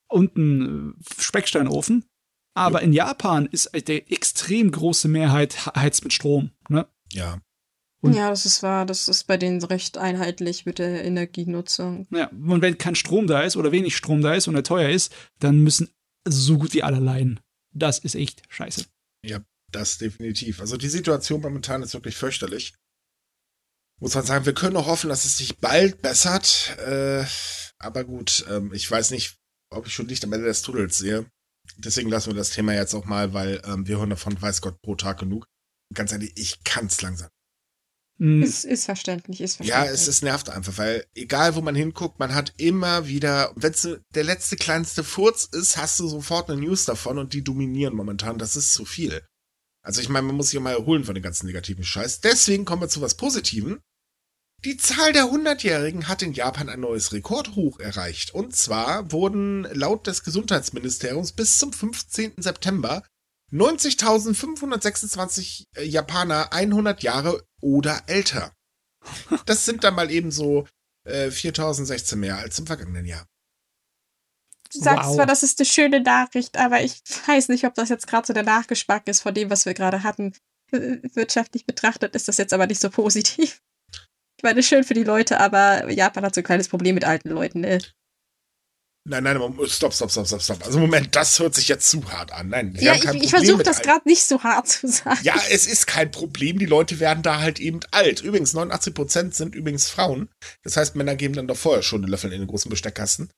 Und 0.10 0.36
einen 0.36 0.96
äh, 1.00 1.22
Specksteinofen. 1.22 2.04
Aber 2.54 2.80
ja. 2.80 2.86
in 2.86 2.94
Japan 2.94 3.46
ist 3.46 3.72
der 3.74 4.12
extrem 4.12 4.72
große 4.72 5.08
Mehrheit 5.08 5.66
heizt 5.76 6.04
mit 6.04 6.14
Strom. 6.14 6.52
Ne? 6.70 6.88
Ja. 7.12 7.42
Und 8.02 8.14
ja, 8.16 8.30
das 8.30 8.46
ist 8.46 8.64
wahr. 8.64 8.86
Das 8.86 9.08
ist 9.08 9.26
bei 9.26 9.38
denen 9.38 9.64
recht 9.64 9.98
einheitlich 9.98 10.66
mit 10.66 10.80
der 10.80 11.04
Energienutzung. 11.06 12.08
Ja, 12.10 12.28
und 12.30 12.62
wenn 12.62 12.78
kein 12.78 12.96
Strom 12.96 13.28
da 13.28 13.42
ist 13.42 13.56
oder 13.56 13.72
wenig 13.72 13.96
Strom 13.96 14.22
da 14.22 14.34
ist 14.34 14.48
und 14.48 14.56
er 14.56 14.64
teuer 14.64 14.90
ist, 14.90 15.14
dann 15.40 15.60
müssen 15.60 15.90
so 16.28 16.58
gut 16.58 16.74
wie 16.74 16.84
alle 16.84 17.00
leiden. 17.00 17.40
Das 17.74 18.00
ist 18.00 18.16
echt 18.16 18.42
scheiße. 18.50 18.86
Ja, 19.24 19.42
das 19.72 20.00
definitiv. 20.00 20.60
Also 20.60 20.78
die 20.78 20.90
Situation 20.90 21.42
momentan 21.42 21.84
ist 21.84 21.94
wirklich 21.94 22.18
fürchterlich. 22.18 22.74
Muss 24.00 24.16
man 24.16 24.26
sagen, 24.26 24.46
wir 24.46 24.54
können 24.54 24.74
noch 24.74 24.88
hoffen, 24.88 25.10
dass 25.10 25.26
es 25.26 25.38
sich 25.38 25.60
bald 25.60 26.02
bessert. 26.02 26.76
Äh, 26.80 27.24
aber 27.78 28.04
gut, 28.04 28.46
ähm, 28.50 28.74
ich 28.74 28.90
weiß 28.90 29.12
nicht, 29.12 29.38
ob 29.70 29.86
ich 29.86 29.94
schon 29.94 30.08
Licht 30.08 30.24
am 30.24 30.34
Ende 30.34 30.48
des 30.48 30.64
Tunnels 30.64 30.98
sehe. 30.98 31.28
Deswegen 31.78 32.10
lassen 32.10 32.32
wir 32.32 32.36
das 32.36 32.52
Thema 32.52 32.74
jetzt 32.74 32.94
auch 32.94 33.06
mal, 33.06 33.34
weil 33.34 33.62
ähm, 33.66 33.88
wir 33.88 33.98
hören 33.98 34.10
davon, 34.10 34.42
weiß 34.42 34.62
Gott, 34.62 34.82
pro 34.82 34.96
Tag 34.96 35.20
genug. 35.20 35.46
ganz 35.94 36.12
ehrlich, 36.12 36.34
ich 36.36 36.64
kann 36.64 36.86
es 36.88 37.02
langsam. 37.02 37.30
Mm. 38.18 38.44
Ist, 38.44 38.66
ist 38.66 38.86
verständlich, 38.86 39.42
ist 39.42 39.56
verständlich. 39.56 39.88
Ja, 39.88 39.92
es, 39.92 40.08
es 40.08 40.22
nervt 40.22 40.50
einfach, 40.50 40.78
weil 40.78 41.06
egal 41.16 41.56
wo 41.56 41.62
man 41.62 41.76
hinguckt, 41.76 42.20
man 42.20 42.36
hat 42.36 42.54
immer 42.58 43.08
wieder, 43.08 43.52
wenn 43.56 43.74
es 43.74 43.88
der 44.14 44.24
letzte 44.24 44.58
kleinste 44.58 45.04
Furz 45.04 45.46
ist, 45.52 45.78
hast 45.78 46.00
du 46.00 46.08
sofort 46.08 46.50
eine 46.50 46.62
News 46.62 46.86
davon 46.86 47.18
und 47.18 47.34
die 47.34 47.44
dominieren 47.44 47.96
momentan. 47.96 48.38
Das 48.38 48.56
ist 48.56 48.74
zu 48.74 48.86
viel. 48.86 49.26
Also 49.84 50.02
ich 50.02 50.10
meine, 50.10 50.28
man 50.28 50.36
muss 50.36 50.52
sich 50.52 50.60
mal 50.60 50.74
erholen 50.74 51.04
von 51.04 51.16
den 51.16 51.24
ganzen 51.24 51.48
negativen 51.48 51.84
Scheiß. 51.84 52.22
Deswegen 52.22 52.66
kommen 52.66 52.84
wir 52.84 52.90
zu 52.90 53.02
was 53.02 53.16
Positiven. 53.16 53.80
Die 54.64 54.78
Zahl 54.78 55.12
der 55.12 55.24
100-Jährigen 55.24 56.08
hat 56.08 56.22
in 56.22 56.34
Japan 56.34 56.70
ein 56.70 56.82
neues 56.82 57.14
Rekordhoch 57.14 57.80
erreicht. 57.80 58.36
Und 58.36 58.56
zwar 58.56 59.12
wurden 59.12 59.64
laut 59.74 60.06
des 60.06 60.24
Gesundheitsministeriums 60.24 61.32
bis 61.32 61.58
zum 61.58 61.74
15. 61.74 62.34
September 62.38 63.02
90.526 63.52 65.64
äh, 65.76 65.84
Japaner 65.84 66.54
100 66.54 67.02
Jahre 67.02 67.44
oder 67.60 68.04
älter. 68.08 68.54
Das 69.48 69.66
sind 69.66 69.84
dann 69.84 69.96
mal 69.96 70.12
eben 70.12 70.30
so 70.30 70.68
äh, 71.06 71.30
4.016 71.30 72.18
mehr 72.18 72.38
als 72.38 72.60
im 72.60 72.68
vergangenen 72.68 73.06
Jahr. 73.06 73.26
Du 74.72 74.80
sagst 74.80 75.10
wow. 75.10 75.16
zwar, 75.16 75.26
das 75.26 75.42
ist 75.42 75.60
eine 75.60 75.66
schöne 75.66 76.02
Nachricht, 76.02 76.58
aber 76.58 76.82
ich 76.82 77.02
weiß 77.26 77.50
nicht, 77.50 77.66
ob 77.66 77.74
das 77.74 77.90
jetzt 77.90 78.06
gerade 78.06 78.28
so 78.28 78.34
der 78.34 78.44
Nachgeschmack 78.44 79.08
ist 79.08 79.22
von 79.22 79.34
dem, 79.34 79.50
was 79.50 79.66
wir 79.66 79.74
gerade 79.74 80.04
hatten. 80.04 80.34
Wirtschaftlich 80.72 81.66
betrachtet 81.66 82.16
ist 82.16 82.28
das 82.28 82.38
jetzt 82.38 82.54
aber 82.54 82.68
nicht 82.68 82.80
so 82.80 82.92
positiv. 82.92 83.64
Ich 84.42 84.44
meine, 84.44 84.64
schön 84.64 84.84
für 84.84 84.96
die 84.96 85.04
Leute, 85.04 85.40
aber 85.40 85.88
Japan 85.92 86.26
hat 86.26 86.34
so 86.34 86.42
ein 86.42 86.44
kleines 86.44 86.68
Problem 86.68 86.96
mit 86.96 87.06
alten 87.06 87.30
Leuten, 87.30 87.62
ne? 87.62 87.78
Nein, 89.08 89.24
nein, 89.24 89.38
stopp, 89.68 89.94
stopp, 89.94 90.10
stopp, 90.10 90.26
stopp, 90.26 90.42
stopp. 90.42 90.66
Also 90.66 90.80
Moment, 90.80 91.16
das 91.16 91.38
hört 91.38 91.54
sich 91.54 91.68
jetzt 91.68 91.88
zu 91.88 92.12
hart 92.12 92.32
an. 92.32 92.50
Nein, 92.50 92.76
ja, 92.80 92.96
ich, 92.96 93.06
ich 93.06 93.30
versuche 93.30 93.62
das 93.62 93.84
gerade 93.84 94.02
nicht 94.10 94.24
so 94.24 94.42
hart 94.42 94.68
zu 94.68 94.88
sagen. 94.88 95.20
Ja, 95.22 95.36
es 95.52 95.68
ist 95.68 95.86
kein 95.86 96.10
Problem. 96.10 96.58
Die 96.58 96.66
Leute 96.66 97.00
werden 97.00 97.22
da 97.22 97.40
halt 97.40 97.60
eben 97.60 97.82
alt. 97.92 98.22
Übrigens, 98.22 98.54
89 98.54 98.96
Prozent 98.96 99.36
sind 99.36 99.54
übrigens 99.54 99.88
Frauen. 99.88 100.28
Das 100.64 100.76
heißt, 100.76 100.96
Männer 100.96 101.16
geben 101.16 101.36
dann 101.36 101.48
doch 101.48 101.58
vorher 101.58 101.84
schon 101.84 102.02
den 102.02 102.10
Löffel 102.10 102.34
in 102.34 102.40
den 102.40 102.48
großen 102.48 102.70
Besteckkasten. 102.72 103.30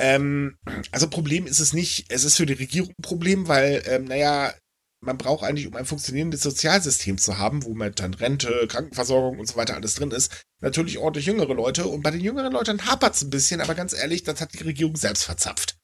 Ähm, 0.00 0.58
also 0.90 1.08
Problem 1.08 1.46
ist 1.46 1.60
es 1.60 1.72
nicht. 1.72 2.06
Es 2.08 2.24
ist 2.24 2.36
für 2.36 2.46
die 2.46 2.54
Regierung 2.54 2.90
ein 2.90 3.02
Problem, 3.02 3.46
weil, 3.46 3.84
ähm, 3.86 4.06
naja, 4.06 4.52
man 5.02 5.18
braucht 5.18 5.44
eigentlich, 5.44 5.66
um 5.66 5.74
ein 5.74 5.84
funktionierendes 5.84 6.42
Sozialsystem 6.42 7.18
zu 7.18 7.36
haben, 7.36 7.64
wo 7.64 7.74
mit 7.74 8.00
dann 8.00 8.14
Rente, 8.14 8.66
Krankenversorgung 8.68 9.38
und 9.38 9.46
so 9.46 9.56
weiter 9.56 9.74
alles 9.74 9.94
drin 9.94 10.12
ist, 10.12 10.44
natürlich 10.60 10.98
ordentlich 10.98 11.26
jüngere 11.26 11.54
Leute. 11.54 11.86
Und 11.86 12.02
bei 12.02 12.10
den 12.10 12.20
jüngeren 12.20 12.52
Leuten 12.52 12.86
hapert 12.86 13.14
es 13.14 13.22
ein 13.22 13.30
bisschen, 13.30 13.60
aber 13.60 13.74
ganz 13.74 13.92
ehrlich, 13.92 14.22
das 14.22 14.40
hat 14.40 14.54
die 14.54 14.62
Regierung 14.62 14.96
selbst 14.96 15.24
verzapft. 15.24 15.76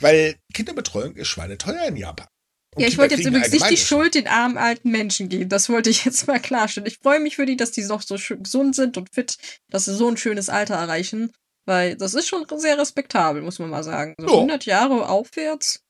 Weil 0.00 0.36
Kinderbetreuung 0.52 1.16
ist 1.16 1.28
schweineteuer 1.28 1.86
in 1.86 1.96
Japan. 1.96 2.26
Und 2.74 2.82
ja, 2.82 2.88
ich 2.88 2.98
wollte 2.98 3.14
jetzt 3.14 3.26
übrigens 3.26 3.52
nicht 3.52 3.70
die 3.70 3.76
Schuld 3.76 4.14
den 4.14 4.26
armen 4.26 4.56
alten 4.56 4.90
Menschen 4.90 5.28
geben. 5.28 5.48
Das 5.48 5.68
wollte 5.68 5.90
ich 5.90 6.04
jetzt 6.04 6.26
mal 6.26 6.40
klarstellen. 6.40 6.86
Ich 6.86 6.98
freue 7.02 7.20
mich 7.20 7.36
für 7.36 7.46
die, 7.46 7.56
dass 7.56 7.70
die 7.70 7.84
noch 7.84 8.02
so 8.02 8.16
gesund 8.16 8.74
sind 8.74 8.96
und 8.96 9.12
fit, 9.14 9.36
dass 9.70 9.86
sie 9.86 9.94
so 9.94 10.08
ein 10.08 10.16
schönes 10.16 10.48
Alter 10.48 10.74
erreichen. 10.74 11.32
Weil 11.64 11.96
das 11.96 12.14
ist 12.14 12.28
schon 12.28 12.44
sehr 12.56 12.78
respektabel, 12.78 13.42
muss 13.42 13.58
man 13.58 13.70
mal 13.70 13.84
sagen. 13.84 14.14
So 14.18 14.34
100 14.34 14.64
Jahre 14.64 15.08
aufwärts. 15.08 15.80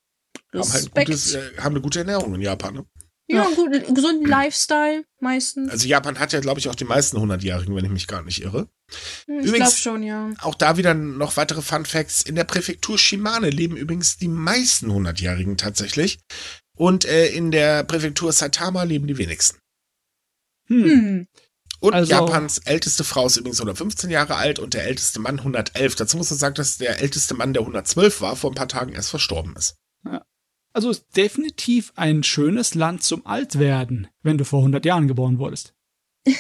Haben, 0.55 0.73
halt 0.73 0.95
gutes, 0.95 1.35
äh, 1.35 1.53
haben 1.59 1.75
eine 1.75 1.81
gute 1.81 2.01
Ernährung 2.01 2.35
in 2.35 2.43
Japan, 2.43 2.75
ne? 2.75 2.87
Ja, 3.29 3.47
einen 3.47 3.55
guten, 3.55 3.95
gesunden 3.95 4.27
Lifestyle 4.27 5.05
meistens. 5.21 5.71
Also 5.71 5.87
Japan 5.87 6.19
hat 6.19 6.33
ja, 6.33 6.41
glaube 6.41 6.61
ich, 6.61 6.69
auch 6.69 6.75
die 6.75 6.85
meisten 6.85 7.17
100-Jährigen, 7.17 7.75
wenn 7.75 7.85
ich 7.85 7.91
mich 7.91 8.07
gar 8.07 8.23
nicht 8.23 8.43
irre. 8.43 8.69
Hm, 9.27 9.41
ich 9.41 9.53
glaube 9.53 9.73
schon, 9.73 10.03
ja. 10.03 10.31
Auch 10.41 10.55
da 10.55 10.77
wieder 10.77 10.93
noch 10.93 11.37
weitere 11.37 11.63
Fun 11.63 11.87
Facts. 11.87 12.23
In 12.23 12.35
der 12.35 12.45
Präfektur 12.45 12.99
Shimane 12.99 13.49
leben 13.49 13.77
übrigens 13.77 14.19
die 14.19 14.29
meisten 14.29 14.91
100-Jährigen 14.91 15.57
tatsächlich. 15.57 16.19
Und 16.77 17.05
äh, 17.05 17.29
in 17.29 17.51
der 17.51 17.85
Präfektur 17.85 18.33
Saitama 18.33 18.83
leben 18.83 19.07
die 19.07 19.19
wenigsten. 19.19 19.59
Hm. 20.67 20.85
hm. 20.85 21.27
Und 21.81 21.95
also, 21.95 22.13
Japans 22.13 22.59
älteste 22.59 23.03
Frau 23.03 23.27
ist 23.27 23.37
übrigens 23.37 23.59
115 23.59 24.09
Jahre 24.09 24.37
alt 24.37 24.61
und 24.61 24.75
der 24.75 24.85
älteste 24.85 25.19
Mann 25.19 25.39
111. 25.39 25.97
Dazu 25.97 26.17
muss 26.17 26.31
man 26.31 26.39
sagen, 26.39 26.55
dass 26.55 26.79
der 26.79 27.01
älteste 27.01 27.35
Mann, 27.35 27.53
der 27.53 27.63
112 27.63 28.21
war, 28.21 28.37
vor 28.37 28.53
ein 28.53 28.55
paar 28.55 28.69
Tagen 28.69 28.93
erst 28.93 29.11
verstorben 29.11 29.57
ist. 29.57 29.75
Ja. 30.05 30.25
Also 30.73 30.91
ist 30.91 31.17
definitiv 31.17 31.93
ein 31.97 32.23
schönes 32.23 32.75
Land 32.75 33.03
zum 33.03 33.27
Altwerden, 33.27 34.09
wenn 34.23 34.39
du 34.39 34.45
vor 34.45 34.61
100 34.61 34.85
Jahren 34.85 35.07
geboren 35.07 35.39
wurdest. 35.39 35.75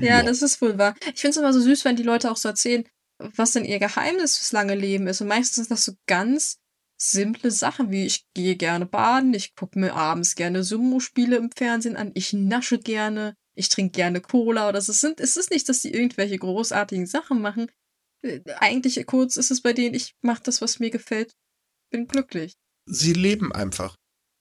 ja, 0.00 0.22
das 0.22 0.42
ist 0.42 0.60
wohl 0.60 0.78
wahr. 0.78 0.96
Ich 1.14 1.20
finde 1.20 1.30
es 1.30 1.36
immer 1.36 1.52
so 1.52 1.60
süß, 1.60 1.84
wenn 1.84 1.96
die 1.96 2.02
Leute 2.02 2.30
auch 2.30 2.36
so 2.36 2.48
erzählen, 2.48 2.84
was 3.18 3.52
denn 3.52 3.64
ihr 3.64 3.78
Geheimnis 3.78 4.38
fürs 4.38 4.52
lange 4.52 4.74
Leben 4.74 5.06
ist. 5.06 5.20
Und 5.20 5.28
meistens 5.28 5.54
sind 5.54 5.70
das 5.70 5.84
so 5.84 5.92
ganz 6.06 6.58
simple 6.96 7.50
Sachen, 7.50 7.90
wie 7.90 8.06
ich 8.06 8.26
gehe 8.34 8.56
gerne 8.56 8.86
baden, 8.86 9.34
ich 9.34 9.54
gucke 9.54 9.78
mir 9.78 9.94
abends 9.94 10.34
gerne 10.34 10.64
Sumo-Spiele 10.64 11.36
im 11.36 11.50
Fernsehen 11.50 11.96
an, 11.96 12.12
ich 12.14 12.32
nasche 12.32 12.78
gerne, 12.78 13.36
ich 13.54 13.68
trinke 13.68 13.92
gerne 13.92 14.20
Cola 14.20 14.68
oder 14.68 14.80
so. 14.80 14.92
Es, 14.92 15.00
sind, 15.00 15.20
es 15.20 15.36
ist 15.36 15.50
nicht, 15.50 15.68
dass 15.68 15.80
die 15.80 15.92
irgendwelche 15.92 16.38
großartigen 16.38 17.06
Sachen 17.06 17.40
machen. 17.40 17.70
Äh, 18.22 18.40
eigentlich 18.58 19.04
kurz 19.06 19.36
ist 19.36 19.50
es 19.50 19.60
bei 19.60 19.72
denen, 19.72 19.94
ich 19.94 20.14
mache 20.22 20.42
das, 20.44 20.60
was 20.60 20.80
mir 20.80 20.90
gefällt, 20.90 21.34
bin 21.94 22.08
glücklich. 22.08 22.56
Sie 22.86 23.12
leben 23.12 23.52
einfach. 23.52 23.94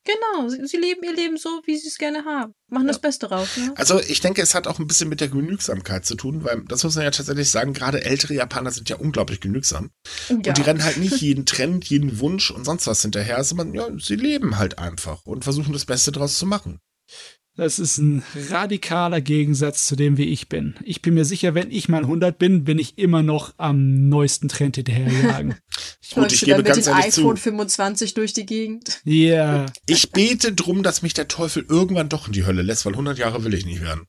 Genau, 0.06 0.50
sie, 0.50 0.66
sie 0.66 0.78
leben 0.78 1.04
ihr 1.04 1.14
Leben 1.14 1.38
so, 1.38 1.62
wie 1.66 1.78
sie 1.78 1.88
es 1.88 2.00
gerne 2.00 2.26
haben. 2.26 2.54
Machen 2.68 2.88
ja. 2.88 2.94
das 2.94 3.00
Beste 3.00 3.30
raus. 3.30 3.56
Ne? 3.58 3.74
Also 3.78 4.02
ich 4.02 4.20
denke, 4.22 4.42
es 4.42 4.56
hat 4.56 4.66
auch 4.66 4.80
ein 4.80 4.88
bisschen 4.88 5.08
mit 5.08 5.22
der 5.22 5.30
Genügsamkeit 5.30 6.04
zu 6.04 6.16
tun, 6.16 6.44
weil 6.44 6.64
das 6.66 6.84
muss 6.84 6.96
man 6.96 7.06
ja 7.06 7.12
tatsächlich 7.12 7.50
sagen, 7.52 7.74
gerade 7.74 8.04
ältere 8.04 8.34
Japaner 8.34 8.72
sind 8.72 8.90
ja 8.90 8.98
unglaublich 8.98 9.40
genügsam. 9.40 9.92
Ja. 10.30 10.36
Und 10.36 10.58
die 10.58 10.62
rennen 10.64 10.84
halt 10.84 10.98
nicht 10.98 11.18
jeden 11.22 11.46
Trend, 11.46 11.86
jeden 11.86 12.20
Wunsch 12.20 12.50
und 12.50 12.66
sonst 12.66 12.88
was 12.88 13.04
hinterher, 13.04 13.44
sondern 13.44 13.74
ja, 13.76 13.88
sie 14.00 14.16
leben 14.16 14.58
halt 14.58 14.80
einfach 14.80 15.22
und 15.26 15.44
versuchen 15.44 15.74
das 15.74 15.86
Beste 15.86 16.12
draus 16.12 16.40
zu 16.40 16.48
machen. 16.48 16.80
Das 17.56 17.78
ist 17.78 18.00
ein 18.00 18.24
radikaler 18.50 19.22
Gegensatz 19.22 19.86
zu 19.86 19.96
dem, 19.96 20.18
wie 20.18 20.26
ich 20.26 20.50
bin. 20.50 20.74
Ich 20.84 21.04
bin 21.04 21.14
mir 21.14 21.24
sicher, 21.24 21.54
wenn 21.54 21.70
ich 21.70 21.88
mal 21.88 22.02
100 22.02 22.40
bin, 22.40 22.64
bin 22.64 22.80
ich 22.80 22.98
immer 22.98 23.22
noch 23.22 23.54
am 23.58 24.10
neuesten 24.10 24.50
Trend 24.50 24.76
hinterherjagen. 24.76 25.56
ich 26.02 26.16
Gut, 26.16 26.32
ich 26.32 26.42
gebe 26.42 26.64
ganz 26.64 26.88
ehrlich 26.88 27.06
iPhone 27.06 27.36
zu. 27.36 27.44
25 27.44 28.16
durch 28.16 28.34
die 28.34 28.48
Gegend. 28.48 29.02
Ja. 29.04 29.24
Yeah. 29.24 29.66
Ich 29.86 30.12
bete 30.12 30.54
drum, 30.54 30.82
dass 30.82 31.04
mich 31.04 31.14
der 31.14 31.28
Teufel 31.28 31.64
irgendwann 31.70 32.10
doch 32.10 32.26
in 32.26 32.34
die 32.34 32.46
Hölle 32.46 32.64
lässt, 32.64 32.86
weil 32.86 32.94
100 32.94 33.20
Jahre 33.20 33.44
will 33.44 33.54
ich 33.54 33.66
nicht 33.66 33.82
werden. 33.82 34.08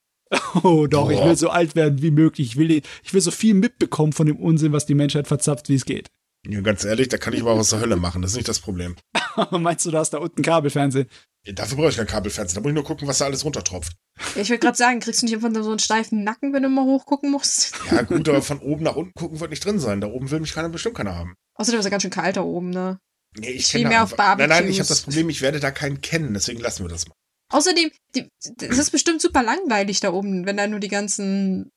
Oh, 0.62 0.86
doch, 0.86 1.08
Boah. 1.08 1.12
ich 1.12 1.24
will 1.24 1.36
so 1.36 1.50
alt 1.50 1.76
werden 1.76 2.00
wie 2.00 2.10
möglich. 2.10 2.48
Ich 2.48 2.56
will, 2.56 2.70
ich 2.70 3.12
will 3.12 3.20
so 3.20 3.30
viel 3.30 3.54
mitbekommen 3.54 4.12
von 4.12 4.26
dem 4.26 4.36
Unsinn, 4.36 4.72
was 4.72 4.86
die 4.86 4.94
Menschheit 4.94 5.28
verzapft, 5.28 5.68
wie 5.68 5.74
es 5.74 5.84
geht. 5.84 6.08
Ja, 6.46 6.60
ganz 6.60 6.84
ehrlich, 6.84 7.08
da 7.08 7.16
kann 7.16 7.32
ich 7.32 7.40
aber 7.40 7.52
auch 7.52 7.58
aus 7.58 7.70
der 7.70 7.80
Hölle 7.80 7.96
machen. 7.96 8.20
Das 8.22 8.32
ist 8.32 8.36
nicht 8.36 8.48
das 8.48 8.60
Problem. 8.60 8.96
Meinst 9.50 9.86
du, 9.86 9.90
da 9.90 10.00
hast 10.00 10.10
da 10.10 10.18
unten 10.18 10.42
Kabelfernsehen? 10.42 11.08
Dafür 11.52 11.76
brauche 11.76 11.88
ich 11.88 11.96
kein 11.96 12.06
Kabelfernsehen. 12.06 12.54
Da 12.54 12.60
muss 12.60 12.70
ich 12.70 12.74
nur 12.74 12.84
gucken, 12.84 13.08
was 13.08 13.18
da 13.18 13.26
alles 13.26 13.44
runtertropft. 13.44 13.94
Ich 14.36 14.48
will 14.50 14.58
gerade 14.58 14.76
sagen, 14.76 15.00
kriegst 15.00 15.22
du 15.22 15.26
nicht 15.26 15.34
einfach 15.34 15.50
nur 15.50 15.62
so 15.62 15.70
einen 15.70 15.78
steifen 15.78 16.22
Nacken, 16.22 16.52
wenn 16.52 16.62
du 16.62 16.68
mal 16.68 16.84
hochgucken 16.84 17.30
musst? 17.30 17.74
Ja, 17.90 18.02
gut, 18.02 18.28
aber 18.28 18.42
von 18.42 18.60
oben 18.60 18.84
nach 18.84 18.96
unten 18.96 19.12
gucken 19.14 19.40
wird 19.40 19.50
nicht 19.50 19.64
drin 19.64 19.78
sein. 19.78 20.00
Da 20.00 20.06
oben 20.06 20.30
will 20.30 20.40
mich 20.40 20.52
keiner 20.52 20.68
bestimmt 20.68 20.96
keiner 20.96 21.16
haben. 21.16 21.34
Außerdem 21.56 21.80
ist 21.80 21.84
ja 21.84 21.90
ganz 21.90 22.02
schön 22.02 22.10
kalt 22.10 22.36
da 22.36 22.42
oben, 22.42 22.70
ne? 22.70 22.98
Nee, 23.36 23.50
ich 23.50 23.70
kenne 23.70 23.88
mehr 23.88 24.04
auf 24.04 24.14
Barbecues. 24.14 24.48
Nein, 24.48 24.64
nein, 24.64 24.70
ich 24.70 24.78
habe 24.78 24.88
das 24.88 25.02
Problem, 25.02 25.28
ich 25.28 25.42
werde 25.42 25.60
da 25.60 25.70
keinen 25.70 26.00
kennen, 26.00 26.34
deswegen 26.34 26.60
lassen 26.60 26.84
wir 26.84 26.88
das 26.88 27.08
mal. 27.08 27.14
Außerdem, 27.52 27.90
es 28.14 28.78
ist 28.78 28.90
bestimmt 28.90 29.20
super 29.20 29.42
langweilig 29.42 30.00
da 30.00 30.12
oben, 30.12 30.46
wenn 30.46 30.56
da 30.56 30.66
nur 30.66 30.80
die 30.80 30.88
ganzen 30.88 31.70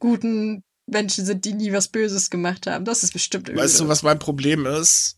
guten 0.00 0.62
Menschen 0.88 1.24
sind, 1.24 1.44
die 1.44 1.54
nie 1.54 1.72
was 1.72 1.88
Böses 1.88 2.30
gemacht 2.30 2.66
haben. 2.66 2.84
Das 2.84 3.02
ist 3.02 3.12
bestimmt 3.12 3.48
öde. 3.48 3.58
Weißt 3.58 3.80
du, 3.80 3.88
was 3.88 4.02
mein 4.02 4.18
Problem 4.18 4.66
ist? 4.66 5.16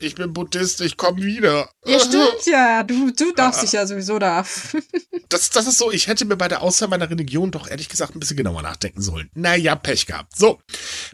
Ich 0.00 0.16
bin 0.16 0.32
Buddhist, 0.32 0.80
ich 0.80 0.96
komme 0.96 1.22
wieder. 1.22 1.70
Ja, 1.84 2.00
stimmt 2.00 2.46
ja. 2.46 2.82
Du, 2.82 3.12
du 3.12 3.32
darfst 3.32 3.62
dich 3.62 3.72
ja 3.72 3.86
sowieso 3.86 4.18
da. 4.18 4.44
das, 5.28 5.50
das 5.50 5.66
ist 5.68 5.78
so, 5.78 5.92
ich 5.92 6.08
hätte 6.08 6.24
mir 6.24 6.36
bei 6.36 6.48
der 6.48 6.62
Auswahl 6.62 6.88
meiner 6.88 7.08
Religion 7.08 7.52
doch 7.52 7.68
ehrlich 7.68 7.88
gesagt 7.88 8.14
ein 8.14 8.20
bisschen 8.20 8.36
genauer 8.36 8.62
nachdenken 8.62 9.00
sollen. 9.00 9.30
Naja, 9.34 9.76
Pech 9.76 10.06
gehabt. 10.06 10.36
So, 10.36 10.60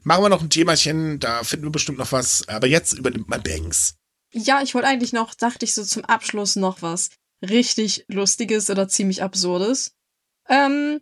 machen 0.02 0.24
wir 0.24 0.28
noch 0.30 0.40
ein 0.40 0.48
Themachen, 0.48 1.20
da 1.20 1.44
finden 1.44 1.66
wir 1.66 1.72
bestimmt 1.72 1.98
noch 1.98 2.12
was. 2.12 2.48
Aber 2.48 2.66
jetzt 2.66 2.94
übernimmt 2.94 3.28
mal 3.28 3.40
Banks. 3.40 3.96
Ja, 4.32 4.62
ich 4.62 4.74
wollte 4.74 4.88
eigentlich 4.88 5.12
noch, 5.12 5.34
dachte 5.34 5.64
ich 5.66 5.74
so 5.74 5.84
zum 5.84 6.04
Abschluss 6.06 6.56
noch 6.56 6.80
was 6.80 7.10
richtig 7.42 8.04
Lustiges 8.08 8.70
oder 8.70 8.88
ziemlich 8.88 9.22
Absurdes. 9.22 9.92
Ähm, 10.48 11.00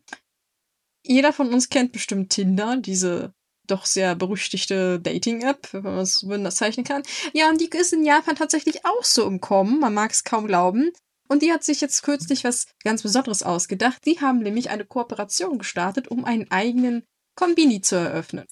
jeder 1.09 1.33
von 1.33 1.53
uns 1.53 1.69
kennt 1.69 1.93
bestimmt 1.93 2.31
Tinder, 2.31 2.77
diese 2.77 3.33
doch 3.67 3.87
sehr 3.87 4.15
berüchtigte 4.15 5.01
Dating-App, 5.01 5.73
wenn 5.73 5.83
man 5.83 5.99
es 6.47 6.55
zeichnen 6.55 6.85
kann. 6.85 7.03
Ja, 7.33 7.49
und 7.51 7.61
die 7.61 7.69
ist 7.69 7.93
in 7.93 8.05
Japan 8.05 8.37
tatsächlich 8.37 8.85
auch 8.85 9.05
so 9.05 9.27
im 9.27 9.41
Kommen. 9.41 9.81
Man 9.81 9.95
mag 9.95 10.11
es 10.11 10.25
kaum 10.25 10.47
glauben. 10.47 10.91
Und 11.29 11.43
die 11.43 11.53
hat 11.53 11.63
sich 11.63 11.81
jetzt 11.83 12.03
kürzlich 12.03 12.45
was 12.45 12.69
ganz 12.85 13.03
Besonderes 13.03 13.43
ausgedacht. 13.43 14.05
Die 14.07 14.21
haben 14.21 14.39
nämlich 14.39 14.71
eine 14.71 14.87
kooperation 14.87 15.59
gestartet, 15.59 16.09
um 16.09 16.25
einen 16.25 16.51
eigenen 16.51 17.05
Kombini 17.37 17.83
zu 17.83 17.97
eröffnen. 17.97 18.47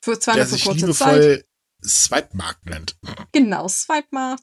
Für 0.00 0.18
zwar 0.18 0.34
Der 0.34 0.46
nur 0.46 0.58
für 0.58 0.64
kurze 0.64 0.92
Zeit. 0.92 1.46
Swipe-Markt 1.84 2.66
nennt. 2.66 2.96
Genau, 3.32 3.68
Swipe-Markt. 3.68 4.42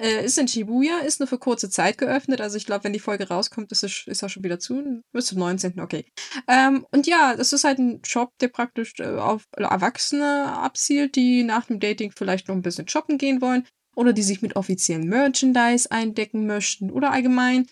Äh, 0.00 0.24
ist 0.24 0.38
in 0.38 0.48
Shibuya, 0.48 1.00
ist 1.00 1.20
nur 1.20 1.26
für 1.26 1.38
kurze 1.38 1.68
Zeit 1.68 1.98
geöffnet. 1.98 2.40
Also 2.40 2.56
ich 2.56 2.64
glaube, 2.64 2.84
wenn 2.84 2.92
die 2.92 2.98
Folge 2.98 3.28
rauskommt, 3.28 3.70
ist 3.70 3.84
es 3.84 4.06
ist 4.06 4.24
auch 4.24 4.30
schon 4.30 4.44
wieder 4.44 4.58
zu. 4.58 5.02
Bis 5.12 5.26
zum 5.26 5.38
19. 5.38 5.78
Okay. 5.80 6.06
Ähm, 6.48 6.86
und 6.90 7.06
ja, 7.06 7.36
das 7.36 7.52
ist 7.52 7.64
halt 7.64 7.78
ein 7.78 8.02
Shop, 8.04 8.32
der 8.40 8.48
praktisch 8.48 8.94
äh, 8.98 9.04
auf 9.04 9.44
Erwachsene 9.56 10.52
abzielt, 10.52 11.16
die 11.16 11.42
nach 11.42 11.66
dem 11.66 11.80
Dating 11.80 12.12
vielleicht 12.16 12.48
noch 12.48 12.54
ein 12.54 12.62
bisschen 12.62 12.88
shoppen 12.88 13.18
gehen 13.18 13.42
wollen 13.42 13.66
oder 13.94 14.12
die 14.12 14.22
sich 14.22 14.40
mit 14.40 14.56
offiziellen 14.56 15.06
Merchandise 15.06 15.90
eindecken 15.90 16.46
möchten 16.46 16.90
oder 16.90 17.12
allgemein 17.12 17.66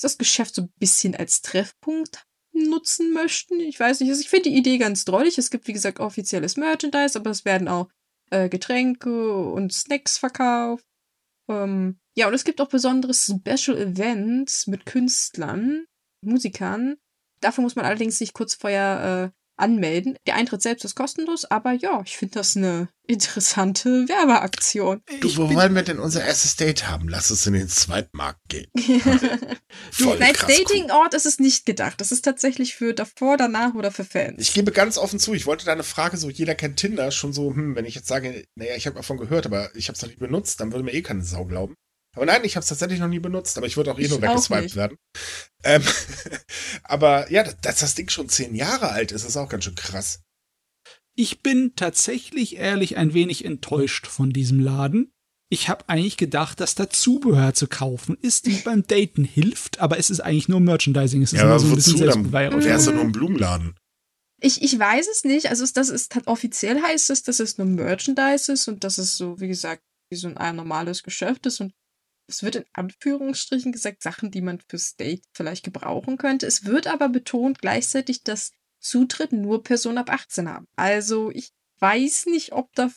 das 0.00 0.18
Geschäft 0.18 0.54
so 0.54 0.62
ein 0.62 0.72
bisschen 0.78 1.14
als 1.14 1.42
Treffpunkt 1.42 2.24
nutzen 2.52 3.12
möchten. 3.12 3.60
Ich 3.60 3.78
weiß 3.78 4.00
nicht, 4.00 4.08
also 4.10 4.20
ich 4.20 4.28
finde 4.28 4.50
die 4.50 4.56
Idee 4.56 4.78
ganz 4.78 5.04
drollig. 5.04 5.38
Es 5.38 5.50
gibt, 5.50 5.66
wie 5.68 5.72
gesagt, 5.72 6.00
offizielles 6.00 6.56
Merchandise, 6.56 7.18
aber 7.18 7.30
es 7.30 7.44
werden 7.44 7.68
auch 7.68 7.88
äh, 8.30 8.48
Getränke 8.48 9.36
und 9.36 9.72
Snacks 9.72 10.18
verkauft. 10.18 10.84
Ähm, 11.48 11.98
ja, 12.14 12.28
und 12.28 12.34
es 12.34 12.44
gibt 12.44 12.60
auch 12.60 12.68
besondere 12.68 13.14
Special 13.14 13.76
Events 13.76 14.66
mit 14.66 14.86
Künstlern, 14.86 15.86
Musikern. 16.22 16.96
Dafür 17.40 17.62
muss 17.62 17.76
man 17.76 17.84
allerdings 17.84 18.18
sich 18.18 18.32
kurz 18.32 18.54
vorher 18.54 19.32
äh, 19.34 19.35
anmelden. 19.56 20.16
Der 20.26 20.36
Eintritt 20.36 20.62
selbst 20.62 20.84
ist 20.84 20.94
kostenlos, 20.94 21.44
aber 21.44 21.72
ja, 21.72 22.02
ich 22.04 22.16
finde 22.16 22.34
das 22.34 22.56
eine 22.56 22.88
interessante 23.06 24.08
Werbeaktion. 24.08 25.02
Du, 25.20 25.36
wo 25.36 25.54
wollen 25.54 25.74
wir 25.74 25.82
denn 25.82 25.98
unser 25.98 26.24
erstes 26.24 26.56
Date 26.56 26.88
haben? 26.88 27.08
Lass 27.08 27.30
uns 27.30 27.46
in 27.46 27.54
den 27.54 27.68
Zweitmarkt 27.68 28.40
gehen. 28.48 28.66
du, 28.74 30.10
als 30.12 30.40
Datingort 30.40 31.12
cool. 31.12 31.16
ist 31.16 31.26
es 31.26 31.38
nicht 31.38 31.66
gedacht. 31.66 32.00
Das 32.00 32.12
ist 32.12 32.24
tatsächlich 32.24 32.74
für 32.74 32.94
davor, 32.94 33.36
danach 33.36 33.74
oder 33.74 33.90
für 33.92 34.04
Fans. 34.04 34.40
Ich 34.40 34.54
gebe 34.54 34.72
ganz 34.72 34.98
offen 34.98 35.18
zu, 35.18 35.34
ich 35.34 35.46
wollte 35.46 35.66
deine 35.66 35.84
Frage 35.84 36.16
so, 36.16 36.30
jeder 36.30 36.54
kennt 36.54 36.78
Tinder, 36.78 37.10
schon 37.10 37.32
so, 37.32 37.54
hm, 37.54 37.76
wenn 37.76 37.84
ich 37.84 37.94
jetzt 37.94 38.08
sage, 38.08 38.44
naja, 38.56 38.74
ich 38.76 38.86
habe 38.86 38.96
davon 38.96 39.18
gehört, 39.18 39.46
aber 39.46 39.74
ich 39.74 39.88
habe 39.88 39.96
es 39.96 40.02
noch 40.02 40.08
nicht 40.08 40.20
benutzt, 40.20 40.60
dann 40.60 40.72
würde 40.72 40.84
mir 40.84 40.94
eh 40.94 41.02
keine 41.02 41.22
Sau 41.22 41.44
glauben. 41.44 41.76
Aber 42.16 42.26
nein, 42.26 42.44
ich 42.44 42.56
habe 42.56 42.62
es 42.62 42.68
tatsächlich 42.68 42.98
noch 42.98 43.08
nie 43.08 43.18
benutzt, 43.20 43.56
aber 43.58 43.66
ich 43.66 43.76
würde 43.76 43.92
auch 43.92 43.98
eh 43.98 44.08
nur 44.08 44.20
weggeswiped 44.22 44.74
werden. 44.74 44.96
Ähm, 45.62 45.82
aber 46.82 47.30
ja, 47.30 47.44
dass 47.62 47.80
das 47.80 47.94
Ding 47.94 48.08
schon 48.08 48.28
zehn 48.28 48.54
Jahre 48.54 48.90
alt 48.90 49.12
ist, 49.12 49.24
ist 49.24 49.36
auch 49.36 49.48
ganz 49.48 49.64
schön 49.64 49.74
krass. 49.74 50.20
Ich 51.14 51.42
bin 51.42 51.74
tatsächlich 51.76 52.56
ehrlich 52.56 52.96
ein 52.96 53.14
wenig 53.14 53.44
enttäuscht 53.44 54.06
von 54.06 54.32
diesem 54.32 54.60
Laden. 54.60 55.12
Ich 55.48 55.68
habe 55.68 55.88
eigentlich 55.88 56.16
gedacht, 56.16 56.58
dass 56.58 56.74
da 56.74 56.90
Zubehör 56.90 57.54
zu 57.54 57.68
kaufen 57.68 58.16
ist, 58.20 58.46
die 58.46 58.56
beim 58.64 58.86
Daten 58.86 59.24
hilft, 59.24 59.78
aber 59.80 59.98
es 59.98 60.10
ist 60.10 60.20
eigentlich 60.20 60.48
nur 60.48 60.60
Merchandising. 60.60 61.22
Es 61.22 61.32
ist 61.32 61.38
Ja, 61.38 61.44
immer 61.46 61.58
so 61.60 61.68
ein 61.68 61.74
bisschen 61.76 61.94
wozu? 61.94 62.04
Dann 62.04 62.12
Selbstbeweihräucherung. 62.14 62.64
wäre 62.64 62.78
es 62.78 62.86
ja 62.86 62.92
nur 62.92 63.02
ein 63.02 63.12
Blumenladen. 63.12 63.76
Ich, 64.40 64.60
ich 64.62 64.78
weiß 64.78 65.06
es 65.08 65.24
nicht. 65.24 65.48
Also, 65.48 65.64
das 65.72 65.88
ist 65.88 66.14
offiziell 66.26 66.82
heißt 66.82 67.10
es, 67.10 67.22
dass 67.22 67.40
es 67.40 67.58
nur 67.58 67.66
Merchandise 67.66 68.52
ist 68.52 68.68
und 68.68 68.84
dass 68.84 68.98
es 68.98 69.16
so, 69.16 69.40
wie 69.40 69.48
gesagt, 69.48 69.82
wie 70.10 70.16
so 70.16 70.28
ein, 70.28 70.36
ein 70.36 70.56
normales 70.56 71.02
Geschäft 71.02 71.46
ist. 71.46 71.60
Und 71.60 71.72
es 72.28 72.42
wird 72.42 72.56
in 72.56 72.64
Anführungsstrichen 72.72 73.72
gesagt, 73.72 74.02
Sachen, 74.02 74.30
die 74.30 74.40
man 74.40 74.60
fürs 74.68 74.96
Date 74.96 75.24
vielleicht 75.32 75.64
gebrauchen 75.64 76.16
könnte. 76.16 76.46
Es 76.46 76.64
wird 76.64 76.86
aber 76.86 77.08
betont 77.08 77.60
gleichzeitig, 77.60 78.22
dass 78.22 78.52
Zutritt 78.80 79.32
nur 79.32 79.62
Personen 79.62 79.98
ab 79.98 80.10
18 80.10 80.48
haben. 80.48 80.66
Also, 80.76 81.30
ich 81.30 81.52
weiß 81.78 82.26
nicht, 82.26 82.52
ob 82.52 82.72
da 82.74 82.90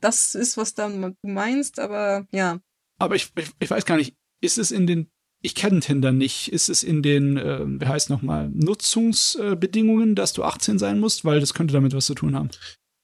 das 0.00 0.34
ist, 0.34 0.56
was 0.56 0.74
da 0.74 0.88
du 0.88 1.14
meinst, 1.22 1.78
aber 1.78 2.26
ja. 2.30 2.60
Aber 2.98 3.14
ich, 3.16 3.32
ich, 3.36 3.50
ich 3.58 3.70
weiß 3.70 3.86
gar 3.86 3.96
nicht, 3.96 4.14
ist 4.40 4.58
es 4.58 4.70
in 4.70 4.86
den, 4.86 5.10
ich 5.42 5.54
kenne 5.54 5.80
Tinder 5.80 6.12
nicht, 6.12 6.52
ist 6.52 6.68
es 6.68 6.82
in 6.82 7.02
den, 7.02 7.36
äh, 7.36 7.64
wie 7.66 7.86
heißt 7.86 8.10
nochmal, 8.10 8.50
Nutzungsbedingungen, 8.50 10.14
dass 10.14 10.32
du 10.32 10.44
18 10.44 10.78
sein 10.78 11.00
musst, 11.00 11.24
weil 11.24 11.40
das 11.40 11.54
könnte 11.54 11.72
damit 11.72 11.94
was 11.94 12.06
zu 12.06 12.14
tun 12.14 12.36
haben. 12.36 12.50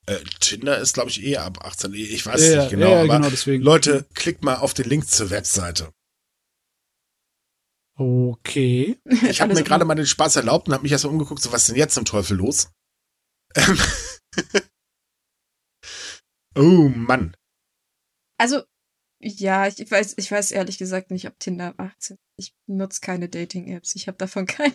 Äh, 0.07 0.19
Tinder 0.41 0.79
ist, 0.79 0.95
glaube 0.95 1.11
ich, 1.11 1.23
eh 1.23 1.37
ab 1.37 1.65
18. 1.65 1.95
Ich 1.95 2.27
weiß 2.27 2.41
es 2.41 2.49
Ja, 2.49 2.63
nicht 2.63 2.71
genau, 2.71 2.91
ja, 2.91 3.01
aber 3.03 3.17
genau 3.19 3.31
deswegen. 3.31 3.63
Leute, 3.63 4.05
klickt 4.15 4.43
mal 4.43 4.57
auf 4.57 4.75
den 4.75 4.89
Link 4.89 5.09
zur 5.09 5.31
Webseite. 5.31 5.93
Okay. 7.95 8.99
Ich 9.29 9.41
habe 9.41 9.55
mir 9.55 9.63
gerade 9.63 9.85
mal 9.85 9.95
den 9.95 10.07
Spaß 10.07 10.37
erlaubt 10.37 10.67
und 10.67 10.75
habe 10.75 10.83
mich 10.83 10.93
erst 10.93 11.05
mal 11.05 11.11
umgeguckt, 11.11 11.43
so 11.43 11.53
was 11.53 11.63
ist 11.63 11.69
denn 11.69 11.77
jetzt 11.77 11.95
zum 11.95 12.05
Teufel 12.05 12.37
los? 12.37 12.71
Ähm, 13.55 13.79
oh 16.57 16.89
Mann. 16.89 17.37
Also, 18.39 18.63
ja, 19.21 19.69
ich 19.69 19.89
weiß, 19.89 20.15
ich 20.17 20.33
weiß 20.33 20.51
ehrlich 20.51 20.79
gesagt 20.79 21.13
nicht, 21.13 21.29
ob 21.29 21.39
Tinder 21.39 21.69
ab 21.69 21.79
18. 21.79 22.19
Ich 22.37 22.55
nutze 22.67 23.01
keine 23.01 23.29
Dating-Apps. 23.29 23.95
Ich 23.95 24.09
habe 24.09 24.19
davon 24.19 24.47
keine. 24.47 24.75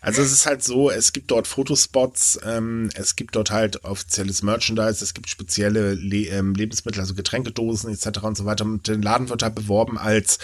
Also 0.00 0.20
es 0.22 0.32
ist 0.32 0.46
halt 0.46 0.62
so, 0.62 0.90
es 0.90 1.12
gibt 1.12 1.30
dort 1.30 1.46
Fotospots, 1.46 2.38
ähm, 2.44 2.90
es 2.94 3.16
gibt 3.16 3.36
dort 3.36 3.50
halt 3.50 3.84
offizielles 3.84 4.42
Merchandise, 4.42 5.02
es 5.02 5.14
gibt 5.14 5.28
spezielle 5.28 5.94
Le 5.94 6.26
ähm, 6.26 6.54
Lebensmittel, 6.54 7.00
also 7.00 7.14
Getränkedosen 7.14 7.92
etc. 7.92 8.22
und 8.22 8.36
so 8.36 8.44
weiter. 8.44 8.64
Und 8.64 8.86
der 8.88 8.98
Laden 8.98 9.28
wird 9.28 9.42
halt 9.42 9.54
beworben 9.54 9.98
als 9.98 10.38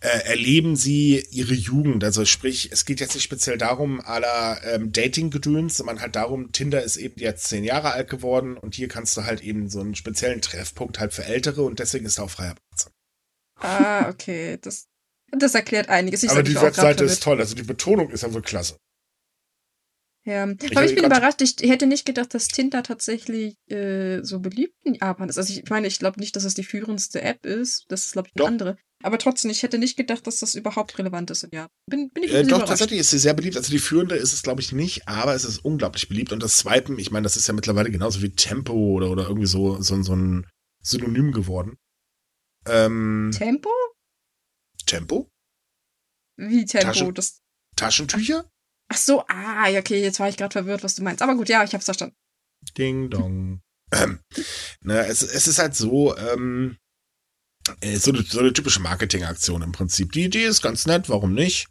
äh, 0.00 0.08
erleben 0.24 0.74
Sie 0.76 1.24
Ihre 1.30 1.54
Jugend. 1.54 2.02
Also 2.02 2.24
sprich, 2.24 2.70
es 2.72 2.84
geht 2.84 3.00
jetzt 3.00 3.14
nicht 3.14 3.24
speziell 3.24 3.58
darum, 3.58 4.00
aller 4.00 4.60
ähm, 4.64 4.92
Dating-Gedöns, 4.92 5.76
sondern 5.76 6.00
halt 6.00 6.16
darum, 6.16 6.52
Tinder 6.52 6.82
ist 6.82 6.96
eben 6.96 7.20
jetzt 7.20 7.48
zehn 7.48 7.64
Jahre 7.64 7.92
alt 7.92 8.08
geworden 8.08 8.56
und 8.56 8.74
hier 8.74 8.88
kannst 8.88 9.16
du 9.16 9.24
halt 9.24 9.42
eben 9.42 9.68
so 9.68 9.80
einen 9.80 9.94
speziellen 9.94 10.40
Treffpunkt 10.40 10.98
halt 10.98 11.12
für 11.12 11.24
Ältere 11.24 11.62
und 11.62 11.78
deswegen 11.78 12.06
ist 12.06 12.18
da 12.18 12.22
auch 12.22 12.30
freier 12.30 12.54
Platz. 12.54 12.90
Ah, 13.60 14.08
okay. 14.08 14.58
Das, 14.60 14.88
das 15.40 15.54
erklärt 15.54 15.88
einiges. 15.88 16.22
Ich 16.22 16.30
Aber 16.30 16.42
die 16.42 16.54
Webseite 16.60 17.04
ist 17.04 17.22
toll, 17.22 17.38
also 17.40 17.54
die 17.54 17.62
Betonung 17.62 18.10
ist 18.10 18.22
ja 18.22 18.32
wohl 18.32 18.42
klasse. 18.42 18.76
Ja. 20.24 20.48
Ich 20.62 20.76
Aber 20.76 20.86
ich 20.86 20.94
bin 20.94 21.04
überrascht. 21.04 21.40
Ich 21.42 21.56
hätte 21.68 21.86
nicht 21.88 22.06
gedacht, 22.06 22.32
dass 22.32 22.46
Tinder 22.46 22.84
tatsächlich 22.84 23.56
äh, 23.68 24.22
so 24.22 24.38
beliebt 24.38 24.76
in 24.84 24.94
Japan 24.94 25.28
ist. 25.28 25.36
Also 25.36 25.52
ich 25.52 25.68
meine, 25.68 25.88
ich 25.88 25.98
glaube 25.98 26.20
nicht, 26.20 26.36
dass 26.36 26.44
es 26.44 26.54
die 26.54 26.62
führendste 26.62 27.22
App 27.22 27.44
ist. 27.44 27.86
Das 27.88 28.04
ist, 28.04 28.12
glaube 28.12 28.28
ich, 28.28 28.34
eine 28.36 28.44
Doch. 28.44 28.46
andere. 28.48 28.76
Aber 29.02 29.18
trotzdem, 29.18 29.50
ich 29.50 29.64
hätte 29.64 29.78
nicht 29.78 29.96
gedacht, 29.96 30.24
dass 30.28 30.38
das 30.38 30.54
überhaupt 30.54 30.96
relevant 30.96 31.32
ist 31.32 31.42
in 31.42 31.50
Japan. 31.52 31.70
Bin, 31.90 32.10
bin 32.10 32.22
ich 32.22 32.30
Äh, 32.32 32.42
doch, 32.42 32.50
überrascht. 32.50 32.68
tatsächlich 32.68 33.00
ist 33.00 33.10
sie 33.10 33.18
sehr 33.18 33.34
beliebt. 33.34 33.56
Also 33.56 33.72
die 33.72 33.80
führende 33.80 34.14
ist 34.14 34.32
es, 34.32 34.44
glaube 34.44 34.60
ich, 34.60 34.70
nicht, 34.70 35.08
aber 35.08 35.34
es 35.34 35.44
ist 35.44 35.58
unglaublich 35.64 36.08
beliebt. 36.08 36.30
Und 36.30 36.40
das 36.40 36.56
Swipen, 36.58 37.00
ich 37.00 37.10
meine, 37.10 37.24
das 37.24 37.36
ist 37.36 37.48
ja 37.48 37.54
mittlerweile 37.54 37.90
genauso 37.90 38.22
wie 38.22 38.30
Tempo 38.30 38.74
oder, 38.74 39.10
oder 39.10 39.24
irgendwie 39.24 39.48
so, 39.48 39.82
so, 39.82 40.00
so 40.04 40.14
ein 40.14 40.46
Synonym 40.84 41.32
geworden. 41.32 41.78
Ähm, 42.66 43.32
Tempo? 43.36 43.70
Tempo? 44.92 45.30
Wie 46.36 46.64
Tempo? 46.64 46.88
Tasche- 46.88 47.12
Das, 47.12 47.40
Taschentücher? 47.76 48.44
ach 48.88 48.96
so, 48.96 49.24
ah, 49.28 49.68
ja, 49.68 49.80
okay, 49.80 50.02
jetzt 50.02 50.20
war 50.20 50.28
ich 50.28 50.36
gerade 50.36 50.52
verwirrt, 50.52 50.84
was 50.84 50.94
du 50.94 51.02
meinst. 51.02 51.22
Aber 51.22 51.34
gut, 51.34 51.48
ja, 51.48 51.64
ich 51.64 51.72
hab's 51.74 51.86
verstanden. 51.86 52.14
Ding 52.76 53.08
dong. 53.10 53.62
Ähm, 53.92 54.20
ne, 54.82 55.06
es, 55.06 55.22
es 55.22 55.46
ist 55.48 55.58
halt 55.58 55.74
so, 55.74 56.16
ähm, 56.16 56.76
äh, 57.80 57.96
so, 57.96 58.10
eine, 58.12 58.22
so 58.22 58.38
eine 58.40 58.52
typische 58.52 58.80
Marketingaktion 58.80 59.62
im 59.62 59.72
Prinzip. 59.72 60.12
Die 60.12 60.24
Idee 60.24 60.44
ist 60.44 60.62
ganz 60.62 60.86
nett, 60.86 61.08
warum 61.08 61.32
nicht? 61.34 61.68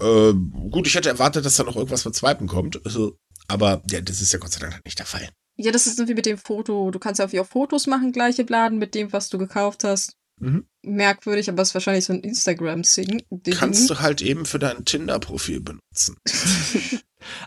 Äh, 0.00 0.32
gut, 0.70 0.86
ich 0.86 0.94
hätte 0.94 1.08
erwartet, 1.08 1.44
dass 1.44 1.56
da 1.56 1.64
noch 1.64 1.76
irgendwas 1.76 2.04
mit 2.04 2.14
Swipen 2.14 2.46
kommt. 2.46 2.84
Also, 2.86 3.16
aber 3.48 3.82
ja, 3.90 4.00
das 4.00 4.20
ist 4.20 4.32
ja 4.32 4.38
Gott 4.38 4.52
sei 4.52 4.60
Dank 4.60 4.84
nicht 4.84 4.98
der 4.98 5.06
Fall. 5.06 5.28
Ja, 5.56 5.72
das 5.72 5.86
ist 5.88 5.98
wie 6.06 6.14
mit 6.14 6.26
dem 6.26 6.38
Foto. 6.38 6.90
Du 6.92 6.98
kannst 7.00 7.18
ja 7.20 7.26
auch 7.40 7.46
Fotos 7.46 7.86
machen, 7.88 8.12
gleich 8.12 8.38
im 8.38 8.46
Laden 8.46 8.78
mit 8.78 8.94
dem, 8.94 9.12
was 9.12 9.28
du 9.28 9.38
gekauft 9.38 9.82
hast. 9.82 10.14
Mhm. 10.40 10.66
Merkwürdig, 10.82 11.48
aber 11.48 11.62
es 11.62 11.68
ist 11.68 11.74
wahrscheinlich 11.74 12.04
so 12.04 12.12
ein 12.12 12.20
Instagram-Sing. 12.20 13.22
kannst 13.52 13.90
du 13.90 13.98
halt 14.00 14.22
eben 14.22 14.46
für 14.46 14.58
dein 14.58 14.84
Tinder-Profil 14.84 15.60
benutzen. 15.60 16.16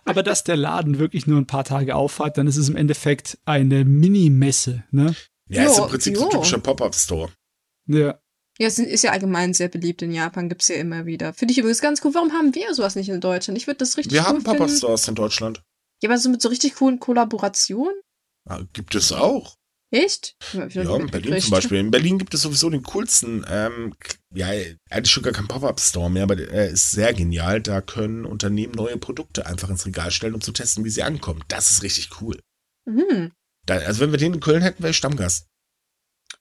Aber 0.06 0.22
dass 0.22 0.44
der 0.44 0.58
Laden 0.58 1.00
wirklich 1.00 1.28
nur 1.28 1.40
ein 1.40 1.48
paar 1.48 1.64
Tage 1.64 1.96
aufhat, 1.96 2.38
dann 2.38 2.46
ist 2.46 2.58
es 2.58 2.70
im 2.70 2.76
Endeffekt 2.76 3.38
eine 3.46 3.86
Mini-Messe, 3.86 4.84
ne? 4.92 5.16
Ja, 5.48 5.64
ist 5.66 5.78
Jo, 5.78 5.86
im 5.86 5.90
Prinzip 5.90 6.18
so 6.18 6.24
ein 6.24 6.30
jo. 6.30 6.38
typischer 6.38 6.60
Pop-Up-Store. 6.60 7.32
Ja. 7.88 8.20
Ja, 8.60 8.68
es 8.68 8.78
ist 8.80 9.04
ja 9.04 9.12
allgemein 9.12 9.54
sehr 9.54 9.70
beliebt 9.70 10.02
in 10.02 10.12
Japan, 10.12 10.50
gibt's 10.50 10.68
ja 10.68 10.76
immer 10.76 11.06
wieder. 11.06 11.34
Finde 11.34 11.54
ich 11.54 11.58
übrigens 11.58 11.82
ganz 11.82 12.02
cool. 12.04 12.14
Warum 12.14 12.32
haben 12.34 12.54
wir 12.54 12.74
sowas 12.76 12.96
nicht 12.96 13.10
in 13.10 13.22
Deutschland? 13.22 13.58
Ich 13.58 13.66
würde 13.66 13.78
das 13.80 13.98
richtig 13.98 14.14
Wir 14.14 14.22
cool 14.22 14.28
haben. 14.28 14.44
Pop-Up-Stores 14.44 15.08
in 15.08 15.16
Deutschland. 15.16 15.64
Ja, 16.04 16.10
aber 16.10 16.18
so 16.20 16.30
mit 16.30 16.42
so 16.42 16.50
richtig 16.50 16.76
coolen 16.76 17.00
Kollaborationen? 17.00 17.96
Ah, 18.48 18.62
Gibt 18.74 18.94
es 18.96 19.12
auch. 19.12 19.56
Echt? 19.94 20.36
Ja, 20.54 20.64
in 20.96 21.08
Berlin 21.12 21.42
zum 21.42 21.52
Beispiel. 21.52 21.78
In 21.80 21.92
Berlin 21.92 22.18
gibt 22.18 22.34
es 22.34 22.42
sowieso 22.44 22.70
den 22.70 22.82
coolsten, 22.84 23.46
ähm, 23.50 23.94
ja, 24.34 24.48
eigentlich 24.90 25.12
schon 25.12 25.24
gar 25.24 25.34
kein 25.34 25.50
Pop-Up-Store 25.50 26.10
mehr, 26.10 26.24
aber 26.24 26.40
er 26.40 26.70
ist 26.70 26.92
sehr 26.92 27.14
genial. 27.14 27.62
Da 27.62 27.82
können 27.82 28.26
Unternehmen 28.26 28.74
neue 28.74 28.98
Produkte 28.98 29.46
einfach 29.46 29.70
ins 29.70 29.86
Regal 29.86 30.10
stellen, 30.12 30.34
um 30.34 30.42
zu 30.42 30.54
testen, 30.54 30.86
wie 30.86 30.90
sie 30.90 31.04
ankommen. 31.04 31.44
Das 31.50 31.72
ist 31.72 31.84
richtig 31.84 32.22
cool. 32.22 32.40
Hm, 32.90 33.32
Da, 33.66 33.76
also 33.80 34.00
wenn 34.00 34.12
wir 34.12 34.18
den 34.18 34.34
in 34.36 34.40
Köln 34.40 34.62
hätten, 34.62 34.82
wäre 34.82 34.92
ich 34.92 34.98
Stammgast. 34.98 35.48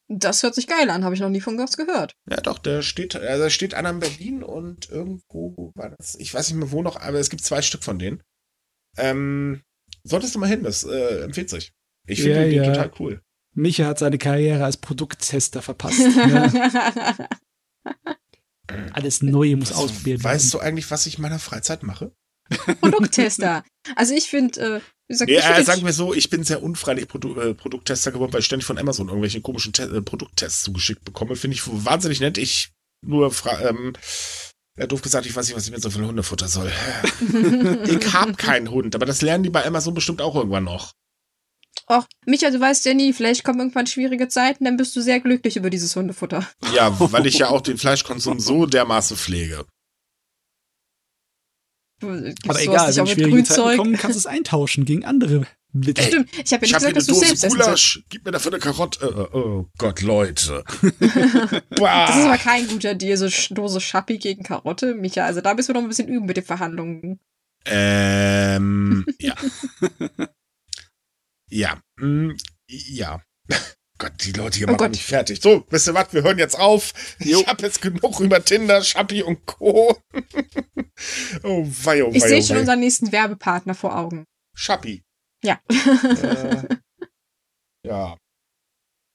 das 0.09 0.43
hört 0.45 0.55
sich 0.55 0.69
geil 0.69 0.89
an, 0.89 1.05
habe 1.05 1.15
ich 1.17 1.21
noch 1.21 1.29
nie 1.29 1.41
von 1.41 1.59
was 1.59 1.77
gehört. 1.77 2.15
Ja, 2.31 2.37
doch, 2.41 2.59
da 2.59 2.83
steht, 2.83 3.17
also 3.17 3.45
da 3.45 3.51
steht 3.51 3.75
einer 3.75 3.91
in 3.91 3.99
Berlin 4.01 4.43
und 4.45 4.89
irgendwo 4.91 5.55
wo 5.57 5.73
war 5.75 5.91
das. 5.99 6.15
Ich 6.21 6.33
weiß 6.33 6.49
nicht 6.51 6.59
mehr 6.59 6.71
wo 6.71 6.83
noch, 6.83 6.97
aber 7.01 7.19
es 7.19 7.31
gibt 7.31 7.45
zwei 7.45 7.63
Stück 7.63 7.83
von 7.83 7.99
denen. 7.99 8.23
Ähm, 8.97 9.63
solltest 10.05 10.35
du 10.37 10.39
mal 10.39 10.49
hin, 10.49 10.63
das 10.63 10.85
äh, 10.85 11.23
empfiehlt 11.25 11.51
sich. 11.51 11.73
Ich 12.07 12.23
finde 12.23 12.39
Ja, 12.39 12.45
den 12.45 12.53
ja. 12.55 12.65
total 12.73 12.93
cool. 13.01 13.23
Micha 13.55 13.85
hat 13.87 13.99
seine 13.99 14.19
Karriere 14.19 14.65
als 14.65 14.77
Produkttester 14.77 15.61
verpasst. 15.63 15.99
ne? 16.01 17.29
Alles 18.93 19.23
Neue 19.23 19.57
muss 19.57 19.73
Also, 19.73 19.85
ausprobiert 19.85 20.23
weißt 20.23 20.53
werden. 20.53 20.61
du 20.63 20.67
eigentlich, 20.67 20.91
was 20.91 21.07
ich 21.07 21.17
in 21.17 21.23
meiner 21.23 21.39
Freizeit 21.41 21.83
mache? 21.83 22.13
Produkttester. 22.81 23.65
Also 23.97 24.15
ich 24.15 24.25
finde, 24.29 24.61
äh, 24.61 24.81
wie 25.09 25.13
gesagt, 25.15 25.31
Nee, 25.31 25.39
ich 25.39 25.45
äh, 25.45 25.55
find- 25.55 25.67
sagen 25.67 25.85
wir 25.85 25.93
so, 25.93 26.15
ich 26.15 26.31
bin 26.31 26.45
sehr 26.45 26.63
unfreilich 26.63 27.09
Produ 27.09 27.35
äh, 27.41 27.55
Produkttester 27.55 28.13
geworden, 28.13 28.33
weil 28.33 28.41
ich 28.41 28.47
ständig 28.47 28.67
von 28.67 28.79
Amazon 28.79 29.09
irgendwelche 29.09 29.41
komischen 29.41 29.73
Te 29.73 29.85
äh, 29.85 30.03
Produkttests 30.03 30.63
zugeschickt 30.63 31.05
bekomme. 31.05 31.35
Finde 31.37 31.57
ich 31.57 31.63
wahnsinnig 31.67 32.21
nett. 32.21 32.39
Ich 32.39 32.71
nur 33.05 33.33
fra 33.33 33.61
ähm, 33.69 33.95
ja, 34.79 34.87
doof 34.87 35.03
gesagt, 35.03 35.27
ich 35.27 35.35
weiß 35.35 35.47
nicht, 35.47 35.57
was 35.57 35.65
ich 35.67 35.73
mit 35.73 35.83
so 35.83 35.91
viel 35.91 36.05
Hundefutter 36.05 36.47
soll. 36.49 36.71
ich 37.89 38.13
hab 38.13 38.39
keinen 38.39 38.71
Hund, 38.71 38.95
aber 38.95 39.07
das 39.07 39.21
lernen 39.23 39.43
die 39.45 39.51
bei 39.51 39.65
Amazon 39.65 39.95
bestimmt 39.95 40.21
auch 40.23 40.37
irgendwann 40.37 40.65
noch. 40.65 40.93
Och, 41.87 42.07
Micha, 42.25 42.51
du 42.51 42.61
weißt 42.61 42.85
ja 42.85 42.95
nie, 42.95 43.13
vielleicht 43.13 43.43
kommen 43.43 43.59
irgendwann 43.59 43.87
schwierige 43.87 44.29
Zeiten, 44.29 44.65
dann 44.65 44.77
bist 44.77 44.95
du 44.95 45.01
sehr 45.01 45.19
glücklich 45.21 45.57
über 45.57 45.71
dieses 45.71 45.97
Hundefutter. 45.97 46.49
Ja, 46.75 46.95
weil 47.13 47.27
ich 47.27 47.39
ja 47.39 47.49
auch 47.49 47.61
den 47.61 47.79
Fleischkonsum 47.79 48.39
so 48.39 48.67
dermaßen 48.67 49.17
pflege. 49.17 49.67
Gibst 52.01 52.49
Aber 52.49 52.55
du 52.59 52.65
egal, 52.65 52.97
wenn 52.97 53.07
schwierige 53.07 53.45
Zeiten 53.45 53.77
kommen, 53.77 53.97
kannst 53.97 54.15
du 54.15 54.21
es 54.21 54.27
eintauschen 54.27 54.85
gegen 54.85 55.05
andere 55.05 55.47
Witze. 55.73 56.03
Stimmt, 56.03 56.31
ich 56.33 56.53
habe 56.53 56.65
Ich 56.65 56.71
ja 56.71 56.79
habe 56.81 56.87
nicht 56.87 56.93
hier 56.93 56.93
gesagt, 56.93 56.95
eine 56.95 56.95
dass 56.95 57.07
du 57.07 57.15
selbst. 57.15 57.49
Gulasch. 57.49 58.03
Gib 58.09 58.25
mir 58.25 58.33
dafür 58.33 58.53
eine 58.53 58.61
Karotte. 58.61 59.05
Äh, 59.05 59.37
äh, 59.37 59.39
oh 59.39 59.67
Gott, 59.79 60.01
Leute. 60.03 60.65
Das 61.71 62.17
ist 62.17 62.25
aber 62.25 62.39
kein 62.39 62.69
guter 62.69 62.95
Deal, 62.95 63.17
so 63.17 63.29
Dose 63.55 63.81
Schappi 63.81 64.19
gegen 64.19 64.43
Karotte, 64.43 64.95
Micha. 64.95 65.25
Also 65.25 65.41
da 65.41 65.55
müssen 65.55 65.69
wir 65.69 65.75
noch 65.75 65.83
ein 65.83 65.89
bisschen 65.89 66.09
üben 66.09 66.27
mit 66.27 66.37
den 66.37 66.45
Verhandlungen. 66.45 67.21
Ähm, 67.67 69.07
ja. 69.19 69.35
ja. 71.51 71.81
mm, 71.99 72.37
ja. 72.69 73.23
Gott, 73.99 74.13
die 74.25 74.33
Leute 74.33 74.57
hier 74.57 74.67
Oh 74.67 74.73
machen 74.73 74.79
Gott. 74.79 74.91
mich 74.93 75.05
fertig. 75.05 75.43
So, 75.43 75.67
wisst 75.69 75.87
ihr 75.87 75.93
was? 75.95 76.13
Wir 76.15 76.23
hören 76.23 76.39
jetzt 76.39 76.59
auf. 76.59 76.95
Jo. 77.19 77.41
Ich 77.41 77.47
habe 77.47 77.63
jetzt 77.63 77.83
genug 77.83 78.19
über 78.21 78.43
Tinder, 78.43 78.83
Schappi 78.83 79.23
und 79.23 79.45
Co. 79.45 80.01
oh 81.43 81.67
wei, 81.85 82.03
oh 82.03 82.11
Ich 82.11 82.23
wei, 82.23 82.29
sehe 82.29 82.39
oh 82.39 82.43
schon 82.43 82.57
unseren 82.57 82.81
nächsten 82.81 83.13
Werbepartner 83.13 83.75
vor 83.75 83.97
Augen. 83.97 84.25
Schappi. 84.57 85.03
Ja. 85.45 85.61
Äh, 85.69 86.77
ja. 87.87 88.17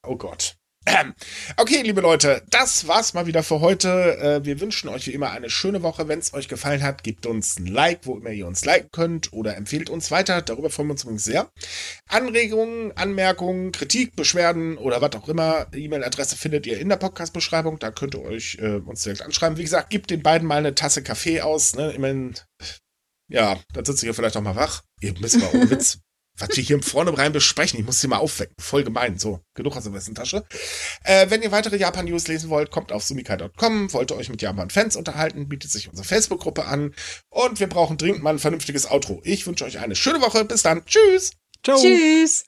Oh 0.05 0.17
Gott. 0.17 0.55
Okay, 1.57 1.81
liebe 1.81 2.01
Leute, 2.01 2.43
das 2.49 2.87
war's 2.87 3.13
mal 3.13 3.25
wieder 3.25 3.43
für 3.43 3.59
heute. 3.59 4.17
Äh, 4.17 4.45
wir 4.45 4.59
wünschen 4.61 4.89
euch 4.89 5.07
wie 5.07 5.11
immer 5.11 5.31
eine 5.31 5.49
schöne 5.49 5.83
Woche. 5.83 6.07
Wenn 6.07 6.19
es 6.19 6.33
euch 6.33 6.47
gefallen 6.47 6.83
hat, 6.83 7.03
gebt 7.03 7.25
uns 7.25 7.57
ein 7.57 7.67
Like, 7.67 8.01
wo 8.03 8.17
immer 8.17 8.29
ihr 8.29 8.47
uns 8.47 8.65
liken 8.65 8.89
könnt 8.91 9.33
oder 9.33 9.55
empfehlt 9.57 9.89
uns 9.89 10.11
weiter. 10.11 10.41
Darüber 10.41 10.69
freuen 10.69 10.89
wir 10.89 10.91
uns 10.93 11.03
übrigens 11.03 11.23
sehr. 11.23 11.49
Anregungen, 12.07 12.91
Anmerkungen, 12.95 13.71
Kritik, 13.71 14.15
Beschwerden 14.15 14.77
oder 14.77 15.01
was 15.01 15.13
auch 15.15 15.27
immer. 15.27 15.67
E-Mail-Adresse 15.73 16.35
findet 16.35 16.67
ihr 16.67 16.79
in 16.79 16.89
der 16.89 16.97
Podcast-Beschreibung. 16.97 17.79
Da 17.79 17.91
könnt 17.91 18.15
ihr 18.15 18.21
euch 18.21 18.57
äh, 18.61 18.75
uns 18.75 19.03
direkt 19.03 19.21
anschreiben. 19.21 19.57
Wie 19.57 19.63
gesagt, 19.63 19.89
gebt 19.89 20.09
den 20.09 20.23
beiden 20.23 20.47
mal 20.47 20.57
eine 20.57 20.75
Tasse 20.75 21.01
Kaffee 21.03 21.41
aus. 21.41 21.75
Ne? 21.75 21.91
Immerhin, 21.91 22.35
ja, 23.27 23.57
dann 23.73 23.85
sitzt 23.85 24.03
ihr 24.03 24.13
vielleicht 24.13 24.37
auch 24.37 24.41
mal 24.41 24.55
wach. 24.55 24.83
Ihr 25.01 25.13
müsst 25.19 25.39
mal 25.39 25.49
ohne 25.53 25.69
Witz 25.69 25.99
was 26.37 26.55
wir 26.55 26.63
hier 26.63 26.81
vorne 26.81 27.17
rein 27.17 27.31
besprechen. 27.31 27.79
Ich 27.79 27.85
muss 27.85 28.01
sie 28.01 28.07
mal 28.07 28.17
aufwecken. 28.17 28.55
Voll 28.59 28.83
gemein. 28.83 29.17
So, 29.17 29.41
genug 29.53 29.75
aus 29.75 29.83
der 29.83 29.93
Westentasche. 29.93 30.45
Äh, 31.03 31.29
wenn 31.29 31.41
ihr 31.41 31.51
weitere 31.51 31.77
Japan-News 31.77 32.27
lesen 32.27 32.49
wollt, 32.49 32.71
kommt 32.71 32.91
auf 32.91 33.03
sumikai.com. 33.03 33.93
Wollt 33.93 34.11
ihr 34.11 34.17
euch 34.17 34.29
mit 34.29 34.41
Japan-Fans 34.41 34.95
unterhalten, 34.95 35.47
bietet 35.47 35.71
sich 35.71 35.89
unsere 35.89 36.07
Facebook-Gruppe 36.07 36.65
an. 36.65 36.93
Und 37.29 37.59
wir 37.59 37.67
brauchen 37.67 37.97
dringend 37.97 38.23
mal 38.23 38.31
ein 38.31 38.39
vernünftiges 38.39 38.89
Outro. 38.89 39.21
Ich 39.23 39.47
wünsche 39.47 39.65
euch 39.65 39.79
eine 39.79 39.95
schöne 39.95 40.21
Woche. 40.21 40.45
Bis 40.45 40.63
dann. 40.63 40.85
Tschüss. 40.85 41.31
Ciao. 41.63 41.81
Tschüss. 41.81 42.45